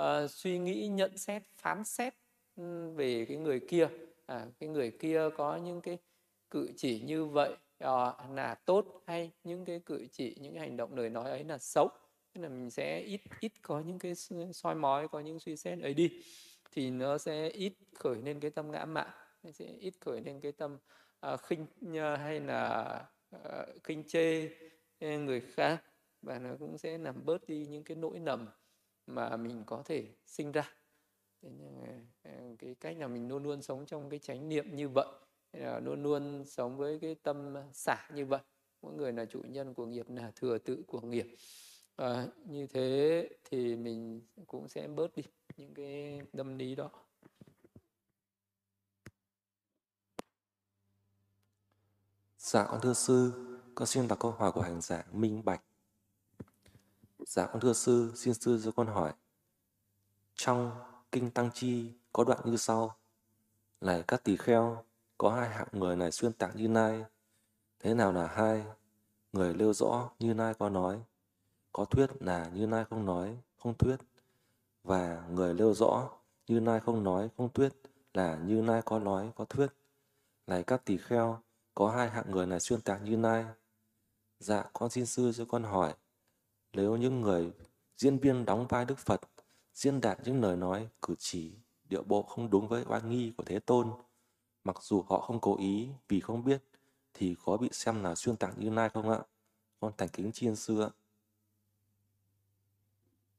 uh, 0.00 0.30
suy 0.30 0.58
nghĩ 0.58 0.88
nhận 0.88 1.18
xét 1.18 1.42
phán 1.56 1.84
xét 1.84 2.14
về 2.96 3.24
cái 3.28 3.36
người 3.36 3.60
kia. 3.60 3.88
À, 4.26 4.46
cái 4.58 4.68
người 4.68 4.90
kia 4.90 5.28
có 5.36 5.56
những 5.56 5.80
cái 5.80 5.98
cử 6.50 6.68
chỉ 6.76 7.00
như 7.00 7.24
vậy 7.24 7.56
à, 7.78 8.12
là 8.34 8.54
tốt 8.54 9.02
hay 9.06 9.30
những 9.44 9.64
cái 9.64 9.80
cử 9.86 10.06
chỉ 10.12 10.36
những 10.40 10.54
cái 10.54 10.60
hành 10.60 10.76
động 10.76 10.94
lời 10.94 11.10
nói 11.10 11.30
ấy 11.30 11.44
là 11.44 11.58
xấu. 11.58 11.88
Tức 12.34 12.40
là 12.40 12.48
mình 12.48 12.70
sẽ 12.70 13.00
ít 13.00 13.20
ít 13.40 13.52
có 13.62 13.80
những 13.80 13.98
cái 13.98 14.14
soi 14.52 14.74
mói 14.74 15.08
có 15.08 15.20
những 15.20 15.38
suy 15.38 15.56
xét 15.56 15.80
ấy 15.82 15.94
đi 15.94 16.22
thì 16.70 16.90
nó 16.90 17.18
sẽ 17.18 17.48
ít 17.48 17.72
khởi 17.94 18.22
lên 18.22 18.40
cái 18.40 18.50
tâm 18.50 18.70
ngã 18.70 18.84
mạn 18.84 19.10
nó 19.42 19.50
sẽ 19.50 19.66
ít 19.66 19.94
khởi 20.00 20.20
lên 20.20 20.40
cái 20.40 20.52
tâm 20.52 20.78
à, 21.20 21.36
khinh 21.36 21.66
ờ, 21.94 22.16
hay 22.16 22.40
là 22.40 22.82
à, 23.44 23.66
khinh 23.84 24.04
chê 24.06 24.48
người 25.00 25.40
khác. 25.40 25.82
Và 26.22 26.38
nó 26.38 26.50
cũng 26.58 26.78
sẽ 26.78 26.98
làm 26.98 27.24
bớt 27.24 27.46
đi 27.46 27.66
những 27.66 27.84
cái 27.84 27.96
nỗi 27.96 28.18
nầm 28.18 28.48
mà 29.06 29.36
mình 29.36 29.62
có 29.66 29.82
thể 29.86 30.06
sinh 30.26 30.52
ra. 30.52 30.72
Ờ, 31.42 32.30
cái 32.58 32.74
cách 32.80 32.96
là 32.98 33.08
mình 33.08 33.28
luôn 33.28 33.42
luôn 33.42 33.62
sống 33.62 33.86
trong 33.86 34.10
cái 34.10 34.18
chánh 34.18 34.48
niệm 34.48 34.76
như 34.76 34.88
vậy 34.88 35.06
luôn 35.82 36.02
luôn 36.02 36.44
sống 36.46 36.76
với 36.76 36.98
cái 36.98 37.14
tâm 37.14 37.54
xả 37.72 38.08
như 38.14 38.26
vậy 38.26 38.40
mỗi 38.82 38.94
người 38.94 39.12
là 39.12 39.24
chủ 39.24 39.42
nhân 39.48 39.74
của 39.74 39.86
nghiệp 39.86 40.06
là 40.08 40.32
thừa 40.36 40.58
tự 40.58 40.82
của 40.86 41.00
nghiệp 41.00 41.36
à, 41.96 42.26
như 42.44 42.66
thế 42.66 43.28
thì 43.44 43.76
mình 43.76 44.20
cũng 44.46 44.68
sẽ 44.68 44.88
bớt 44.88 45.16
đi 45.16 45.22
những 45.56 45.74
cái 45.74 46.20
tâm 46.36 46.58
lý 46.58 46.74
đó 46.74 46.90
Dạ 52.38 52.66
con 52.70 52.80
thưa 52.80 52.94
sư, 52.94 53.32
con 53.74 53.86
xin 53.86 54.08
đọc 54.08 54.18
câu 54.20 54.30
hỏi 54.30 54.52
của 54.52 54.60
hành 54.60 54.80
giả 54.80 55.04
Minh 55.12 55.44
Bạch. 55.44 55.62
Dạ 57.18 57.46
con 57.46 57.60
thưa 57.60 57.72
sư, 57.72 58.12
xin 58.14 58.34
sư 58.34 58.60
cho 58.64 58.70
con 58.70 58.86
hỏi. 58.86 59.12
Trong 60.34 60.89
Kinh 61.12 61.30
Tăng 61.30 61.50
Chi 61.54 61.92
có 62.12 62.24
đoạn 62.24 62.40
như 62.44 62.56
sau. 62.56 62.96
Này 63.80 64.04
các 64.08 64.24
tỳ 64.24 64.36
kheo, 64.36 64.84
có 65.18 65.30
hai 65.34 65.48
hạng 65.48 65.68
người 65.72 65.96
này 65.96 66.12
xuyên 66.12 66.32
tạc 66.32 66.56
như 66.56 66.68
nai. 66.68 67.04
Thế 67.78 67.94
nào 67.94 68.12
là 68.12 68.26
hai? 68.26 68.64
Người 69.32 69.54
nêu 69.54 69.72
rõ 69.72 70.10
như 70.18 70.34
nai 70.34 70.54
có 70.54 70.68
nói. 70.68 71.02
Có 71.72 71.84
thuyết 71.84 72.22
là 72.22 72.50
như 72.54 72.66
nai 72.66 72.84
không 72.84 73.06
nói, 73.06 73.38
không 73.58 73.74
thuyết. 73.74 73.96
Và 74.84 75.24
người 75.30 75.54
nêu 75.54 75.74
rõ 75.74 76.10
như 76.46 76.60
nai 76.60 76.80
không 76.80 77.04
nói, 77.04 77.28
không 77.36 77.52
thuyết 77.52 77.72
là 78.14 78.36
như 78.36 78.62
nai 78.62 78.82
có 78.82 78.98
nói, 78.98 79.30
có 79.36 79.44
thuyết. 79.44 79.66
Này 80.46 80.62
các 80.62 80.84
tỳ 80.84 80.96
kheo, 80.98 81.40
có 81.74 81.90
hai 81.90 82.10
hạng 82.10 82.30
người 82.30 82.46
này 82.46 82.60
xuyên 82.60 82.80
tạc 82.80 83.02
như 83.02 83.16
nai. 83.16 83.44
Dạ, 84.38 84.70
con 84.72 84.90
xin 84.90 85.06
sư 85.06 85.32
cho 85.32 85.44
con 85.44 85.62
hỏi, 85.62 85.94
nếu 86.72 86.96
những 86.96 87.20
người 87.20 87.52
diễn 87.96 88.18
viên 88.18 88.44
đóng 88.44 88.66
vai 88.68 88.84
Đức 88.84 88.98
Phật 88.98 89.20
diễn 89.80 90.00
đạt 90.00 90.18
những 90.24 90.42
lời 90.42 90.56
nói, 90.56 90.88
cử 91.02 91.14
chỉ, 91.18 91.52
điệu 91.88 92.02
bộ 92.02 92.22
không 92.22 92.50
đúng 92.50 92.68
với 92.68 92.84
oai 92.88 93.02
nghi 93.02 93.32
của 93.36 93.44
Thế 93.44 93.58
Tôn, 93.58 93.90
mặc 94.64 94.76
dù 94.82 95.02
họ 95.08 95.20
không 95.20 95.40
cố 95.40 95.56
ý 95.58 95.88
vì 96.08 96.20
không 96.20 96.44
biết, 96.44 96.62
thì 97.14 97.36
có 97.44 97.56
bị 97.56 97.68
xem 97.72 98.02
là 98.02 98.14
xuyên 98.14 98.36
tạc 98.36 98.58
như 98.58 98.70
nay 98.70 98.88
không 98.88 99.10
ạ? 99.10 99.18
Con 99.80 99.92
thành 99.96 100.08
kính 100.08 100.32
chiên 100.32 100.56
sư 100.56 100.82
ạ. 100.82 100.88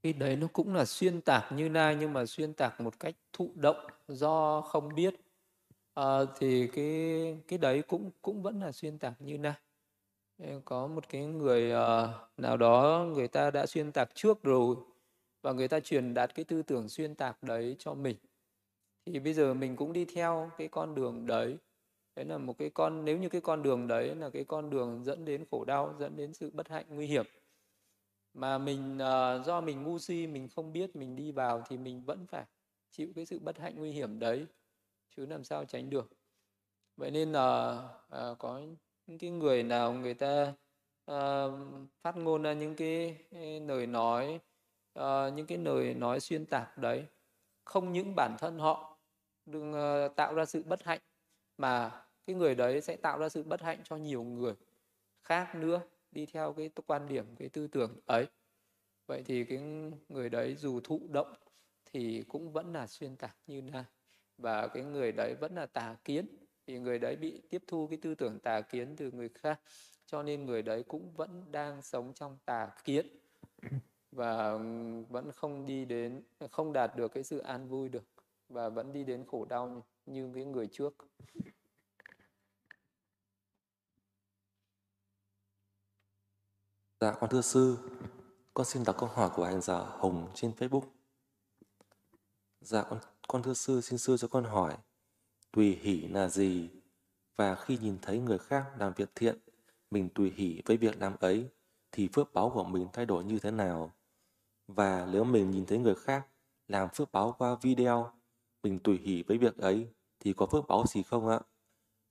Cái 0.04 0.14
đấy 0.14 0.36
nó 0.36 0.48
cũng 0.54 0.76
là 0.76 0.86
xuyên 0.86 1.22
tạc 1.22 1.52
như 1.52 1.70
nay 1.70 1.98
nhưng 2.00 2.14
mà 2.14 2.26
xuyên 2.26 2.54
tạc 2.54 2.82
một 2.82 3.00
cách 3.00 3.16
thụ 3.34 3.52
động 3.56 3.88
do 4.08 4.62
không 4.62 4.96
biết 4.96 5.16
à, 5.94 6.20
thì 6.38 6.68
cái 6.68 7.38
cái 7.48 7.60
đấy 7.60 7.82
cũng 7.82 8.12
cũng 8.22 8.42
vẫn 8.42 8.60
là 8.60 8.72
xuyên 8.72 8.98
tạc 8.98 9.14
như 9.20 9.38
nay 9.38 9.54
có 10.66 10.88
một 10.88 11.10
cái 11.10 11.26
người 11.26 11.72
uh, 11.74 12.10
nào 12.38 12.58
đó 12.58 13.06
người 13.14 13.28
ta 13.28 13.52
đã 13.52 13.66
xuyên 13.66 13.92
tạc 13.92 14.10
trước 14.16 14.44
rồi 14.44 14.76
và 15.42 15.52
người 15.52 15.68
ta 15.68 15.80
truyền 15.80 16.14
đạt 16.14 16.36
cái 16.36 16.46
tư 16.46 16.62
tưởng 16.62 16.90
xuyên 16.90 17.16
tạc 17.16 17.44
đấy 17.44 17.76
cho 17.80 17.94
mình. 17.94 18.18
Thì 19.06 19.20
bây 19.20 19.34
giờ 19.34 19.54
mình 19.54 19.76
cũng 19.76 19.94
đi 19.94 20.06
theo 20.06 20.52
cái 20.58 20.68
con 20.68 20.96
đường 20.96 21.26
đấy. 21.26 21.58
Đấy 22.16 22.26
là 22.26 22.38
một 22.38 22.58
cái 22.58 22.70
con 22.70 23.06
nếu 23.06 23.18
như 23.18 23.30
cái 23.30 23.42
con 23.42 23.64
đường 23.64 23.88
đấy 23.88 24.16
là 24.16 24.30
cái 24.30 24.44
con 24.44 24.70
đường 24.70 25.04
dẫn 25.04 25.26
đến 25.26 25.46
khổ 25.52 25.66
đau 25.66 25.96
dẫn 26.00 26.16
đến 26.16 26.34
sự 26.34 26.50
bất 26.54 26.68
hạnh 26.68 26.86
nguy 26.90 27.08
hiểm 27.08 27.26
mà 28.34 28.58
mình 28.58 28.98
uh, 28.98 29.46
do 29.46 29.62
mình 29.62 29.84
ngu 29.84 30.00
si 30.00 30.28
mình 30.28 30.48
không 30.56 30.74
biết 30.74 30.96
mình 30.96 31.16
đi 31.16 31.32
vào 31.32 31.64
thì 31.70 31.78
mình 31.78 32.04
vẫn 32.06 32.28
phải 32.28 32.46
chịu 32.92 33.12
cái 33.16 33.26
sự 33.26 33.40
bất 33.40 33.58
hạnh 33.60 33.74
nguy 33.78 33.92
hiểm 33.92 34.20
đấy 34.20 34.46
chứ 35.16 35.26
làm 35.26 35.44
sao 35.44 35.66
tránh 35.66 35.90
được. 35.90 36.10
Vậy 36.98 37.12
nên 37.12 37.32
là 37.32 37.80
uh, 38.06 38.38
có 38.40 38.62
những 39.08 39.18
cái 39.18 39.30
người 39.30 39.64
nào 39.64 39.94
người 39.94 40.14
ta 40.14 40.54
uh, 41.12 41.52
phát 42.02 42.18
ngôn 42.18 42.42
ra 42.42 42.54
những 42.54 42.76
cái, 42.76 43.18
cái 43.32 43.60
lời 43.60 43.88
nói 43.88 44.40
uh, 45.00 45.34
những 45.34 45.48
cái 45.48 45.58
lời 45.58 45.94
nói 45.94 46.20
xuyên 46.20 46.46
tạc 46.46 46.78
đấy 46.78 47.06
không 47.64 47.92
những 47.94 48.16
bản 48.16 48.36
thân 48.40 48.60
họ 48.60 48.98
đừng 49.46 49.72
uh, 49.72 50.16
tạo 50.16 50.34
ra 50.34 50.46
sự 50.46 50.64
bất 50.64 50.84
hạnh 50.84 51.00
mà 51.58 52.04
cái 52.26 52.36
người 52.36 52.56
đấy 52.56 52.82
sẽ 52.82 52.96
tạo 52.96 53.20
ra 53.20 53.30
sự 53.30 53.44
bất 53.44 53.62
hạnh 53.62 53.80
cho 53.84 53.96
nhiều 53.96 54.24
người 54.24 54.54
khác 55.24 55.56
nữa 55.56 55.82
đi 56.12 56.26
theo 56.26 56.54
cái 56.54 56.70
quan 56.88 57.08
điểm 57.08 57.26
cái 57.36 57.50
tư 57.50 57.68
tưởng 57.68 58.00
ấy. 58.06 58.28
Vậy 59.08 59.24
thì 59.26 59.44
cái 59.44 59.60
người 60.10 60.30
đấy 60.30 60.56
dù 60.56 60.80
thụ 60.84 61.02
động 61.12 61.34
thì 61.86 62.24
cũng 62.28 62.52
vẫn 62.52 62.74
là 62.74 62.88
xuyên 62.88 63.16
tạc 63.16 63.36
như 63.48 63.62
này 63.62 63.86
và 64.38 64.68
cái 64.68 64.84
người 64.84 65.12
đấy 65.12 65.36
vẫn 65.36 65.56
là 65.56 65.66
tà 65.66 65.96
kiến 66.04 66.26
thì 66.68 66.80
người 66.80 67.00
đấy 67.00 67.16
bị 67.16 67.42
tiếp 67.50 67.64
thu 67.68 67.88
cái 67.88 68.00
tư 68.02 68.16
tưởng 68.16 68.40
tà 68.40 68.62
kiến 68.62 68.96
từ 68.96 69.12
người 69.12 69.30
khác 69.30 69.62
cho 70.06 70.24
nên 70.24 70.46
người 70.46 70.62
đấy 70.62 70.84
cũng 70.88 71.12
vẫn 71.12 71.52
đang 71.52 71.82
sống 71.82 72.14
trong 72.14 72.38
tà 72.46 72.70
kiến 72.84 73.08
và 74.12 74.58
vẫn 75.10 75.32
không 75.32 75.66
đi 75.66 75.86
đến 75.86 76.24
không 76.52 76.74
đạt 76.74 76.96
được 76.96 77.08
cái 77.14 77.24
sự 77.24 77.38
an 77.38 77.68
vui 77.68 77.90
được 77.90 78.04
và 78.50 78.70
vẫn 78.70 78.94
đi 78.94 79.04
đến 79.04 79.26
khổ 79.28 79.46
đau 79.46 79.68
như, 79.68 79.82
như 80.06 80.32
cái 80.36 80.46
người 80.46 80.68
trước 80.68 80.96
Dạ 87.02 87.14
con 87.20 87.30
thưa 87.30 87.42
sư, 87.42 87.78
con 88.54 88.66
xin 88.66 88.84
đọc 88.84 88.96
câu 89.00 89.10
hỏi 89.10 89.30
của 89.36 89.46
hành 89.46 89.62
giả 89.62 89.78
Hồng 89.78 90.32
trên 90.36 90.52
Facebook. 90.58 90.84
Dạ 92.62 92.84
con, 92.84 93.00
con 93.28 93.44
thưa 93.44 93.54
sư, 93.54 93.82
xin 93.82 93.98
sư 94.00 94.18
cho 94.18 94.28
con 94.28 94.44
hỏi, 94.44 94.78
tùy 95.52 95.80
hỷ 95.82 96.08
là 96.08 96.30
gì? 96.30 96.70
Và 97.36 97.56
khi 97.56 97.78
nhìn 97.78 97.98
thấy 98.02 98.20
người 98.20 98.38
khác 98.38 98.66
làm 98.78 98.94
việc 98.94 99.10
thiện, 99.16 99.40
mình 99.92 100.10
tùy 100.16 100.34
hỷ 100.36 100.62
với 100.66 100.78
việc 100.78 101.02
làm 101.02 101.16
ấy, 101.20 101.50
thì 101.92 102.10
phước 102.14 102.34
báo 102.34 102.52
của 102.54 102.64
mình 102.64 102.88
thay 102.94 103.06
đổi 103.06 103.24
như 103.24 103.40
thế 103.40 103.52
nào? 103.52 103.92
Và 104.76 105.08
nếu 105.12 105.24
mình 105.24 105.52
nhìn 105.52 105.66
thấy 105.66 105.78
người 105.78 105.96
khác 105.96 106.28
làm 106.68 106.90
phước 106.94 107.12
báo 107.12 107.36
qua 107.38 107.56
video, 107.62 108.12
mình 108.64 108.80
tùy 108.80 108.98
hỷ 109.04 109.24
với 109.24 109.38
việc 109.38 109.58
ấy, 109.58 109.88
thì 110.20 110.34
có 110.34 110.46
phước 110.46 110.68
báo 110.68 110.84
gì 110.88 111.04
không 111.04 111.28
ạ? 111.28 111.40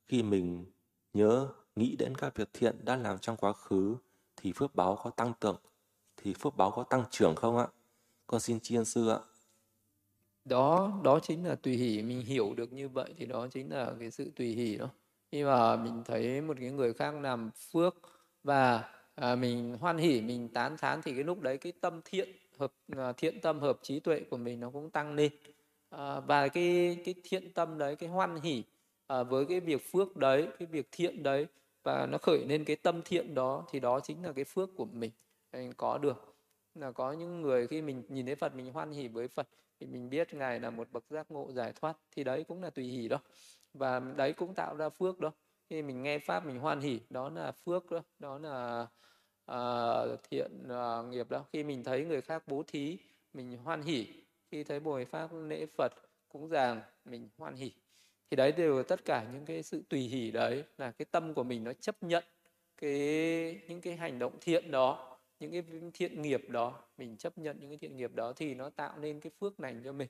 Khi 0.09 0.23
mình 0.23 0.65
nhớ, 1.13 1.49
nghĩ 1.77 1.97
đến 1.97 2.15
các 2.15 2.35
việc 2.37 2.49
thiện 2.53 2.85
đã 2.85 2.97
làm 2.97 3.19
trong 3.19 3.37
quá 3.37 3.53
khứ, 3.53 3.97
thì 4.37 4.53
phước 4.53 4.75
báo 4.75 4.99
có 5.03 5.11
tăng 5.11 5.33
tưởng 5.41 5.57
thì 6.17 6.35
phước 6.35 6.57
báo 6.57 6.71
có 6.71 6.83
tăng 6.83 7.05
trưởng 7.11 7.35
không 7.35 7.59
ạ? 7.59 7.67
Con 8.27 8.41
xin 8.41 8.61
tri 8.61 8.77
ân 8.77 8.85
sư 8.85 9.09
ạ. 9.09 9.19
Đó 10.45 11.01
đó 11.05 11.21
chính 11.23 11.47
là 11.47 11.55
tùy 11.55 11.77
hỷ 11.77 12.03
mình 12.03 12.21
hiểu 12.21 12.55
được 12.57 12.73
như 12.73 12.89
vậy 12.89 13.15
thì 13.17 13.27
đó 13.27 13.49
chính 13.49 13.73
là 13.73 13.93
cái 14.01 14.11
sự 14.11 14.31
tùy 14.37 14.49
hỷ 14.55 14.77
đó. 14.77 14.89
Khi 15.33 15.45
mà 15.45 15.77
mình 15.77 16.03
thấy 16.05 16.41
một 16.41 16.57
cái 16.61 16.71
người 16.71 16.95
khác 16.95 17.15
làm 17.21 17.51
phước 17.73 17.95
và 18.45 18.91
à, 19.15 19.35
mình 19.35 19.77
hoan 19.81 19.99
hỉ 19.99 20.21
mình 20.21 20.49
tán 20.49 20.77
thán 20.77 21.03
thì 21.03 21.15
cái 21.15 21.25
lúc 21.25 21.41
đấy 21.41 21.59
cái 21.59 21.73
tâm 21.81 22.01
thiện 22.05 22.29
hợp 22.61 22.73
à, 22.97 23.13
thiện 23.13 23.41
tâm 23.41 23.61
hợp 23.61 23.79
trí 23.83 24.01
tuệ 24.01 24.21
của 24.31 24.37
mình 24.37 24.61
nó 24.61 24.71
cũng 24.71 24.91
tăng 24.91 25.15
lên. 25.15 25.33
À, 25.91 26.21
và 26.21 26.49
cái 26.49 26.99
cái 27.05 27.15
thiện 27.25 27.53
tâm 27.53 27.79
đấy 27.79 27.97
cái 27.97 28.09
hoan 28.09 28.41
hỉ 28.41 28.63
à, 29.07 29.23
với 29.23 29.47
cái 29.47 29.61
việc 29.61 29.83
phước 29.93 30.17
đấy 30.17 30.49
cái 30.59 30.67
việc 30.67 30.89
thiện 30.93 31.23
đấy 31.23 31.47
và 31.83 32.07
nó 32.07 32.19
khởi 32.19 32.45
lên 32.49 32.65
cái 32.65 32.77
tâm 32.77 33.03
thiện 33.05 33.35
đó 33.35 33.65
thì 33.71 33.81
đó 33.81 34.01
chính 34.01 34.25
là 34.25 34.33
cái 34.33 34.45
phước 34.45 34.71
của 34.77 34.85
mình 34.85 35.11
mình 35.53 35.73
có 35.77 35.99
được. 35.99 36.37
Là 36.75 36.93
có 36.93 37.13
những 37.13 37.43
người 37.43 37.67
khi 37.67 37.83
mình 37.83 38.03
nhìn 38.09 38.27
thấy 38.27 38.35
Phật 38.35 38.55
mình 38.55 38.73
hoan 38.73 38.93
hỉ 38.93 39.09
với 39.09 39.29
Phật 39.29 39.49
thì 39.81 39.87
mình 39.87 40.11
biết 40.11 40.35
ngài 40.35 40.61
là 40.61 40.71
một 40.71 40.89
bậc 40.93 41.05
giác 41.11 41.31
ngộ 41.31 41.53
giải 41.53 41.73
thoát 41.81 41.99
thì 42.17 42.25
đấy 42.25 42.45
cũng 42.49 42.63
là 42.63 42.71
tùy 42.71 42.85
hỷ 42.85 43.09
đó. 43.09 43.19
Và 43.75 44.01
đấy 44.01 44.33
cũng 44.33 44.55
tạo 44.55 44.77
ra 44.77 44.89
phước 44.89 45.21
đó. 45.21 45.33
Khi 45.71 45.83
mình 45.83 46.03
nghe 46.03 46.19
pháp 46.19 46.47
mình 46.47 46.59
hoan 46.59 46.81
hỉ 46.81 47.01
đó 47.11 47.31
là 47.31 47.53
phước 47.53 47.91
đó 47.91 48.03
đó 48.19 48.39
là 48.39 48.87
Ờ, 49.51 50.11
uh, 50.15 50.21
thiện 50.31 50.51
uh, 50.65 50.71
ờ, 50.71 51.03
nghiệp 51.11 51.31
đó 51.31 51.45
khi 51.53 51.65
mình 51.65 51.85
thấy 51.85 52.05
người 52.05 52.21
khác 52.21 52.43
bố 52.47 52.63
thí 52.67 52.99
mình 53.35 53.59
hoan 53.65 53.83
hỉ. 53.83 54.07
Khi 54.51 54.65
thấy 54.65 54.81
bồi 54.81 55.05
pháp 55.05 55.31
lễ 55.33 55.67
phật 55.67 55.93
cũng 56.29 56.49
ràng 56.49 56.81
mình 57.05 57.29
hoan 57.39 57.55
hỉ. 57.55 57.73
Thì 58.31 58.37
đấy 58.37 58.53
đều 58.53 58.77
là 58.77 58.83
tất 58.89 59.05
cả 59.05 59.27
những 59.33 59.45
cái 59.45 59.63
sự 59.63 59.83
tùy 59.89 60.01
hỷ 60.01 60.31
đấy 60.31 60.65
là 60.79 60.91
cái 60.91 61.07
tâm 61.11 61.35
của 61.35 61.43
mình 61.43 61.65
nó 61.65 61.73
chấp 61.73 62.03
nhận 62.03 62.25
cái 62.77 63.61
những 63.69 63.81
cái 63.81 63.97
hành 63.97 64.19
động 64.19 64.33
thiện 64.41 64.71
đó 64.71 65.19
những 65.41 65.53
cái 65.53 65.63
thiện 65.95 66.23
nghiệp 66.23 66.43
đó 66.49 66.83
mình 66.99 67.17
chấp 67.17 67.39
nhận 67.39 67.57
những 67.61 67.71
cái 67.71 67.79
thiện 67.79 67.97
nghiệp 67.97 68.15
đó 68.15 68.33
thì 68.37 68.55
nó 68.55 68.71
tạo 68.71 68.99
nên 68.99 69.21
cái 69.21 69.33
phước 69.41 69.61
lành 69.61 69.83
cho 69.85 69.93
mình. 69.93 70.09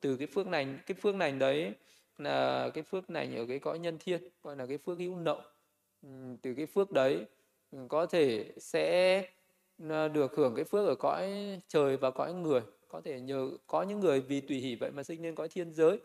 Từ 0.00 0.16
cái 0.16 0.26
phước 0.26 0.46
lành 0.48 0.78
cái 0.86 0.94
phước 0.94 1.14
lành 1.14 1.38
đấy 1.38 1.72
là 2.18 2.70
cái 2.74 2.84
phước 2.84 3.10
lành 3.10 3.36
ở 3.36 3.46
cái 3.46 3.58
cõi 3.58 3.78
nhân 3.78 3.98
thiên 4.00 4.22
gọi 4.42 4.56
là 4.56 4.66
cái 4.66 4.78
phước 4.78 4.98
hữu 4.98 5.16
nậu. 5.16 5.40
Từ 6.42 6.54
cái 6.56 6.66
phước 6.66 6.92
đấy 6.92 7.26
Ừ, 7.74 7.86
có 7.88 8.06
thể 8.06 8.52
sẽ 8.56 9.22
ờ, 9.88 10.08
được 10.08 10.34
hưởng 10.36 10.54
cái 10.56 10.64
phước 10.64 10.88
ở 10.88 10.94
cõi 10.94 11.32
trời 11.68 11.96
và 11.96 12.10
cõi 12.10 12.34
người. 12.34 12.60
Có 12.88 13.00
thể 13.00 13.20
nhờ, 13.20 13.50
có 13.66 13.82
những 13.82 14.00
người 14.00 14.20
vì 14.20 14.40
tùy 14.40 14.56
hỷ 14.56 14.76
vậy 14.76 14.90
mà 14.90 15.02
sinh 15.02 15.22
lên 15.22 15.34
cõi 15.34 15.48
thiên 15.48 15.72
giới. 15.72 16.00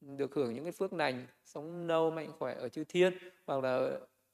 Được 0.00 0.34
hưởng 0.34 0.54
những 0.54 0.64
cái 0.64 0.72
phước 0.72 0.92
lành, 0.92 1.26
sống 1.44 1.86
lâu 1.86 2.10
mạnh 2.10 2.32
khỏe 2.38 2.54
ở 2.54 2.68
chư 2.68 2.84
thiên, 2.84 3.18
hoặc 3.46 3.64
là 3.64 3.90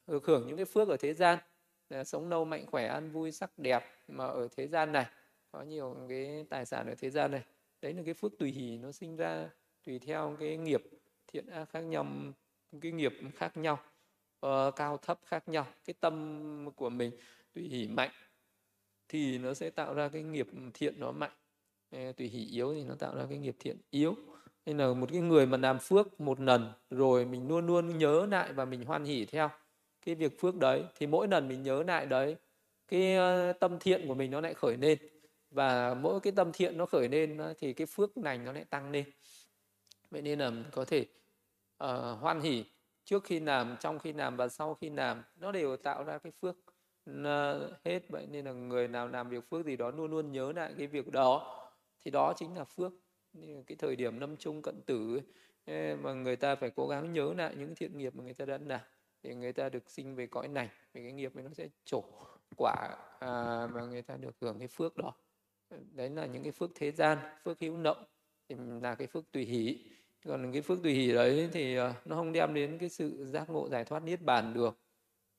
được 0.07 0.27
hưởng 0.27 0.47
những 0.47 0.57
cái 0.57 0.65
phước 0.65 0.89
ở 0.89 0.97
thế 0.97 1.15
gian. 1.15 1.39
Ờ, 1.89 2.05
sống 2.05 2.29
lâu 2.29 2.45
mạnh 2.45 2.67
khỏe, 2.67 2.87
ăn 2.87 3.11
vui 3.11 3.33
sắc 3.33 3.59
đẹp 3.59 3.85
mà 4.09 4.27
ở 4.27 4.49
thế 4.57 4.67
gian 4.69 4.93
này. 4.93 5.07
Có 5.53 5.63
nhiều 5.63 5.97
cái 6.09 6.45
tài 6.51 6.67
sản 6.67 6.87
ở 6.89 6.95
thế 6.99 7.11
gian 7.11 7.31
này. 7.31 7.43
Đấy 7.83 7.93
là 7.95 8.03
cái 8.05 8.15
phước 8.15 8.33
tùy 8.39 8.51
hỷ, 8.51 8.79
nó 8.79 8.93
sinh 8.93 9.17
ra 9.17 9.51
tùy 9.87 9.99
theo 9.99 10.37
cái 10.41 10.57
nghiệp 10.57 10.83
thiện 11.27 11.47
ác 11.47 11.65
khác 11.65 11.81
nhau, 11.81 12.07
cái 12.81 12.93
nghiệp 12.93 13.13
khác 13.37 13.57
nhau 13.57 13.79
uh, 14.47 14.77
cao 14.77 14.97
thấp 14.97 15.19
khác 15.25 15.49
nhau. 15.49 15.67
Cái 15.85 15.95
tâm 16.01 16.71
của 16.77 16.91
mình 16.91 17.13
tùy 17.55 17.65
hỷ 17.69 17.89
mạnh 17.89 18.11
thì 19.09 19.39
nó 19.39 19.55
sẽ 19.55 19.71
tạo 19.71 19.95
ra 19.95 20.09
cái 20.09 20.23
nghiệp 20.23 20.49
thiện 20.75 21.01
nó 21.01 21.13
mạnh. 21.13 21.31
Tùy 21.91 22.29
hỷ 22.29 22.47
yếu 22.47 22.75
thì 22.75 22.85
nó 22.85 22.95
tạo 22.95 23.17
ra 23.17 23.27
cái 23.29 23.39
nghiệp 23.39 23.57
thiện 23.59 23.77
yếu. 23.91 24.15
Nên 24.67 24.79
là 24.79 24.95
một 24.95 25.09
cái 25.13 25.21
người 25.21 25.47
mà 25.47 25.57
làm 25.57 25.79
phước 25.79 26.21
một 26.21 26.41
lần 26.41 26.73
rồi 26.91 27.25
mình 27.25 27.49
luôn 27.49 27.67
luôn 27.67 27.99
nhớ 27.99 28.27
lại 28.31 28.53
và 28.53 28.65
mình 28.65 28.85
hoan 28.85 29.05
hỷ 29.05 29.25
theo 29.25 29.51
cái 30.05 30.15
việc 30.15 30.41
phước 30.41 30.57
đấy 30.57 30.85
thì 30.99 31.07
mỗi 31.07 31.29
lần 31.29 31.49
mình 31.49 31.63
nhớ 31.63 31.83
lại 31.83 32.07
đấy 32.07 32.37
cái 32.89 33.17
ờ, 33.17 33.53
tâm 33.53 33.79
thiện 33.79 34.09
của 34.09 34.15
mình 34.15 34.31
nó 34.31 34.41
lại 34.41 34.55
khởi 34.55 34.77
lên. 34.77 34.99
Và 35.51 35.95
mỗi 35.95 36.21
cái 36.21 36.33
tâm 36.37 36.51
thiện 36.53 36.79
nó 36.79 36.87
khởi 36.87 37.09
lên 37.09 37.39
thì 37.59 37.73
cái 37.73 37.87
phước 37.87 38.19
lành 38.19 38.45
nó 38.45 38.53
lại 38.53 38.65
tăng 38.65 38.91
lên. 38.91 39.05
Vậy 40.11 40.23
nên 40.23 40.39
là 40.39 40.53
có 40.73 40.85
thể 40.85 41.07
uh, 41.85 42.21
hoan 42.21 42.41
hỷ 42.41 42.65
trước 43.07 43.25
khi 43.25 43.41
làm 43.41 43.77
trong 43.81 43.99
khi 43.99 44.13
làm 44.13 44.37
và 44.37 44.49
sau 44.49 44.75
khi 44.75 44.91
làm 44.91 45.23
nó 45.37 45.53
đều 45.53 45.77
tạo 45.77 46.05
ra 46.05 46.19
cái 46.19 46.33
phước 46.41 46.57
hết 47.85 48.01
vậy 48.09 48.27
nên 48.31 48.45
là 48.45 48.53
người 48.53 48.89
nào 48.89 49.09
làm 49.09 49.29
việc 49.29 49.51
phước 49.51 49.67
gì 49.67 49.77
đó 49.77 49.91
luôn 49.91 50.11
luôn 50.11 50.33
nhớ 50.33 50.53
lại 50.53 50.75
cái 50.79 50.87
việc 50.87 51.11
đó. 51.13 51.53
Thì 52.01 52.11
đó 52.11 52.33
chính 52.37 52.57
là 52.57 52.65
phước. 52.65 52.93
Cái 53.67 53.77
thời 53.79 53.97
điểm 53.97 54.21
năm 54.21 54.37
chung 54.37 54.63
cận 54.63 54.83
tử 54.83 55.21
ấy, 55.67 55.97
mà 55.97 56.13
người 56.13 56.37
ta 56.37 56.55
phải 56.55 56.71
cố 56.71 56.89
gắng 56.89 57.13
nhớ 57.13 57.35
lại 57.37 57.55
những 57.57 57.75
thiện 57.75 57.99
nghiệp 57.99 58.15
mà 58.17 58.25
người 58.25 58.35
ta 58.35 58.45
đã 58.45 58.59
làm 58.67 58.81
thì 59.23 59.35
người 59.35 59.53
ta 59.53 59.69
được 59.69 59.91
sinh 59.91 60.15
về 60.15 60.27
cõi 60.27 60.49
này 60.49 60.71
thì 60.95 61.03
cái 61.03 61.13
nghiệp 61.13 61.35
ấy 61.35 61.45
nó 61.45 61.51
sẽ 61.55 61.69
trổ 61.85 62.05
quả 62.57 62.97
à, 63.21 63.67
mà 63.75 63.81
người 63.85 64.03
ta 64.03 64.17
được 64.17 64.37
hưởng 64.41 64.59
cái 64.59 64.69
phước 64.69 64.97
đó. 64.97 65.13
Đấy 65.71 66.11
là 66.11 66.27
những 66.27 66.43
cái 66.43 66.53
phước 66.53 66.71
thế 66.75 66.93
gian 66.93 67.19
phước 67.45 67.61
hữu 67.61 67.77
nộng 67.77 68.05
thì 68.49 68.57
là 68.83 68.95
cái 68.95 69.07
phước 69.07 69.33
tùy 69.33 69.45
hỷ 69.45 69.91
còn 70.29 70.53
cái 70.53 70.63
phước 70.63 70.83
tùy 70.83 70.93
hỷ 70.93 71.13
đấy 71.13 71.49
thì 71.53 71.77
ờ, 71.77 71.95
nó 72.05 72.17
không 72.17 72.33
đem 72.33 72.55
đến 72.55 72.79
cái 72.79 72.89
sự 72.89 73.25
giác 73.25 73.51
ngộ 73.51 73.69
giải 73.69 73.85
thoát 73.85 74.03
niết 74.03 74.23
bàn 74.23 74.55
được. 74.55 74.79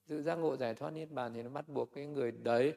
Sự 0.07 0.22
giác 0.22 0.35
ngộ 0.35 0.57
giải 0.57 0.73
thoát 0.73 0.91
niết 0.91 1.11
bàn 1.11 1.34
thì 1.34 1.43
nó 1.43 1.49
bắt 1.49 1.68
buộc 1.68 1.91
cái 1.91 2.05
người 2.05 2.31
đấy 2.31 2.73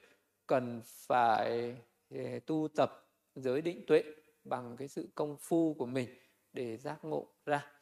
cần 0.47 0.81
phải 0.85 1.77
ờ, 2.11 2.39
tu 2.47 2.69
tập 2.77 3.09
giới 3.35 3.63
định 3.63 3.85
tuệ 3.87 4.03
bằng 4.45 4.77
cái 4.77 4.89
sự 4.89 5.09
công 5.15 5.37
phu 5.41 5.75
của 5.75 5.87
mình 5.87 6.09
để 6.53 6.77
giác 6.77 7.05
ngộ 7.05 7.27
ra. 7.47 7.73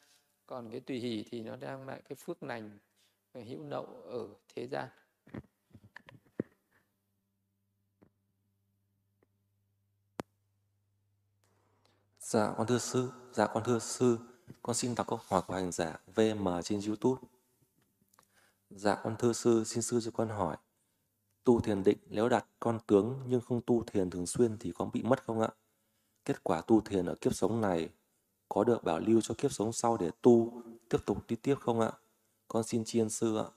Còn 0.45 0.71
cái 0.71 0.79
tùy 0.79 0.99
hỷ 0.99 1.25
thì 1.31 1.43
nó 1.43 1.55
đang 1.55 1.87
lại 1.87 2.01
cái 2.09 2.15
phước 2.15 2.43
lành 2.43 2.77
hữu 3.33 3.63
nậu 3.63 3.85
ở 4.05 4.27
thế 4.55 4.67
gian. 4.67 4.87
Dạ 12.29 12.53
con 12.57 12.67
thưa 12.67 12.77
sư, 12.77 13.11
dạ 13.33 13.47
con 13.47 13.63
thưa 13.63 13.79
sư, 13.79 14.17
con 14.61 14.75
xin 14.75 14.95
đọc 14.95 15.07
câu 15.07 15.19
hỏi 15.27 15.41
của 15.47 15.53
hành 15.53 15.71
giả 15.71 15.99
VM 16.15 16.47
trên 16.63 16.81
YouTube. 16.87 17.21
Dạ 18.69 18.97
con 19.03 19.15
thưa 19.19 19.33
sư, 19.33 19.63
xin 19.63 19.81
sư 19.81 19.99
cho 20.01 20.11
con 20.11 20.29
hỏi, 20.29 20.57
tu 21.43 21.61
thiền 21.61 21.83
định 21.83 21.97
nếu 22.09 22.29
đặt 22.29 22.45
con 22.59 22.79
tướng 22.87 23.19
nhưng 23.27 23.41
không 23.41 23.61
tu 23.65 23.83
thiền 23.83 24.09
thường 24.09 24.27
xuyên 24.27 24.57
thì 24.59 24.71
có 24.77 24.85
bị 24.85 25.03
mất 25.03 25.23
không 25.25 25.41
ạ? 25.41 25.49
Kết 26.25 26.43
quả 26.43 26.61
tu 26.61 26.81
thiền 26.81 27.05
ở 27.05 27.15
kiếp 27.21 27.35
sống 27.35 27.61
này 27.61 27.89
có 28.49 28.63
được 28.63 28.83
bảo 28.83 28.99
lưu 28.99 29.21
cho 29.21 29.35
kiếp 29.37 29.51
sống 29.51 29.73
sau 29.73 29.97
để 29.97 30.11
tu 30.21 30.63
tiếp 30.89 30.97
tục 31.05 31.17
đi 31.27 31.35
tiếp 31.35 31.55
không 31.59 31.79
ạ? 31.79 31.91
Con 32.47 32.63
xin 32.63 32.83
ân 32.93 33.09
sư 33.09 33.37
ạ. 33.37 33.47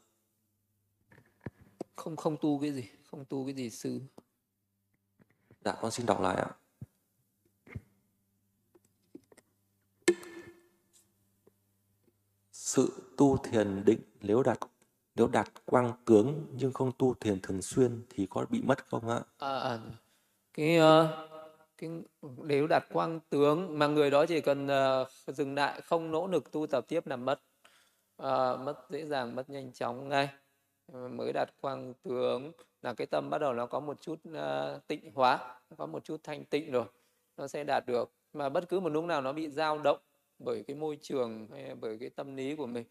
Không 1.96 2.16
không 2.16 2.36
tu 2.40 2.60
cái 2.60 2.72
gì, 2.72 2.88
không 3.10 3.24
tu 3.24 3.44
cái 3.44 3.54
gì 3.54 3.70
sư. 3.70 4.00
Dạ 5.64 5.78
con 5.80 5.90
xin 5.90 6.06
đọc 6.06 6.20
lại 6.20 6.36
ạ. 6.36 6.50
Sự 12.74 12.92
tu 13.16 13.36
thiền 13.36 13.84
định 13.84 14.00
nếu 14.20 14.42
đặt 14.42 14.58
nếu 15.14 15.28
đặt 15.28 15.52
quang 15.64 15.92
tướng 16.04 16.46
nhưng 16.52 16.72
không 16.72 16.92
tu 16.98 17.14
thiền 17.14 17.40
thường 17.40 17.62
xuyên 17.62 18.02
thì 18.10 18.26
có 18.30 18.46
bị 18.50 18.62
mất 18.62 18.86
không 18.86 19.08
ạ? 19.08 19.20
À, 19.38 19.58
à, 19.58 19.78
cái 20.54 20.76
ờ, 20.76 21.28
cái 21.78 21.90
nếu 22.36 22.66
đặt 22.66 22.86
quang 22.92 23.20
tướng 23.30 23.78
mà 23.78 23.86
người 23.86 24.10
đó 24.10 24.26
chỉ 24.26 24.40
cần 24.40 24.66
uh, 24.66 25.08
dừng 25.36 25.54
lại 25.54 25.80
không 25.80 26.10
nỗ 26.10 26.26
lực 26.26 26.52
tu 26.52 26.66
tập 26.66 26.84
tiếp 26.88 27.06
là 27.06 27.16
mất. 27.16 27.40
Uh, 28.22 28.60
mất 28.60 28.74
dễ 28.90 29.06
dàng 29.06 29.34
mất 29.34 29.50
nhanh 29.50 29.72
chóng 29.72 30.08
ngay. 30.08 30.28
Mới 30.92 31.32
đặt 31.32 31.54
quang 31.60 31.94
tướng 32.02 32.52
là 32.82 32.94
cái 32.94 33.06
tâm 33.06 33.30
bắt 33.30 33.38
đầu 33.38 33.52
nó 33.52 33.66
có 33.66 33.80
một 33.80 34.00
chút 34.00 34.20
uh, 34.28 34.86
tịnh 34.86 35.12
hóa 35.14 35.60
có 35.76 35.86
một 35.86 36.04
chút 36.04 36.20
thanh 36.22 36.44
tịnh 36.44 36.70
rồi 36.70 36.84
nó 37.36 37.48
sẽ 37.48 37.64
đạt 37.64 37.86
được. 37.86 38.12
Mà 38.32 38.48
bất 38.48 38.68
cứ 38.68 38.80
một 38.80 38.88
lúc 38.88 39.04
nào 39.04 39.22
nó 39.22 39.32
bị 39.32 39.48
dao 39.48 39.78
động 39.78 39.98
bởi 40.44 40.64
cái 40.66 40.76
môi 40.76 40.98
trường 41.02 41.48
hay 41.52 41.74
bởi 41.74 41.98
cái 41.98 42.10
tâm 42.10 42.36
lý 42.36 42.56
của 42.56 42.66
mình 42.66 42.84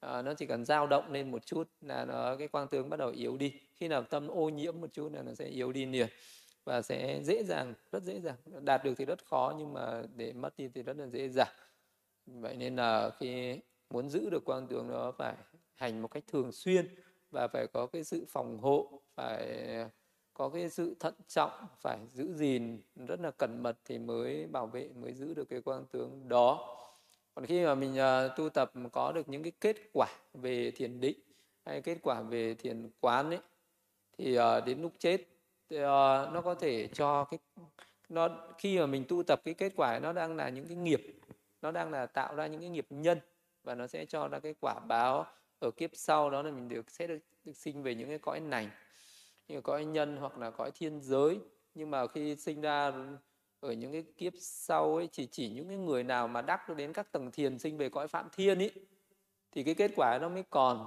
à, 0.00 0.22
nó 0.22 0.34
chỉ 0.34 0.46
cần 0.46 0.64
dao 0.64 0.86
động 0.86 1.12
lên 1.12 1.30
một 1.30 1.46
chút 1.46 1.68
là 1.80 2.04
nó 2.04 2.36
cái 2.36 2.48
quang 2.48 2.68
tướng 2.68 2.90
bắt 2.90 2.96
đầu 2.96 3.10
yếu 3.10 3.36
đi. 3.36 3.52
Khi 3.74 3.88
nào 3.88 4.02
tâm 4.02 4.28
ô 4.28 4.48
nhiễm 4.48 4.80
một 4.80 4.92
chút 4.92 5.12
là 5.12 5.22
nó 5.22 5.34
sẽ 5.34 5.46
yếu 5.46 5.72
đi 5.72 5.86
liền 5.86 6.08
và 6.64 6.82
sẽ 6.82 7.20
dễ 7.22 7.44
dàng 7.44 7.74
rất 7.92 8.02
dễ 8.02 8.20
dàng. 8.20 8.36
Đạt 8.60 8.84
được 8.84 8.94
thì 8.98 9.04
rất 9.04 9.24
khó 9.26 9.54
nhưng 9.58 9.72
mà 9.72 10.02
để 10.16 10.32
mất 10.32 10.56
đi 10.56 10.68
thì 10.74 10.82
rất 10.82 10.96
là 10.96 11.06
dễ 11.06 11.28
dàng. 11.28 11.52
Vậy 12.26 12.56
nên 12.56 12.76
là 12.76 13.10
khi 13.18 13.60
muốn 13.90 14.10
giữ 14.10 14.30
được 14.30 14.44
quang 14.44 14.66
tướng 14.66 14.88
đó 14.88 15.12
phải 15.18 15.34
hành 15.74 16.02
một 16.02 16.08
cách 16.08 16.24
thường 16.26 16.52
xuyên 16.52 16.94
và 17.30 17.48
phải 17.48 17.66
có 17.66 17.86
cái 17.86 18.04
sự 18.04 18.24
phòng 18.28 18.58
hộ 18.58 19.02
phải 19.14 19.58
có 20.34 20.48
cái 20.48 20.70
sự 20.70 20.96
thận 21.00 21.14
trọng 21.28 21.50
phải 21.80 21.98
giữ 22.12 22.34
gìn 22.34 22.82
rất 23.06 23.20
là 23.20 23.30
cẩn 23.30 23.62
mật 23.62 23.76
thì 23.84 23.98
mới 23.98 24.46
bảo 24.46 24.66
vệ 24.66 24.88
mới 24.88 25.12
giữ 25.12 25.34
được 25.34 25.48
cái 25.48 25.60
quang 25.60 25.84
tướng 25.92 26.28
đó 26.28 26.76
còn 27.34 27.46
khi 27.46 27.64
mà 27.64 27.74
mình 27.74 27.92
uh, 27.92 28.36
tu 28.36 28.48
tập 28.48 28.72
có 28.92 29.12
được 29.12 29.28
những 29.28 29.42
cái 29.42 29.52
kết 29.60 29.76
quả 29.92 30.08
về 30.34 30.70
thiền 30.70 31.00
định 31.00 31.18
hay 31.64 31.82
kết 31.82 31.98
quả 32.02 32.20
về 32.20 32.54
thiền 32.54 32.90
quán 33.00 33.30
ấy 33.30 33.40
thì 34.18 34.38
uh, 34.38 34.64
đến 34.66 34.82
lúc 34.82 34.92
chết 34.98 35.20
thì, 35.70 35.76
uh, 35.76 35.82
nó 36.32 36.42
có 36.44 36.54
thể 36.54 36.88
cho 36.92 37.24
cái 37.24 37.38
nó 38.08 38.28
khi 38.58 38.78
mà 38.78 38.86
mình 38.86 39.04
tu 39.08 39.22
tập 39.22 39.40
cái 39.44 39.54
kết 39.54 39.72
quả 39.76 39.98
nó 39.98 40.12
đang 40.12 40.36
là 40.36 40.48
những 40.48 40.66
cái 40.66 40.76
nghiệp 40.76 41.02
nó 41.62 41.70
đang 41.70 41.90
là 41.90 42.06
tạo 42.06 42.34
ra 42.34 42.46
những 42.46 42.60
cái 42.60 42.70
nghiệp 42.70 42.86
nhân 42.90 43.18
và 43.62 43.74
nó 43.74 43.86
sẽ 43.86 44.04
cho 44.04 44.28
ra 44.28 44.38
cái 44.38 44.54
quả 44.60 44.80
báo 44.88 45.26
ở 45.58 45.70
kiếp 45.70 45.90
sau 45.94 46.30
đó 46.30 46.42
là 46.42 46.50
mình 46.50 46.68
được 46.68 46.90
sẽ 46.90 47.06
được, 47.06 47.18
được 47.44 47.56
sinh 47.56 47.82
về 47.82 47.94
những 47.94 48.08
cái 48.08 48.18
cõi 48.18 48.40
này 48.40 48.70
như 49.48 49.60
cõi 49.60 49.84
nhân 49.84 50.16
hoặc 50.16 50.38
là 50.38 50.50
cõi 50.50 50.70
thiên 50.74 51.00
giới. 51.00 51.38
Nhưng 51.74 51.90
mà 51.90 52.06
khi 52.06 52.36
sinh 52.36 52.60
ra 52.60 52.92
ở 53.64 53.72
những 53.72 53.92
cái 53.92 54.04
kiếp 54.16 54.32
sau 54.38 54.96
ấy 54.96 55.08
chỉ 55.12 55.26
chỉ 55.26 55.48
những 55.48 55.68
cái 55.68 55.76
người 55.76 56.02
nào 56.02 56.28
mà 56.28 56.42
đắc 56.42 56.68
được 56.68 56.74
đến 56.76 56.92
các 56.92 57.12
tầng 57.12 57.30
thiền 57.30 57.58
sinh 57.58 57.76
về 57.76 57.88
cõi 57.88 58.08
phạm 58.08 58.28
thiên 58.36 58.58
ấy 58.58 58.70
thì 59.52 59.62
cái 59.62 59.74
kết 59.74 59.90
quả 59.96 60.18
nó 60.18 60.28
mới 60.28 60.42
còn. 60.50 60.86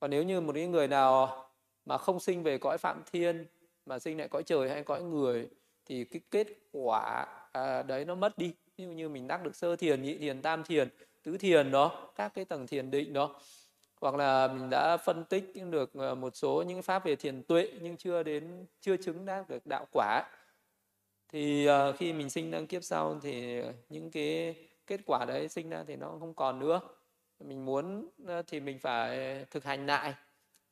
Còn 0.00 0.10
nếu 0.10 0.22
như 0.22 0.40
một 0.40 0.52
cái 0.54 0.66
người 0.66 0.88
nào 0.88 1.44
mà 1.86 1.98
không 1.98 2.20
sinh 2.20 2.42
về 2.42 2.58
cõi 2.58 2.78
phạm 2.78 3.02
thiên 3.12 3.46
mà 3.86 3.98
sinh 3.98 4.18
lại 4.18 4.28
cõi 4.28 4.42
trời 4.42 4.70
hay 4.70 4.82
cõi 4.82 5.02
người 5.02 5.48
thì 5.86 6.04
cái 6.04 6.20
kết 6.30 6.46
quả 6.72 7.26
à, 7.52 7.82
đấy 7.82 8.04
nó 8.04 8.14
mất 8.14 8.38
đi. 8.38 8.54
Ví 8.76 8.84
dụ 8.84 8.90
như 8.90 9.08
mình 9.08 9.26
đắc 9.26 9.42
được 9.42 9.56
sơ 9.56 9.76
thiền 9.76 10.02
nhị 10.02 10.18
thiền 10.18 10.42
tam 10.42 10.64
thiền 10.64 10.88
tứ 11.22 11.38
thiền 11.38 11.70
đó 11.70 12.12
các 12.16 12.34
cái 12.34 12.44
tầng 12.44 12.66
thiền 12.66 12.90
định 12.90 13.12
đó. 13.12 13.40
Hoặc 14.00 14.14
là 14.14 14.48
mình 14.48 14.70
đã 14.70 14.96
phân 14.96 15.24
tích 15.24 15.52
được 15.70 15.94
à, 15.94 16.14
một 16.14 16.36
số 16.36 16.64
những 16.66 16.82
pháp 16.82 17.04
về 17.04 17.16
thiền 17.16 17.42
tuệ 17.42 17.68
nhưng 17.80 17.96
chưa 17.96 18.22
đến 18.22 18.66
chưa 18.80 18.96
chứng 18.96 19.24
đắc 19.26 19.48
được 19.48 19.66
đạo 19.66 19.86
quả 19.92 20.22
thì 21.34 21.68
uh, 21.68 21.96
khi 21.96 22.12
mình 22.12 22.30
sinh 22.30 22.50
đăng 22.50 22.66
kiếp 22.66 22.84
sau 22.84 23.20
thì 23.22 23.62
những 23.88 24.10
cái 24.10 24.56
kết 24.86 25.00
quả 25.06 25.24
đấy 25.24 25.48
sinh 25.48 25.70
ra 25.70 25.84
thì 25.86 25.96
nó 25.96 26.16
không 26.20 26.34
còn 26.34 26.58
nữa. 26.58 26.80
Mình 27.44 27.64
muốn 27.64 28.08
ờ, 28.26 28.42
thì 28.46 28.60
mình 28.60 28.78
phải 28.78 29.44
thực 29.50 29.64
hành 29.64 29.86
lại. 29.86 30.14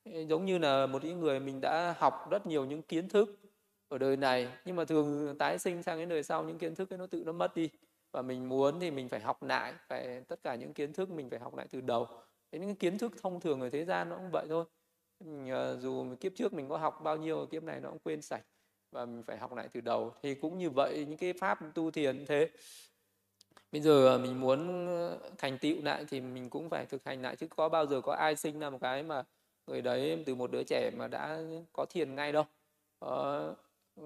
Giống 0.04 0.44
như 0.44 0.58
là 0.58 0.86
một 0.86 1.04
những 1.04 1.20
người 1.20 1.40
mình 1.40 1.60
đã 1.60 1.94
học 1.98 2.30
rất 2.30 2.46
nhiều 2.46 2.64
những 2.64 2.82
kiến 2.82 3.08
thức 3.08 3.40
ở 3.88 3.98
đời 3.98 4.16
này 4.16 4.48
nhưng 4.64 4.76
mà 4.76 4.84
thường 4.84 5.38
tái 5.38 5.58
sinh 5.58 5.82
sang 5.82 5.98
cái 5.98 6.06
đời 6.06 6.22
sau 6.22 6.44
những 6.44 6.58
kiến 6.58 6.74
thức 6.74 6.92
ấy 6.92 6.98
nó 6.98 7.06
tự 7.06 7.22
nó 7.26 7.32
mất 7.32 7.54
đi. 7.54 7.70
Và 8.12 8.22
mình 8.22 8.48
muốn 8.48 8.80
thì 8.80 8.90
mình 8.90 9.08
phải 9.08 9.20
học 9.20 9.42
lại 9.42 9.74
phải 9.88 10.20
tất 10.28 10.42
cả 10.42 10.54
những 10.54 10.74
kiến 10.74 10.92
thức 10.92 11.10
mình 11.10 11.30
phải 11.30 11.38
học 11.38 11.54
lại 11.54 11.66
từ 11.70 11.80
đầu. 11.80 12.06
Những 12.52 12.74
kiến 12.74 12.98
thức 12.98 13.12
thông 13.22 13.40
thường 13.40 13.60
ở 13.60 13.70
thế 13.70 13.84
gian 13.84 14.08
nó 14.08 14.16
cũng 14.16 14.30
vậy 14.30 14.46
thôi. 14.48 14.64
Mình, 15.24 15.48
ờ, 15.48 15.78
dù 15.80 16.06
kiếp 16.20 16.32
trước 16.36 16.52
mình 16.52 16.68
có 16.68 16.76
học 16.76 17.00
bao 17.04 17.16
nhiêu 17.16 17.46
kiếp 17.46 17.62
này 17.62 17.80
nó 17.80 17.88
cũng 17.88 17.98
quên 17.98 18.22
sạch 18.22 18.42
và 18.92 19.04
mình 19.04 19.22
phải 19.26 19.38
học 19.38 19.54
lại 19.54 19.68
từ 19.72 19.80
đầu. 19.80 20.12
Thì 20.22 20.34
cũng 20.34 20.58
như 20.58 20.70
vậy 20.70 21.06
những 21.08 21.18
cái 21.18 21.32
pháp 21.32 21.58
tu 21.74 21.90
thiền 21.90 22.26
thế. 22.26 22.48
Bây 23.72 23.80
giờ 23.80 24.14
à, 24.14 24.18
mình 24.18 24.40
muốn 24.40 24.86
ờ, 24.86 25.18
thành 25.38 25.58
tựu 25.58 25.76
lại 25.82 26.04
thì 26.08 26.20
mình 26.20 26.50
cũng 26.50 26.70
phải 26.70 26.86
thực 26.86 27.04
hành 27.04 27.22
lại. 27.22 27.36
Chứ 27.36 27.46
có 27.56 27.68
bao 27.68 27.86
giờ 27.86 28.00
có 28.00 28.12
ai 28.12 28.36
sinh 28.36 28.58
ra 28.58 28.70
một 28.70 28.78
cái 28.80 29.02
mà 29.02 29.24
người 29.66 29.82
đấy 29.82 30.22
từ 30.26 30.34
một 30.34 30.50
đứa 30.50 30.62
trẻ 30.62 30.90
mà 30.96 31.08
đã 31.08 31.38
có 31.72 31.86
thiền 31.90 32.14
ngay 32.14 32.32
đâu. 32.32 32.44
Ờ, 32.98 33.54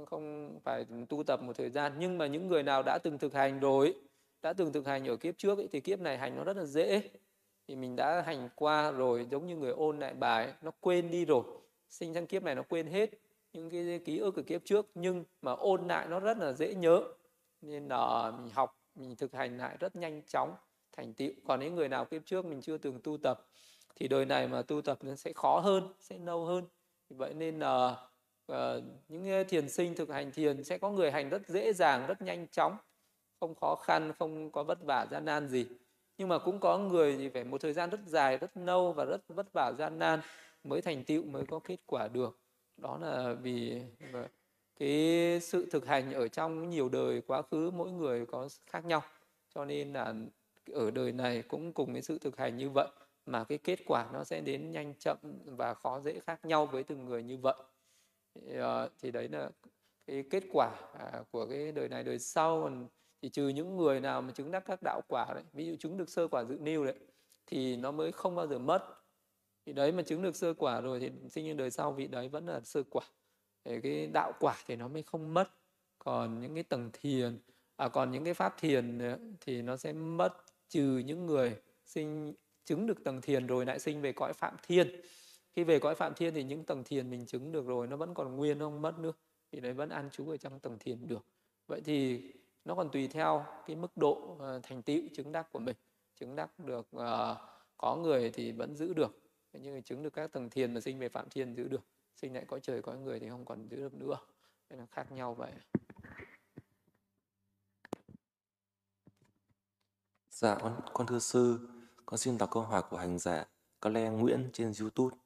không 0.07 0.59
phải 0.65 0.87
tu 1.09 1.23
tập 1.23 1.43
một 1.43 1.57
thời 1.57 1.71
gian. 1.71 1.93
Nhưng 1.99 2.19
mà 2.19 2.27
những 2.27 2.49
người 2.49 2.63
nào 2.63 2.83
đã 2.83 2.99
từng 3.03 3.19
thực 3.19 3.35
hành 3.35 3.61
rồi 3.61 3.95
đã 4.43 4.53
từng 4.53 4.73
thực 4.73 4.87
hành 4.87 5.09
ở 5.09 5.17
kiếp 5.17 5.39
trước 5.39 5.59
ấy, 5.59 5.69
thì 5.73 5.81
kiếp 5.81 6.01
này 6.01 6.19
hành 6.19 6.37
nó 6.37 6.45
rất 6.45 6.57
là 6.57 6.65
dễ. 6.65 7.03
Thì 7.69 7.77
mình 7.77 7.97
đã 7.97 8.23
hành 8.27 8.49
qua 8.55 8.91
rồi 8.91 9.27
giống 9.31 9.47
như 9.47 9.57
người 9.57 9.73
ôn 9.73 9.99
lại 9.99 10.15
bài 10.15 10.53
nó 10.63 10.71
quên 10.81 11.11
đi 11.11 11.25
rồi. 11.25 11.43
Sinh 11.89 12.15
sang 12.15 12.27
kiếp 12.27 12.43
này 12.43 12.55
nó 12.55 12.63
quên 12.63 12.87
hết 12.87 13.11
những 13.57 13.71
cái 13.71 14.01
ký 14.05 14.19
ức 14.19 14.31
của 14.31 14.43
kiếp 14.43 14.65
trước 14.65 14.87
nhưng 14.95 15.25
mà 15.43 15.53
ôn 15.53 15.89
lại 15.89 16.07
nó 16.09 16.21
rất 16.21 16.39
là 16.39 16.53
dễ 16.53 16.75
nhớ. 16.75 17.03
Nên 17.61 17.89
là 17.89 18.33
mình 18.39 18.51
học 18.51 18.79
mình 18.95 19.17
thực 19.17 19.33
hành 19.33 19.59
lại 19.59 19.77
rất 19.81 19.97
nhanh 19.97 20.23
chóng 20.23 20.55
thành 20.97 21.15
tựu. 21.15 21.31
Còn 21.47 21.61
những 21.61 21.75
người 21.75 21.89
nào 21.89 22.05
kiếp 22.05 22.23
trước 22.27 22.45
mình 22.45 22.61
chưa 22.61 22.79
từng 22.79 23.01
tu 23.03 23.17
tập 23.17 23.47
thì 23.97 24.09
đời 24.09 24.25
này 24.25 24.49
mà 24.49 24.63
tu 24.63 24.83
tập 24.83 24.99
nó 25.03 25.15
sẽ 25.15 25.33
khó 25.33 25.61
hơn 25.61 25.95
sẽ 26.01 26.19
lâu 26.19 26.45
hơn. 26.45 26.65
Vậy 27.09 27.35
nên 27.35 27.59
là 27.59 27.97
uh, 28.53 28.57
những 29.09 29.45
thiền 29.49 29.69
sinh 29.69 29.95
thực 29.95 30.09
hành 30.11 30.33
thiền 30.33 30.65
sẽ 30.65 30.79
có 30.79 30.91
người 30.91 31.11
hành 31.11 31.29
rất 31.29 31.49
dễ 31.49 31.73
dàng 31.73 32.07
rất 32.07 32.23
nhanh 32.23 32.47
chóng. 32.49 32.77
Không 33.41 33.55
khó 33.55 33.75
khăn 33.75 34.13
không 34.19 34.51
có 34.51 34.65
vất 34.65 34.79
vả 34.85 35.07
gian 35.11 35.25
nan 35.25 35.49
gì. 35.49 35.67
Nhưng 36.19 36.29
mà 36.29 36.39
cũng 36.39 36.61
có 36.61 36.79
người 36.79 37.17
thì 37.17 37.29
phải 37.29 37.45
một 37.45 37.61
thời 37.61 37.73
gian 37.73 37.91
rất 37.91 38.01
dài 38.07 38.39
rất 38.39 38.57
lâu 38.57 38.93
và 38.93 39.05
rất 39.05 39.21
vất 39.29 39.53
vả 39.53 39.73
gian 39.79 39.99
nan 39.99 40.21
mới 40.65 40.81
thành 40.83 41.05
tựu 41.05 41.25
mới 41.25 41.47
có 41.47 41.59
kết 41.59 41.77
quả 41.87 42.09
được 42.09 42.39
đó 42.77 42.99
là 42.99 43.35
vì 43.43 43.83
vâng, 44.13 44.29
cái 44.79 45.39
sự 45.43 45.67
thực 45.71 45.87
hành 45.87 46.13
ở 46.13 46.29
trong 46.29 46.71
nhiều 46.71 46.89
đời 46.89 47.21
quá 47.27 47.43
khứ 47.43 47.71
mỗi 47.71 47.91
người 47.91 48.27
có 48.27 48.49
khác 48.67 48.85
nhau. 48.85 49.03
Cho 49.55 49.65
nên 49.65 49.93
là 49.93 50.15
ở 50.73 50.91
đời 50.91 51.13
này 51.13 51.43
cũng 51.43 51.73
cùng 51.73 51.93
cái 51.93 52.03
sự 52.03 52.19
thực 52.19 52.37
hành 52.37 52.57
như 52.57 52.71
vậy 52.71 52.89
mà 53.27 53.45
cái 53.45 53.59
kết 53.59 53.79
quả 53.87 54.07
nó 54.13 54.25
sẽ 54.25 54.41
đến 54.41 54.73
nhanh 54.73 54.95
chậm 54.99 55.17
và 55.45 55.75
khó 55.75 56.01
dễ 56.01 56.21
khác 56.21 56.45
nhau 56.45 56.67
với 56.67 56.83
từng 56.83 57.05
người 57.05 57.23
như 57.23 57.39
vậy. 57.39 57.57
Thì 58.35 58.57
ờ, 58.57 58.89
đấy 59.13 59.29
là 59.29 59.51
cái 60.07 60.25
kết 60.31 60.43
quả 60.53 60.71
à, 60.99 61.23
của 61.31 61.47
cái 61.47 61.73
đời 61.73 61.89
này. 61.89 62.05
Đời 62.05 62.19
sau 62.19 62.71
thì 63.23 63.29
trừ 63.29 63.49
những 63.49 63.77
người 63.77 64.01
nào 64.01 64.23
mà 64.23 64.33
chứng 64.33 64.51
đắc 64.51 64.63
các 64.67 64.83
đạo 64.83 65.01
quả 65.09 65.27
đấy, 65.35 65.45
ví 65.53 65.67
dụ 65.67 65.77
chứng 65.77 65.97
được 65.97 66.09
sơ 66.09 66.29
quả 66.29 66.45
dự 66.45 66.59
niu 66.61 66.85
đấy, 66.85 66.95
thì 67.47 67.77
nó 67.77 67.91
mới 67.91 68.13
không 68.13 68.35
bao 68.35 68.47
giờ 68.47 68.59
mất 68.59 69.06
thì 69.67 69.73
đấy 69.73 69.93
mà 69.93 70.03
chứng 70.03 70.23
được 70.23 70.37
sơ 70.37 70.55
quả 70.55 70.81
rồi 70.81 71.01
thì 71.01 71.11
sinh 71.29 71.47
nhân 71.47 71.57
đời 71.57 71.71
sau 71.71 71.93
vị 71.93 72.07
đấy 72.07 72.29
vẫn 72.29 72.47
là 72.47 72.61
sơ 72.61 72.83
quả. 72.91 73.05
Để 73.65 73.81
cái 73.83 74.07
đạo 74.07 74.33
quả 74.41 74.57
thì 74.67 74.77
nó 74.77 74.89
mới 74.89 75.03
không 75.03 75.35
mất. 75.35 75.51
Còn 75.99 76.41
những 76.41 76.55
cái 76.55 76.63
tầng 76.63 76.91
thiền 76.93 77.39
à 77.77 77.89
còn 77.89 78.11
những 78.11 78.25
cái 78.25 78.35
pháp 78.35 78.55
thiền 78.59 78.99
ờ, 78.99 79.19
thì 79.41 79.63
nó 79.63 79.77
sẽ 79.77 79.93
mất 79.93 80.33
trừ 80.69 81.03
những 81.07 81.27
người 81.27 81.57
sinh 81.87 82.35
chứng 82.65 82.87
được 82.87 83.05
tầng 83.05 83.21
thiền 83.21 83.47
rồi 83.47 83.67
lại 83.67 83.79
sinh 83.79 84.01
về 84.01 84.13
cõi 84.13 84.33
phạm 84.33 84.57
thiên. 84.63 85.01
Khi 85.53 85.65
về 85.65 85.79
cõi 85.79 85.95
phạm 85.95 86.15
thiên 86.15 86.35
thì 86.35 86.45
những 86.45 86.65
tầng 86.65 86.85
thiền 86.85 87.11
mình 87.11 87.27
chứng 87.27 87.53
được 87.53 87.67
rồi 87.67 87.87
nó 87.87 87.97
vẫn 87.97 88.15
còn 88.15 88.37
nguyên 88.37 88.59
không 88.59 88.83
mất 88.83 88.99
nữa. 88.99 89.13
Thì 89.53 89.61
đấy 89.61 89.73
vẫn 89.73 89.89
an 89.89 90.11
trú 90.13 90.31
ở 90.31 90.37
trong 90.37 90.61
tầng 90.61 90.79
thiền 90.79 91.07
được. 91.07 91.27
Vậy 91.67 91.81
thì 91.85 92.23
nó 92.65 92.75
còn 92.75 92.91
tùy 92.91 93.09
theo 93.09 93.45
cái 93.67 93.77
mức 93.77 93.97
độ 93.97 94.13
uh, 94.13 94.63
thành 94.63 94.83
tựu 94.83 95.01
chứng 95.15 95.33
đắc 95.33 95.53
của 95.53 95.59
mình. 95.59 95.77
Chứng 96.21 96.37
đắc 96.37 96.59
được 96.59 96.89
uh, 96.97 97.03
có 97.77 97.97
người 97.97 98.31
thì 98.31 98.53
vẫn 98.53 98.75
giữ 98.75 98.95
được 98.95 99.26
nhưng 99.63 99.75
mà 99.75 99.81
chứng 99.81 100.03
được 100.03 100.13
các 100.13 100.33
tầng 100.33 100.51
thiền 100.51 100.75
mà 100.75 100.81
sinh 100.81 100.99
về 100.99 101.09
phạm 101.09 101.29
thiên 101.31 101.55
giữ 101.55 101.69
được 101.69 101.83
sinh 102.17 102.35
lại 102.35 102.45
cõi 102.49 102.61
trời 102.63 102.83
cõi 102.83 102.99
người 102.99 103.21
thì 103.21 103.29
không 103.29 103.45
còn 103.45 103.69
giữ 103.69 103.77
được 103.77 103.95
nữa 103.95 104.19
nên 104.71 104.79
là 104.79 104.87
khác 104.87 105.13
nhau 105.13 105.35
vậy 105.35 105.53
Dạ, 110.31 110.55
con, 110.63 110.81
con 110.93 111.07
thưa 111.07 111.19
sư, 111.19 111.69
con 112.07 112.19
xin 112.19 112.39
đọc 112.39 112.51
câu 112.53 112.63
hỏi 112.63 112.83
của 112.91 112.97
hành 112.97 113.19
giả 113.19 113.45
có 113.81 113.91
lẽ 113.91 114.09
Nguyễn 114.11 114.51
trên 114.53 114.73
YouTube. 114.81 115.17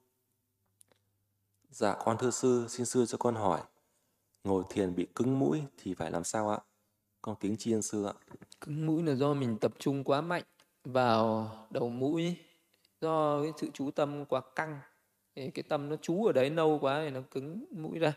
Dạ, 1.70 1.96
con 2.04 2.18
thưa 2.18 2.30
sư, 2.30 2.66
xin 2.68 2.86
sư 2.86 3.06
cho 3.06 3.18
con 3.18 3.34
hỏi, 3.34 3.60
ngồi 4.44 4.64
thiền 4.70 4.94
bị 4.94 5.06
cứng 5.14 5.38
mũi 5.38 5.62
thì 5.76 5.94
phải 5.94 6.10
làm 6.10 6.24
sao 6.24 6.50
ạ? 6.50 6.58
Con 7.22 7.36
kính 7.40 7.56
chiên 7.56 7.82
sư 7.82 8.04
ạ. 8.04 8.12
Cứng 8.60 8.86
mũi 8.86 9.02
là 9.02 9.14
do 9.14 9.34
mình 9.34 9.58
tập 9.58 9.72
trung 9.78 10.04
quá 10.04 10.20
mạnh 10.20 10.42
vào 10.84 11.50
đầu 11.70 11.88
mũi, 11.88 12.36
do 13.00 13.42
cái 13.42 13.52
sự 13.56 13.68
chú 13.74 13.90
tâm 13.90 14.24
quá 14.24 14.40
căng. 14.56 14.80
Thì 15.36 15.50
cái 15.50 15.62
tâm 15.62 15.88
nó 15.88 15.96
chú 15.96 16.24
ở 16.26 16.32
đấy 16.32 16.50
lâu 16.50 16.78
quá 16.80 17.02
thì 17.04 17.10
nó 17.10 17.20
cứng 17.30 17.64
mũi 17.70 17.98
ra. 17.98 18.12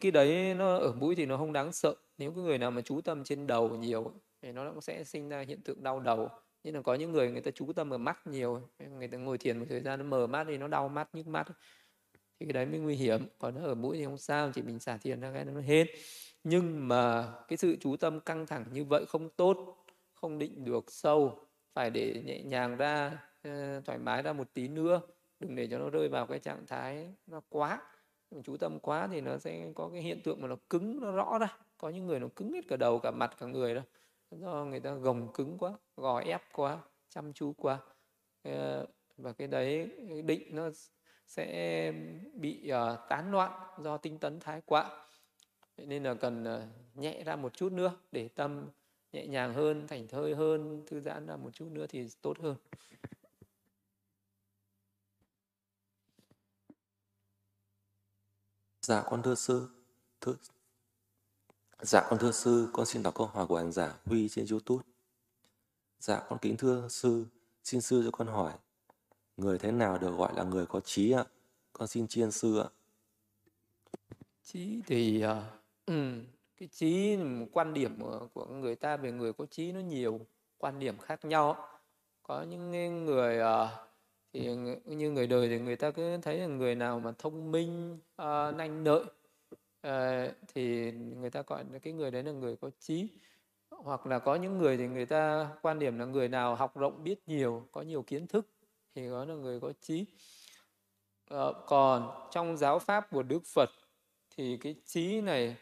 Cái 0.00 0.10
đấy 0.10 0.54
nó 0.54 0.76
ở 0.76 0.92
mũi 0.92 1.14
thì 1.14 1.26
nó 1.26 1.36
không 1.36 1.52
đáng 1.52 1.72
sợ. 1.72 1.94
Nếu 2.18 2.30
cái 2.30 2.44
người 2.44 2.58
nào 2.58 2.70
mà 2.70 2.80
chú 2.80 3.00
tâm 3.00 3.24
trên 3.24 3.46
đầu 3.46 3.68
nhiều 3.68 4.12
thì 4.42 4.52
nó 4.52 4.70
cũng 4.70 4.80
sẽ 4.80 5.04
sinh 5.04 5.28
ra 5.28 5.40
hiện 5.40 5.60
tượng 5.60 5.82
đau 5.82 6.00
đầu. 6.00 6.28
Nhưng 6.64 6.74
là 6.74 6.82
có 6.82 6.94
những 6.94 7.12
người 7.12 7.30
người 7.30 7.40
ta 7.40 7.50
chú 7.50 7.72
tâm 7.72 7.90
ở 7.90 7.98
mắt 7.98 8.26
nhiều 8.26 8.60
người 8.78 9.08
ta 9.08 9.18
ngồi 9.18 9.38
thiền 9.38 9.58
một 9.58 9.66
thời 9.68 9.80
gian 9.80 9.98
nó 9.98 10.04
mờ 10.04 10.26
mắt 10.26 10.46
thì 10.48 10.58
nó 10.58 10.68
đau 10.68 10.88
mắt, 10.88 11.08
nhức 11.12 11.26
mắt 11.26 11.46
thì 12.40 12.46
cái 12.46 12.52
đấy 12.52 12.66
mới 12.66 12.80
nguy 12.80 12.94
hiểm. 12.94 13.28
Còn 13.38 13.54
nó 13.54 13.64
ở 13.64 13.74
mũi 13.74 13.96
thì 13.96 14.04
không 14.04 14.18
sao, 14.18 14.50
chỉ 14.54 14.62
mình 14.62 14.78
xả 14.78 14.96
thiền 14.96 15.20
ra 15.20 15.32
cái 15.34 15.44
nó 15.44 15.60
hết. 15.60 15.86
Nhưng 16.44 16.88
mà 16.88 17.32
cái 17.48 17.56
sự 17.56 17.76
chú 17.80 17.96
tâm 17.96 18.20
căng 18.20 18.46
thẳng 18.46 18.64
như 18.72 18.84
vậy 18.84 19.04
không 19.08 19.30
tốt, 19.30 19.84
không 20.14 20.38
định 20.38 20.64
được 20.64 20.84
sâu 20.92 21.45
phải 21.76 21.90
để 21.90 22.22
nhẹ 22.24 22.42
nhàng 22.42 22.76
ra 22.76 23.18
ờ, 23.42 23.80
thoải 23.80 23.98
mái 23.98 24.22
ra 24.22 24.32
một 24.32 24.48
tí 24.54 24.68
nữa. 24.68 25.00
Đừng 25.40 25.56
để 25.56 25.68
cho 25.70 25.78
nó 25.78 25.90
rơi 25.90 26.08
vào 26.08 26.26
cái 26.26 26.38
trạng 26.38 26.66
thái 26.66 27.14
nó 27.26 27.40
quá. 27.48 27.82
Chú 28.44 28.56
tâm 28.56 28.78
quá 28.80 29.08
thì 29.12 29.20
nó 29.20 29.38
sẽ 29.38 29.72
có 29.74 29.88
cái 29.92 30.02
hiện 30.02 30.22
tượng 30.22 30.40
mà 30.40 30.48
nó 30.48 30.56
cứng 30.70 31.00
nó 31.00 31.10
rõ 31.12 31.38
ra. 31.38 31.56
Có 31.78 31.88
những 31.88 32.06
người 32.06 32.20
nó 32.20 32.28
cứng 32.36 32.52
hết 32.52 32.60
cả 32.68 32.76
đầu 32.76 32.98
cả 32.98 33.10
mặt 33.10 33.36
cả 33.40 33.46
người 33.46 33.74
đó. 33.74 33.82
Do 34.30 34.64
người 34.64 34.80
ta 34.80 34.94
gồng 34.94 35.32
cứng 35.32 35.58
quá 35.58 35.72
gò 35.96 36.20
ép 36.20 36.42
quá 36.52 36.78
chăm 37.08 37.32
chú 37.32 37.52
quá. 37.52 37.78
Ờ, 38.42 38.86
và 39.16 39.32
cái 39.32 39.48
đấy 39.48 39.90
định 40.24 40.56
nó 40.56 40.70
sẽ 41.26 41.92
bị 42.34 42.72
uh, 42.72 42.98
tán 43.08 43.32
loạn 43.32 43.52
do 43.78 43.96
tinh 43.96 44.18
tấn 44.18 44.40
thái 44.40 44.60
quá. 44.66 45.06
Nên 45.76 46.02
là 46.02 46.14
cần 46.14 46.44
uh, 46.44 46.98
nhẹ 46.98 47.22
ra 47.24 47.36
một 47.36 47.52
chút 47.54 47.72
nữa 47.72 47.92
để 48.12 48.28
tâm 48.28 48.68
nhẹ 49.12 49.26
nhàng 49.26 49.54
hơn 49.54 49.86
thành 49.88 50.08
thơi 50.08 50.34
hơn 50.34 50.82
thư 50.86 51.00
giãn 51.00 51.26
ra 51.26 51.36
một 51.36 51.50
chút 51.54 51.68
nữa 51.70 51.86
thì 51.88 52.08
tốt 52.22 52.36
hơn. 52.40 52.56
Dạ 58.82 59.02
con 59.06 59.22
thưa 59.22 59.34
sư 59.34 59.68
thưa 60.20 60.34
dạ 61.80 62.06
con 62.10 62.18
thưa 62.18 62.32
sư 62.32 62.68
con 62.72 62.86
xin 62.86 63.02
đọc 63.02 63.14
câu 63.14 63.26
hỏi 63.26 63.46
của 63.46 63.56
hành 63.56 63.72
giả 63.72 63.98
huy 64.04 64.28
trên 64.28 64.46
youtube. 64.50 64.84
Dạ 66.00 66.22
con 66.28 66.38
kính 66.42 66.56
thưa 66.56 66.88
sư 66.88 67.26
xin 67.64 67.80
sư 67.80 68.02
cho 68.04 68.10
con 68.10 68.26
hỏi 68.26 68.52
người 69.36 69.58
thế 69.58 69.72
nào 69.72 69.98
được 69.98 70.16
gọi 70.16 70.34
là 70.36 70.44
người 70.44 70.66
có 70.66 70.80
trí 70.80 71.12
ạ? 71.12 71.24
Con 71.72 71.88
xin 71.88 72.08
chiên 72.08 72.30
sư 72.30 72.58
ạ. 72.58 72.68
Trí 74.42 74.82
thì 74.86 75.24
uh, 75.24 75.30
um, 75.86 76.24
cái 76.56 76.68
trí 76.72 77.18
quan 77.52 77.74
điểm 77.74 77.98
của 78.34 78.46
người 78.46 78.76
ta 78.76 78.96
về 78.96 79.12
người 79.12 79.32
có 79.32 79.46
trí 79.46 79.72
nó 79.72 79.80
nhiều, 79.80 80.20
quan 80.58 80.78
điểm 80.78 80.98
khác 80.98 81.24
nhau. 81.24 81.68
Có 82.22 82.42
những 82.42 83.04
người 83.04 83.38
ờ, 83.38 83.88
thì 84.32 84.56
như 84.84 85.10
người 85.10 85.26
đời 85.26 85.48
thì 85.48 85.58
người 85.58 85.76
ta 85.76 85.90
cứ 85.90 86.18
thấy 86.22 86.38
là 86.38 86.46
người 86.46 86.74
nào 86.74 87.00
mà 87.00 87.12
thông 87.18 87.52
minh 87.52 87.98
ờ, 88.16 88.54
nhanh 88.58 88.84
nợ 88.84 89.04
ờ, 89.80 90.28
thì 90.54 90.92
người 90.92 91.30
ta 91.30 91.42
gọi 91.46 91.64
cái 91.82 91.92
người 91.92 92.10
đấy 92.10 92.22
là 92.22 92.32
người 92.32 92.56
có 92.56 92.70
trí. 92.78 93.08
Hoặc 93.70 94.06
là 94.06 94.18
có 94.18 94.34
những 94.34 94.58
người 94.58 94.76
thì 94.76 94.88
người 94.88 95.06
ta 95.06 95.50
quan 95.62 95.78
điểm 95.78 95.98
là 95.98 96.04
người 96.04 96.28
nào 96.28 96.54
học 96.54 96.76
rộng 96.76 97.04
biết 97.04 97.20
nhiều, 97.26 97.68
có 97.72 97.82
nhiều 97.82 98.02
kiến 98.02 98.26
thức 98.26 98.46
thì 98.94 99.08
đó 99.08 99.24
là 99.24 99.34
người 99.34 99.60
có 99.60 99.72
trí. 99.80 100.04
Còn 101.66 102.28
trong 102.30 102.56
giáo 102.56 102.78
pháp 102.78 103.10
của 103.10 103.22
Đức 103.22 103.42
Phật 103.54 103.70
thì 104.30 104.56
cái 104.56 104.74
trí 104.84 105.20
này 105.20 105.56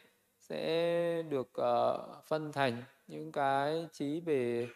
sẽ 0.49 1.23
được 1.23 1.53
uh, 1.61 2.25
phân 2.25 2.53
thành 2.53 2.83
những 3.07 3.33
cái 3.33 3.89
trí 3.93 4.21
về 4.21 4.69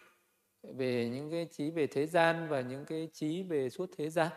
về 0.63 1.09
những 1.09 1.31
cái 1.31 1.47
trí 1.51 1.71
về 1.71 1.87
thế 1.87 2.07
gian 2.07 2.47
và 2.49 2.61
những 2.61 2.85
cái 2.85 3.09
trí 3.13 3.43
về 3.43 3.69
suốt 3.69 3.89
thế 3.97 4.09
gian. 4.09 4.27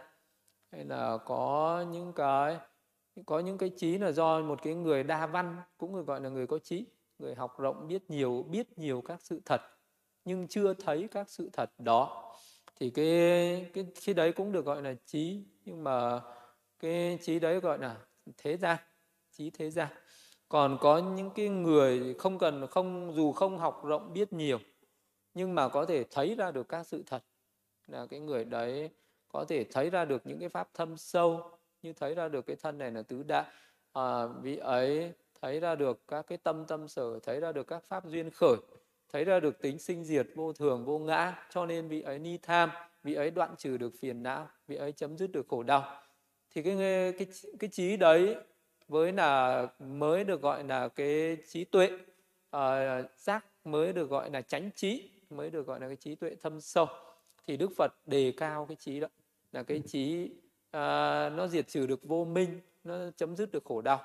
Hay 0.73 0.85
là 0.85 1.19
có 1.27 1.85
những 1.93 2.13
cái 2.13 2.59
có 3.27 3.41
những 3.41 3.59
cái 3.59 3.71
trí 3.77 3.99
là 3.99 4.13
do 4.13 4.41
một 4.41 4.63
cái 4.63 4.75
người 4.75 5.03
đa 5.03 5.27
văn 5.27 5.57
cũng 5.79 5.97
được 5.97 6.07
gọi 6.07 6.21
là 6.21 6.29
người 6.29 6.47
có 6.47 6.59
trí 6.59 6.87
người 7.19 7.35
học 7.35 7.59
rộng 7.59 7.89
biết 7.89 8.11
nhiều 8.11 8.47
biết 8.51 8.79
nhiều 8.79 9.01
các 9.01 9.23
sự 9.23 9.41
thật 9.45 9.61
nhưng 10.25 10.49
chưa 10.49 10.75
thấy 10.75 11.09
các 11.11 11.31
sự 11.31 11.51
thật 11.53 11.71
đó. 11.79 12.33
Thì 12.81 12.91
cái 12.91 13.71
cái 13.75 13.87
khi 13.95 14.15
đấy 14.15 14.33
cũng 14.33 14.53
được 14.53 14.65
gọi 14.65 14.83
là 14.83 14.95
trí 15.07 15.45
nhưng 15.65 15.85
mà 15.85 16.21
cái 16.79 17.19
trí 17.23 17.39
đấy 17.39 17.61
gọi 17.61 17.79
là 17.79 17.97
thế 18.37 18.57
gian 18.57 18.79
trí 19.31 19.51
thế 19.51 19.71
gian 19.71 19.89
còn 20.53 20.79
có 20.81 20.99
những 20.99 21.31
cái 21.31 21.49
người 21.49 22.15
không 22.19 22.39
cần 22.39 22.67
không 22.67 23.13
dù 23.15 23.33
không 23.33 23.59
học 23.59 23.83
rộng 23.85 24.13
biết 24.13 24.33
nhiều 24.33 24.59
nhưng 25.35 25.55
mà 25.55 25.69
có 25.69 25.87
thể 25.87 26.05
thấy 26.11 26.35
ra 26.35 26.51
được 26.51 26.69
các 26.69 26.87
sự 26.87 27.03
thật. 27.07 27.23
Là 27.87 28.07
cái 28.07 28.21
người 28.21 28.45
đấy 28.45 28.91
có 29.29 29.45
thể 29.49 29.65
thấy 29.65 29.91
ra 29.91 30.05
được 30.05 30.23
những 30.25 30.41
cái 30.41 30.49
pháp 30.49 30.69
thâm 30.75 30.97
sâu 30.97 31.59
như 31.83 31.93
thấy 31.93 32.15
ra 32.15 32.29
được 32.29 32.47
cái 32.47 32.57
thân 32.57 32.79
này 32.79 32.91
là 32.91 33.03
tứ 33.03 33.23
đại. 33.23 33.45
À, 33.93 34.27
vị 34.27 34.57
ấy 34.57 35.13
thấy 35.41 35.61
ra 35.61 35.75
được 35.75 36.09
các 36.09 36.27
cái 36.27 36.39
tâm 36.39 36.65
tâm 36.65 36.89
sở 36.89 37.19
thấy 37.23 37.41
ra 37.41 37.53
được 37.53 37.67
các 37.67 37.85
pháp 37.85 38.05
duyên 38.07 38.31
khởi 38.31 38.57
thấy 39.13 39.25
ra 39.25 39.41
được 39.41 39.63
tính 39.63 39.79
sinh 39.79 40.05
diệt 40.05 40.27
vô 40.35 40.53
thường 40.53 40.85
vô 40.85 40.99
ngã. 40.99 41.47
Cho 41.51 41.67
nên 41.67 41.89
vị 41.89 42.01
ấy 42.03 42.19
ni 42.19 42.39
tham 42.39 42.71
vị 43.03 43.15
ấy 43.15 43.31
đoạn 43.31 43.55
trừ 43.59 43.77
được 43.77 43.93
phiền 44.01 44.23
não 44.23 44.49
vị 44.69 44.77
ấy 44.77 44.93
chấm 44.93 45.19
dứt 45.19 45.33
được 45.33 45.47
khổ 45.49 45.63
đau. 45.63 46.01
Thì 46.51 46.63
cái 46.63 46.77
cái 47.19 47.29
cái 47.59 47.71
trí 47.71 47.97
đấy 47.97 48.37
với 48.89 49.13
là 49.13 49.67
mới 49.79 50.25
được 50.25 50.43
gọi 50.43 50.65
là 50.65 50.89
cái 50.89 51.37
trí 51.49 51.65
tuệ 51.65 51.91
uh, 52.57 52.61
giác 53.17 53.45
mới 53.65 53.93
được 53.93 54.11
gọi 54.11 54.31
là 54.31 54.43
chánh 54.43 54.71
trí 54.75 55.11
mới 55.31 55.51
được 55.51 55.67
gọi 55.67 55.81
là 55.81 55.87
cái 55.87 55.97
trí 55.97 56.15
tuệ 56.15 56.37
thâm 56.43 56.61
sâu. 56.61 56.87
Thì 57.47 57.57
đức 57.57 57.71
phật 57.77 57.93
đề 58.07 58.33
cao 58.37 58.67
cái 58.67 58.77
trí 58.77 59.01
đó 59.01 59.09
là 59.53 59.63
cái 59.63 59.83
trí 59.87 60.25
uh, 60.25 61.33
nó 61.37 61.47
diệt 61.51 61.69
trừ 61.69 61.87
được 61.87 62.05
vô 62.05 62.25
minh 62.25 62.61
nó 62.85 63.11
chấm 63.17 63.37
dứt 63.37 63.53
được 63.53 63.65
khổ 63.65 63.83
đau. 63.83 64.01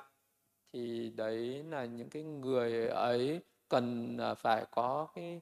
Thì 0.73 1.11
đấy 1.15 1.63
là 1.69 1.85
những 1.85 2.09
cái 2.09 2.23
người 2.23 2.87
ấy 2.87 3.39
cần 3.69 4.17
ờ, 4.17 4.35
phải 4.35 4.65
có 4.71 5.07
cái 5.15 5.41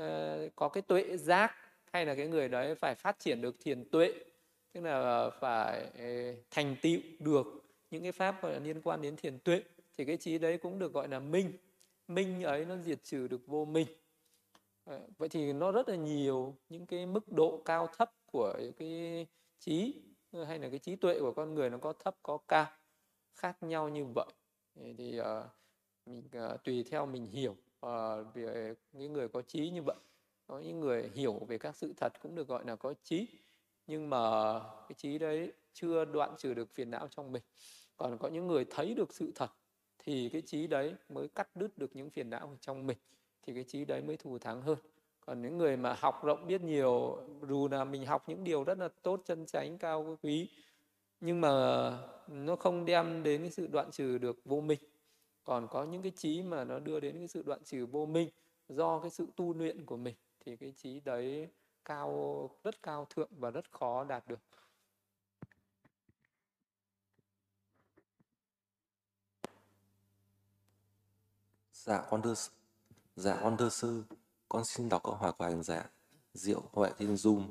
uh, 0.00 0.52
có 0.56 0.68
cái 0.68 0.82
tuệ 0.82 1.16
giác 1.16 1.54
hay 1.92 2.06
là 2.06 2.14
cái 2.14 2.26
người 2.28 2.48
đấy 2.48 2.74
phải 2.74 2.94
phát 2.94 3.18
triển 3.18 3.40
được 3.40 3.56
thiền 3.60 3.84
tuệ 3.90 4.12
tức 4.72 4.80
là 4.80 5.30
phải 5.40 5.90
thành 6.50 6.76
tựu 6.82 7.00
được 7.18 7.65
những 7.90 8.02
cái 8.02 8.12
pháp 8.12 8.42
gọi 8.42 8.52
là 8.52 8.58
liên 8.58 8.80
quan 8.80 9.02
đến 9.02 9.16
thiền 9.16 9.38
tuệ 9.38 9.62
thì 9.98 10.04
cái 10.04 10.16
trí 10.16 10.38
đấy 10.38 10.58
cũng 10.58 10.78
được 10.78 10.92
gọi 10.92 11.08
là 11.08 11.20
minh. 11.20 11.52
Minh 12.08 12.42
ấy 12.42 12.64
nó 12.64 12.76
diệt 12.76 13.02
trừ 13.02 13.28
được 13.28 13.46
vô 13.46 13.64
minh. 13.64 13.86
Vậy 15.18 15.28
thì 15.28 15.52
nó 15.52 15.72
rất 15.72 15.88
là 15.88 15.96
nhiều 15.96 16.54
những 16.68 16.86
cái 16.86 17.06
mức 17.06 17.32
độ 17.32 17.62
cao 17.64 17.88
thấp 17.96 18.12
của 18.32 18.54
cái 18.78 19.26
trí 19.58 19.94
hay 20.46 20.58
là 20.58 20.68
cái 20.68 20.78
trí 20.78 20.96
tuệ 20.96 21.20
của 21.20 21.32
con 21.32 21.54
người 21.54 21.70
nó 21.70 21.78
có 21.78 21.92
thấp 21.92 22.16
có 22.22 22.38
cao 22.48 22.66
khác 23.34 23.56
nhau 23.60 23.88
như 23.88 24.04
vậy 24.14 24.26
thì 24.98 25.20
uh, 25.20 25.26
mình 26.06 26.22
uh, 26.54 26.64
tùy 26.64 26.84
theo 26.90 27.06
mình 27.06 27.26
hiểu 27.26 27.56
uh, 27.86 28.34
về 28.34 28.74
những 28.92 29.12
người 29.12 29.28
có 29.28 29.42
trí 29.42 29.70
như 29.70 29.82
vậy. 29.82 29.96
Có 30.46 30.58
những 30.58 30.80
người 30.80 31.10
hiểu 31.14 31.32
về 31.48 31.58
các 31.58 31.76
sự 31.76 31.94
thật 31.96 32.12
cũng 32.22 32.34
được 32.34 32.48
gọi 32.48 32.64
là 32.66 32.76
có 32.76 32.94
trí. 33.02 33.28
Nhưng 33.86 34.10
mà 34.10 34.52
cái 34.88 34.94
trí 34.96 35.18
đấy 35.18 35.52
chưa 35.76 36.04
đoạn 36.04 36.34
trừ 36.38 36.54
được 36.54 36.70
phiền 36.70 36.90
não 36.90 37.08
trong 37.10 37.32
mình. 37.32 37.42
Còn 37.96 38.18
có 38.18 38.28
những 38.28 38.46
người 38.46 38.64
thấy 38.70 38.94
được 38.94 39.12
sự 39.12 39.32
thật 39.34 39.50
thì 39.98 40.28
cái 40.28 40.42
trí 40.42 40.66
đấy 40.66 40.94
mới 41.08 41.28
cắt 41.28 41.56
đứt 41.56 41.78
được 41.78 41.96
những 41.96 42.10
phiền 42.10 42.30
não 42.30 42.56
trong 42.60 42.86
mình, 42.86 42.98
thì 43.42 43.54
cái 43.54 43.64
trí 43.64 43.84
đấy 43.84 44.02
mới 44.02 44.16
thù 44.16 44.38
thắng 44.38 44.62
hơn. 44.62 44.78
Còn 45.20 45.42
những 45.42 45.58
người 45.58 45.76
mà 45.76 45.96
học 45.98 46.24
rộng 46.24 46.46
biết 46.46 46.60
nhiều, 46.60 47.18
dù 47.48 47.68
là 47.68 47.84
mình 47.84 48.06
học 48.06 48.28
những 48.28 48.44
điều 48.44 48.64
rất 48.64 48.78
là 48.78 48.88
tốt, 49.02 49.22
chân 49.24 49.46
chánh, 49.46 49.78
cao 49.78 50.18
quý, 50.22 50.48
nhưng 51.20 51.40
mà 51.40 51.50
nó 52.28 52.56
không 52.56 52.84
đem 52.84 53.22
đến 53.22 53.40
cái 53.40 53.50
sự 53.50 53.66
đoạn 53.66 53.90
trừ 53.90 54.18
được 54.18 54.36
vô 54.44 54.60
minh. 54.60 54.78
Còn 55.44 55.68
có 55.70 55.84
những 55.84 56.02
cái 56.02 56.12
trí 56.16 56.42
mà 56.42 56.64
nó 56.64 56.78
đưa 56.78 57.00
đến 57.00 57.18
cái 57.18 57.28
sự 57.28 57.42
đoạn 57.46 57.64
trừ 57.64 57.86
vô 57.86 58.06
minh 58.06 58.30
do 58.68 59.00
cái 59.00 59.10
sự 59.10 59.26
tu 59.36 59.54
luyện 59.54 59.86
của 59.86 59.96
mình, 59.96 60.14
thì 60.40 60.56
cái 60.56 60.72
trí 60.76 61.00
đấy 61.00 61.48
cao, 61.84 62.50
rất 62.64 62.82
cao 62.82 63.06
thượng 63.10 63.30
và 63.38 63.50
rất 63.50 63.72
khó 63.72 64.04
đạt 64.04 64.28
được. 64.28 64.40
Dạ 71.86 72.02
con 72.10 72.22
thưa 72.22 72.34
dạ 73.16 73.38
con 73.42 73.56
thưa 73.56 73.68
sư 73.68 74.04
con 74.48 74.64
xin 74.64 74.88
đọc 74.88 75.02
câu 75.04 75.14
hỏi 75.14 75.32
của 75.32 75.44
hành 75.44 75.62
giả 75.62 75.90
Diệu 76.34 76.62
Huệ 76.72 76.90
Thiên 76.98 77.14
Zoom. 77.14 77.48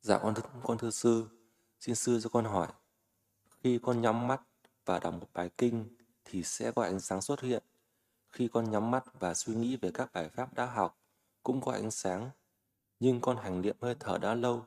Dạ 0.00 0.18
con 0.18 0.34
thưa, 0.34 0.42
con 0.62 0.78
thưa 0.78 0.90
sư, 0.90 1.28
xin 1.80 1.94
sư 1.94 2.20
cho 2.22 2.30
con 2.30 2.44
hỏi. 2.44 2.68
Khi 3.60 3.78
con 3.82 4.00
nhắm 4.02 4.28
mắt 4.28 4.42
và 4.84 4.98
đọc 4.98 5.14
một 5.14 5.26
bài 5.32 5.50
kinh 5.58 5.96
thì 6.24 6.42
sẽ 6.42 6.72
có 6.72 6.82
ánh 6.82 7.00
sáng 7.00 7.20
xuất 7.20 7.40
hiện. 7.40 7.62
Khi 8.30 8.48
con 8.48 8.70
nhắm 8.70 8.90
mắt 8.90 9.04
và 9.20 9.34
suy 9.34 9.54
nghĩ 9.54 9.76
về 9.76 9.90
các 9.94 10.12
bài 10.12 10.28
pháp 10.28 10.54
đã 10.54 10.66
học 10.66 10.98
cũng 11.42 11.60
có 11.60 11.72
ánh 11.72 11.90
sáng. 11.90 12.30
Nhưng 13.00 13.20
con 13.20 13.36
hành 13.36 13.60
niệm 13.62 13.76
hơi 13.80 13.96
thở 14.00 14.18
đã 14.18 14.34
lâu 14.34 14.66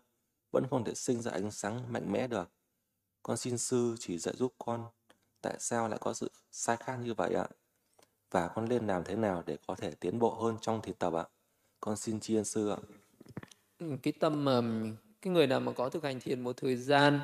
vẫn 0.52 0.68
không 0.70 0.84
thể 0.84 0.94
sinh 0.96 1.22
ra 1.22 1.32
ánh 1.32 1.52
sáng 1.52 1.94
mạnh 1.94 2.12
mẽ 2.12 2.28
được. 2.28 2.50
Con 3.24 3.38
xin 3.38 3.58
sư 3.58 3.96
chỉ 4.00 4.18
dạy 4.18 4.36
giúp 4.38 4.54
con 4.58 4.86
tại 5.42 5.56
sao 5.60 5.88
lại 5.88 6.00
có 6.02 6.14
sự 6.14 6.32
sai 6.52 6.78
khác 6.78 6.96
như 6.96 7.14
vậy 7.14 7.34
ạ 7.34 7.48
và 8.32 8.48
con 8.48 8.70
nên 8.70 8.88
làm 8.88 9.04
thế 9.04 9.16
nào 9.16 9.44
để 9.46 9.58
có 9.68 9.76
thể 9.76 9.92
tiến 10.00 10.20
bộ 10.20 10.30
hơn 10.30 10.58
trong 10.62 10.82
thiền 10.82 10.96
tập 10.96 11.14
ạ? 11.14 11.26
Con 11.80 11.96
xin 11.96 12.20
tri 12.20 12.36
ân 12.36 12.46
sư 12.46 12.70
ạ. 12.70 12.78
Ừ, 13.80 13.86
cái 14.04 14.14
tâm 14.20 14.46
mà 14.46 14.62
cái 15.22 15.34
người 15.34 15.48
nào 15.48 15.60
mà 15.60 15.72
có 15.72 15.90
thực 15.90 16.04
hành 16.04 16.20
thiền 16.20 16.42
một 16.42 16.58
thời 16.58 16.76
gian, 16.76 17.20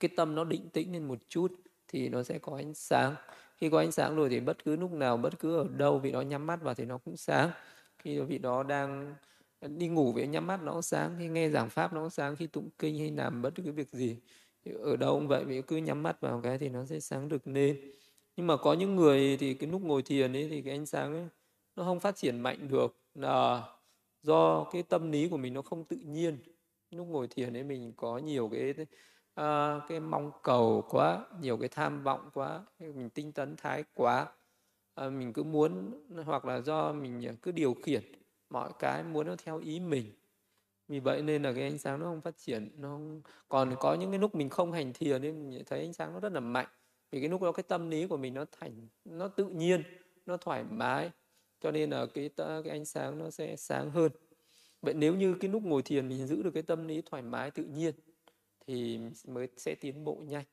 cái 0.00 0.10
tâm 0.16 0.34
nó 0.34 0.44
định 0.44 0.68
tĩnh 0.70 0.92
lên 0.92 1.08
một 1.08 1.18
chút 1.28 1.52
thì 1.88 2.08
nó 2.08 2.22
sẽ 2.22 2.38
có 2.38 2.56
ánh 2.56 2.74
sáng. 2.74 3.14
Khi 3.56 3.70
có 3.70 3.78
ánh 3.78 3.92
sáng 3.92 4.16
rồi 4.16 4.28
thì 4.28 4.40
bất 4.40 4.64
cứ 4.64 4.76
lúc 4.76 4.92
nào, 4.92 5.16
bất 5.16 5.38
cứ 5.38 5.56
ở 5.56 5.68
đâu 5.76 5.98
vị 5.98 6.12
đó 6.12 6.20
nhắm 6.20 6.46
mắt 6.46 6.62
vào 6.62 6.74
thì 6.74 6.84
nó 6.84 6.98
cũng 6.98 7.16
sáng. 7.16 7.50
Khi 7.98 8.20
vị 8.20 8.38
đó 8.38 8.62
đang 8.62 9.14
đi 9.60 9.88
ngủ 9.88 10.12
với 10.12 10.26
nhắm 10.26 10.46
mắt 10.46 10.62
nó 10.62 10.72
cũng 10.72 10.82
sáng, 10.82 11.16
khi 11.18 11.28
nghe 11.28 11.48
giảng 11.48 11.70
pháp 11.70 11.92
nó 11.92 12.00
cũng 12.00 12.10
sáng, 12.10 12.36
khi 12.36 12.46
tụng 12.46 12.68
kinh 12.78 12.98
hay 12.98 13.10
làm 13.10 13.42
bất 13.42 13.54
cứ 13.64 13.72
việc 13.72 13.90
gì 13.92 14.16
ở 14.82 14.96
đâu 14.96 15.14
cũng 15.14 15.28
vậy, 15.28 15.44
vì 15.44 15.62
cứ 15.62 15.76
nhắm 15.76 16.02
mắt 16.02 16.20
vào 16.20 16.40
cái 16.44 16.58
thì 16.58 16.68
nó 16.68 16.84
sẽ 16.84 17.00
sáng 17.00 17.28
được 17.28 17.46
lên 17.46 17.80
nhưng 18.36 18.46
mà 18.46 18.56
có 18.56 18.72
những 18.72 18.96
người 18.96 19.36
thì 19.36 19.54
cái 19.54 19.70
lúc 19.70 19.82
ngồi 19.82 20.02
thiền 20.02 20.32
ấy 20.36 20.48
thì 20.48 20.62
cái 20.62 20.74
ánh 20.74 20.86
sáng 20.86 21.12
ấy 21.12 21.28
nó 21.76 21.84
không 21.84 22.00
phát 22.00 22.16
triển 22.16 22.40
mạnh 22.40 22.68
được. 22.68 22.96
Là 23.14 23.62
do 24.22 24.64
cái 24.64 24.82
tâm 24.82 25.12
lý 25.12 25.28
của 25.28 25.36
mình 25.36 25.54
nó 25.54 25.62
không 25.62 25.84
tự 25.84 25.96
nhiên. 25.96 26.38
Lúc 26.90 27.06
ngồi 27.06 27.28
thiền 27.28 27.56
ấy 27.56 27.62
mình 27.62 27.92
có 27.96 28.18
nhiều 28.18 28.48
cái 28.48 28.74
uh, 29.40 29.82
cái 29.88 30.00
mong 30.00 30.30
cầu 30.42 30.84
quá 30.90 31.26
nhiều 31.40 31.56
cái 31.56 31.68
tham 31.68 32.02
vọng 32.02 32.30
quá 32.34 32.64
mình 32.78 33.10
tinh 33.10 33.32
tấn 33.32 33.56
thái 33.56 33.84
quá. 33.94 34.26
Uh, 35.06 35.12
mình 35.12 35.32
cứ 35.32 35.42
muốn 35.42 35.92
hoặc 36.26 36.44
là 36.44 36.60
do 36.60 36.92
mình 36.92 37.36
cứ 37.42 37.52
điều 37.52 37.74
khiển 37.74 38.02
mọi 38.50 38.70
cái 38.78 39.02
muốn 39.02 39.26
nó 39.26 39.36
theo 39.44 39.58
ý 39.58 39.80
mình. 39.80 40.04
Vì 40.88 41.00
vậy 41.00 41.22
nên 41.22 41.42
là 41.42 41.52
cái 41.52 41.62
ánh 41.62 41.78
sáng 41.78 42.00
nó 42.00 42.06
không 42.06 42.20
phát 42.20 42.36
triển 42.38 42.70
nó 42.76 42.88
không... 42.88 43.22
còn 43.48 43.74
có 43.80 43.94
những 43.94 44.10
cái 44.10 44.18
lúc 44.18 44.34
mình 44.34 44.48
không 44.48 44.72
hành 44.72 44.92
thiền 44.92 45.22
nên 45.22 45.48
mình 45.48 45.62
thấy 45.66 45.80
ánh 45.80 45.92
sáng 45.92 46.12
nó 46.12 46.20
rất 46.20 46.32
là 46.32 46.40
mạnh 46.40 46.68
vì 47.14 47.20
cái 47.20 47.28
lúc 47.28 47.42
đó 47.42 47.52
cái 47.52 47.62
tâm 47.62 47.90
lý 47.90 48.06
của 48.06 48.16
mình 48.16 48.34
nó 48.34 48.44
thành 48.60 48.88
nó 49.04 49.28
tự 49.28 49.48
nhiên 49.48 49.82
nó 50.26 50.36
thoải 50.36 50.64
mái. 50.64 51.10
Cho 51.60 51.70
nên 51.70 51.90
là 51.90 52.06
cái 52.14 52.30
cái 52.36 52.70
ánh 52.70 52.84
sáng 52.84 53.18
nó 53.18 53.30
sẽ 53.30 53.56
sáng 53.56 53.90
hơn. 53.90 54.12
Vậy 54.82 54.94
nếu 54.94 55.14
như 55.14 55.34
cái 55.40 55.50
lúc 55.50 55.62
ngồi 55.62 55.82
thiền 55.82 56.08
mình 56.08 56.26
giữ 56.26 56.42
được 56.42 56.50
cái 56.54 56.62
tâm 56.62 56.88
lý 56.88 57.02
thoải 57.02 57.22
mái 57.22 57.50
tự 57.50 57.64
nhiên 57.64 57.94
thì 58.66 59.00
mới 59.24 59.48
sẽ 59.56 59.74
tiến 59.74 60.04
bộ 60.04 60.14
nhanh. 60.14 60.44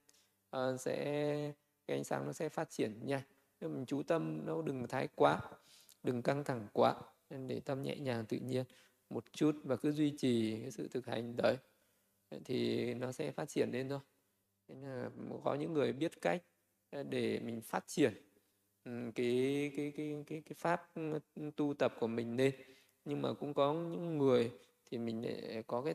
À, 0.49 0.77
sẽ 0.79 0.95
cái 1.87 1.97
ánh 1.97 2.03
sáng 2.03 2.25
nó 2.25 2.33
sẽ 2.33 2.49
phát 2.49 2.69
triển 2.69 2.99
nhanh. 3.05 3.23
Nếu 3.61 3.69
mình 3.69 3.85
chú 3.85 4.03
tâm 4.03 4.45
nó 4.45 4.61
đừng 4.61 4.87
thái 4.87 5.07
quá 5.15 5.41
đừng 6.03 6.21
căng 6.21 6.43
thẳng 6.43 6.67
quá 6.73 6.95
nên 7.29 7.47
để 7.47 7.59
tâm 7.59 7.81
nhẹ 7.81 7.95
nhàng 7.95 8.25
tự 8.25 8.37
nhiên 8.37 8.63
một 9.09 9.23
chút 9.33 9.55
và 9.63 9.75
cứ 9.75 9.91
duy 9.91 10.13
trì 10.17 10.59
cái 10.61 10.71
sự 10.71 10.87
thực 10.87 11.05
hành 11.05 11.35
đấy. 11.37 11.57
Thì 12.45 12.93
nó 12.93 13.11
sẽ 13.11 13.31
phát 13.31 13.49
triển 13.49 13.69
lên 13.71 13.89
thôi. 13.89 13.99
Nên 14.67 14.81
là 14.81 15.09
có 15.43 15.55
những 15.55 15.73
người 15.73 15.93
biết 15.93 16.21
cách 16.21 16.43
Ờ, 16.91 17.03
để 17.03 17.39
mình 17.39 17.61
phát 17.61 17.87
triển 17.87 18.13
ừ, 18.83 19.11
cái 19.15 19.71
cái 19.75 19.93
cái 19.97 20.23
cái 20.27 20.41
cái 20.45 20.55
pháp 20.57 20.95
ừ, 20.95 21.19
tu 21.55 21.73
tập 21.73 21.93
của 21.99 22.07
mình 22.07 22.37
lên 22.37 22.55
nhưng 23.05 23.21
mà 23.21 23.33
cũng 23.33 23.53
có 23.53 23.73
những 23.73 24.17
người 24.17 24.51
thì 24.85 24.97
mình 24.97 25.25
lại 25.25 25.63
có 25.67 25.81
cái 25.81 25.93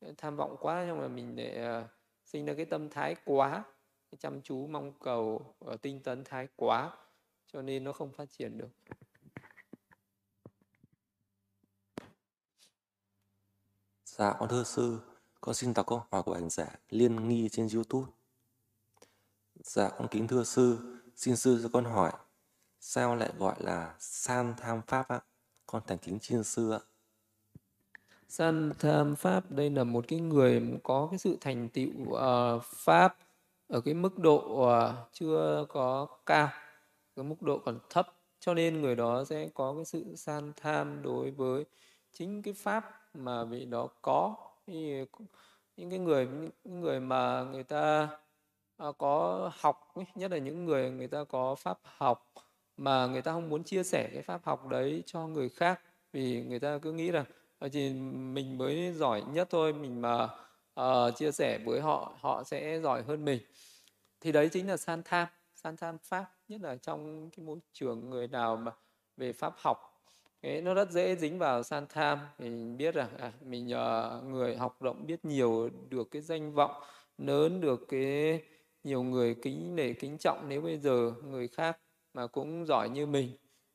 ừ, 0.00 0.12
tham 0.16 0.36
vọng 0.36 0.56
quá 0.60 0.84
nhưng 0.86 0.98
mà 0.98 1.08
mình 1.08 1.36
lại 1.36 1.50
ờ, 1.50 1.88
sinh 2.24 2.46
ra 2.46 2.54
cái 2.54 2.64
tâm 2.64 2.88
thái 2.90 3.16
quá 3.24 3.64
chăm 4.18 4.42
chú, 4.42 4.66
mong 4.66 4.92
cầu 5.00 5.54
ờ, 5.58 5.76
tinh 5.76 6.02
tấn 6.02 6.24
thái 6.24 6.48
quá, 6.56 6.96
cho 7.52 7.62
nên 7.62 7.84
nó 7.84 7.92
không 7.92 8.12
phát 8.12 8.30
triển 8.30 8.58
được 8.58 8.68
dạ 14.04 14.34
con 14.38 14.48
thưa 14.48 14.64
sư, 14.64 14.98
con 15.40 15.54
xin 15.54 15.74
đọc 15.74 15.86
câu 15.86 16.02
hỏi 16.10 16.22
của 16.22 16.34
hành 16.34 16.50
giả, 16.50 16.66
Liên 16.90 17.28
Nghi 17.28 17.48
trên 17.48 17.68
YouTube. 17.74 18.15
Dạ 19.66 19.90
con 19.98 20.08
kính 20.08 20.28
thưa 20.28 20.44
sư, 20.44 20.78
xin 21.16 21.36
sư 21.36 21.60
cho 21.62 21.68
con 21.72 21.84
hỏi, 21.84 22.12
sao 22.80 23.16
lại 23.16 23.30
gọi 23.38 23.54
là 23.58 23.94
san 23.98 24.54
tham 24.58 24.80
pháp 24.86 25.08
ạ? 25.08 25.20
Con 25.66 25.82
thành 25.86 25.98
kính 25.98 26.18
chiên 26.18 26.44
sư 26.44 26.70
ạ. 26.70 26.80
San 28.28 28.72
tham 28.78 29.16
pháp 29.16 29.50
đây 29.50 29.70
là 29.70 29.84
một 29.84 30.04
cái 30.08 30.20
người 30.20 30.62
có 30.82 31.08
cái 31.10 31.18
sự 31.18 31.36
thành 31.40 31.68
tựu 31.68 31.90
uh, 32.08 32.62
pháp 32.64 33.16
ở 33.68 33.80
cái 33.80 33.94
mức 33.94 34.18
độ 34.18 34.38
uh, 34.38 34.94
chưa 35.12 35.66
có 35.68 36.06
cao, 36.26 36.48
cái 37.16 37.24
mức 37.24 37.42
độ 37.42 37.58
còn 37.64 37.78
thấp 37.90 38.08
cho 38.40 38.54
nên 38.54 38.80
người 38.80 38.96
đó 38.96 39.24
sẽ 39.24 39.48
có 39.54 39.74
cái 39.74 39.84
sự 39.84 40.16
san 40.16 40.52
tham 40.56 41.02
đối 41.02 41.30
với 41.30 41.64
chính 42.12 42.42
cái 42.42 42.54
pháp 42.54 42.84
mà 43.14 43.44
vị 43.44 43.64
đó 43.64 43.88
có 44.02 44.36
thì 44.66 45.04
những 45.76 45.90
cái 45.90 45.98
người 45.98 46.28
những 46.64 46.80
người 46.80 47.00
mà 47.00 47.42
người 47.42 47.64
ta 47.64 48.08
Ờ, 48.76 48.92
có 48.92 49.50
học 49.60 49.94
nhất 50.14 50.30
là 50.30 50.38
những 50.38 50.64
người 50.64 50.90
người 50.90 51.08
ta 51.08 51.24
có 51.24 51.54
pháp 51.54 51.78
học 51.82 52.32
mà 52.76 53.06
người 53.06 53.22
ta 53.22 53.32
không 53.32 53.48
muốn 53.48 53.64
chia 53.64 53.82
sẻ 53.82 54.10
cái 54.12 54.22
pháp 54.22 54.40
học 54.44 54.68
đấy 54.68 55.02
cho 55.06 55.26
người 55.26 55.48
khác 55.48 55.80
vì 56.12 56.42
người 56.42 56.58
ta 56.60 56.78
cứ 56.82 56.92
nghĩ 56.92 57.10
rằng 57.10 57.24
ờ, 57.58 57.68
chỉ 57.68 57.92
mình 58.12 58.58
mới 58.58 58.92
giỏi 58.92 59.22
nhất 59.32 59.48
thôi 59.50 59.72
mình 59.72 60.02
mà 60.02 60.28
uh, 60.80 61.16
chia 61.16 61.32
sẻ 61.32 61.58
với 61.64 61.80
họ 61.80 62.12
họ 62.20 62.44
sẽ 62.44 62.80
giỏi 62.80 63.02
hơn 63.02 63.24
mình. 63.24 63.40
Thì 64.20 64.32
đấy 64.32 64.48
chính 64.52 64.68
là 64.68 64.76
san 64.76 65.02
tham 65.04 65.28
san 65.54 65.76
tham 65.76 65.98
pháp 65.98 66.26
nhất 66.48 66.60
là 66.60 66.76
trong 66.76 67.30
cái 67.30 67.46
môi 67.46 67.58
trường 67.72 68.10
người 68.10 68.28
nào 68.28 68.56
mà 68.56 68.72
về 69.16 69.32
pháp 69.32 69.54
học. 69.56 70.02
Thế 70.42 70.60
nó 70.60 70.74
rất 70.74 70.90
dễ 70.90 71.16
dính 71.16 71.38
vào 71.38 71.62
san 71.62 71.86
tham 71.88 72.18
mình 72.38 72.76
biết 72.76 72.94
rằng 72.94 73.16
à, 73.18 73.32
mình 73.40 73.66
nhờ 73.66 74.20
người 74.24 74.56
học 74.56 74.76
rộng 74.80 75.06
biết 75.06 75.24
nhiều 75.24 75.70
được 75.90 76.10
cái 76.10 76.22
danh 76.22 76.52
vọng 76.52 76.82
lớn 77.18 77.60
được 77.60 77.86
cái 77.88 78.40
nhiều 78.86 79.02
người 79.02 79.34
kính 79.34 79.76
nể 79.76 79.92
kính 79.92 80.18
trọng 80.18 80.48
nếu 80.48 80.60
bây 80.60 80.78
giờ 80.78 81.12
người 81.24 81.48
khác 81.48 81.78
mà 82.14 82.26
cũng 82.26 82.66
giỏi 82.66 82.88
như 82.88 83.06
mình 83.06 83.30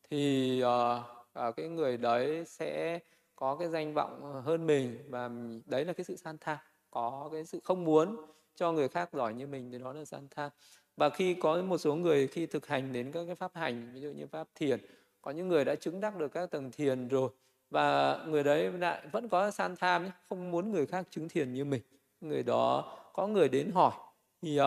thì 0.09 0.63
uh, 0.63 1.01
uh, 1.47 1.55
cái 1.55 1.69
người 1.69 1.97
đấy 1.97 2.45
sẽ 2.45 2.99
có 3.35 3.55
cái 3.55 3.69
danh 3.69 3.93
vọng 3.93 4.41
hơn 4.45 4.67
mình 4.67 4.97
và 5.09 5.29
đấy 5.65 5.85
là 5.85 5.93
cái 5.93 6.03
sự 6.03 6.15
san 6.15 6.37
tham 6.41 6.57
có 6.91 7.29
cái 7.33 7.45
sự 7.45 7.59
không 7.63 7.83
muốn 7.83 8.17
cho 8.55 8.71
người 8.71 8.87
khác 8.87 9.09
giỏi 9.13 9.33
như 9.33 9.47
mình 9.47 9.71
thì 9.71 9.79
đó 9.79 9.93
là 9.93 10.05
san 10.05 10.27
tham 10.35 10.51
và 10.97 11.09
khi 11.09 11.33
có 11.33 11.61
một 11.61 11.77
số 11.77 11.95
người 11.95 12.27
khi 12.27 12.45
thực 12.45 12.67
hành 12.67 12.93
đến 12.93 13.11
các 13.11 13.25
cái 13.25 13.35
pháp 13.35 13.51
hành 13.53 13.91
ví 13.93 14.01
dụ 14.01 14.11
như 14.11 14.27
pháp 14.27 14.47
thiền 14.55 14.79
có 15.21 15.31
những 15.31 15.47
người 15.47 15.65
đã 15.65 15.75
chứng 15.75 15.99
đắc 15.99 16.17
được 16.17 16.27
các 16.33 16.51
tầng 16.51 16.71
thiền 16.71 17.07
rồi 17.07 17.29
và 17.69 18.17
người 18.27 18.43
đấy 18.43 18.71
lại 18.71 19.07
vẫn 19.11 19.29
có 19.29 19.51
san 19.51 19.75
tham 19.75 20.09
không 20.29 20.51
muốn 20.51 20.71
người 20.71 20.85
khác 20.85 21.07
chứng 21.09 21.29
thiền 21.29 21.53
như 21.53 21.65
mình. 21.65 21.81
Người 22.21 22.43
đó 22.43 22.97
có 23.13 23.27
người 23.27 23.49
đến 23.49 23.71
hỏi 23.71 23.91
thì 24.41 24.59
uh, 24.59 24.65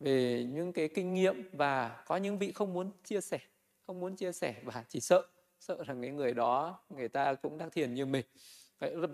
về 0.00 0.46
những 0.52 0.72
cái 0.72 0.88
kinh 0.88 1.14
nghiệm 1.14 1.50
và 1.52 2.02
có 2.06 2.16
những 2.16 2.38
vị 2.38 2.52
không 2.52 2.74
muốn 2.74 2.90
chia 3.04 3.20
sẻ 3.20 3.38
không 3.86 4.00
muốn 4.00 4.16
chia 4.16 4.32
sẻ 4.32 4.54
và 4.64 4.84
chỉ 4.88 5.00
sợ 5.00 5.22
sợ 5.60 5.84
rằng 5.84 6.02
cái 6.02 6.10
người 6.10 6.34
đó 6.34 6.80
người 6.88 7.08
ta 7.08 7.34
cũng 7.34 7.58
đang 7.58 7.70
thiền 7.70 7.94
như 7.94 8.06
mình. 8.06 8.24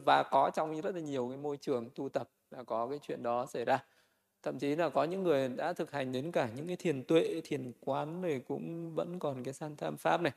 Và 0.04 0.22
có 0.22 0.50
trong 0.54 0.80
rất 0.80 0.94
là 0.94 1.00
nhiều 1.00 1.28
cái 1.28 1.38
môi 1.38 1.56
trường 1.56 1.90
tu 1.94 2.08
tập 2.08 2.30
là 2.50 2.62
có 2.62 2.88
cái 2.88 2.98
chuyện 3.02 3.22
đó 3.22 3.46
xảy 3.46 3.64
ra. 3.64 3.84
Thậm 4.42 4.58
chí 4.58 4.76
là 4.76 4.88
có 4.88 5.04
những 5.04 5.22
người 5.22 5.48
đã 5.48 5.72
thực 5.72 5.90
hành 5.90 6.12
đến 6.12 6.32
cả 6.32 6.48
những 6.56 6.66
cái 6.66 6.76
thiền 6.76 7.04
tuệ 7.04 7.40
thiền 7.44 7.72
quán 7.80 8.22
này 8.22 8.40
cũng 8.48 8.94
vẫn 8.94 9.18
còn 9.18 9.44
cái 9.44 9.54
san 9.54 9.76
tham 9.76 9.96
pháp 9.96 10.20
này 10.20 10.32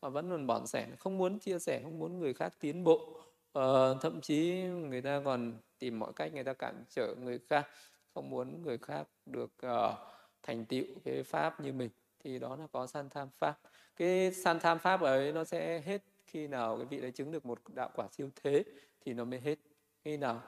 và 0.00 0.08
vẫn 0.08 0.30
còn 0.30 0.46
bỏn 0.46 0.66
sẻ 0.66 0.86
không 0.98 1.18
muốn 1.18 1.38
chia 1.38 1.58
sẻ 1.58 1.80
không 1.84 1.98
muốn 1.98 2.18
người 2.18 2.34
khác 2.34 2.52
tiến 2.60 2.84
bộ. 2.84 3.16
Ờ, 3.52 3.98
thậm 4.00 4.20
chí 4.20 4.62
người 4.62 5.02
ta 5.02 5.22
còn 5.24 5.52
tìm 5.78 5.98
mọi 5.98 6.12
cách 6.12 6.34
người 6.34 6.44
ta 6.44 6.52
cản 6.52 6.84
trở 6.88 7.14
người 7.14 7.38
khác 7.50 7.66
không 8.14 8.30
muốn 8.30 8.62
người 8.62 8.78
khác 8.78 9.08
được 9.26 9.52
uh, 9.66 9.98
thành 10.42 10.64
tựu 10.64 10.84
cái 11.04 11.22
pháp 11.22 11.60
như 11.60 11.72
mình 11.72 11.90
thì 12.24 12.38
đó 12.38 12.56
là 12.56 12.66
có 12.72 12.86
san 12.86 13.10
tham 13.10 13.28
pháp. 13.38 13.58
Cái 13.96 14.32
san 14.32 14.60
tham 14.60 14.78
pháp 14.78 15.00
ấy 15.00 15.32
nó 15.32 15.44
sẽ 15.44 15.80
hết 15.80 16.02
khi 16.26 16.48
nào 16.48 16.76
cái 16.76 16.86
vị 16.86 17.00
đấy 17.00 17.10
chứng 17.10 17.32
được 17.32 17.46
một 17.46 17.58
đạo 17.74 17.90
quả 17.94 18.08
siêu 18.12 18.30
thế 18.42 18.64
thì 19.00 19.14
nó 19.14 19.24
mới 19.24 19.40
hết. 19.40 19.58
Khi 20.04 20.16
nào 20.16 20.42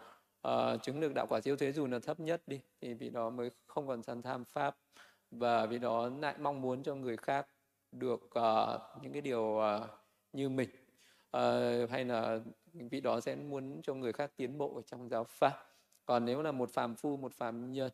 uh, 0.49 0.83
chứng 0.83 1.01
được 1.01 1.15
đạo 1.15 1.27
quả 1.29 1.41
siêu 1.41 1.57
thế 1.57 1.73
dù 1.73 1.87
là 1.87 1.99
thấp 1.99 2.21
nhất 2.21 2.43
đi 2.47 2.61
thì 2.81 2.95
vị 2.95 3.11
đó 3.11 3.31
mới 3.31 3.51
không 3.67 3.87
còn 3.87 4.03
san 4.03 4.23
tham 4.23 4.45
pháp 4.45 4.77
và 5.31 5.67
vị 5.67 5.79
đó 5.79 6.11
lại 6.21 6.35
mong 6.39 6.61
muốn 6.61 6.83
cho 6.83 6.95
người 6.95 7.17
khác 7.17 7.47
được 7.93 8.31
uh, 8.39 9.03
những 9.03 9.13
cái 9.13 9.23
điều 9.23 9.43
uh, 9.43 9.91
như 10.33 10.49
mình. 10.49 10.69
Uh, 11.37 11.91
hay 11.91 12.05
là 12.05 12.39
vị 12.73 13.01
đó 13.01 13.21
sẽ 13.21 13.37
muốn 13.37 13.83
cho 13.83 13.95
người 13.95 14.13
khác 14.13 14.33
tiến 14.37 14.59
bộ 14.59 14.83
trong 14.87 15.09
giáo 15.09 15.25
pháp 15.25 15.74
còn 16.07 16.25
nếu 16.25 16.43
là 16.43 16.53
một 16.53 16.71
phàm 16.71 16.95
phu 16.95 17.17
một 17.17 17.33
phàm 17.33 17.73
nhân 17.73 17.91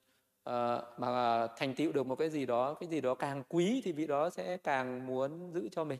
uh, 0.48 0.54
mà 0.98 1.46
thành 1.56 1.74
tựu 1.74 1.92
được 1.92 2.06
một 2.06 2.16
cái 2.16 2.30
gì 2.30 2.46
đó 2.46 2.74
cái 2.74 2.88
gì 2.88 3.00
đó 3.00 3.14
càng 3.14 3.42
quý 3.48 3.82
thì 3.84 3.92
vị 3.92 4.06
đó 4.06 4.30
sẽ 4.30 4.56
càng 4.56 5.06
muốn 5.06 5.52
giữ 5.52 5.68
cho 5.72 5.84
mình. 5.84 5.98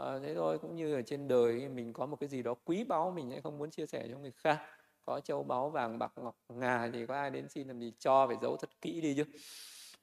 Uh, 0.00 0.22
thế 0.22 0.34
thôi 0.34 0.58
cũng 0.58 0.76
như 0.76 0.94
ở 0.94 1.02
trên 1.02 1.28
đời 1.28 1.68
mình 1.68 1.92
có 1.92 2.06
một 2.06 2.16
cái 2.20 2.28
gì 2.28 2.42
đó 2.42 2.54
quý 2.64 2.84
báu 2.84 3.10
mình 3.10 3.30
sẽ 3.30 3.40
không 3.40 3.58
muốn 3.58 3.70
chia 3.70 3.86
sẻ 3.86 4.06
cho 4.10 4.18
người 4.18 4.32
khác. 4.32 4.60
Có 5.04 5.20
châu 5.20 5.42
báu 5.42 5.70
vàng 5.70 5.98
bạc 5.98 6.12
ngọc 6.16 6.36
ngà 6.48 6.90
thì 6.92 7.06
có 7.06 7.14
ai 7.14 7.30
đến 7.30 7.48
xin 7.48 7.68
làm 7.68 7.80
gì? 7.80 7.92
Cho 7.98 8.26
phải 8.26 8.36
giấu 8.42 8.56
thật 8.56 8.70
kỹ 8.80 9.00
đi 9.00 9.14
chứ. 9.14 9.24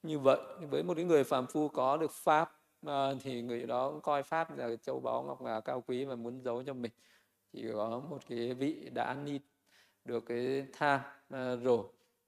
Như 0.04 0.20
vậy 0.20 0.40
với 0.70 0.84
một 0.84 0.94
cái 0.96 1.06
người 1.06 1.24
phàm 1.24 1.48
phu 1.48 1.68
có 1.68 1.98
được 1.98 2.12
pháp 2.12 2.52
à, 2.86 3.14
thì 3.22 3.42
người 3.42 3.66
đó 3.66 3.90
cũng 3.92 4.02
coi 4.02 4.24
pháp 4.24 4.58
là 4.58 4.76
châu 4.76 5.00
báu 5.00 5.24
ngọc 5.24 5.42
ngà 5.42 5.60
cao 5.60 5.84
quý 5.88 6.06
và 6.06 6.16
muốn 6.16 6.42
giấu 6.44 6.64
cho 6.64 6.74
mình. 6.74 6.92
Chỉ 7.54 7.66
có 7.74 8.02
một 8.10 8.20
cái 8.30 8.54
vị 8.54 8.90
đã 8.94 9.14
ni 9.14 9.40
được 10.10 10.26
cái 10.26 10.66
tham 10.74 11.02
ờ, 11.30 11.56
rồi 11.56 11.86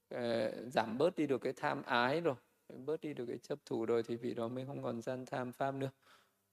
ờ, 0.10 0.52
giảm 0.70 0.98
bớt 0.98 1.16
đi 1.16 1.28
được 1.28 1.42
cái 1.42 1.54
tham 1.54 1.84
ái 1.84 2.22
rồi 2.22 2.36
bớt 2.86 3.02
đi 3.02 3.14
được 3.14 3.26
cái 3.26 3.38
chấp 3.38 3.60
thủ 3.66 3.86
rồi 3.86 4.04
thì 4.04 4.16
vị 4.16 4.34
đó 4.34 4.48
mới 4.48 4.66
không 4.66 4.84
còn 4.84 5.02
gian 5.02 5.26
tham 5.26 5.52
pháp 5.52 5.72
nữa 5.72 5.90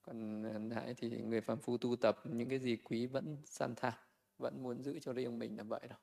còn 0.01 0.43
lại 0.69 0.93
thì 0.97 1.09
người 1.09 1.41
phàm 1.41 1.57
phu 1.59 1.77
tu 1.77 1.95
tập 1.95 2.19
những 2.23 2.49
cái 2.49 2.59
gì 2.59 2.75
quý 2.75 3.05
vẫn 3.05 3.37
san 3.45 3.75
tham 3.75 3.93
vẫn 4.37 4.63
muốn 4.63 4.83
giữ 4.83 4.99
cho 4.99 5.13
riêng 5.13 5.39
mình 5.39 5.57
là 5.57 5.63
vậy 5.63 5.81
đâu 5.89 5.99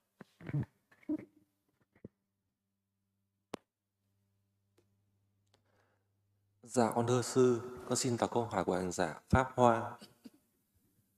Dạ 6.63 6.91
con 6.95 7.07
thưa 7.07 7.23
sư, 7.23 7.61
con 7.89 7.97
xin 7.97 8.17
đọc 8.17 8.31
câu 8.33 8.45
hỏi 8.45 8.65
của 8.65 8.75
hành 8.75 8.93
giả 8.93 9.21
Pháp 9.31 9.53
Hoa. 9.55 9.99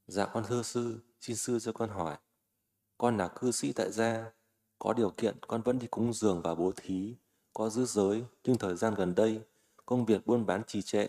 Dạ 0.06 0.26
con 0.26 0.44
thưa 0.48 0.62
sư, 0.62 1.00
xin 1.20 1.36
sư 1.36 1.58
cho 1.60 1.72
con 1.72 1.90
hỏi. 1.90 2.16
Con 2.98 3.16
là 3.16 3.28
cư 3.28 3.52
sĩ 3.52 3.72
tại 3.72 3.92
gia, 3.92 4.32
có 4.78 4.92
điều 4.92 5.10
kiện 5.10 5.36
con 5.46 5.62
vẫn 5.62 5.78
đi 5.78 5.86
cúng 5.86 6.12
dường 6.12 6.42
và 6.42 6.54
bố 6.54 6.72
thí, 6.76 7.14
có 7.52 7.70
giữ 7.70 7.84
giới, 7.84 8.24
nhưng 8.44 8.58
thời 8.58 8.76
gian 8.76 8.94
gần 8.94 9.14
đây, 9.14 9.40
công 9.86 10.04
việc 10.04 10.26
buôn 10.26 10.46
bán 10.46 10.62
trì 10.66 10.82
trệ. 10.82 11.08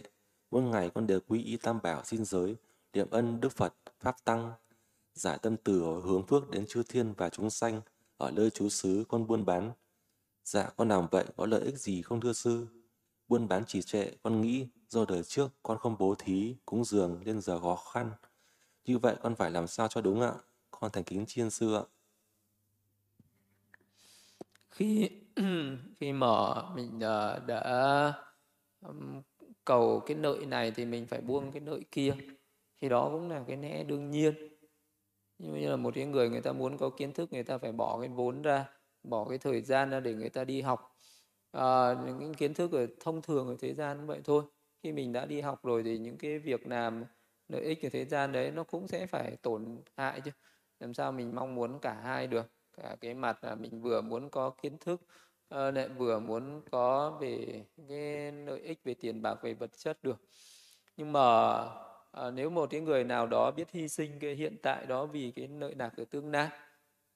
Mỗi 0.52 0.62
ngày 0.62 0.90
con 0.96 1.08
đều 1.08 1.20
quý 1.28 1.44
y 1.44 1.58
tam 1.58 1.80
bảo 1.84 2.04
xin 2.06 2.26
giới, 2.26 2.56
niệm 2.94 3.08
ân 3.10 3.42
Đức 3.42 3.52
Phật, 3.52 3.74
Pháp 4.00 4.16
Tăng, 4.24 4.52
giải 5.14 5.38
tâm 5.42 5.56
từ 5.64 5.82
hướng 5.82 6.28
phước 6.28 6.50
đến 6.50 6.66
chư 6.68 6.84
thiên 6.84 7.14
và 7.14 7.30
chúng 7.30 7.50
sanh 7.50 7.82
ở 8.18 8.32
nơi 8.32 8.50
chú 8.50 8.70
xứ 8.70 9.04
con 9.10 9.28
buôn 9.28 9.46
bán. 9.46 9.72
Dạ 10.44 10.70
con 10.78 10.90
làm 10.90 11.08
vậy 11.12 11.26
có 11.38 11.46
lợi 11.46 11.62
ích 11.62 11.80
gì 11.80 12.02
không 12.02 12.22
thưa 12.22 12.34
sư? 12.34 12.68
Buôn 13.28 13.48
bán 13.48 13.66
trì 13.66 13.82
trệ 13.82 14.12
con 14.24 14.42
nghĩ 14.42 14.68
do 14.90 15.06
đời 15.06 15.24
trước 15.24 15.50
con 15.64 15.78
không 15.78 15.96
bố 16.00 16.16
thí, 16.20 16.56
cúng 16.66 16.86
dường 16.86 17.22
nên 17.26 17.42
giờ 17.42 17.60
khó 17.60 17.76
khăn. 17.76 18.12
Như 18.86 18.98
vậy 18.98 19.16
con 19.22 19.36
phải 19.36 19.52
làm 19.52 19.68
sao 19.68 19.88
cho 19.88 20.02
đúng 20.02 20.22
ạ? 20.22 20.34
Con 20.80 20.92
thành 20.92 21.04
kính 21.04 21.26
chiên 21.26 21.50
sư 21.50 21.76
ạ. 21.76 21.84
Khi 24.70 25.10
khi 26.00 26.14
mà 26.14 26.28
mình 26.76 27.00
ờ, 27.00 27.40
đã, 27.40 27.48
đã 27.48 28.14
cầu 29.66 30.04
cái 30.06 30.18
nợ 30.18 30.38
này 30.48 30.72
thì 30.72 30.86
mình 30.86 31.08
phải 31.08 31.22
buông 31.22 31.52
cái 31.52 31.60
nợ 31.60 31.80
kia. 31.92 32.16
Thì 32.82 32.90
đó 32.90 33.10
cũng 33.12 33.30
là 33.30 33.44
cái 33.48 33.58
lẽ 33.58 33.84
đương 33.84 34.12
nhiên 34.12 34.50
như 35.40 35.70
là 35.70 35.76
một 35.76 35.96
cái 35.96 36.06
người 36.06 36.30
người 36.30 36.42
ta 36.42 36.52
muốn 36.52 36.78
có 36.78 36.90
kiến 36.90 37.14
thức 37.14 37.34
người 37.34 37.44
ta 37.44 37.58
phải 37.58 37.72
bỏ 37.72 38.00
cái 38.00 38.10
vốn 38.10 38.42
ra 38.42 38.66
bỏ 39.04 39.26
cái 39.30 39.38
thời 39.38 39.62
gian 39.62 39.90
ra 39.90 40.00
để 40.00 40.14
người 40.14 40.30
ta 40.30 40.44
đi 40.44 40.62
học 40.62 40.98
à, 41.52 41.96
những 42.06 42.34
kiến 42.34 42.54
thức 42.54 42.72
ở 42.72 42.88
thông 43.00 43.22
thường 43.22 43.48
ở 43.48 43.56
thế 43.60 43.74
gian 43.74 43.98
cũng 43.98 44.08
vậy 44.08 44.22
thôi 44.24 44.44
khi 44.84 44.92
mình 44.92 45.14
đã 45.14 45.26
đi 45.26 45.42
học 45.42 45.64
rồi 45.64 45.84
thì 45.84 45.98
những 45.98 46.18
cái 46.18 46.40
việc 46.40 46.68
làm 46.68 47.06
lợi 47.48 47.62
ích 47.62 47.86
ở 47.86 47.90
thế 47.90 48.06
gian 48.06 48.32
đấy 48.32 48.52
nó 48.52 48.64
cũng 48.64 48.88
sẽ 48.88 49.08
phải 49.08 49.36
tổn 49.42 49.82
hại 49.98 50.22
chứ 50.22 50.32
làm 50.80 50.94
sao 50.94 51.12
mình 51.12 51.36
mong 51.36 51.56
muốn 51.56 51.80
cả 51.80 51.94
hai 51.94 52.28
được? 52.28 52.46
Cả 52.78 52.96
cái 53.02 53.14
mặt 53.14 53.44
là 53.44 53.56
mình 53.56 53.82
vừa 53.82 54.02
muốn 54.02 54.30
có 54.30 54.50
kiến 54.50 54.78
thức 54.78 55.02
ờ, 55.50 55.72
lại 55.72 55.90
vừa 55.90 56.20
muốn 56.20 56.62
có 56.72 57.18
về 57.22 57.66
cái 57.90 58.32
lợi 58.32 58.60
ích 58.60 58.80
về 58.84 58.94
tiền 58.94 59.22
bạc 59.22 59.36
về 59.42 59.54
vật 59.54 59.78
chất 59.78 60.04
được. 60.04 60.18
Nhưng 60.98 61.14
mà 61.14 61.22
à, 62.12 62.32
nếu 62.32 62.50
một 62.50 62.70
cái 62.70 62.82
người 62.82 63.04
nào 63.04 63.28
đó 63.28 63.52
biết 63.52 63.72
hy 63.72 63.88
sinh 63.88 64.20
cái 64.20 64.36
hiện 64.36 64.58
tại 64.64 64.86
đó 64.86 65.06
vì 65.06 65.32
cái 65.36 65.48
lợi 65.48 65.76
lạc 65.76 65.94
ở 65.98 66.06
tương 66.12 66.32
lai 66.32 66.50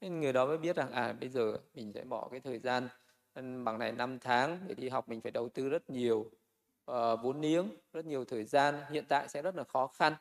nên 0.01 0.21
người 0.21 0.33
đó 0.33 0.45
mới 0.45 0.57
biết 0.57 0.75
rằng 0.75 0.91
à 0.91 1.13
bây 1.13 1.29
giờ 1.29 1.57
mình 1.73 1.93
sẽ 1.93 2.03
bỏ 2.03 2.27
cái 2.31 2.39
thời 2.39 2.59
gian 2.59 2.87
ừ, 3.33 3.41
bằng 3.63 3.79
này 3.79 3.91
năm 3.91 4.19
tháng 4.19 4.59
để 4.67 4.75
đi 4.75 4.89
học 4.89 5.09
mình 5.09 5.21
phải 5.21 5.31
đầu 5.31 5.49
tư 5.49 5.69
rất 5.69 5.89
nhiều 5.89 6.19
uh, 6.91 7.19
vốn 7.23 7.41
liếng 7.41 7.67
rất 7.93 8.05
nhiều 8.05 8.25
thời 8.25 8.43
gian 8.43 8.75
hiện 8.91 9.05
tại 9.09 9.27
sẽ 9.29 9.41
rất 9.41 9.55
là 9.55 9.63
khó 9.63 9.87
khăn 9.87 10.13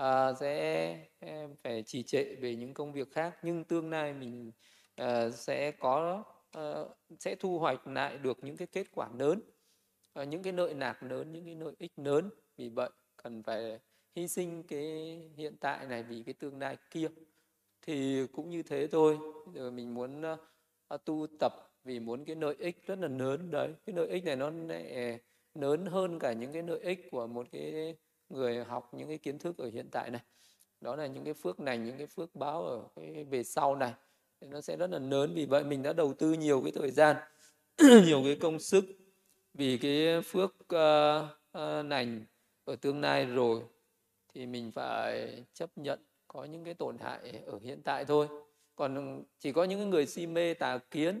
à, 0.00 0.34
sẽ 0.34 1.06
ờ, 1.20 1.48
phải 1.64 1.82
trì 1.82 2.02
trệ 2.02 2.24
về 2.40 2.56
những 2.56 2.74
công 2.74 2.92
việc 2.92 3.12
khác 3.12 3.36
nhưng 3.42 3.64
tương 3.64 3.90
lai 3.90 4.12
mình 4.12 4.52
à, 4.96 5.30
sẽ 5.30 5.70
có 5.70 6.24
à, 6.52 6.74
sẽ 7.18 7.34
thu 7.34 7.58
hoạch 7.58 7.86
lại 7.86 8.18
được 8.18 8.38
những 8.42 8.56
cái 8.56 8.66
kết 8.72 8.86
quả 8.92 9.08
lớn 9.18 9.40
à, 10.12 10.24
những 10.24 10.42
cái 10.42 10.52
lợi 10.52 10.74
lạc 10.74 11.02
lớn 11.02 11.32
những 11.32 11.44
cái 11.44 11.54
lợi 11.54 11.74
ích 11.78 11.92
lớn. 11.96 12.30
Vì 12.56 12.68
vậy 12.68 12.90
cần 13.22 13.42
phải 13.42 13.78
hy 14.16 14.28
sinh 14.28 14.62
cái 14.62 14.82
hiện 15.36 15.56
tại 15.60 15.86
này 15.86 16.02
vì 16.02 16.22
cái 16.22 16.34
tương 16.34 16.58
lai 16.58 16.76
kia. 16.90 17.08
Thì 17.82 18.26
cũng 18.32 18.50
như 18.50 18.62
thế 18.62 18.86
thôi. 18.86 19.18
Rồi 19.54 19.70
mình 19.70 19.94
muốn 19.94 20.22
uh, 20.94 21.04
tu 21.04 21.26
tập 21.40 21.52
vì 21.84 22.00
muốn 22.00 22.24
cái 22.24 22.36
lợi 22.36 22.54
ích 22.58 22.86
rất 22.86 22.98
là 22.98 23.08
lớn 23.08 23.50
đấy. 23.50 23.74
Cái 23.86 23.96
lợi 23.96 24.08
ích 24.08 24.24
này 24.24 24.36
nó 24.36 24.50
lại 24.50 25.18
lớn 25.54 25.86
hơn 25.86 26.18
cả 26.18 26.32
những 26.32 26.52
cái 26.52 26.62
lợi 26.62 26.80
ích 26.80 27.08
của 27.10 27.26
một 27.26 27.46
cái 27.52 27.96
người 28.30 28.64
học 28.64 28.94
những 28.94 29.08
cái 29.08 29.18
kiến 29.18 29.38
thức 29.38 29.58
ở 29.58 29.70
hiện 29.70 29.88
tại 29.90 30.10
này. 30.10 30.20
Đó 30.80 30.96
là 30.96 31.06
những 31.06 31.24
cái 31.24 31.34
phước 31.34 31.60
này 31.60 31.78
những 31.78 31.98
cái 31.98 32.06
phước 32.06 32.34
báo 32.34 32.62
ở 32.62 32.82
cái 32.96 33.24
về 33.24 33.42
sau 33.44 33.76
này. 33.76 33.92
Nó 34.40 34.60
sẽ 34.60 34.76
rất 34.76 34.90
là 34.90 34.98
lớn. 34.98 35.32
Vì 35.34 35.46
vậy 35.46 35.64
mình 35.64 35.82
đã 35.82 35.92
đầu 35.92 36.14
tư 36.14 36.32
nhiều 36.32 36.62
cái 36.62 36.72
thời 36.72 36.90
gian 36.90 37.16
nhiều 38.06 38.22
cái 38.24 38.36
công 38.40 38.58
sức 38.58 38.84
vì 39.54 39.78
cái 39.78 40.22
phước 40.22 40.54
ờ, 40.68 41.18
ờ, 41.52 41.78
uh, 41.78 41.80
uh, 41.80 41.86
nành 41.86 42.24
ở 42.64 42.76
tương 42.76 43.00
lai 43.00 43.26
rồi 43.26 43.62
thì 44.34 44.46
mình 44.46 44.72
phải 44.72 45.44
chấp 45.54 45.70
nhận 45.76 46.00
có 46.28 46.44
những 46.44 46.64
cái 46.64 46.74
tổn 46.74 46.98
hại 46.98 47.42
ở 47.46 47.58
hiện 47.62 47.82
tại 47.82 48.04
thôi. 48.04 48.28
Còn 48.76 49.22
chỉ 49.38 49.52
có 49.52 49.64
những 49.64 49.90
người 49.90 50.06
si 50.06 50.26
mê 50.26 50.54
tà 50.54 50.78
kiến 50.78 51.20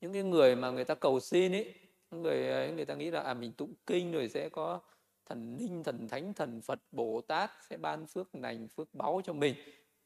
những 0.00 0.12
cái 0.12 0.22
người 0.22 0.56
mà 0.56 0.70
người 0.70 0.84
ta 0.84 0.94
cầu 0.94 1.20
xin 1.20 1.52
ấy 1.52 1.74
người 2.10 2.48
ấy 2.48 2.72
người 2.72 2.84
ta 2.84 2.94
nghĩ 2.94 3.10
là 3.10 3.20
à 3.20 3.34
mình 3.34 3.52
tụng 3.52 3.74
kinh 3.86 4.12
rồi 4.12 4.28
sẽ 4.28 4.48
có 4.48 4.80
thần 5.26 5.56
linh, 5.58 5.82
thần 5.82 6.08
thánh, 6.08 6.34
thần 6.34 6.60
phật, 6.60 6.78
bồ 6.92 7.20
tát 7.20 7.50
sẽ 7.70 7.76
ban 7.76 8.06
phước 8.06 8.34
lành 8.34 8.68
phước 8.68 8.94
báu 8.94 9.20
cho 9.24 9.32
mình. 9.32 9.54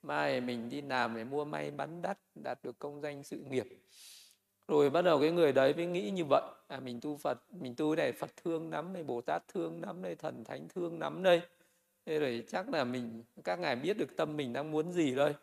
Mai 0.03 0.41
mình 0.41 0.69
đi 0.69 0.83
làm 0.83 1.17
để 1.17 1.25
mua 1.25 1.45
may 1.45 1.71
bán 1.71 2.03
đắt, 2.03 2.19
đạt 2.35 2.59
được 2.63 2.79
công 2.79 3.01
danh 3.01 3.23
sự 3.23 3.37
nghiệp. 3.51 3.67
Rồi 4.69 4.91
bắt 4.91 5.03
đầu 5.03 5.21
cái 5.21 5.31
người 5.31 5.53
đấy 5.53 5.75
mới 5.75 5.87
nghĩ 5.87 6.11
như 6.11 6.25
vậy. 6.25 6.43
À 6.69 6.81
mình 6.81 7.01
tu 7.01 7.17
phật, 7.17 7.39
mình 7.51 7.75
tu 7.75 7.97
này 7.97 8.13
phật 8.13 8.31
thương 8.45 8.71
lắm 8.71 8.93
đây 8.93 9.05
bồ 9.05 9.21
tát 9.21 9.49
thương 9.49 9.83
lắm 9.83 10.03
đây 10.03 10.15
thần 10.15 10.45
thánh 10.45 10.69
thương 10.69 10.99
lắm 11.01 11.23
đây. 11.23 11.41
Thế 12.07 12.19
rồi 12.19 12.45
chắc 12.49 12.69
là 12.69 12.85
mình, 12.85 13.23
các 13.45 13.59
ngài 13.59 13.77
biết 13.77 13.99
được 13.99 14.17
tâm 14.17 14.37
mình 14.37 14.53
đang 14.53 14.71
muốn 14.71 14.93
gì 14.93 15.15
đây. 15.15 15.35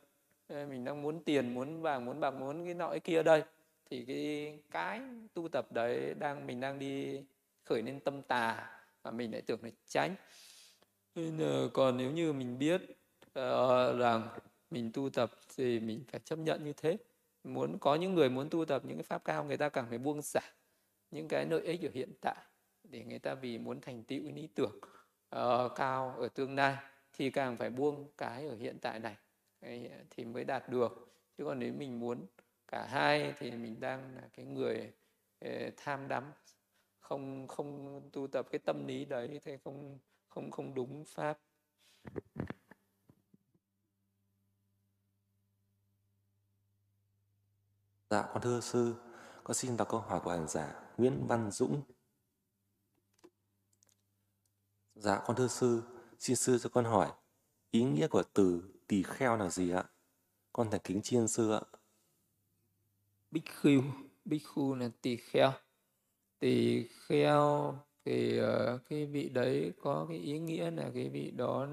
Mình 0.50 0.86
đang 0.86 1.02
muốn 1.02 1.24
tiền, 1.24 1.54
muốn 1.54 1.82
vàng, 1.82 2.06
muốn 2.06 2.20
bạc, 2.20 2.32
muốn 2.32 2.66
cái 2.66 2.74
nọ 2.74 2.90
cái 2.90 3.00
kia 3.00 3.24
đây. 3.24 3.44
Thì 3.90 4.06
cái 4.06 4.60
cái 4.72 5.02
tu 5.34 5.48
tập 5.48 5.72
đấy 5.72 6.14
đang, 6.20 6.48
mình 6.48 6.60
đang 6.60 6.80
đi 6.80 7.22
khởi 7.64 7.82
lên 7.82 8.00
tâm 8.00 8.22
tà 8.22 8.70
à, 9.03 9.11
mình 9.11 9.31
lại 9.31 9.41
tưởng 9.41 9.63
là 9.63 9.69
tránh 9.88 10.15
nên 11.15 11.69
còn 11.73 11.97
nếu 11.97 12.11
như 12.11 12.34
mình 12.34 12.59
biết 12.59 12.81
uh, 13.25 13.99
rằng 13.99 14.27
mình 14.69 14.91
tu 14.93 15.09
tập 15.09 15.31
thì 15.57 15.80
mình 15.80 16.03
phải 16.07 16.19
chấp 16.23 16.39
nhận 16.39 16.63
như 16.63 16.73
thế. 16.73 16.97
Muốn 17.43 17.77
có 17.80 17.95
những 17.95 18.13
người 18.13 18.30
muốn 18.30 18.49
tu 18.49 18.65
tập 18.65 18.81
những 18.85 18.97
cái 18.97 19.03
pháp 19.03 19.25
cao 19.25 19.43
người 19.43 19.57
ta 19.57 19.69
càng 19.69 19.85
phải 19.89 19.97
buông 19.97 20.21
xả 20.21 20.41
những 21.11 21.27
cái 21.27 21.45
lợi 21.45 21.61
ích 21.61 21.81
ở 21.81 21.89
hiện 21.93 22.11
tại 22.21 22.35
để 22.84 23.03
người 23.03 23.19
ta 23.19 23.35
vì 23.35 23.57
muốn 23.57 23.81
thành 23.81 24.03
tựu 24.03 24.31
lý 24.35 24.47
tưởng 24.55 24.80
uh, 25.35 25.71
cao 25.75 26.15
ở 26.17 26.27
tương 26.27 26.55
lai 26.55 26.77
thì 27.13 27.30
càng 27.30 27.57
phải 27.57 27.69
buông 27.69 28.07
cái 28.17 28.47
ở 28.47 28.55
hiện 28.55 28.77
tại 28.81 28.99
này. 28.99 29.15
Thì 30.09 30.25
mới 30.25 30.43
đạt 30.43 30.69
được. 30.69 31.15
Chứ 31.38 31.45
còn 31.45 31.59
nếu 31.59 31.73
mình 31.73 31.99
muốn 31.99 32.25
cả 32.67 32.85
hai 32.85 33.34
thì 33.38 33.51
mình 33.51 33.80
đang 33.80 34.15
là 34.15 34.21
cái 34.34 34.45
người 34.45 34.91
uh, 35.45 35.73
tham 35.77 36.07
đắm 36.07 36.31
không 37.03 37.47
không 37.47 38.01
tu 38.13 38.27
tập 38.27 38.47
cái 38.51 38.59
tâm 38.59 38.88
lý 38.88 39.05
đấy 39.05 39.39
thì 39.45 39.57
không 39.63 39.99
không 40.30 40.51
không 40.51 40.73
đúng 40.73 41.05
pháp 41.05 41.39
Dạ, 48.09 48.30
con 48.34 48.41
thưa 48.41 48.59
sư, 48.59 48.95
con 49.43 49.55
xin 49.55 49.77
đọc 49.77 49.89
câu 49.89 49.99
hỏi 49.99 50.19
của 50.23 50.31
hành 50.31 50.47
giả 50.47 50.81
Nguyễn 50.97 51.27
Văn 51.27 51.51
Dũng. 51.51 51.81
Dạ, 54.95 55.21
con 55.25 55.35
thưa 55.35 55.47
sư, 55.47 55.84
xin 56.19 56.35
sư 56.35 56.57
cho 56.59 56.69
con 56.69 56.85
hỏi, 56.85 57.11
ý 57.71 57.84
nghĩa 57.84 58.07
của 58.07 58.23
từ 58.34 58.63
tỳ 58.88 59.03
kheo 59.03 59.38
là 59.38 59.49
gì 59.49 59.71
ạ? 59.71 59.84
Con 60.53 60.71
thành 60.71 60.81
kính 60.84 61.01
chiên 61.01 61.27
sư 61.27 61.51
ạ. 61.51 61.61
Bích 63.31 63.43
khu, 63.61 63.81
bích 64.25 64.47
khu 64.47 64.75
là 64.75 64.89
tỳ 65.01 65.15
kheo. 65.15 65.51
Tỳ 66.44 66.88
kheo 66.88 67.76
thì 68.06 68.41
uh, 68.41 68.82
cái 68.90 69.06
vị 69.06 69.30
đấy 69.30 69.74
có 69.82 70.06
cái 70.10 70.18
ý 70.18 70.40
nghĩa 70.40 70.72
là 70.72 70.91
cái 70.94 71.10
vị 71.10 71.32
đó 71.32 71.68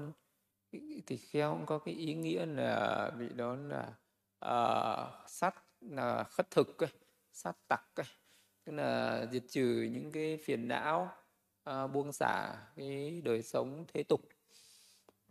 tỳ 1.05 1.17
kheo 1.17 1.51
cũng 1.53 1.65
có 1.65 1.79
cái 1.79 1.93
ý 1.93 2.13
nghĩa 2.13 2.45
là 2.45 3.11
vị 3.17 3.29
đó 3.35 3.55
là 3.55 3.93
uh, 4.45 5.29
sát 5.29 5.55
là 5.81 6.23
khất 6.23 6.51
thực 6.51 6.77
ấy, 6.77 6.89
sát 7.31 7.57
tặc 7.67 7.95
ấy. 7.95 8.05
tức 8.63 8.71
là 8.73 9.25
diệt 9.31 9.43
trừ 9.49 9.89
những 9.91 10.11
cái 10.11 10.37
phiền 10.37 10.67
não 10.67 11.09
à, 11.63 11.87
buông 11.87 12.11
xả 12.11 12.55
cái 12.75 13.21
đời 13.21 13.41
sống 13.41 13.85
thế 13.93 14.03
tục. 14.03 14.21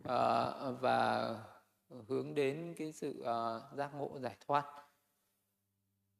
À, 0.03 0.51
và 0.81 1.35
hướng 2.07 2.33
đến 2.35 2.73
cái 2.77 2.93
sự 2.93 3.21
à, 3.21 3.59
giác 3.77 3.91
ngộ 3.95 4.19
giải 4.19 4.35
thoát. 4.47 4.65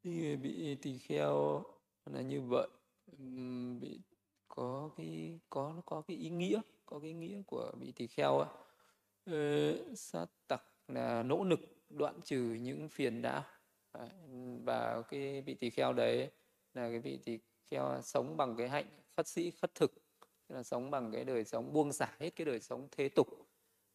Thì 0.03 0.35
bị 0.35 0.75
tỳ 0.75 0.97
kheo 0.97 1.63
là 2.05 2.21
như 2.21 2.41
vậy 2.41 2.67
bị 3.79 4.01
có 4.47 4.89
cái 4.97 5.39
có 5.49 5.73
nó 5.75 5.81
có 5.85 6.01
cái 6.01 6.17
ý 6.17 6.29
nghĩa 6.29 6.61
có 6.85 6.99
cái 6.99 7.13
nghĩa 7.13 7.41
của 7.47 7.71
bị 7.79 7.91
tỳ 7.91 8.07
kheo 8.07 8.37
ấy. 8.37 8.49
sát 9.95 10.25
tặc 10.47 10.63
là 10.87 11.23
nỗ 11.23 11.43
lực 11.43 11.59
đoạn 11.89 12.21
trừ 12.21 12.57
những 12.61 12.89
phiền 12.89 13.21
não. 13.21 13.43
Và 14.63 15.01
cái 15.09 15.41
vị 15.41 15.53
tỳ 15.53 15.69
kheo 15.69 15.93
đấy 15.93 16.31
là 16.73 16.89
cái 16.89 16.99
vị 16.99 17.19
tỳ 17.25 17.39
kheo 17.71 18.01
sống 18.01 18.37
bằng 18.37 18.55
cái 18.57 18.69
hạnh 18.69 18.85
khất 19.15 19.27
sĩ 19.27 19.51
khất 19.51 19.75
thực 19.75 19.91
là 20.49 20.63
sống 20.63 20.91
bằng 20.91 21.11
cái 21.11 21.23
đời 21.23 21.45
sống 21.45 21.73
buông 21.73 21.93
xả 21.93 22.15
hết 22.19 22.29
cái 22.29 22.45
đời 22.45 22.59
sống 22.59 22.87
thế 22.91 23.09
tục 23.09 23.27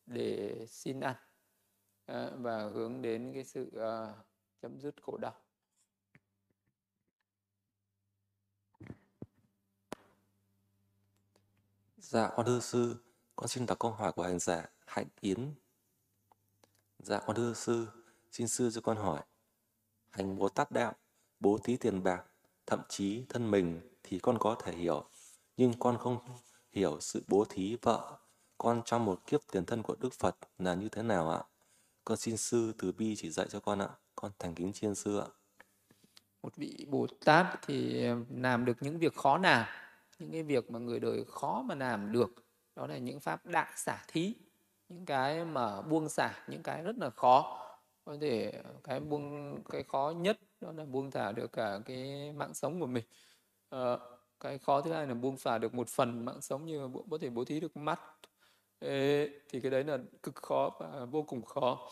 để 0.07 0.67
xin 0.69 1.01
ăn. 1.01 1.17
Ờ, 2.07 2.37
và 2.41 2.69
hướng 2.69 3.03
đến 3.03 3.33
cái 3.35 3.45
sự 3.45 3.71
uh, 3.77 4.17
chấm 4.61 4.81
dứt 4.81 5.03
khổ 5.03 5.17
đau. 5.17 5.35
Dạ 12.09 12.31
con 12.37 12.47
thưa 12.47 12.61
sư, 12.61 12.97
con 13.37 13.49
xin 13.49 13.67
đọc 13.67 13.79
câu 13.79 13.91
hỏi 13.91 14.13
của 14.13 14.23
hành 14.23 14.39
giả 14.39 14.67
Hạnh 14.87 15.07
Yến. 15.21 15.55
Dạ 16.99 17.21
con 17.27 17.37
thưa 17.37 17.55
sư, 17.55 17.87
xin 18.33 18.49
sư 18.49 18.71
cho 18.71 18.81
con 18.81 18.97
hỏi 18.97 19.23
hành 20.11 20.39
Bồ 20.39 20.49
Tát 20.49 20.71
đạo, 20.71 20.93
bố 21.41 21.59
thí 21.65 21.77
tiền 21.77 22.03
bạc, 22.03 22.25
thậm 22.67 22.81
chí 22.89 23.25
thân 23.29 23.51
mình 23.51 23.81
thì 24.03 24.19
con 24.19 24.39
có 24.39 24.57
thể 24.65 24.73
hiểu, 24.73 25.05
nhưng 25.57 25.73
con 25.79 25.99
không 25.99 26.19
hiểu 26.73 27.01
sự 27.01 27.25
bố 27.29 27.45
thí 27.49 27.77
vợ 27.83 28.19
con 28.59 28.83
trong 28.85 29.05
một 29.05 29.27
kiếp 29.27 29.41
tiền 29.53 29.65
thân 29.65 29.83
của 29.83 29.97
Đức 30.01 30.13
Phật 30.13 30.37
là 30.59 30.75
như 30.75 30.89
thế 30.89 31.03
nào 31.03 31.31
ạ? 31.31 31.43
Con 32.05 32.19
xin 32.19 32.37
sư 32.37 32.73
từ 32.79 32.93
bi 32.93 33.17
chỉ 33.17 33.31
dạy 33.31 33.47
cho 33.51 33.61
con 33.61 33.79
ạ. 33.79 33.89
Con 34.15 34.33
thành 34.39 34.55
kính 34.55 34.73
chiên 34.73 34.95
sư 34.95 35.19
ạ. 35.19 35.27
Một 36.43 36.57
vị 36.57 36.87
Bồ 36.89 37.07
Tát 37.25 37.47
thì 37.63 38.07
ờ, 38.07 38.17
làm 38.31 38.65
được 38.65 38.77
những 38.81 38.99
việc 38.99 39.15
khó 39.15 39.39
nào? 39.39 39.67
Những 40.19 40.33
cái 40.33 40.43
việc 40.43 40.71
mà 40.71 40.79
người 40.79 41.01
đời 41.01 41.25
khó 41.29 41.63
mà 41.67 41.75
làm 41.75 42.13
được. 42.13 42.31
Đó 42.77 42.87
là 42.87 42.99
những 42.99 43.21
pháp 43.21 43.47
đại 43.47 43.73
xả 43.77 44.05
thí, 44.09 44.35
những 44.89 45.07
cái 45.07 45.45
mà 45.45 45.83
buông 45.83 46.09
xả, 46.09 46.45
những 46.49 46.63
cái 46.63 46.83
rất 46.83 46.97
là 46.99 47.11
khó. 47.11 47.63
Có 48.05 48.17
thể 48.21 48.63
cái 48.85 49.01
buông 49.01 49.57
cái 49.71 49.83
khó 49.83 50.13
nhất 50.17 50.39
đó 50.61 50.73
là 50.73 50.85
buông 50.85 51.11
thả 51.11 51.33
được 51.33 51.53
cả 51.53 51.79
cái 51.87 52.33
mạng 52.33 52.55
sống 52.55 52.81
của 52.81 52.87
mình. 52.87 53.05
À, 53.71 53.97
cái 54.41 54.59
khó 54.59 54.81
thứ 54.81 54.93
hai 54.93 55.07
là 55.07 55.15
buông 55.15 55.37
xả 55.37 55.59
được 55.59 55.75
một 55.75 55.89
phần 55.89 56.25
mạng 56.25 56.41
sống 56.41 56.67
như 56.67 56.89
có 57.11 57.19
thể 57.21 57.31
bố 57.31 57.45
thí 57.45 57.61
được 57.61 57.77
mắt. 57.77 58.01
Ê, 58.79 59.29
thì 59.49 59.61
cái 59.61 59.71
đấy 59.71 59.85
là 59.85 59.99
cực 60.23 60.35
khó 60.35 60.71
và 60.81 61.05
vô 61.05 61.23
cùng 61.23 61.43
khó. 61.43 61.91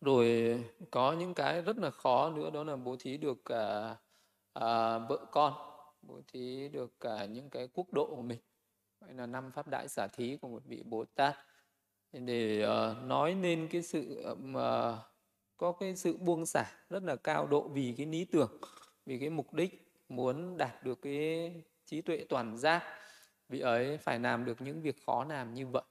Rồi 0.00 0.58
có 0.90 1.12
những 1.12 1.34
cái 1.34 1.62
rất 1.62 1.78
là 1.78 1.90
khó 1.90 2.30
nữa 2.30 2.50
đó 2.50 2.64
là 2.64 2.76
bố 2.76 2.96
thí 2.98 3.16
được 3.16 3.38
cả 3.44 3.96
à, 4.52 4.98
vợ 4.98 5.26
con 5.30 5.71
bố 6.02 6.20
thí 6.28 6.68
được 6.68 7.00
cả 7.00 7.24
những 7.24 7.50
cái 7.50 7.68
quốc 7.74 7.92
độ 7.92 8.06
của 8.16 8.22
mình. 8.22 8.38
Vậy 9.00 9.14
là 9.14 9.26
năm 9.26 9.52
pháp 9.52 9.68
đại 9.68 9.88
xả 9.88 10.08
thí 10.12 10.36
của 10.36 10.48
một 10.48 10.62
vị 10.64 10.82
bồ 10.82 11.04
tát. 11.04 11.36
Để 12.12 12.66
uh, 12.66 13.04
nói 13.04 13.34
nên 13.34 13.68
cái 13.68 13.82
sự 13.82 14.24
uh, 14.30 14.58
có 15.56 15.72
cái 15.72 15.96
sự 15.96 16.16
buông 16.16 16.46
xả 16.46 16.64
rất 16.90 17.02
là 17.02 17.16
cao 17.16 17.46
độ 17.46 17.68
vì 17.68 17.94
cái 17.96 18.06
lý 18.06 18.24
tưởng 18.24 18.60
vì 19.06 19.18
cái 19.18 19.30
mục 19.30 19.54
đích 19.54 19.92
muốn 20.08 20.56
đạt 20.56 20.84
được 20.84 21.02
cái 21.02 21.52
trí 21.84 22.02
tuệ 22.02 22.26
toàn 22.28 22.56
giác. 22.56 22.82
Vị 23.48 23.60
ấy 23.60 23.98
phải 23.98 24.18
làm 24.18 24.44
được 24.44 24.60
những 24.60 24.82
việc 24.82 24.96
khó 25.06 25.24
làm 25.24 25.54
như 25.54 25.66
vậy. 25.66 25.82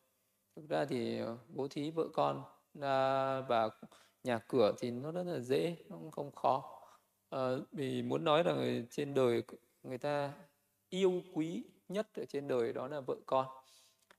Thực 0.55 0.69
ra 0.69 0.85
thì 0.85 1.19
ờ, 1.19 1.38
bố 1.47 1.67
thí 1.67 1.91
vợ 1.91 2.07
con 2.13 2.39
uh, 2.77 2.81
và 3.49 3.69
nhà 4.23 4.39
cửa 4.47 4.73
thì 4.79 4.91
nó 4.91 5.11
rất 5.11 5.23
là 5.23 5.39
dễ 5.39 5.75
nó 5.89 5.97
cũng 5.97 6.11
không 6.11 6.31
khó. 6.31 6.81
À, 7.29 7.39
vì 7.71 8.01
muốn 8.01 8.23
nói 8.23 8.43
là 8.43 8.81
trên 8.89 9.13
đời 9.13 9.43
người 9.84 9.98
ta 9.98 10.34
yêu 10.90 11.22
quý 11.34 11.64
nhất 11.88 12.08
ở 12.16 12.26
trên 12.26 12.48
đời 12.48 12.74
đó 12.74 12.88
là 12.88 12.99
vợ 12.99 13.16
con. 13.26 13.48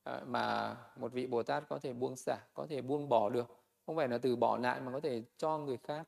À, 0.05 0.23
mà 0.27 0.77
một 0.97 1.13
vị 1.13 1.27
bồ 1.27 1.43
tát 1.43 1.69
có 1.69 1.79
thể 1.79 1.93
buông 1.93 2.17
xả 2.17 2.37
có 2.55 2.67
thể 2.67 2.83
buông 2.83 3.09
bỏ 3.09 3.31
được. 3.31 3.47
Không 3.87 3.97
phải 3.97 4.09
là 4.09 4.19
từ 4.19 4.37
bỏ 4.37 4.59
lại 4.59 4.81
mà 4.81 4.93
có 4.93 5.01
thể 5.01 5.23
cho 5.37 5.59
người 5.59 5.77
khác 5.77 6.07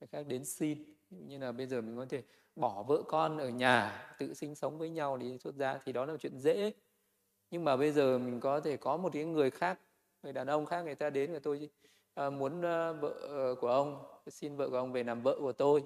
người 0.00 0.08
khác 0.08 0.26
đến 0.26 0.44
xin. 0.44 0.94
Như 1.10 1.38
là 1.38 1.52
bây 1.52 1.66
giờ 1.66 1.80
mình 1.80 1.96
có 1.96 2.06
thể 2.08 2.22
bỏ 2.56 2.82
vợ 2.82 3.02
con 3.08 3.38
ở 3.38 3.48
nhà 3.48 4.06
tự 4.18 4.34
sinh 4.34 4.54
sống 4.54 4.78
với 4.78 4.90
nhau 4.90 5.16
đi 5.16 5.38
xuất 5.38 5.54
gia 5.54 5.78
thì 5.84 5.92
đó 5.92 6.04
là 6.04 6.16
chuyện 6.16 6.38
dễ. 6.38 6.72
Nhưng 7.50 7.64
mà 7.64 7.76
bây 7.76 7.92
giờ 7.92 8.18
mình 8.18 8.40
có 8.40 8.60
thể 8.60 8.76
có 8.76 8.96
một 8.96 9.12
cái 9.12 9.24
người 9.24 9.50
khác 9.50 9.80
người 10.22 10.32
đàn 10.32 10.46
ông 10.46 10.66
khác 10.66 10.82
người 10.82 10.94
ta 10.94 11.10
đến 11.10 11.32
và 11.32 11.38
tôi 11.42 11.70
à, 12.14 12.30
muốn 12.30 12.58
uh, 12.58 13.00
vợ 13.00 13.50
uh, 13.52 13.58
của 13.60 13.68
ông 13.68 14.04
xin 14.26 14.56
vợ 14.56 14.70
của 14.70 14.76
ông 14.76 14.92
về 14.92 15.04
làm 15.04 15.22
vợ 15.22 15.36
của 15.40 15.52
tôi. 15.52 15.84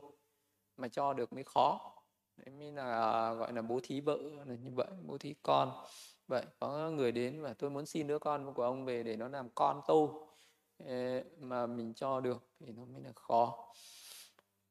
Mà 0.77 0.89
cho 0.89 1.12
được 1.12 1.32
mới 1.32 1.45
khó 1.45 1.95
đấy 2.44 2.54
mới 2.58 2.72
là 2.72 3.02
à, 3.02 3.34
gọi 3.34 3.52
là 3.52 3.62
bố 3.62 3.80
thí 3.82 4.00
vợ 4.00 4.18
là 4.46 4.54
như 4.54 4.70
vậy 4.74 4.88
bố 5.06 5.18
thí 5.18 5.34
con. 5.42 5.72
Vậy 6.28 6.44
có 6.60 6.90
người 6.90 7.12
đến 7.12 7.42
và 7.42 7.54
tôi 7.54 7.70
muốn 7.70 7.86
xin 7.86 8.06
đứa 8.06 8.18
con 8.18 8.54
của 8.54 8.62
ông 8.62 8.84
về 8.84 9.02
để 9.02 9.16
nó 9.16 9.28
làm 9.28 9.48
con 9.54 9.80
tôi. 9.86 10.08
Mà 11.40 11.66
mình 11.66 11.94
cho 11.94 12.20
được 12.20 12.42
thì 12.60 12.72
nó 12.72 12.84
mới 12.84 13.02
là 13.02 13.12
khó. 13.14 13.72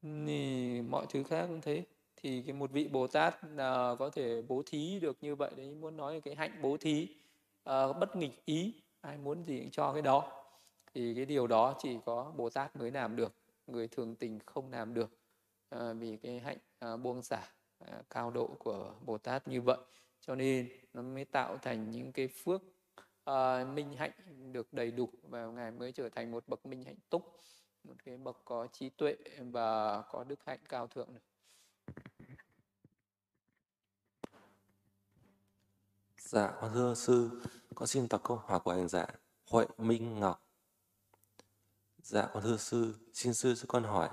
Thì 0.02 0.80
mọi 0.82 1.06
thứ 1.08 1.22
khác 1.22 1.44
cũng 1.48 1.60
thế. 1.60 1.84
Thì 2.16 2.42
cái 2.42 2.52
một 2.52 2.70
vị 2.70 2.88
bồ 2.88 3.06
tát 3.06 3.34
là 3.44 3.94
có 3.98 4.10
thể 4.10 4.42
bố 4.42 4.62
thí 4.66 5.00
được 5.00 5.16
như 5.20 5.34
vậy 5.34 5.50
đấy 5.56 5.74
muốn 5.74 5.96
nói 5.96 6.20
cái 6.20 6.34
hạnh 6.34 6.58
bố 6.62 6.76
thí 6.76 7.08
uh, 7.70 7.96
bất 8.00 8.16
nghịch 8.16 8.44
ý 8.44 8.74
ai 9.00 9.18
muốn 9.18 9.44
gì 9.44 9.60
cũng 9.60 9.70
cho 9.70 9.92
cái 9.92 10.02
đó. 10.02 10.32
Thì 10.94 11.14
cái 11.14 11.24
điều 11.24 11.46
đó 11.46 11.74
chỉ 11.78 11.96
có 12.06 12.32
bồ 12.36 12.50
tát 12.50 12.76
mới 12.76 12.90
làm 12.90 13.16
được 13.16 13.32
người 13.66 13.88
thường 13.88 14.16
tình 14.16 14.38
không 14.46 14.70
làm 14.70 14.94
được 14.94 15.10
uh, 15.76 15.80
vì 15.98 16.16
cái 16.16 16.40
hạnh 16.40 16.58
uh, 16.94 17.00
buông 17.00 17.22
xả. 17.22 17.42
À, 17.86 18.02
cao 18.10 18.30
độ 18.30 18.46
của 18.58 18.94
bồ 19.06 19.18
tát 19.18 19.48
như 19.48 19.60
vậy 19.60 19.78
cho 20.20 20.34
nên 20.34 20.68
nó 20.94 21.02
mới 21.02 21.24
tạo 21.24 21.58
thành 21.58 21.90
những 21.90 22.12
cái 22.12 22.28
phước 22.28 22.62
uh, 23.30 23.68
minh 23.74 23.92
hạnh 23.96 24.12
được 24.52 24.72
đầy 24.72 24.90
đủ 24.90 25.08
và 25.22 25.46
ngài 25.46 25.70
mới 25.70 25.92
trở 25.92 26.08
thành 26.08 26.30
một 26.30 26.48
bậc 26.48 26.66
minh 26.66 26.84
hạnh 26.84 26.98
túc 27.10 27.40
một 27.84 27.94
cái 28.04 28.16
bậc 28.16 28.36
có 28.44 28.66
trí 28.72 28.88
tuệ 28.88 29.16
và 29.52 30.02
có 30.02 30.24
đức 30.24 30.38
hạnh 30.46 30.58
cao 30.68 30.86
thượng 30.86 31.08
này. 31.12 31.22
Dạ, 36.18 36.52
con 36.60 36.70
thưa 36.74 36.94
sư, 36.94 37.42
con 37.74 37.86
xin 37.86 38.06
đọc 38.10 38.20
câu 38.24 38.36
hỏi 38.36 38.60
của 38.60 38.72
hành 38.72 38.88
giả 38.88 39.06
dạ, 39.08 39.18
Huệ 39.50 39.66
Minh 39.78 40.20
Ngọc. 40.20 40.42
Dạ, 42.02 42.28
con 42.32 42.42
thưa 42.42 42.56
sư, 42.56 42.94
xin 43.14 43.34
sư 43.34 43.54
cho 43.54 43.64
con 43.68 43.84
hỏi. 43.84 44.08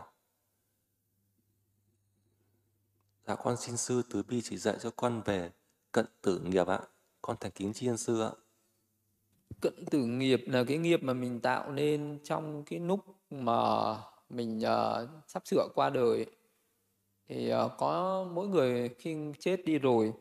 Dạ, 3.27 3.35
con 3.35 3.57
xin 3.57 3.77
sư 3.77 4.01
từ 4.09 4.23
bi 4.23 4.41
chỉ 4.41 4.57
dạy 4.57 4.75
cho 4.79 4.91
con 4.95 5.21
về 5.25 5.51
cận 5.91 6.05
tử 6.21 6.39
nghiệp 6.39 6.67
ạ. 6.67 6.79
Con 7.21 7.37
thành 7.39 7.51
kính 7.51 7.73
tri 7.73 7.87
ân 7.87 7.97
sư 7.97 8.21
ạ. 8.21 8.31
Cận 9.61 9.85
tử 9.91 10.05
nghiệp 10.05 10.43
là 10.47 10.63
cái 10.63 10.77
nghiệp 10.77 11.03
mà 11.03 11.13
mình 11.13 11.39
tạo 11.39 11.71
nên 11.71 12.19
trong 12.23 12.63
cái 12.65 12.79
lúc 12.79 12.99
mà 13.29 13.53
mình 14.29 14.57
uh, 14.57 15.09
sắp 15.27 15.47
sửa 15.47 15.67
qua 15.75 15.89
đời 15.89 16.25
thì 17.29 17.53
uh, 17.53 17.71
có 17.77 18.23
mỗi 18.33 18.47
người 18.47 18.89
khi 18.99 19.15
chết 19.39 19.65
đi 19.65 19.79
rồi 19.79 20.13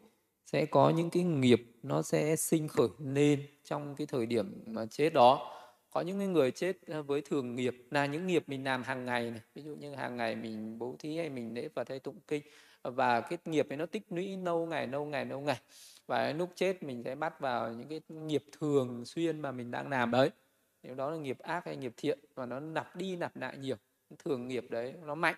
sẽ 0.47 0.67
có 0.67 0.91
những 0.91 1.11
cái 1.11 1.23
nghiệp 1.23 1.63
nó 1.83 2.03
sẽ 2.03 2.37
sinh 2.37 2.69
khởi 2.69 2.89
lên 2.99 3.47
trong 3.65 3.95
cái 3.97 4.07
thời 4.07 4.27
điểm 4.27 4.65
mà 4.67 4.87
chết 4.87 5.13
đó 5.13 5.53
có 5.91 6.01
những 6.01 6.19
cái 6.19 6.29
người 6.29 6.51
chết 6.51 6.77
ờ, 6.87 7.03
với 7.03 7.21
thường 7.21 7.57
nghiệp 7.57 7.87
là 7.91 8.07
những 8.07 8.27
nghiệp 8.27 8.45
mình 8.47 8.65
làm 8.65 8.83
hàng 8.83 9.05
ngày 9.05 9.31
này 9.31 9.41
ví 9.55 9.63
dụ 9.63 9.75
như 9.75 9.95
hàng 9.95 10.17
ngày 10.17 10.37
mình 10.37 10.79
bố 10.79 10.97
thí 10.99 11.17
hay 11.17 11.31
mình 11.31 11.55
lễ 11.55 11.69
phật 11.69 11.89
hay 11.89 11.99
tụng 11.99 12.21
kinh 12.27 12.43
và 12.91 13.21
cái 13.21 13.39
nghiệp 13.45 13.69
ấy 13.69 13.77
nó 13.77 13.87
tích 13.87 14.03
lũy 14.11 14.37
lâu 14.37 14.67
ngày 14.67 14.87
lâu 14.87 15.05
ngày 15.05 15.25
lâu 15.25 15.41
ngày. 15.41 15.61
Và 16.07 16.33
lúc 16.33 16.51
chết 16.55 16.83
mình 16.83 17.03
sẽ 17.05 17.15
bắt 17.15 17.41
vào 17.41 17.73
những 17.73 17.89
cái 17.89 18.01
nghiệp 18.09 18.45
thường 18.61 19.05
xuyên 19.05 19.41
mà 19.41 19.53
mình 19.53 19.71
đang 19.71 19.91
làm 19.91 20.11
đấy. 20.11 20.31
Nếu 20.83 20.95
đó 20.95 21.11
là 21.11 21.17
nghiệp 21.17 21.39
ác 21.39 21.65
hay 21.65 21.77
nghiệp 21.77 21.93
thiện 21.97 22.19
và 22.35 22.47
nó 22.47 22.61
nạp 22.61 22.97
đi 22.97 23.17
nạp 23.17 23.37
lại 23.37 23.59
nhiều 23.59 23.77
thường 24.19 24.49
nghiệp 24.49 24.67
đấy 24.71 24.95
nó 25.05 25.15
mạnh 25.15 25.37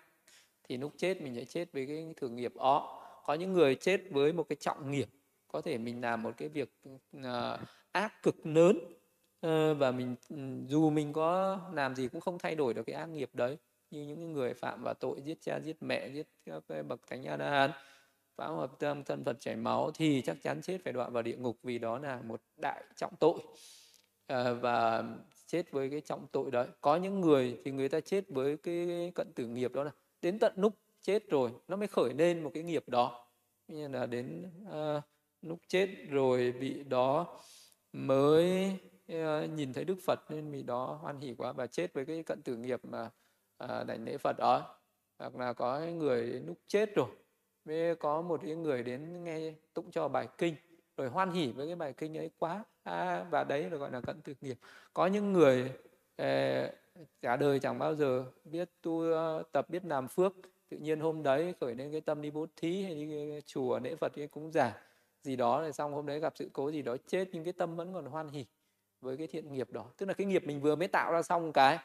thì 0.69 0.77
lúc 0.77 0.93
chết 0.97 1.21
mình 1.21 1.35
sẽ 1.35 1.45
chết 1.45 1.71
với 1.73 1.85
cái 1.87 2.13
thường 2.17 2.35
nghiệp 2.35 2.53
đó. 2.55 3.05
Có 3.25 3.33
những 3.33 3.53
người 3.53 3.75
chết 3.75 4.01
với 4.11 4.33
một 4.33 4.49
cái 4.49 4.55
trọng 4.59 4.91
nghiệp 4.91 5.09
có 5.47 5.61
thể 5.61 5.77
mình 5.77 6.01
làm 6.01 6.23
một 6.23 6.31
cái 6.37 6.49
việc 6.49 6.73
uh, 7.17 7.59
ác 7.91 8.23
cực 8.23 8.45
lớn 8.45 8.77
uh, 9.45 9.77
và 9.79 9.91
mình 9.91 10.15
ừ, 10.29 10.35
dù 10.67 10.89
mình 10.89 11.13
có 11.13 11.59
làm 11.73 11.95
gì 11.95 12.07
cũng 12.07 12.21
không 12.21 12.39
thay 12.39 12.55
đổi 12.55 12.73
được 12.73 12.83
cái 12.83 12.95
ác 12.95 13.09
nghiệp 13.09 13.29
đấy 13.33 13.57
như 13.91 14.03
những 14.03 14.33
người 14.33 14.53
phạm 14.53 14.83
vào 14.83 14.93
tội 14.93 15.21
giết 15.21 15.37
cha 15.41 15.59
giết 15.59 15.83
mẹ 15.83 16.09
giết 16.09 16.27
các 16.45 16.63
cái 16.67 16.83
bậc 16.83 17.07
thánh 17.07 17.27
a 17.27 17.37
la 17.37 17.49
hán 17.49 17.71
phá 18.39 18.47
hợp 18.47 18.79
tâm 18.79 19.03
thân 19.03 19.23
phật 19.23 19.39
chảy 19.39 19.55
máu 19.55 19.91
thì 19.91 20.21
chắc 20.21 20.37
chắn 20.41 20.61
chết 20.61 20.77
phải 20.83 20.93
đọa 20.93 21.09
vào 21.09 21.23
địa 21.23 21.35
ngục 21.37 21.57
vì 21.63 21.79
đó 21.79 21.99
là 21.99 22.21
một 22.21 22.41
đại 22.57 22.83
trọng 22.95 23.13
tội. 23.19 23.39
À, 24.27 24.53
và 24.53 25.03
chết 25.45 25.71
với 25.71 25.89
cái 25.89 26.01
trọng 26.01 26.27
tội 26.31 26.51
đấy. 26.51 26.67
Có 26.81 26.95
những 26.95 27.21
người 27.21 27.57
thì 27.65 27.71
người 27.71 27.89
ta 27.89 27.99
chết 27.99 28.25
với 28.29 28.57
cái 28.57 29.11
cận 29.15 29.33
tử 29.33 29.47
nghiệp 29.47 29.73
đó 29.73 29.83
là 29.83 29.91
đến 30.21 30.39
tận 30.39 30.53
lúc 30.55 30.73
chết 31.01 31.29
rồi 31.29 31.51
nó 31.67 31.75
mới 31.75 31.87
khởi 31.87 32.13
lên 32.13 32.43
một 32.43 32.51
cái 32.53 32.63
nghiệp 32.63 32.89
đó. 32.89 33.27
Như 33.67 33.87
là 33.87 34.05
đến 34.05 34.51
ờ, 34.69 34.97
à, 34.97 35.01
lúc 35.41 35.59
chết 35.67 35.89
rồi 36.09 36.51
bị 36.51 36.83
đó 36.83 37.39
mới 37.93 38.71
à, 39.07 39.45
nhìn 39.45 39.73
thấy 39.73 39.83
đức 39.83 39.97
phật 40.05 40.19
nên 40.31 40.51
vì 40.51 40.63
đó 40.63 40.99
hoan 41.01 41.19
hỉ 41.19 41.33
quá 41.37 41.51
và 41.51 41.67
chết 41.67 41.93
với 41.93 42.05
cái 42.05 42.23
cận 42.23 42.41
tử 42.41 42.55
nghiệp 42.55 42.79
mà 42.83 43.09
À, 43.59 43.83
đảnh 43.83 44.05
lễ 44.05 44.17
phật 44.17 44.37
đó. 44.37 44.75
Hoặc 45.19 45.35
là 45.35 45.53
có 45.53 45.79
người 45.79 46.29
đến 46.31 46.45
lúc 46.45 46.57
chết 46.67 46.95
rồi 46.95 47.09
mới 47.65 47.95
có 47.95 48.21
một 48.21 48.41
cái 48.43 48.55
người 48.55 48.83
đến 48.83 49.23
nghe 49.23 49.53
tụng 49.73 49.91
cho 49.91 50.07
bài 50.07 50.27
kinh 50.37 50.55
rồi 50.97 51.09
hoan 51.09 51.31
hỉ 51.31 51.51
với 51.51 51.67
cái 51.67 51.75
bài 51.75 51.93
kinh 51.93 52.17
ấy 52.17 52.29
quá. 52.37 52.63
À, 52.83 53.25
và 53.31 53.43
đấy 53.43 53.69
là 53.69 53.77
gọi 53.77 53.91
là 53.91 54.01
cận 54.01 54.21
thực 54.21 54.37
nghiệp. 54.41 54.57
Có 54.93 55.07
những 55.07 55.33
người 55.33 55.71
eh, 56.15 56.73
cả 57.21 57.35
đời 57.35 57.59
chẳng 57.59 57.79
bao 57.79 57.95
giờ 57.95 58.25
biết 58.43 58.69
tu 58.81 59.13
à, 59.13 59.43
tập 59.51 59.69
biết 59.69 59.85
làm 59.85 60.07
phước. 60.07 60.33
Tự 60.69 60.77
nhiên 60.77 60.99
hôm 60.99 61.23
đấy 61.23 61.53
khởi 61.61 61.75
lên 61.75 61.91
cái 61.91 62.01
tâm 62.01 62.21
đi 62.21 62.31
bố 62.31 62.45
thí 62.55 62.83
hay 62.83 62.95
đi 62.95 63.41
chùa 63.45 63.79
lễ 63.79 63.95
phật 63.95 64.11
cái 64.15 64.27
cúng 64.27 64.51
giả. 64.51 64.81
Gì 65.23 65.35
đó 65.35 65.61
rồi 65.61 65.73
xong 65.73 65.93
hôm 65.93 66.05
đấy 66.05 66.19
gặp 66.19 66.33
sự 66.35 66.49
cố 66.53 66.71
gì 66.71 66.81
đó 66.81 66.95
chết 67.07 67.29
nhưng 67.31 67.43
cái 67.43 67.53
tâm 67.53 67.75
vẫn 67.75 67.93
còn 67.93 68.05
hoan 68.05 68.29
hỉ 68.29 68.45
với 69.01 69.17
cái 69.17 69.27
thiện 69.27 69.53
nghiệp 69.53 69.71
đó. 69.71 69.85
Tức 69.97 70.05
là 70.05 70.13
cái 70.13 70.27
nghiệp 70.27 70.43
mình 70.45 70.61
vừa 70.61 70.75
mới 70.75 70.87
tạo 70.87 71.11
ra 71.11 71.21
xong 71.21 71.53
cái 71.53 71.79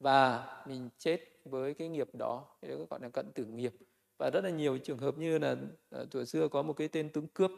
và 0.00 0.46
mình 0.66 0.88
chết 0.98 1.20
với 1.44 1.74
cái 1.74 1.88
nghiệp 1.88 2.08
đó 2.12 2.46
đó 2.62 2.74
gọi 2.90 3.00
là 3.02 3.08
cận 3.08 3.32
tử 3.32 3.44
nghiệp. 3.44 3.72
Và 4.18 4.30
rất 4.30 4.44
là 4.44 4.50
nhiều 4.50 4.78
trường 4.78 4.98
hợp 4.98 5.18
như 5.18 5.38
là 5.38 5.56
ờ, 5.90 6.06
tuổi 6.10 6.26
xưa 6.26 6.48
có 6.48 6.62
một 6.62 6.72
cái 6.72 6.88
tên 6.88 7.10
tướng 7.10 7.26
cướp. 7.26 7.50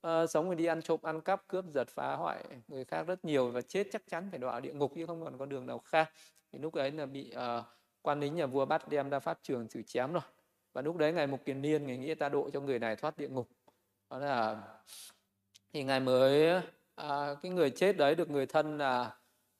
À, 0.00 0.26
sống 0.26 0.46
rồi 0.46 0.54
đi 0.54 0.64
ăn 0.64 0.82
trộm 0.82 1.00
ăn 1.02 1.20
cắp 1.20 1.48
cướp 1.48 1.64
giật 1.74 1.88
phá 1.88 2.16
hoại 2.16 2.44
người 2.68 2.84
khác 2.84 3.02
rất 3.02 3.24
nhiều 3.24 3.50
và 3.50 3.60
chết 3.60 3.86
chắc 3.92 4.02
chắn 4.08 4.28
phải 4.30 4.38
đọa 4.38 4.60
địa 4.60 4.72
ngục 4.72 4.92
chứ 4.94 5.06
không 5.06 5.24
còn 5.24 5.38
con 5.38 5.48
đường 5.48 5.66
nào 5.66 5.78
khác. 5.78 6.10
Thì 6.52 6.58
lúc 6.58 6.74
ấy 6.74 6.90
là 6.90 7.06
bị 7.06 7.34
uh, 7.36 7.64
quan 8.02 8.20
lính 8.20 8.34
nhà 8.34 8.46
vua 8.46 8.64
bắt 8.64 8.88
đem 8.88 9.10
ra 9.10 9.18
pháp 9.18 9.38
trường 9.42 9.68
xử 9.68 9.82
chém 9.82 10.12
rồi. 10.12 10.22
Và 10.72 10.82
lúc 10.82 10.96
đấy 10.96 11.12
ngài 11.12 11.26
mục 11.26 11.44
kiền 11.44 11.62
niên 11.62 11.86
ngài 11.86 11.98
nghĩ 11.98 12.14
ta 12.14 12.28
độ 12.28 12.50
cho 12.50 12.60
người 12.60 12.78
này 12.78 12.96
thoát 12.96 13.18
địa 13.18 13.28
ngục. 13.28 13.48
Đó 14.10 14.18
là 14.18 14.62
thì 15.72 15.84
ngài 15.84 16.00
mới 16.00 16.62
à, 16.94 17.34
cái 17.42 17.52
người 17.52 17.70
chết 17.70 17.96
đấy 17.96 18.14
được 18.14 18.30
người 18.30 18.46
thân 18.46 18.78
là 18.78 19.16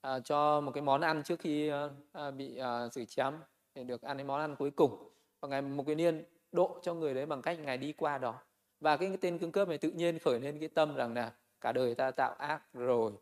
à, 0.08 0.20
cho 0.20 0.60
một 0.60 0.72
cái 0.72 0.82
món 0.82 1.00
ăn 1.00 1.22
trước 1.22 1.40
khi 1.40 1.68
ờ, 1.68 1.90
à, 2.12 2.30
bị 2.30 2.56
à, 2.56 2.88
xử 2.88 3.04
chém 3.04 3.34
để 3.74 3.84
được 3.84 4.02
ăn 4.02 4.16
cái 4.16 4.24
món 4.24 4.40
ăn 4.40 4.56
cuối 4.56 4.70
cùng. 4.70 5.10
Và 5.40 5.48
ngài 5.48 5.62
mục 5.62 5.86
cái 5.86 5.94
niên 5.94 6.24
độ 6.52 6.78
cho 6.82 6.94
người 6.94 7.14
đấy 7.14 7.26
bằng 7.26 7.42
cách 7.42 7.58
ngài 7.60 7.78
đi 7.78 7.92
qua 7.92 8.18
đó. 8.18 8.34
Và 8.80 8.96
cái, 8.96 9.08
cái 9.08 9.18
tên 9.20 9.38
cương 9.38 9.52
cướp 9.52 9.68
này 9.68 9.78
tự 9.78 9.90
nhiên 9.90 10.18
khởi 10.18 10.40
lên 10.40 10.58
cái 10.58 10.68
tâm 10.68 10.94
rằng 10.94 11.14
là 11.14 11.32
cả 11.60 11.72
đời 11.72 11.94
ta 11.94 12.10
tạo 12.10 12.32
ác 12.32 12.62
rồi 12.72 13.12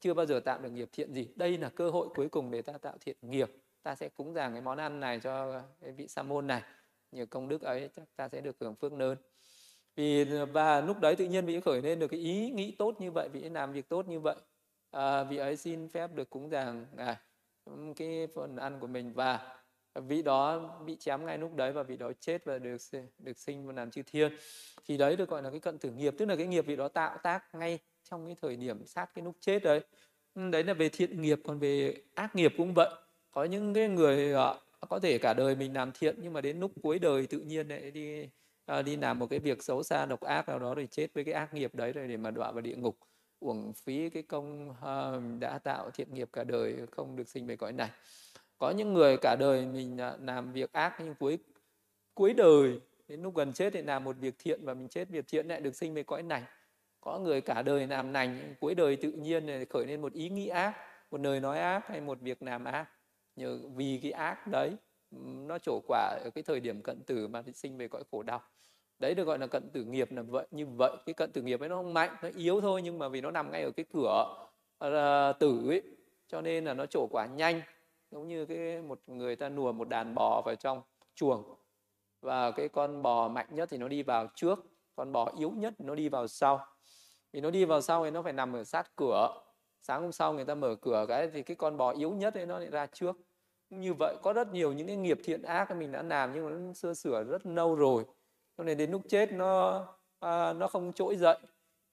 chưa 0.00 0.14
bao 0.14 0.26
giờ 0.26 0.40
tạo 0.40 0.58
được 0.58 0.70
nghiệp 0.70 0.88
thiện 0.92 1.14
gì. 1.14 1.28
Đây 1.36 1.58
là 1.58 1.68
cơ 1.68 1.90
hội 1.90 2.08
cuối 2.14 2.28
cùng 2.28 2.50
để 2.50 2.62
ta 2.62 2.72
tạo 2.72 2.94
thiện 3.00 3.16
nghiệp. 3.22 3.50
Ta 3.82 3.94
sẽ 3.94 4.08
cúng 4.08 4.34
dường 4.34 4.52
cái 4.52 4.60
món 4.60 4.78
ăn 4.78 5.00
này 5.00 5.20
cho 5.20 5.62
cái 5.80 5.92
vị 5.92 6.08
sa 6.08 6.22
môn 6.22 6.46
này. 6.46 6.62
Nhờ 7.12 7.26
công 7.26 7.48
đức 7.48 7.62
ấy 7.62 7.88
chắc 7.96 8.16
ta 8.16 8.28
sẽ 8.28 8.40
được 8.40 8.56
hưởng 8.60 8.74
phước 8.74 8.92
lớn. 8.92 9.18
Vì 9.96 10.24
và 10.24 10.80
lúc 10.80 11.00
đấy 11.00 11.16
tự 11.16 11.24
nhiên 11.24 11.46
vị 11.46 11.60
khởi 11.60 11.82
lên 11.82 11.98
được 11.98 12.08
cái 12.08 12.20
ý 12.20 12.50
nghĩ 12.50 12.76
tốt 12.78 13.00
như 13.00 13.10
vậy 13.10 13.28
vị 13.32 13.40
làm 13.40 13.72
việc 13.72 13.88
tốt 13.88 14.08
như 14.08 14.20
vậy 14.20 14.36
à, 14.90 15.24
vị 15.24 15.36
ấy 15.36 15.56
xin 15.56 15.88
phép 15.88 16.10
được 16.14 16.30
cúng 16.30 16.50
dường. 16.50 16.86
À, 16.96 17.16
cái 17.96 18.26
phần 18.34 18.56
ăn 18.56 18.80
của 18.80 18.86
mình 18.86 19.12
và 19.12 19.60
vị 19.94 20.22
đó 20.22 20.58
bị 20.86 20.96
chém 20.96 21.26
ngay 21.26 21.38
lúc 21.38 21.54
đấy 21.54 21.72
và 21.72 21.82
vị 21.82 21.96
đó 21.96 22.12
chết 22.20 22.44
và 22.44 22.58
được 22.58 22.76
được 23.18 23.38
sinh 23.38 23.66
và 23.66 23.72
làm 23.72 23.90
chư 23.90 24.02
thiên. 24.06 24.32
Thì 24.86 24.96
đấy 24.96 25.16
được 25.16 25.28
gọi 25.28 25.42
là 25.42 25.50
cái 25.50 25.60
cận 25.60 25.78
tử 25.78 25.90
nghiệp 25.90 26.14
tức 26.18 26.26
là 26.26 26.36
cái 26.36 26.46
nghiệp 26.46 26.66
vị 26.66 26.76
đó 26.76 26.88
tạo 26.88 27.18
tác 27.22 27.54
ngay 27.54 27.78
trong 28.10 28.26
cái 28.26 28.36
thời 28.42 28.56
điểm 28.56 28.86
sát 28.86 29.06
cái 29.14 29.24
lúc 29.24 29.36
chết 29.40 29.62
đấy. 29.62 29.80
Đấy 30.34 30.64
là 30.64 30.74
về 30.74 30.88
thiện 30.88 31.22
nghiệp 31.22 31.40
còn 31.44 31.58
về 31.58 32.02
ác 32.14 32.36
nghiệp 32.36 32.54
cũng 32.56 32.74
vậy. 32.74 32.90
Có 33.30 33.44
những 33.44 33.74
cái 33.74 33.88
người 33.88 34.32
ờ, 34.32 34.60
có 34.88 34.98
thể 34.98 35.18
cả 35.18 35.34
đời 35.34 35.54
mình 35.56 35.74
làm 35.74 35.92
thiện 35.92 36.16
nhưng 36.22 36.32
mà 36.32 36.40
đến 36.40 36.60
lúc 36.60 36.72
cuối 36.82 36.98
đời 36.98 37.26
tự 37.26 37.38
nhiên 37.40 37.68
lại 37.68 37.90
đi 37.90 38.28
ờ, 38.64 38.82
đi 38.82 38.96
làm 38.96 39.18
một 39.18 39.26
cái 39.30 39.38
việc 39.38 39.62
xấu 39.62 39.82
xa 39.82 40.06
độc 40.06 40.20
ác 40.20 40.48
nào 40.48 40.58
đó 40.58 40.74
rồi 40.74 40.88
chết 40.90 41.08
với 41.14 41.24
cái 41.24 41.34
ác 41.34 41.54
nghiệp 41.54 41.74
đấy 41.74 41.92
rồi 41.92 42.08
để 42.08 42.16
mà 42.16 42.30
đọa 42.30 42.52
vào 42.52 42.60
địa 42.60 42.76
ngục 42.76 42.98
uổng 43.40 43.72
phí 43.72 44.10
cái 44.10 44.22
công 44.22 44.70
uh, 44.70 45.40
đã 45.40 45.58
tạo 45.58 45.90
thiện 45.90 46.14
nghiệp 46.14 46.28
cả 46.32 46.44
đời 46.44 46.76
không 46.90 47.16
được 47.16 47.28
sinh 47.28 47.46
về 47.46 47.56
cõi 47.56 47.72
này. 47.72 47.90
Có 48.58 48.70
những 48.70 48.94
người 48.94 49.16
cả 49.16 49.36
đời 49.40 49.66
mình 49.66 49.98
ờ, 49.98 50.18
làm 50.22 50.52
việc 50.52 50.72
ác 50.72 50.96
nhưng 50.98 51.14
cuối 51.14 51.38
cuối 52.14 52.34
đời 52.34 52.80
đến 53.08 53.22
lúc 53.22 53.34
gần 53.36 53.52
chết 53.52 53.72
thì 53.72 53.82
làm 53.82 54.04
một 54.04 54.16
việc 54.20 54.34
thiện 54.38 54.64
và 54.64 54.74
mình 54.74 54.88
chết 54.88 55.08
việc 55.08 55.24
thiện 55.28 55.48
lại 55.48 55.60
được 55.60 55.76
sinh 55.76 55.94
về 55.94 56.02
cõi 56.02 56.22
này. 56.22 56.42
Có 57.00 57.18
người 57.18 57.40
cả 57.40 57.62
đời 57.62 57.86
làm 57.86 58.12
lành 58.12 58.54
cuối 58.60 58.74
đời 58.74 58.96
tự 58.96 59.12
nhiên 59.12 59.46
này 59.46 59.64
khởi 59.64 59.86
lên 59.86 60.00
một 60.00 60.12
ý 60.12 60.28
nghĩ 60.28 60.48
ác 60.48 60.76
một 61.10 61.20
lời 61.20 61.40
nói 61.40 61.58
ác 61.58 61.88
hay 61.88 62.00
một 62.00 62.20
việc 62.20 62.42
làm 62.42 62.64
ác. 62.64 62.86
Nhờ 63.36 63.58
vì 63.74 64.00
cái 64.02 64.12
ác 64.12 64.46
đấy 64.46 64.76
nó 65.46 65.58
trổ 65.58 65.80
quả 65.86 66.18
ở 66.24 66.30
cái 66.34 66.42
thời 66.42 66.60
điểm 66.60 66.82
cận 66.82 67.02
tử 67.06 67.28
mà 67.28 67.42
sinh 67.54 67.78
về 67.78 67.88
cõi 67.88 68.02
khổ 68.10 68.22
đau 68.22 68.42
đấy 69.00 69.14
được 69.14 69.24
gọi 69.24 69.38
là 69.38 69.46
cận 69.46 69.70
tử 69.70 69.84
nghiệp 69.84 70.12
là 70.12 70.22
vậy 70.22 70.46
như 70.50 70.66
vậy 70.66 70.96
cái 71.06 71.14
cận 71.14 71.32
tử 71.32 71.42
nghiệp 71.42 71.60
ấy 71.60 71.68
nó 71.68 71.76
không 71.76 71.94
mạnh 71.94 72.16
nó 72.22 72.28
yếu 72.36 72.60
thôi 72.60 72.82
nhưng 72.82 72.98
mà 72.98 73.08
vì 73.08 73.20
nó 73.20 73.30
nằm 73.30 73.50
ngay 73.50 73.62
ở 73.62 73.70
cái 73.70 73.84
cửa 73.92 74.24
uh, 74.84 75.38
tử 75.38 75.68
ấy 75.68 75.82
cho 76.28 76.40
nên 76.40 76.64
là 76.64 76.74
nó 76.74 76.86
trổ 76.86 77.06
quả 77.10 77.26
nhanh 77.26 77.60
giống 78.10 78.28
như 78.28 78.46
cái 78.46 78.82
một 78.82 79.00
người 79.06 79.36
ta 79.36 79.48
nùa 79.48 79.72
một 79.72 79.88
đàn 79.88 80.14
bò 80.14 80.42
vào 80.46 80.54
trong 80.54 80.82
chuồng. 81.14 81.54
Và 82.20 82.50
cái 82.50 82.68
con 82.68 83.02
bò 83.02 83.28
mạnh 83.28 83.46
nhất 83.50 83.68
thì 83.70 83.78
nó 83.78 83.88
đi 83.88 84.02
vào 84.02 84.26
trước 84.34 84.58
con 84.96 85.12
bò 85.12 85.32
yếu 85.38 85.50
nhất 85.50 85.74
thì 85.78 85.84
nó 85.84 85.94
đi 85.94 86.08
vào 86.08 86.28
sau. 86.28 86.66
Vì 87.32 87.40
nó 87.40 87.50
đi 87.50 87.64
vào 87.64 87.80
sau 87.80 88.04
thì 88.04 88.10
nó 88.10 88.22
phải 88.22 88.32
nằm 88.32 88.52
ở 88.52 88.64
sát 88.64 88.96
cửa. 88.96 89.42
Sáng 89.82 90.02
hôm 90.02 90.12
sau 90.12 90.32
người 90.32 90.44
ta 90.44 90.54
mở 90.54 90.74
cửa 90.74 91.04
cái 91.08 91.30
thì 91.32 91.42
cái 91.42 91.56
con 91.56 91.76
bò 91.76 91.92
yếu 91.92 92.10
nhất 92.10 92.34
ấy 92.34 92.46
nó 92.46 92.58
lại 92.58 92.70
ra 92.70 92.86
trước. 92.86 93.16
Như 93.70 93.94
vậy 93.98 94.16
có 94.22 94.32
rất 94.32 94.52
nhiều 94.52 94.72
những 94.72 94.86
cái 94.86 94.96
nghiệp 94.96 95.18
thiện 95.24 95.42
ác 95.42 95.76
mình 95.76 95.92
đã 95.92 96.02
làm 96.02 96.32
nhưng 96.34 96.44
mà 96.44 96.50
nó 96.50 96.72
xưa 96.72 96.94
sửa 96.94 97.24
rất 97.24 97.46
lâu 97.46 97.74
rồi 97.74 98.04
cho 98.60 98.64
nên 98.64 98.78
đến 98.78 98.90
lúc 98.90 99.02
chết 99.08 99.32
nó 99.32 99.86
à, 100.18 100.52
nó 100.52 100.68
không 100.68 100.92
trỗi 100.92 101.16
dậy. 101.16 101.38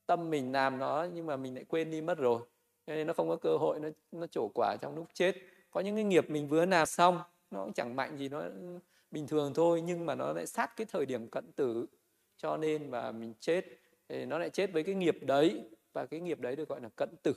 Tâm 0.05 0.29
mình 0.29 0.51
làm 0.51 0.79
nó 0.79 1.07
nhưng 1.13 1.25
mà 1.25 1.37
mình 1.37 1.55
lại 1.55 1.63
quên 1.63 1.91
đi 1.91 2.01
mất 2.01 2.17
rồi. 2.17 2.41
Cho 2.87 2.95
nên 2.95 3.07
nó 3.07 3.13
không 3.13 3.29
có 3.29 3.35
cơ 3.35 3.57
hội 3.57 3.79
nó 3.79 3.89
nó 4.11 4.27
trổ 4.27 4.47
quả 4.53 4.75
trong 4.81 4.95
lúc 4.95 5.05
chết. 5.13 5.35
Có 5.71 5.79
những 5.79 5.95
cái 5.95 6.03
nghiệp 6.03 6.29
mình 6.29 6.47
vừa 6.47 6.65
làm 6.65 6.85
xong 6.85 7.19
nó 7.51 7.63
cũng 7.63 7.73
chẳng 7.73 7.95
mạnh 7.95 8.17
gì 8.17 8.29
nó 8.29 8.43
bình 9.11 9.27
thường 9.27 9.53
thôi 9.53 9.81
nhưng 9.81 10.05
mà 10.05 10.15
nó 10.15 10.33
lại 10.33 10.47
sát 10.47 10.75
cái 10.77 10.87
thời 10.91 11.05
điểm 11.05 11.27
cận 11.27 11.51
tử. 11.51 11.85
Cho 12.37 12.57
nên 12.57 12.91
mà 12.91 13.11
mình 13.11 13.33
chết 13.39 13.65
thì 14.09 14.25
nó 14.25 14.39
lại 14.39 14.49
chết 14.49 14.73
với 14.73 14.83
cái 14.83 14.95
nghiệp 14.95 15.17
đấy. 15.21 15.61
Và 15.93 16.05
cái 16.05 16.19
nghiệp 16.19 16.39
đấy 16.39 16.55
được 16.55 16.69
gọi 16.69 16.81
là 16.81 16.89
cận 16.95 17.09
tử. 17.23 17.33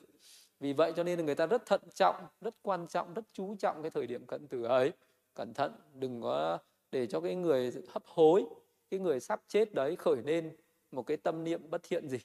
Vì 0.60 0.72
vậy 0.72 0.92
cho 0.96 1.02
nên 1.02 1.18
là 1.18 1.24
người 1.24 1.34
ta 1.34 1.46
rất 1.46 1.66
thận 1.66 1.80
trọng 1.94 2.16
rất 2.40 2.54
quan 2.62 2.86
trọng 2.86 3.14
rất 3.14 3.24
chú 3.32 3.56
trọng 3.58 3.82
cái 3.82 3.90
thời 3.90 4.06
điểm 4.06 4.26
cận 4.26 4.48
tử 4.48 4.64
ấy. 4.64 4.92
Cẩn 5.34 5.54
thận 5.54 5.72
đừng 5.94 6.22
có 6.22 6.58
để 6.92 7.06
cho 7.06 7.20
cái 7.20 7.34
người 7.34 7.72
hấp 7.88 8.02
hối 8.06 8.44
cái 8.90 9.00
người 9.00 9.20
sắp 9.20 9.40
chết 9.48 9.74
đấy 9.74 9.96
khởi 9.96 10.16
lên 10.24 10.56
một 10.92 11.02
cái 11.02 11.16
tâm 11.16 11.44
niệm 11.44 11.70
bất 11.70 11.82
thiện 11.82 12.08
gì? 12.08 12.18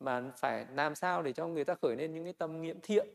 Mà 0.00 0.32
phải 0.36 0.66
làm 0.74 0.94
sao 0.94 1.22
để 1.22 1.32
cho 1.32 1.46
người 1.46 1.64
ta 1.64 1.74
khởi 1.74 1.96
lên 1.96 2.14
những 2.14 2.24
cái 2.24 2.32
tâm 2.32 2.62
niệm 2.62 2.78
thiện? 2.82 3.08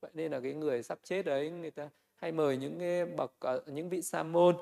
Vậy 0.00 0.10
nên 0.14 0.32
là 0.32 0.40
cái 0.40 0.54
người 0.54 0.82
sắp 0.82 0.98
chết 1.02 1.24
đấy 1.24 1.50
người 1.50 1.70
ta 1.70 1.90
hay 2.16 2.32
mời 2.32 2.56
những 2.56 2.78
cái 2.78 3.06
bậc 3.06 3.32
ờ, 3.40 3.62
những 3.66 3.88
vị 3.88 4.02
sa 4.02 4.22
môn 4.22 4.56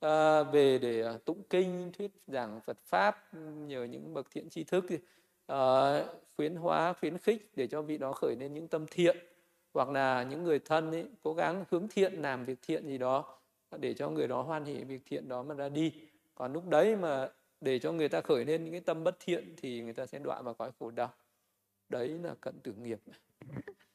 à, 0.00 0.42
về 0.42 0.78
để 0.78 1.00
ờ, 1.00 1.18
tụng 1.24 1.42
kinh 1.50 1.92
thuyết 1.92 2.10
giảng 2.26 2.60
Phật 2.60 2.78
pháp 2.84 3.34
nhờ 3.66 3.84
những 3.84 4.14
bậc 4.14 4.26
thiện 4.30 4.48
tri 4.48 4.64
thức 4.64 4.84
à, 5.46 5.58
khuyến 6.36 6.54
hóa 6.54 6.92
khuyến 6.92 7.18
khích 7.18 7.52
để 7.56 7.66
cho 7.66 7.82
vị 7.82 7.98
đó 7.98 8.12
khởi 8.12 8.36
lên 8.40 8.54
những 8.54 8.68
tâm 8.68 8.86
thiện. 8.90 9.16
Hoặc 9.74 9.88
là 9.88 10.22
những 10.22 10.44
người 10.44 10.58
thân 10.58 10.90
ấy 10.90 11.06
cố 11.22 11.34
gắng 11.34 11.64
hướng 11.70 11.88
thiện 11.88 12.22
làm 12.22 12.44
việc 12.44 12.58
thiện 12.62 12.86
gì 12.86 12.98
đó 12.98 13.38
để 13.78 13.94
cho 13.94 14.10
người 14.10 14.28
đó 14.28 14.42
hoan 14.42 14.64
hỷ 14.64 14.84
việc 14.84 15.02
thiện 15.06 15.28
đó 15.28 15.42
mà 15.42 15.54
ra 15.54 15.68
đi 15.68 15.92
còn 16.36 16.52
lúc 16.52 16.68
đấy 16.68 16.96
mà 16.96 17.28
để 17.60 17.78
cho 17.78 17.92
người 17.92 18.08
ta 18.08 18.20
khởi 18.20 18.44
lên 18.44 18.64
những 18.64 18.72
cái 18.72 18.80
tâm 18.80 19.04
bất 19.04 19.16
thiện 19.20 19.54
thì 19.56 19.82
người 19.82 19.94
ta 19.94 20.06
sẽ 20.06 20.18
đọa 20.18 20.42
vào 20.42 20.54
cõi 20.54 20.70
khổ 20.78 20.90
đau 20.90 21.14
đấy 21.88 22.08
là 22.08 22.34
cận 22.40 22.60
tử 22.60 22.72
nghiệp 22.72 23.00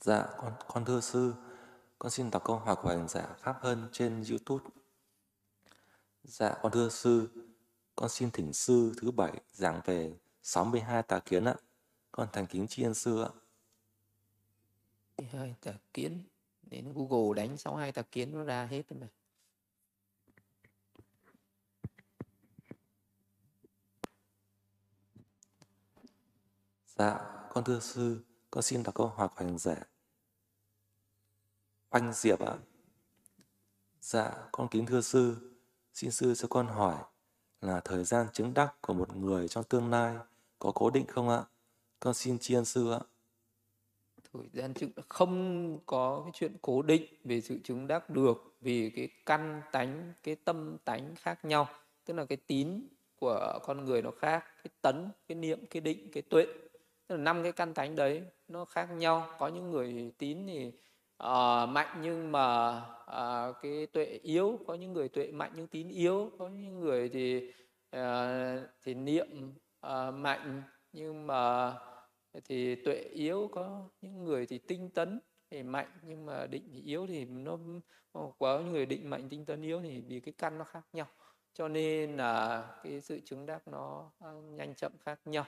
Dạ, 0.00 0.26
con, 0.36 0.52
con 0.68 0.84
thưa 0.84 1.00
sư, 1.00 1.34
con 1.98 2.10
xin 2.10 2.30
đọc 2.30 2.44
câu 2.44 2.56
hỏi 2.56 2.76
của 2.82 2.88
hành 2.88 3.08
giả 3.08 3.20
dạ 3.28 3.34
Pháp 3.38 3.58
hơn 3.60 3.88
trên 3.92 4.24
YouTube. 4.30 4.64
Dạ, 6.24 6.54
con 6.62 6.72
thưa 6.72 6.88
sư, 6.88 7.28
con 7.96 8.08
xin 8.08 8.30
thỉnh 8.30 8.52
sư 8.52 8.92
thứ 9.00 9.10
bảy 9.10 9.32
giảng 9.52 9.80
về 9.84 10.14
62 10.42 11.02
tà 11.02 11.18
kiến 11.18 11.44
ạ. 11.44 11.54
Con 12.12 12.28
thành 12.32 12.46
kính 12.46 12.66
tri 12.68 12.82
ân 12.82 12.94
sư 12.94 13.22
ạ. 13.22 13.30
62 15.18 15.54
tà 15.60 15.72
kiến, 15.94 16.22
đến 16.62 16.92
Google 16.94 17.42
đánh 17.42 17.56
62 17.56 17.92
tà 17.92 18.02
kiến 18.02 18.32
nó 18.32 18.44
ra 18.44 18.66
hết 18.66 18.82
rồi 18.88 19.00
mà. 19.00 19.08
Dạ, 26.86 27.20
con 27.50 27.64
thưa 27.64 27.80
sư, 27.80 28.20
con 28.50 28.62
xin 28.62 28.82
đọc 28.82 28.94
câu 28.94 29.06
hỏi 29.06 29.28
của 29.28 29.44
hành 29.44 29.58
giả. 29.58 29.76
Oanh 31.90 32.12
Diệp 32.12 32.40
ạ. 32.40 32.58
Dạ, 34.00 34.48
con 34.52 34.68
kính 34.70 34.86
thưa 34.86 35.00
sư, 35.00 35.52
xin 35.94 36.10
sư 36.10 36.34
cho 36.34 36.48
con 36.48 36.66
hỏi 36.66 37.04
là 37.60 37.80
thời 37.80 38.04
gian 38.04 38.26
chứng 38.32 38.54
đắc 38.54 38.74
của 38.80 38.94
một 38.94 39.16
người 39.16 39.48
trong 39.48 39.64
tương 39.64 39.90
lai 39.90 40.16
có 40.58 40.72
cố 40.74 40.90
định 40.90 41.06
không 41.06 41.28
ạ? 41.28 41.44
Con 42.00 42.14
xin 42.14 42.38
chiên 42.38 42.64
sư 42.64 42.92
ạ. 42.92 43.00
Thời 44.32 44.48
gian 44.52 44.74
chứng 44.74 44.90
không 45.08 45.78
có 45.86 46.20
cái 46.24 46.32
chuyện 46.34 46.52
cố 46.62 46.82
định 46.82 47.02
về 47.24 47.40
sự 47.40 47.58
chứng 47.64 47.86
đắc 47.86 48.10
được 48.10 48.56
vì 48.60 48.90
cái 48.90 49.08
căn 49.26 49.62
tánh, 49.72 50.12
cái 50.22 50.36
tâm 50.44 50.76
tánh 50.84 51.14
khác 51.16 51.44
nhau. 51.44 51.68
Tức 52.04 52.14
là 52.14 52.24
cái 52.24 52.38
tín 52.46 52.88
của 53.16 53.58
con 53.62 53.84
người 53.84 54.02
nó 54.02 54.10
khác, 54.10 54.44
cái 54.56 54.70
tấn, 54.82 55.08
cái 55.28 55.36
niệm, 55.36 55.66
cái 55.70 55.80
định, 55.80 56.10
cái 56.12 56.22
tuệ. 56.22 56.46
Tức 57.06 57.16
là 57.16 57.22
năm 57.22 57.42
cái 57.42 57.52
căn 57.52 57.74
tánh 57.74 57.96
đấy 57.96 58.22
nó 58.48 58.64
khác 58.64 58.86
nhau. 58.86 59.26
Có 59.38 59.48
những 59.48 59.70
người 59.70 60.12
tín 60.18 60.46
thì 60.46 60.66
uh, 61.22 61.68
mạnh 61.68 61.98
nhưng 62.02 62.32
mà 62.32 62.78
uh, 63.02 63.56
cái 63.62 63.86
tuệ 63.86 64.04
yếu 64.22 64.58
có 64.66 64.74
những 64.74 64.92
người 64.92 65.08
tuệ 65.08 65.30
mạnh 65.32 65.52
nhưng 65.56 65.66
tín 65.66 65.88
yếu. 65.88 66.30
Có 66.38 66.48
những 66.48 66.80
người 66.80 67.08
thì 67.08 67.52
uh, 67.96 68.02
thì 68.82 68.94
niệm 68.94 69.52
uh, 69.86 70.14
mạnh 70.14 70.62
nhưng 70.92 71.26
mà 71.26 71.74
thì 72.44 72.74
tuệ 72.74 72.94
yếu 73.12 73.48
có 73.52 73.88
những 74.00 74.24
người 74.24 74.46
thì 74.46 74.58
tinh 74.58 74.90
tấn 74.90 75.20
thì 75.50 75.62
mạnh, 75.62 75.88
nhưng 76.02 76.26
mà 76.26 76.46
định 76.46 76.68
thì 76.72 76.80
yếu 76.80 77.06
thì 77.06 77.24
nó 77.24 77.58
có 78.38 78.60
những 78.60 78.72
người 78.72 78.86
định 78.86 79.10
mạnh, 79.10 79.28
tinh 79.28 79.44
tấn 79.44 79.62
yếu 79.62 79.80
thì 79.82 80.00
vì 80.00 80.20
cái 80.20 80.34
căn 80.38 80.58
nó 80.58 80.64
khác 80.64 80.86
nhau. 80.92 81.06
Cho 81.52 81.68
nên 81.68 82.16
là 82.16 82.62
cái 82.82 83.00
sự 83.00 83.20
chứng 83.24 83.46
đắc 83.46 83.68
nó 83.68 84.10
nhanh 84.50 84.74
chậm 84.74 84.92
khác 85.00 85.20
nhau. 85.24 85.44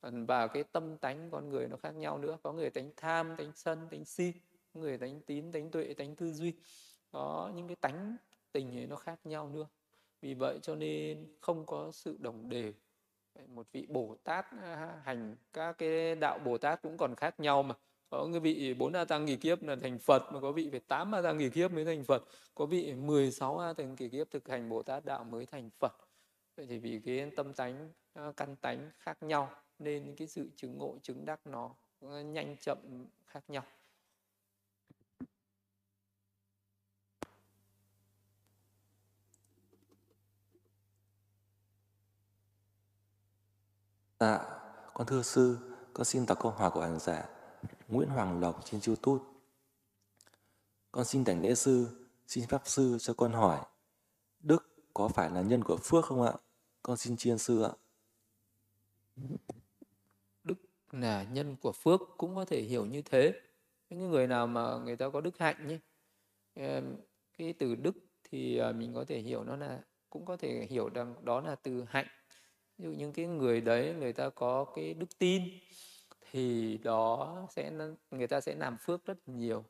Và 0.00 0.46
cái 0.46 0.64
tâm 0.64 0.98
tánh 0.98 1.30
con 1.30 1.48
người 1.48 1.68
nó 1.68 1.76
khác 1.76 1.90
nhau 1.90 2.18
nữa. 2.18 2.38
Có 2.42 2.52
người 2.52 2.70
tánh 2.70 2.90
tham, 2.96 3.36
tánh 3.36 3.52
sân, 3.54 3.88
tánh 3.90 4.04
si 4.04 4.32
người 4.74 4.98
tánh 4.98 5.20
tín, 5.20 5.52
tánh 5.52 5.70
tuệ, 5.70 5.94
tánh 5.94 6.16
tư 6.16 6.32
duy. 6.32 6.54
Có 7.10 7.52
những 7.56 7.66
cái 7.66 7.76
tánh 7.76 8.16
tình 8.52 8.78
ấy 8.78 8.86
nó 8.86 8.96
khác 8.96 9.20
nhau 9.24 9.48
nữa. 9.48 9.66
Vì 10.20 10.34
vậy 10.34 10.58
cho 10.62 10.74
nên 10.74 11.26
không 11.40 11.66
có 11.66 11.90
sự 11.92 12.16
đồng 12.20 12.48
đều 12.48 12.72
một 13.48 13.66
vị 13.72 13.86
bồ 13.88 14.16
tát 14.24 14.46
à, 14.62 15.00
hành 15.04 15.36
các 15.52 15.78
cái 15.78 16.14
đạo 16.14 16.38
bồ 16.38 16.58
tát 16.58 16.82
cũng 16.82 16.96
còn 16.96 17.14
khác 17.14 17.40
nhau 17.40 17.62
mà. 17.62 17.74
Có 18.10 18.28
cái 18.32 18.40
vị 18.40 18.74
bốn 18.74 18.92
a 18.92 19.04
tăng 19.04 19.26
kỳ 19.26 19.36
kiếp 19.36 19.62
là 19.62 19.76
thành 19.82 19.98
phật, 19.98 20.32
mà 20.32 20.40
có 20.40 20.52
vị 20.52 20.68
phải 20.70 20.80
tám 20.80 21.14
a 21.14 21.22
tăng 21.22 21.38
kỳ 21.38 21.50
kiếp 21.50 21.72
mới 21.72 21.84
thành 21.84 22.04
phật, 22.04 22.24
có 22.54 22.66
vị 22.66 22.94
16 22.94 23.58
a 23.58 23.72
tăng 23.72 23.96
kỳ 23.96 24.08
kiếp 24.08 24.30
thực 24.30 24.48
hành 24.48 24.68
bồ 24.68 24.82
tát 24.82 25.04
đạo 25.04 25.24
mới 25.24 25.46
thành 25.46 25.70
phật. 25.78 25.92
Vậy 26.56 26.66
thì 26.66 26.78
vì 26.78 27.00
cái 27.04 27.30
tâm 27.36 27.52
tánh 27.52 27.90
à, 28.14 28.32
căn 28.36 28.56
tánh 28.56 28.90
khác 28.98 29.22
nhau, 29.22 29.50
nên 29.78 30.14
cái 30.16 30.28
sự 30.28 30.50
chứng 30.56 30.78
ngộ, 30.78 30.98
chứng 31.02 31.24
đắc 31.24 31.40
nó 31.46 31.74
à, 32.00 32.22
nhanh 32.22 32.56
chậm 32.60 32.78
khác 33.26 33.44
nhau. 33.48 33.62
Dạ, 44.24 44.40
con 44.94 45.06
thưa 45.06 45.22
sư, 45.22 45.58
con 45.92 46.04
xin 46.04 46.26
đọc 46.26 46.38
câu 46.40 46.52
hỏi 46.52 46.70
của 46.70 46.80
hành 46.80 46.98
giả 46.98 47.28
Nguyễn 47.88 48.08
Hoàng 48.08 48.40
Lộc 48.40 48.64
trên 48.64 48.80
YouTube. 48.86 49.24
Con 50.92 51.04
xin 51.04 51.24
đảnh 51.24 51.42
lễ 51.42 51.54
sư, 51.54 51.88
xin 52.26 52.46
pháp 52.46 52.62
sư 52.64 52.96
cho 53.00 53.14
con 53.14 53.32
hỏi, 53.32 53.60
Đức 54.40 54.66
có 54.94 55.08
phải 55.08 55.30
là 55.30 55.42
nhân 55.42 55.64
của 55.64 55.76
phước 55.76 56.04
không 56.04 56.22
ạ? 56.22 56.32
Con 56.82 56.96
xin 56.96 57.16
chiên 57.16 57.38
sư 57.38 57.62
ạ 57.62 57.70
đức 60.44 60.58
là 60.92 61.22
nhân 61.22 61.56
của 61.62 61.72
phước 61.72 62.00
cũng 62.16 62.36
có 62.36 62.44
thể 62.44 62.62
hiểu 62.62 62.86
như 62.86 63.02
thế 63.02 63.40
những 63.90 64.10
người 64.10 64.26
nào 64.26 64.46
mà 64.46 64.78
người 64.78 64.96
ta 64.96 65.08
có 65.08 65.20
đức 65.20 65.38
hạnh 65.38 65.68
nhé 65.68 65.78
ờ, 66.54 66.82
cái 67.38 67.54
từ 67.58 67.74
đức 67.74 67.96
thì 68.24 68.56
ờ, 68.56 68.72
mình 68.72 68.94
có 68.94 69.04
thể 69.04 69.18
hiểu 69.18 69.44
nó 69.44 69.56
là 69.56 69.80
cũng 70.10 70.24
có 70.24 70.36
thể 70.36 70.66
hiểu 70.70 70.88
rằng 70.88 71.14
đó 71.24 71.40
là 71.40 71.54
từ 71.54 71.84
hạnh 71.88 72.06
ví 72.78 72.84
dụ 72.84 72.90
những 72.90 73.12
cái 73.12 73.26
người 73.26 73.60
đấy 73.60 73.94
người 73.98 74.12
ta 74.12 74.30
có 74.30 74.64
cái 74.64 74.94
đức 74.94 75.18
tin 75.18 75.42
thì 76.30 76.78
đó 76.78 77.36
sẽ 77.50 77.72
người 78.10 78.26
ta 78.26 78.40
sẽ 78.40 78.54
làm 78.54 78.76
phước 78.76 79.06
rất 79.06 79.28
nhiều. 79.28 79.64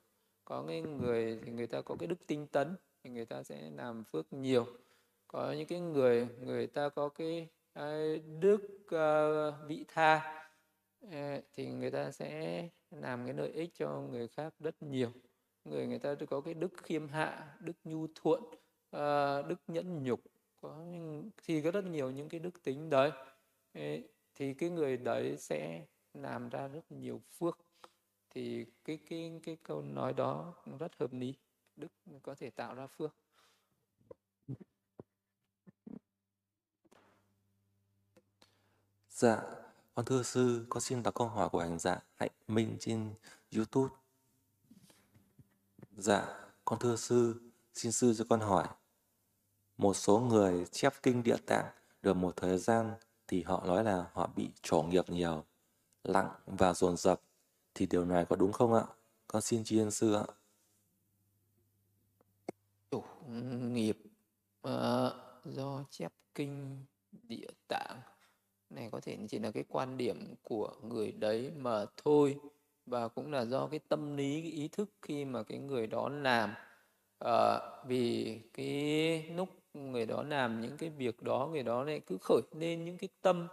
Có 0.45 0.65
cái 0.69 0.81
người 0.81 1.41
thì 1.45 1.53
người 1.53 1.67
ta 1.67 1.83
có 1.83 1.97
cái 1.99 2.07
đức 2.07 2.27
tinh 2.27 2.47
tấn 2.47 2.77
thì 3.03 3.11
người 3.11 3.27
ta 3.27 3.43
sẽ 3.43 3.71
làm 3.71 4.05
phước 4.05 4.33
nhiều. 4.33 4.67
Có 5.29 5.53
những 5.53 5.67
cái 5.67 5.81
người 5.81 6.29
người 6.41 6.67
ta 6.67 6.89
có 6.89 7.09
cái 7.09 7.49
à, 7.73 8.05
đức 8.41 8.61
uh, 8.95 9.69
vị 9.69 9.85
tha 9.89 10.47
à, 11.11 11.41
thì 11.53 11.67
người 11.67 11.91
ta 11.91 12.11
sẽ 12.11 12.69
làm 12.91 13.25
cái 13.25 13.35
lợi 13.35 13.51
ích 13.53 13.71
cho 13.75 14.01
người 14.01 14.29
khác 14.29 14.55
rất 14.61 14.83
nhiều. 14.83 15.11
Người 15.65 15.87
người 15.87 15.99
ta 15.99 16.15
có 16.31 16.41
cái 16.41 16.55
đức 16.55 16.73
khiêm 16.83 17.09
hạ 17.09 17.57
đức 17.61 17.77
nhu 17.85 18.07
thuận 18.15 18.43
đức 19.49 19.57
nhẫn 19.67 20.03
nhục 20.03 20.21
có 20.65 20.85
thì 21.45 21.63
có 21.63 21.71
rất 21.71 21.85
nhiều 21.85 22.11
những 22.11 22.29
cái 22.29 22.41
đức 22.41 22.63
tính 22.63 22.91
đấy 22.91 23.13
thì 24.35 24.55
cái 24.55 24.71
người 24.71 24.97
đấy 24.97 25.37
sẽ 25.39 25.87
làm 26.15 26.49
ra 26.49 26.69
rất 26.69 26.93
nhiều 26.93 27.21
phước 27.39 27.59
thì 28.31 28.67
cái 28.85 28.99
cái 29.09 29.41
cái 29.43 29.57
câu 29.63 29.83
nói 29.83 30.13
đó 30.13 30.55
rất 30.79 30.93
hợp 30.99 31.13
lý 31.13 31.35
đức 31.77 31.93
có 32.23 32.35
thể 32.35 32.51
tạo 32.51 32.75
ra 32.75 32.87
phước 32.87 33.15
Dạ, 39.09 39.43
con 39.95 40.05
thưa 40.05 40.23
sư, 40.23 40.67
con 40.69 40.81
xin 40.81 41.03
đọc 41.03 41.15
câu 41.15 41.29
hỏi 41.29 41.49
của 41.49 41.61
hành 41.61 41.79
giả 41.79 42.01
Hạnh 42.15 42.31
Minh 42.49 42.77
trên 42.81 43.15
YouTube. 43.57 43.95
Dạ, 45.97 46.47
con 46.65 46.79
thưa 46.79 46.97
sư, 46.97 47.41
xin 47.75 47.93
sư 47.93 48.15
cho 48.19 48.25
con 48.29 48.41
hỏi. 48.41 48.69
Một 49.79 49.95
số 49.95 50.19
người 50.19 50.67
chép 50.71 50.93
kinh 51.03 51.23
địa 51.23 51.37
tạng 51.47 51.67
được 52.03 52.15
một 52.15 52.37
thời 52.37 52.59
gian 52.59 52.93
thì 53.29 53.43
họ 53.43 53.65
nói 53.67 53.85
là 53.85 54.07
họ 54.13 54.31
bị 54.37 54.51
trổ 54.63 54.83
nghiệp 54.83 55.11
nhiều, 55.11 55.45
lặng 56.05 56.31
và 56.47 56.75
dồn 56.75 56.97
dập. 56.97 57.21
Thì 57.75 57.87
điều 57.87 58.05
này 58.05 58.25
có 58.25 58.37
đúng 58.37 58.53
không 58.53 58.75
ạ? 58.75 58.83
Con 59.27 59.43
xin 59.43 59.65
tri 59.65 59.79
ân 59.79 59.91
sư 59.91 60.15
ạ. 60.15 60.25
Chủ 62.91 63.03
nghiệp 63.61 63.99
uh, 64.69 65.13
do 65.45 65.85
chép 65.91 66.13
kinh 66.35 66.85
địa 67.13 67.51
tạng 67.69 68.01
này 68.71 68.89
có 68.93 69.01
thể 69.01 69.19
chỉ 69.29 69.39
là 69.39 69.51
cái 69.51 69.65
quan 69.69 69.97
điểm 69.97 70.35
của 70.43 70.73
người 70.83 71.13
đấy 71.13 71.53
mà 71.57 71.87
thôi 72.05 72.39
và 72.87 73.09
cũng 73.09 73.33
là 73.33 73.45
do 73.45 73.67
cái 73.67 73.81
tâm 73.89 74.17
lý 74.17 74.43
cái 74.43 74.51
ý 74.51 74.69
thức 74.69 74.91
khi 75.03 75.25
mà 75.25 75.43
cái 75.43 75.59
người 75.59 75.87
đó 75.87 76.09
làm 76.09 76.55
à, 77.19 77.61
vì 77.87 78.39
cái 78.53 79.23
lúc 79.37 79.49
người 79.75 80.07
đó 80.07 80.23
làm 80.23 80.61
những 80.61 80.77
cái 80.77 80.91
việc 80.91 81.23
đó, 81.23 81.49
người 81.53 81.63
đó 81.63 81.85
lại 81.85 82.01
cứ 82.07 82.19
khởi 82.21 82.43
lên 82.53 82.85
những 82.85 82.99
cái 82.99 83.09
tâm 83.23 83.49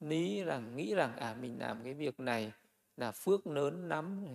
lý 0.00 0.44
rằng, 0.44 0.76
nghĩ 0.76 0.94
rằng 0.94 1.16
à 1.16 1.36
mình 1.40 1.58
làm 1.58 1.84
cái 1.84 1.94
việc 1.94 2.20
này 2.20 2.52
là 2.96 3.12
phước 3.12 3.46
lớn 3.46 3.88
lắm 3.88 4.26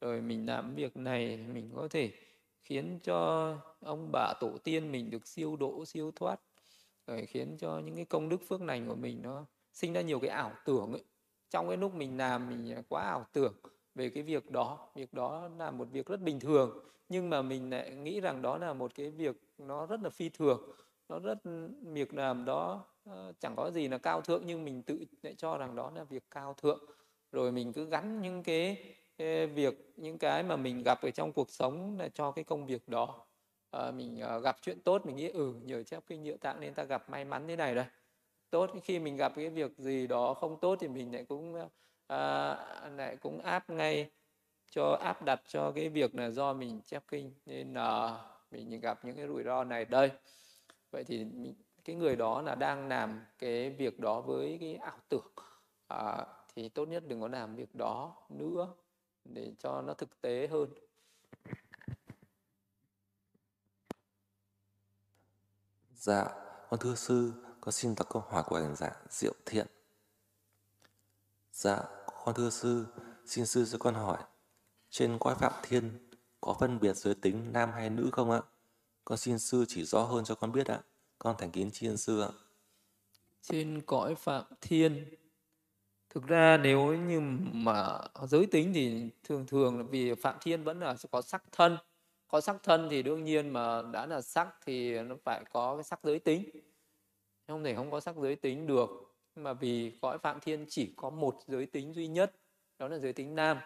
rồi 0.00 0.20
mình 0.20 0.46
làm 0.46 0.74
việc 0.74 0.96
này 0.96 1.36
mình 1.36 1.70
có 1.74 1.88
thể 1.90 2.12
khiến 2.62 2.98
cho 3.02 3.56
ông 3.80 4.08
bà 4.12 4.32
tổ 4.40 4.58
tiên 4.64 4.92
mình 4.92 5.10
được 5.10 5.26
siêu 5.26 5.56
độ, 5.56 5.84
siêu 5.84 6.12
thoát. 6.16 6.40
Rồi 7.06 7.26
khiến 7.26 7.56
cho 7.58 7.78
những 7.78 7.96
cái 7.96 8.04
công 8.04 8.28
đức 8.28 8.40
phước 8.48 8.62
lành 8.62 8.88
của 8.88 8.94
mình 8.94 9.22
nó 9.22 9.44
sinh 9.72 9.92
ra 9.92 10.00
nhiều 10.00 10.20
cái 10.20 10.30
ảo 10.30 10.52
tưởng 10.64 10.92
ấy. 10.92 11.04
Trong 11.50 11.68
cái 11.68 11.76
lúc 11.76 11.94
mình 11.94 12.16
làm 12.16 12.48
mình 12.48 12.82
quá 12.88 13.02
ảo 13.02 13.26
tưởng 13.32 13.54
về 13.94 14.10
cái 14.10 14.22
việc 14.22 14.50
đó. 14.50 14.90
Việc 14.94 15.12
đó 15.12 15.48
là 15.58 15.70
một 15.70 15.88
việc 15.92 16.06
rất 16.06 16.20
bình 16.20 16.40
thường, 16.40 16.84
nhưng 17.08 17.30
mà 17.30 17.42
mình 17.42 17.70
lại 17.70 17.90
nghĩ 17.90 18.20
rằng 18.20 18.42
đó 18.42 18.58
là 18.58 18.72
một 18.72 18.94
cái 18.94 19.10
việc 19.10 19.36
nó 19.60 19.86
rất 19.86 20.00
là 20.02 20.10
phi 20.10 20.28
thường 20.28 20.60
nó 21.08 21.18
rất 21.18 21.44
ừ, 21.44 21.68
việc 21.82 22.14
làm 22.14 22.44
đó 22.44 22.84
ờ, 23.04 23.32
chẳng 23.38 23.56
có 23.56 23.70
gì 23.70 23.88
là 23.88 23.98
cao 23.98 24.20
thượng 24.20 24.42
nhưng 24.46 24.64
mình 24.64 24.82
tự 24.82 25.04
lại 25.22 25.34
cho 25.38 25.58
rằng 25.58 25.76
đó 25.76 25.92
là 25.94 26.04
việc 26.04 26.24
cao 26.30 26.54
thượng. 26.54 26.84
Rồi 27.32 27.52
mình 27.52 27.72
cứ 27.72 27.84
gắn 27.84 28.22
những 28.22 28.42
cái, 28.42 28.94
cái 29.18 29.46
việc 29.46 29.92
những 29.96 30.18
cái 30.18 30.42
mà 30.42 30.56
mình 30.56 30.82
gặp 30.82 31.02
ở 31.02 31.10
trong 31.10 31.32
cuộc 31.32 31.50
sống 31.50 31.98
là 31.98 32.08
cho 32.08 32.30
cái 32.32 32.44
công 32.44 32.66
việc 32.66 32.88
đó. 32.88 33.26
À, 33.70 33.90
mình 33.90 34.20
gặp 34.42 34.56
chuyện 34.62 34.80
tốt 34.80 35.06
mình 35.06 35.16
nghĩ 35.16 35.28
ừ 35.28 35.54
nhờ 35.64 35.82
chép 35.82 36.02
kinh 36.06 36.22
nhựa 36.22 36.36
tạng 36.36 36.60
nên 36.60 36.74
ta 36.74 36.84
gặp 36.84 37.10
may 37.10 37.24
mắn 37.24 37.48
thế 37.48 37.56
này 37.56 37.74
đây 37.74 37.84
tốt 38.50 38.70
khi 38.82 38.98
mình 38.98 39.16
gặp 39.16 39.32
cái 39.36 39.48
việc 39.48 39.78
gì 39.78 40.06
đó 40.06 40.34
không 40.34 40.60
tốt 40.60 40.76
thì 40.80 40.88
mình 40.88 41.14
lại 41.14 41.24
cũng 41.28 41.68
à, 42.06 42.56
lại 42.96 43.16
cũng 43.16 43.40
áp 43.40 43.70
ngay 43.70 44.10
cho 44.70 44.98
áp 45.00 45.22
đặt 45.22 45.42
cho 45.48 45.72
cái 45.74 45.88
việc 45.88 46.14
là 46.14 46.30
do 46.30 46.52
mình 46.52 46.80
chép 46.86 47.04
kinh. 47.08 47.34
Nên 47.46 47.74
là 47.74 48.18
mình 48.50 48.80
gặp 48.80 49.04
những 49.04 49.16
cái 49.16 49.26
rủi 49.26 49.42
ro 49.42 49.64
này. 49.64 49.84
Đây. 49.84 50.10
Vậy 50.90 51.04
thì 51.04 51.24
mình, 51.24 51.54
cái 51.84 51.96
người 51.96 52.16
đó 52.16 52.42
là 52.42 52.54
đang 52.54 52.88
làm 52.88 53.24
cái 53.38 53.70
việc 53.70 54.00
đó 54.00 54.20
với 54.20 54.58
cái 54.60 54.74
ảo 54.74 54.98
tưởng. 55.08 55.32
À, 55.88 56.26
thì 56.54 56.68
tốt 56.68 56.86
nhất 56.86 57.02
đừng 57.06 57.20
có 57.20 57.28
làm 57.28 57.56
việc 57.56 57.74
đó 57.74 58.16
nữa 58.28 58.68
để 59.24 59.52
cho 59.58 59.82
nó 59.82 59.94
thực 59.94 60.20
tế 60.20 60.46
hơn. 60.46 60.68
Dạ 65.94 66.24
con 66.70 66.80
thưa 66.80 66.94
sư 66.94 67.32
con 67.60 67.72
xin 67.72 67.94
đọc 67.94 68.08
câu 68.10 68.22
hỏi 68.28 68.42
của 68.46 68.56
hành 68.56 68.76
giả 68.76 68.90
dạ, 68.90 69.06
Diệu 69.10 69.32
Thiện. 69.46 69.66
Dạ, 71.52 71.82
con 72.24 72.34
thưa 72.34 72.50
sư, 72.50 72.86
xin 73.26 73.46
sư 73.46 73.64
cho 73.72 73.78
con 73.78 73.94
hỏi, 73.94 74.18
trên 74.90 75.18
cõi 75.20 75.34
Phạm 75.34 75.52
Thiên 75.62 76.09
có 76.40 76.56
phân 76.60 76.80
biệt 76.80 76.96
giới 76.96 77.14
tính 77.14 77.52
nam 77.52 77.70
hay 77.72 77.90
nữ 77.90 78.08
không 78.12 78.30
ạ? 78.30 78.40
Con 79.04 79.18
xin 79.18 79.38
sư 79.38 79.64
chỉ 79.68 79.84
rõ 79.84 80.02
hơn 80.02 80.24
cho 80.24 80.34
con 80.34 80.52
biết 80.52 80.66
ạ. 80.66 80.80
Con 81.18 81.36
thành 81.38 81.50
kính 81.50 81.70
tri 81.70 81.86
ân 81.86 81.96
sư 81.96 82.20
ạ. 82.20 82.28
Trên 83.42 83.82
cõi 83.86 84.14
Phạm 84.14 84.44
Thiên, 84.60 85.04
Thực 86.10 86.26
ra 86.26 86.56
nếu 86.56 86.92
như 86.92 87.20
mà 87.52 87.98
giới 88.28 88.46
tính 88.46 88.72
thì 88.74 89.10
thường 89.24 89.46
thường 89.46 89.78
là 89.78 89.84
vì 89.90 90.14
Phạm 90.14 90.36
Thiên 90.40 90.64
vẫn 90.64 90.80
là 90.80 90.96
có 91.10 91.22
sắc 91.22 91.44
thân. 91.52 91.78
Có 92.28 92.40
sắc 92.40 92.56
thân 92.62 92.88
thì 92.90 93.02
đương 93.02 93.24
nhiên 93.24 93.48
mà 93.48 93.82
đã 93.92 94.06
là 94.06 94.20
sắc 94.20 94.48
thì 94.66 95.02
nó 95.02 95.16
phải 95.24 95.44
có 95.52 95.76
cái 95.76 95.84
sắc 95.84 96.00
giới 96.04 96.18
tính 96.18 96.50
không 97.50 97.64
thể 97.64 97.74
không 97.74 97.90
có 97.90 98.00
sắc 98.00 98.16
giới 98.16 98.36
tính 98.36 98.66
được 98.66 98.90
mà 99.34 99.52
vì 99.52 99.98
cõi 100.02 100.18
phạm 100.18 100.40
thiên 100.40 100.66
chỉ 100.68 100.92
có 100.96 101.10
một 101.10 101.38
giới 101.46 101.66
tính 101.66 101.94
duy 101.94 102.06
nhất, 102.06 102.32
đó 102.78 102.88
là 102.88 102.98
giới 102.98 103.12
tính 103.12 103.34
nam, 103.34 103.58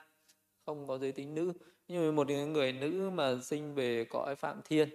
không 0.66 0.86
có 0.86 0.98
giới 0.98 1.12
tính 1.12 1.34
nữ 1.34 1.52
như 1.88 2.12
một 2.12 2.28
người 2.28 2.72
nữ 2.72 3.10
mà 3.10 3.38
sinh 3.42 3.74
về 3.74 4.04
cõi 4.04 4.36
phạm 4.36 4.60
thiên 4.64 4.88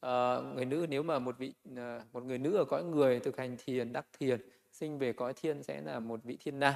à, 0.00 0.40
người 0.54 0.64
nữ 0.64 0.86
nếu 0.88 1.02
mà 1.02 1.18
một 1.18 1.38
vị 1.38 1.54
ờ, 1.76 2.00
một 2.12 2.24
người 2.24 2.38
nữ 2.38 2.56
ở 2.56 2.64
cõi 2.64 2.84
người 2.84 3.20
thực 3.20 3.36
hành 3.36 3.56
thiền 3.64 3.92
đắc 3.92 4.06
thiền 4.18 4.40
sinh 4.74 4.98
về 4.98 5.12
cõi 5.12 5.32
thiên 5.36 5.62
sẽ 5.62 5.80
là 5.80 6.00
một 6.00 6.20
vị 6.24 6.36
thiên 6.40 6.58
nam. 6.58 6.74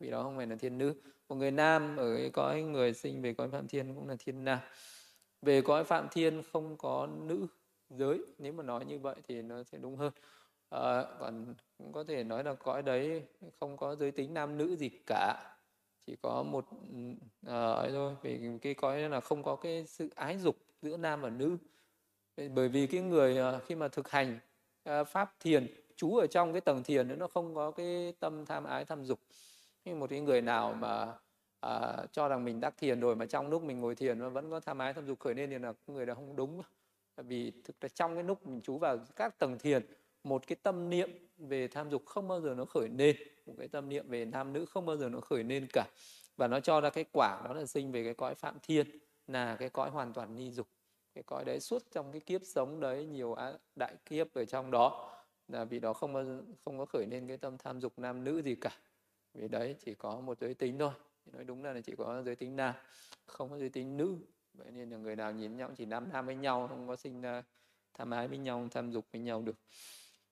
Vì 0.00 0.10
đó 0.10 0.22
không 0.22 0.36
phải 0.36 0.46
là 0.46 0.56
thiên 0.56 0.78
nữ. 0.78 0.94
Một 1.28 1.36
người 1.36 1.50
nam 1.50 1.96
ở 1.96 2.16
cái 2.16 2.30
cõi 2.30 2.62
người 2.62 2.94
sinh 2.94 3.22
về 3.22 3.34
cõi 3.34 3.48
phạm 3.48 3.68
thiên 3.68 3.94
cũng 3.94 4.08
là 4.08 4.16
thiên 4.18 4.44
nam. 4.44 4.58
Về 5.42 5.62
cõi 5.62 5.84
phạm 5.84 6.08
thiên 6.12 6.42
không 6.52 6.76
có 6.76 7.06
nữ 7.06 7.46
giới. 7.90 8.20
Nếu 8.38 8.52
mà 8.52 8.62
nói 8.62 8.84
như 8.84 8.98
vậy 8.98 9.14
thì 9.28 9.42
nó 9.42 9.62
sẽ 9.62 9.78
đúng 9.78 9.96
hơn. 9.96 10.12
À, 10.70 11.04
còn 11.18 11.54
cũng 11.78 11.92
có 11.92 12.04
thể 12.04 12.24
nói 12.24 12.44
là 12.44 12.54
cõi 12.54 12.82
đấy 12.82 13.22
không 13.60 13.76
có 13.76 13.96
giới 13.96 14.10
tính 14.10 14.34
nam 14.34 14.58
nữ 14.58 14.76
gì 14.76 14.90
cả 15.06 15.55
chỉ 16.06 16.16
có 16.22 16.42
một 16.42 16.66
à, 17.46 17.72
ấy 17.72 17.90
thôi 17.92 18.14
vì 18.22 18.40
cái 18.62 18.74
cõi 18.74 19.00
là 19.00 19.20
không 19.20 19.42
có 19.42 19.56
cái 19.56 19.84
sự 19.86 20.08
ái 20.14 20.38
dục 20.38 20.56
giữa 20.82 20.96
nam 20.96 21.20
và 21.20 21.30
nữ. 21.30 21.56
Bởi 22.36 22.68
vì 22.68 22.86
cái 22.86 23.00
người 23.00 23.36
ờ, 23.36 23.60
khi 23.66 23.74
mà 23.74 23.88
thực 23.88 24.08
hành 24.10 24.38
ờ, 24.84 25.04
pháp 25.04 25.34
thiền 25.40 25.66
chú 25.96 26.16
ở 26.16 26.26
trong 26.26 26.52
cái 26.52 26.60
tầng 26.60 26.82
thiền 26.82 27.18
nó 27.18 27.28
không 27.28 27.54
có 27.54 27.70
cái 27.70 28.12
tâm 28.20 28.46
tham 28.46 28.64
ái 28.64 28.84
tham 28.84 29.04
dục. 29.04 29.20
Nhưng 29.84 30.00
một 30.00 30.10
cái 30.10 30.20
người 30.20 30.42
nào 30.42 30.72
mà 30.72 31.12
à, 31.60 32.06
cho 32.12 32.28
rằng 32.28 32.44
mình 32.44 32.60
đắc 32.60 32.74
thiền 32.76 33.00
rồi 33.00 33.16
mà 33.16 33.26
trong 33.26 33.48
lúc 33.48 33.62
mình 33.62 33.80
ngồi 33.80 33.94
thiền 33.94 34.18
nó 34.18 34.28
vẫn 34.28 34.50
có 34.50 34.60
tham 34.60 34.78
ái 34.78 34.92
tham 34.92 35.06
dục 35.06 35.20
khởi 35.20 35.34
lên 35.34 35.50
thì 35.50 35.58
là 35.58 35.72
người 35.86 36.06
đó 36.06 36.14
không 36.14 36.36
đúng. 36.36 36.62
Vì 37.16 37.52
thực 37.64 37.80
ra 37.80 37.88
trong 37.88 38.14
cái 38.14 38.24
lúc 38.24 38.46
mình 38.46 38.60
chú 38.60 38.78
vào 38.78 38.98
các 39.16 39.38
tầng 39.38 39.58
thiền 39.58 39.86
một 40.24 40.46
cái 40.46 40.56
tâm 40.62 40.90
niệm 40.90 41.10
về 41.38 41.68
tham 41.68 41.90
dục 41.90 42.06
không 42.06 42.28
bao 42.28 42.40
giờ 42.40 42.54
nó 42.54 42.64
khởi 42.64 42.88
lên 42.88 43.16
một 43.46 43.54
cái 43.58 43.68
tâm 43.68 43.88
niệm 43.88 44.08
về 44.08 44.24
nam 44.24 44.52
nữ 44.52 44.66
không 44.66 44.86
bao 44.86 44.96
giờ 44.96 45.08
nó 45.08 45.20
khởi 45.20 45.44
lên 45.44 45.66
cả. 45.72 45.86
Và 46.36 46.48
nó 46.48 46.60
cho 46.60 46.80
ra 46.80 46.90
cái 46.90 47.04
quả 47.12 47.42
đó 47.44 47.54
là 47.54 47.66
sinh 47.66 47.92
về 47.92 48.04
cái 48.04 48.14
cõi 48.14 48.34
phạm 48.34 48.58
thiên 48.62 48.98
là 49.26 49.56
cái 49.56 49.68
cõi 49.68 49.90
hoàn 49.90 50.12
toàn 50.12 50.34
ni 50.34 50.50
dục. 50.50 50.66
Cái 51.14 51.24
cõi 51.26 51.44
đấy 51.44 51.60
suốt 51.60 51.82
trong 51.90 52.12
cái 52.12 52.20
kiếp 52.20 52.40
sống 52.44 52.80
đấy 52.80 53.06
nhiều 53.06 53.36
đại 53.76 53.94
kiếp 54.04 54.34
ở 54.34 54.44
trong 54.44 54.70
đó 54.70 55.12
là 55.48 55.64
vì 55.64 55.80
đó 55.80 55.92
không 55.92 56.12
bao 56.12 56.24
giờ, 56.24 56.42
không 56.64 56.78
có 56.78 56.84
khởi 56.84 57.06
lên 57.10 57.28
cái 57.28 57.36
tâm 57.36 57.58
tham 57.58 57.80
dục 57.80 57.98
nam 57.98 58.24
nữ 58.24 58.42
gì 58.42 58.54
cả. 58.54 58.70
Vì 59.34 59.48
đấy 59.48 59.76
chỉ 59.84 59.94
có 59.94 60.20
một 60.20 60.38
giới 60.40 60.54
tính 60.54 60.78
thôi. 60.78 60.92
Nói 61.32 61.44
đúng 61.44 61.64
là 61.64 61.80
chỉ 61.84 61.96
có 61.96 62.22
giới 62.22 62.36
tính 62.36 62.56
nam 62.56 62.74
không 63.26 63.50
có 63.50 63.58
giới 63.58 63.68
tính 63.68 63.96
nữ. 63.96 64.16
Vậy 64.54 64.70
nên 64.70 64.90
là 64.90 64.96
người 64.96 65.16
nào 65.16 65.32
nhìn 65.32 65.56
nhau 65.56 65.70
chỉ 65.76 65.86
nam 65.86 66.08
nam 66.12 66.26
với 66.26 66.34
nhau 66.34 66.68
không 66.68 66.88
có 66.88 66.96
sinh 66.96 67.22
tham 67.94 68.10
ái 68.10 68.28
với 68.28 68.38
nhau 68.38 68.68
tham 68.70 68.92
dục 68.92 69.06
với 69.12 69.20
nhau 69.20 69.42
được 69.42 69.56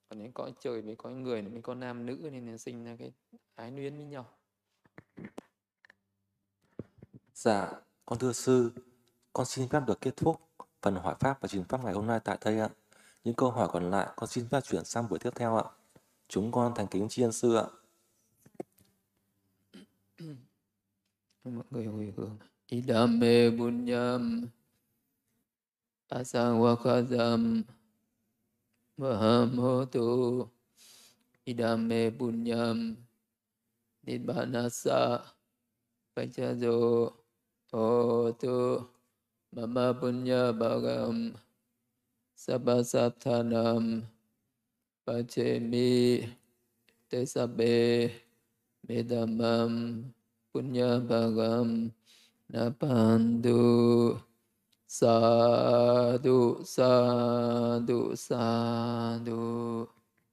còn 0.08 0.18
đến 0.18 0.32
cõi 0.32 0.54
trời 0.60 0.82
với 0.82 0.96
cõi 0.96 1.14
người 1.14 1.42
mới 1.42 1.62
có 1.62 1.74
nam 1.74 2.06
nữ 2.06 2.30
nên 2.32 2.58
sinh 2.58 2.84
ra 2.84 2.96
cái 2.98 3.12
ái 3.54 3.70
luyến 3.70 3.96
với 3.96 4.06
nhau. 4.06 4.26
Dạ 7.34 7.72
con 8.06 8.18
thưa 8.18 8.32
sư 8.32 8.70
con 9.32 9.46
xin 9.46 9.68
phép 9.68 9.80
được 9.86 10.00
kết 10.00 10.16
thúc 10.16 10.40
phần 10.82 10.94
hỏi 10.94 11.14
pháp 11.20 11.40
và 11.40 11.48
truyền 11.48 11.64
pháp 11.64 11.84
ngày 11.84 11.94
hôm 11.94 12.06
nay 12.06 12.20
tại 12.24 12.38
đây 12.44 12.58
ạ. 12.58 12.68
Những 13.24 13.34
câu 13.34 13.50
hỏi 13.50 13.68
còn 13.72 13.90
lại 13.90 14.08
con 14.16 14.28
xin 14.28 14.48
phép 14.48 14.60
chuyển 14.60 14.84
sang 14.84 15.08
buổi 15.08 15.18
tiếp 15.18 15.30
theo 15.34 15.56
ạ. 15.56 15.64
Chúng 16.28 16.52
con 16.52 16.72
thành 16.74 16.86
kính 16.86 17.08
tri 17.08 17.22
ân 17.22 17.32
sư 17.32 17.56
ạ. 17.56 17.66
Mọi 21.44 21.64
người 21.70 21.86
hồi 21.86 22.12
hướng. 22.16 22.36
Idame 22.66 23.50
bunyam 23.50 24.48
asangwakadam 26.08 27.62
Mahamotu 28.94 30.46
idame 31.42 32.14
punyam. 32.14 32.94
Nidbanasa. 34.06 35.18
Pacajo 36.14 37.10
hotu 37.74 38.86
mama 39.50 39.90
punya 39.98 40.54
Bhagam 40.54 41.34
sabasathanam. 42.38 44.06
Pacemi 45.02 46.22
tesabe. 47.10 48.14
Medamam. 48.86 50.04
Punya 50.54 51.02
bagam. 51.02 51.90
Na 52.46 52.70
සාදු 54.98 56.38
සාදු 56.74 57.98
සාදු. 58.26 59.42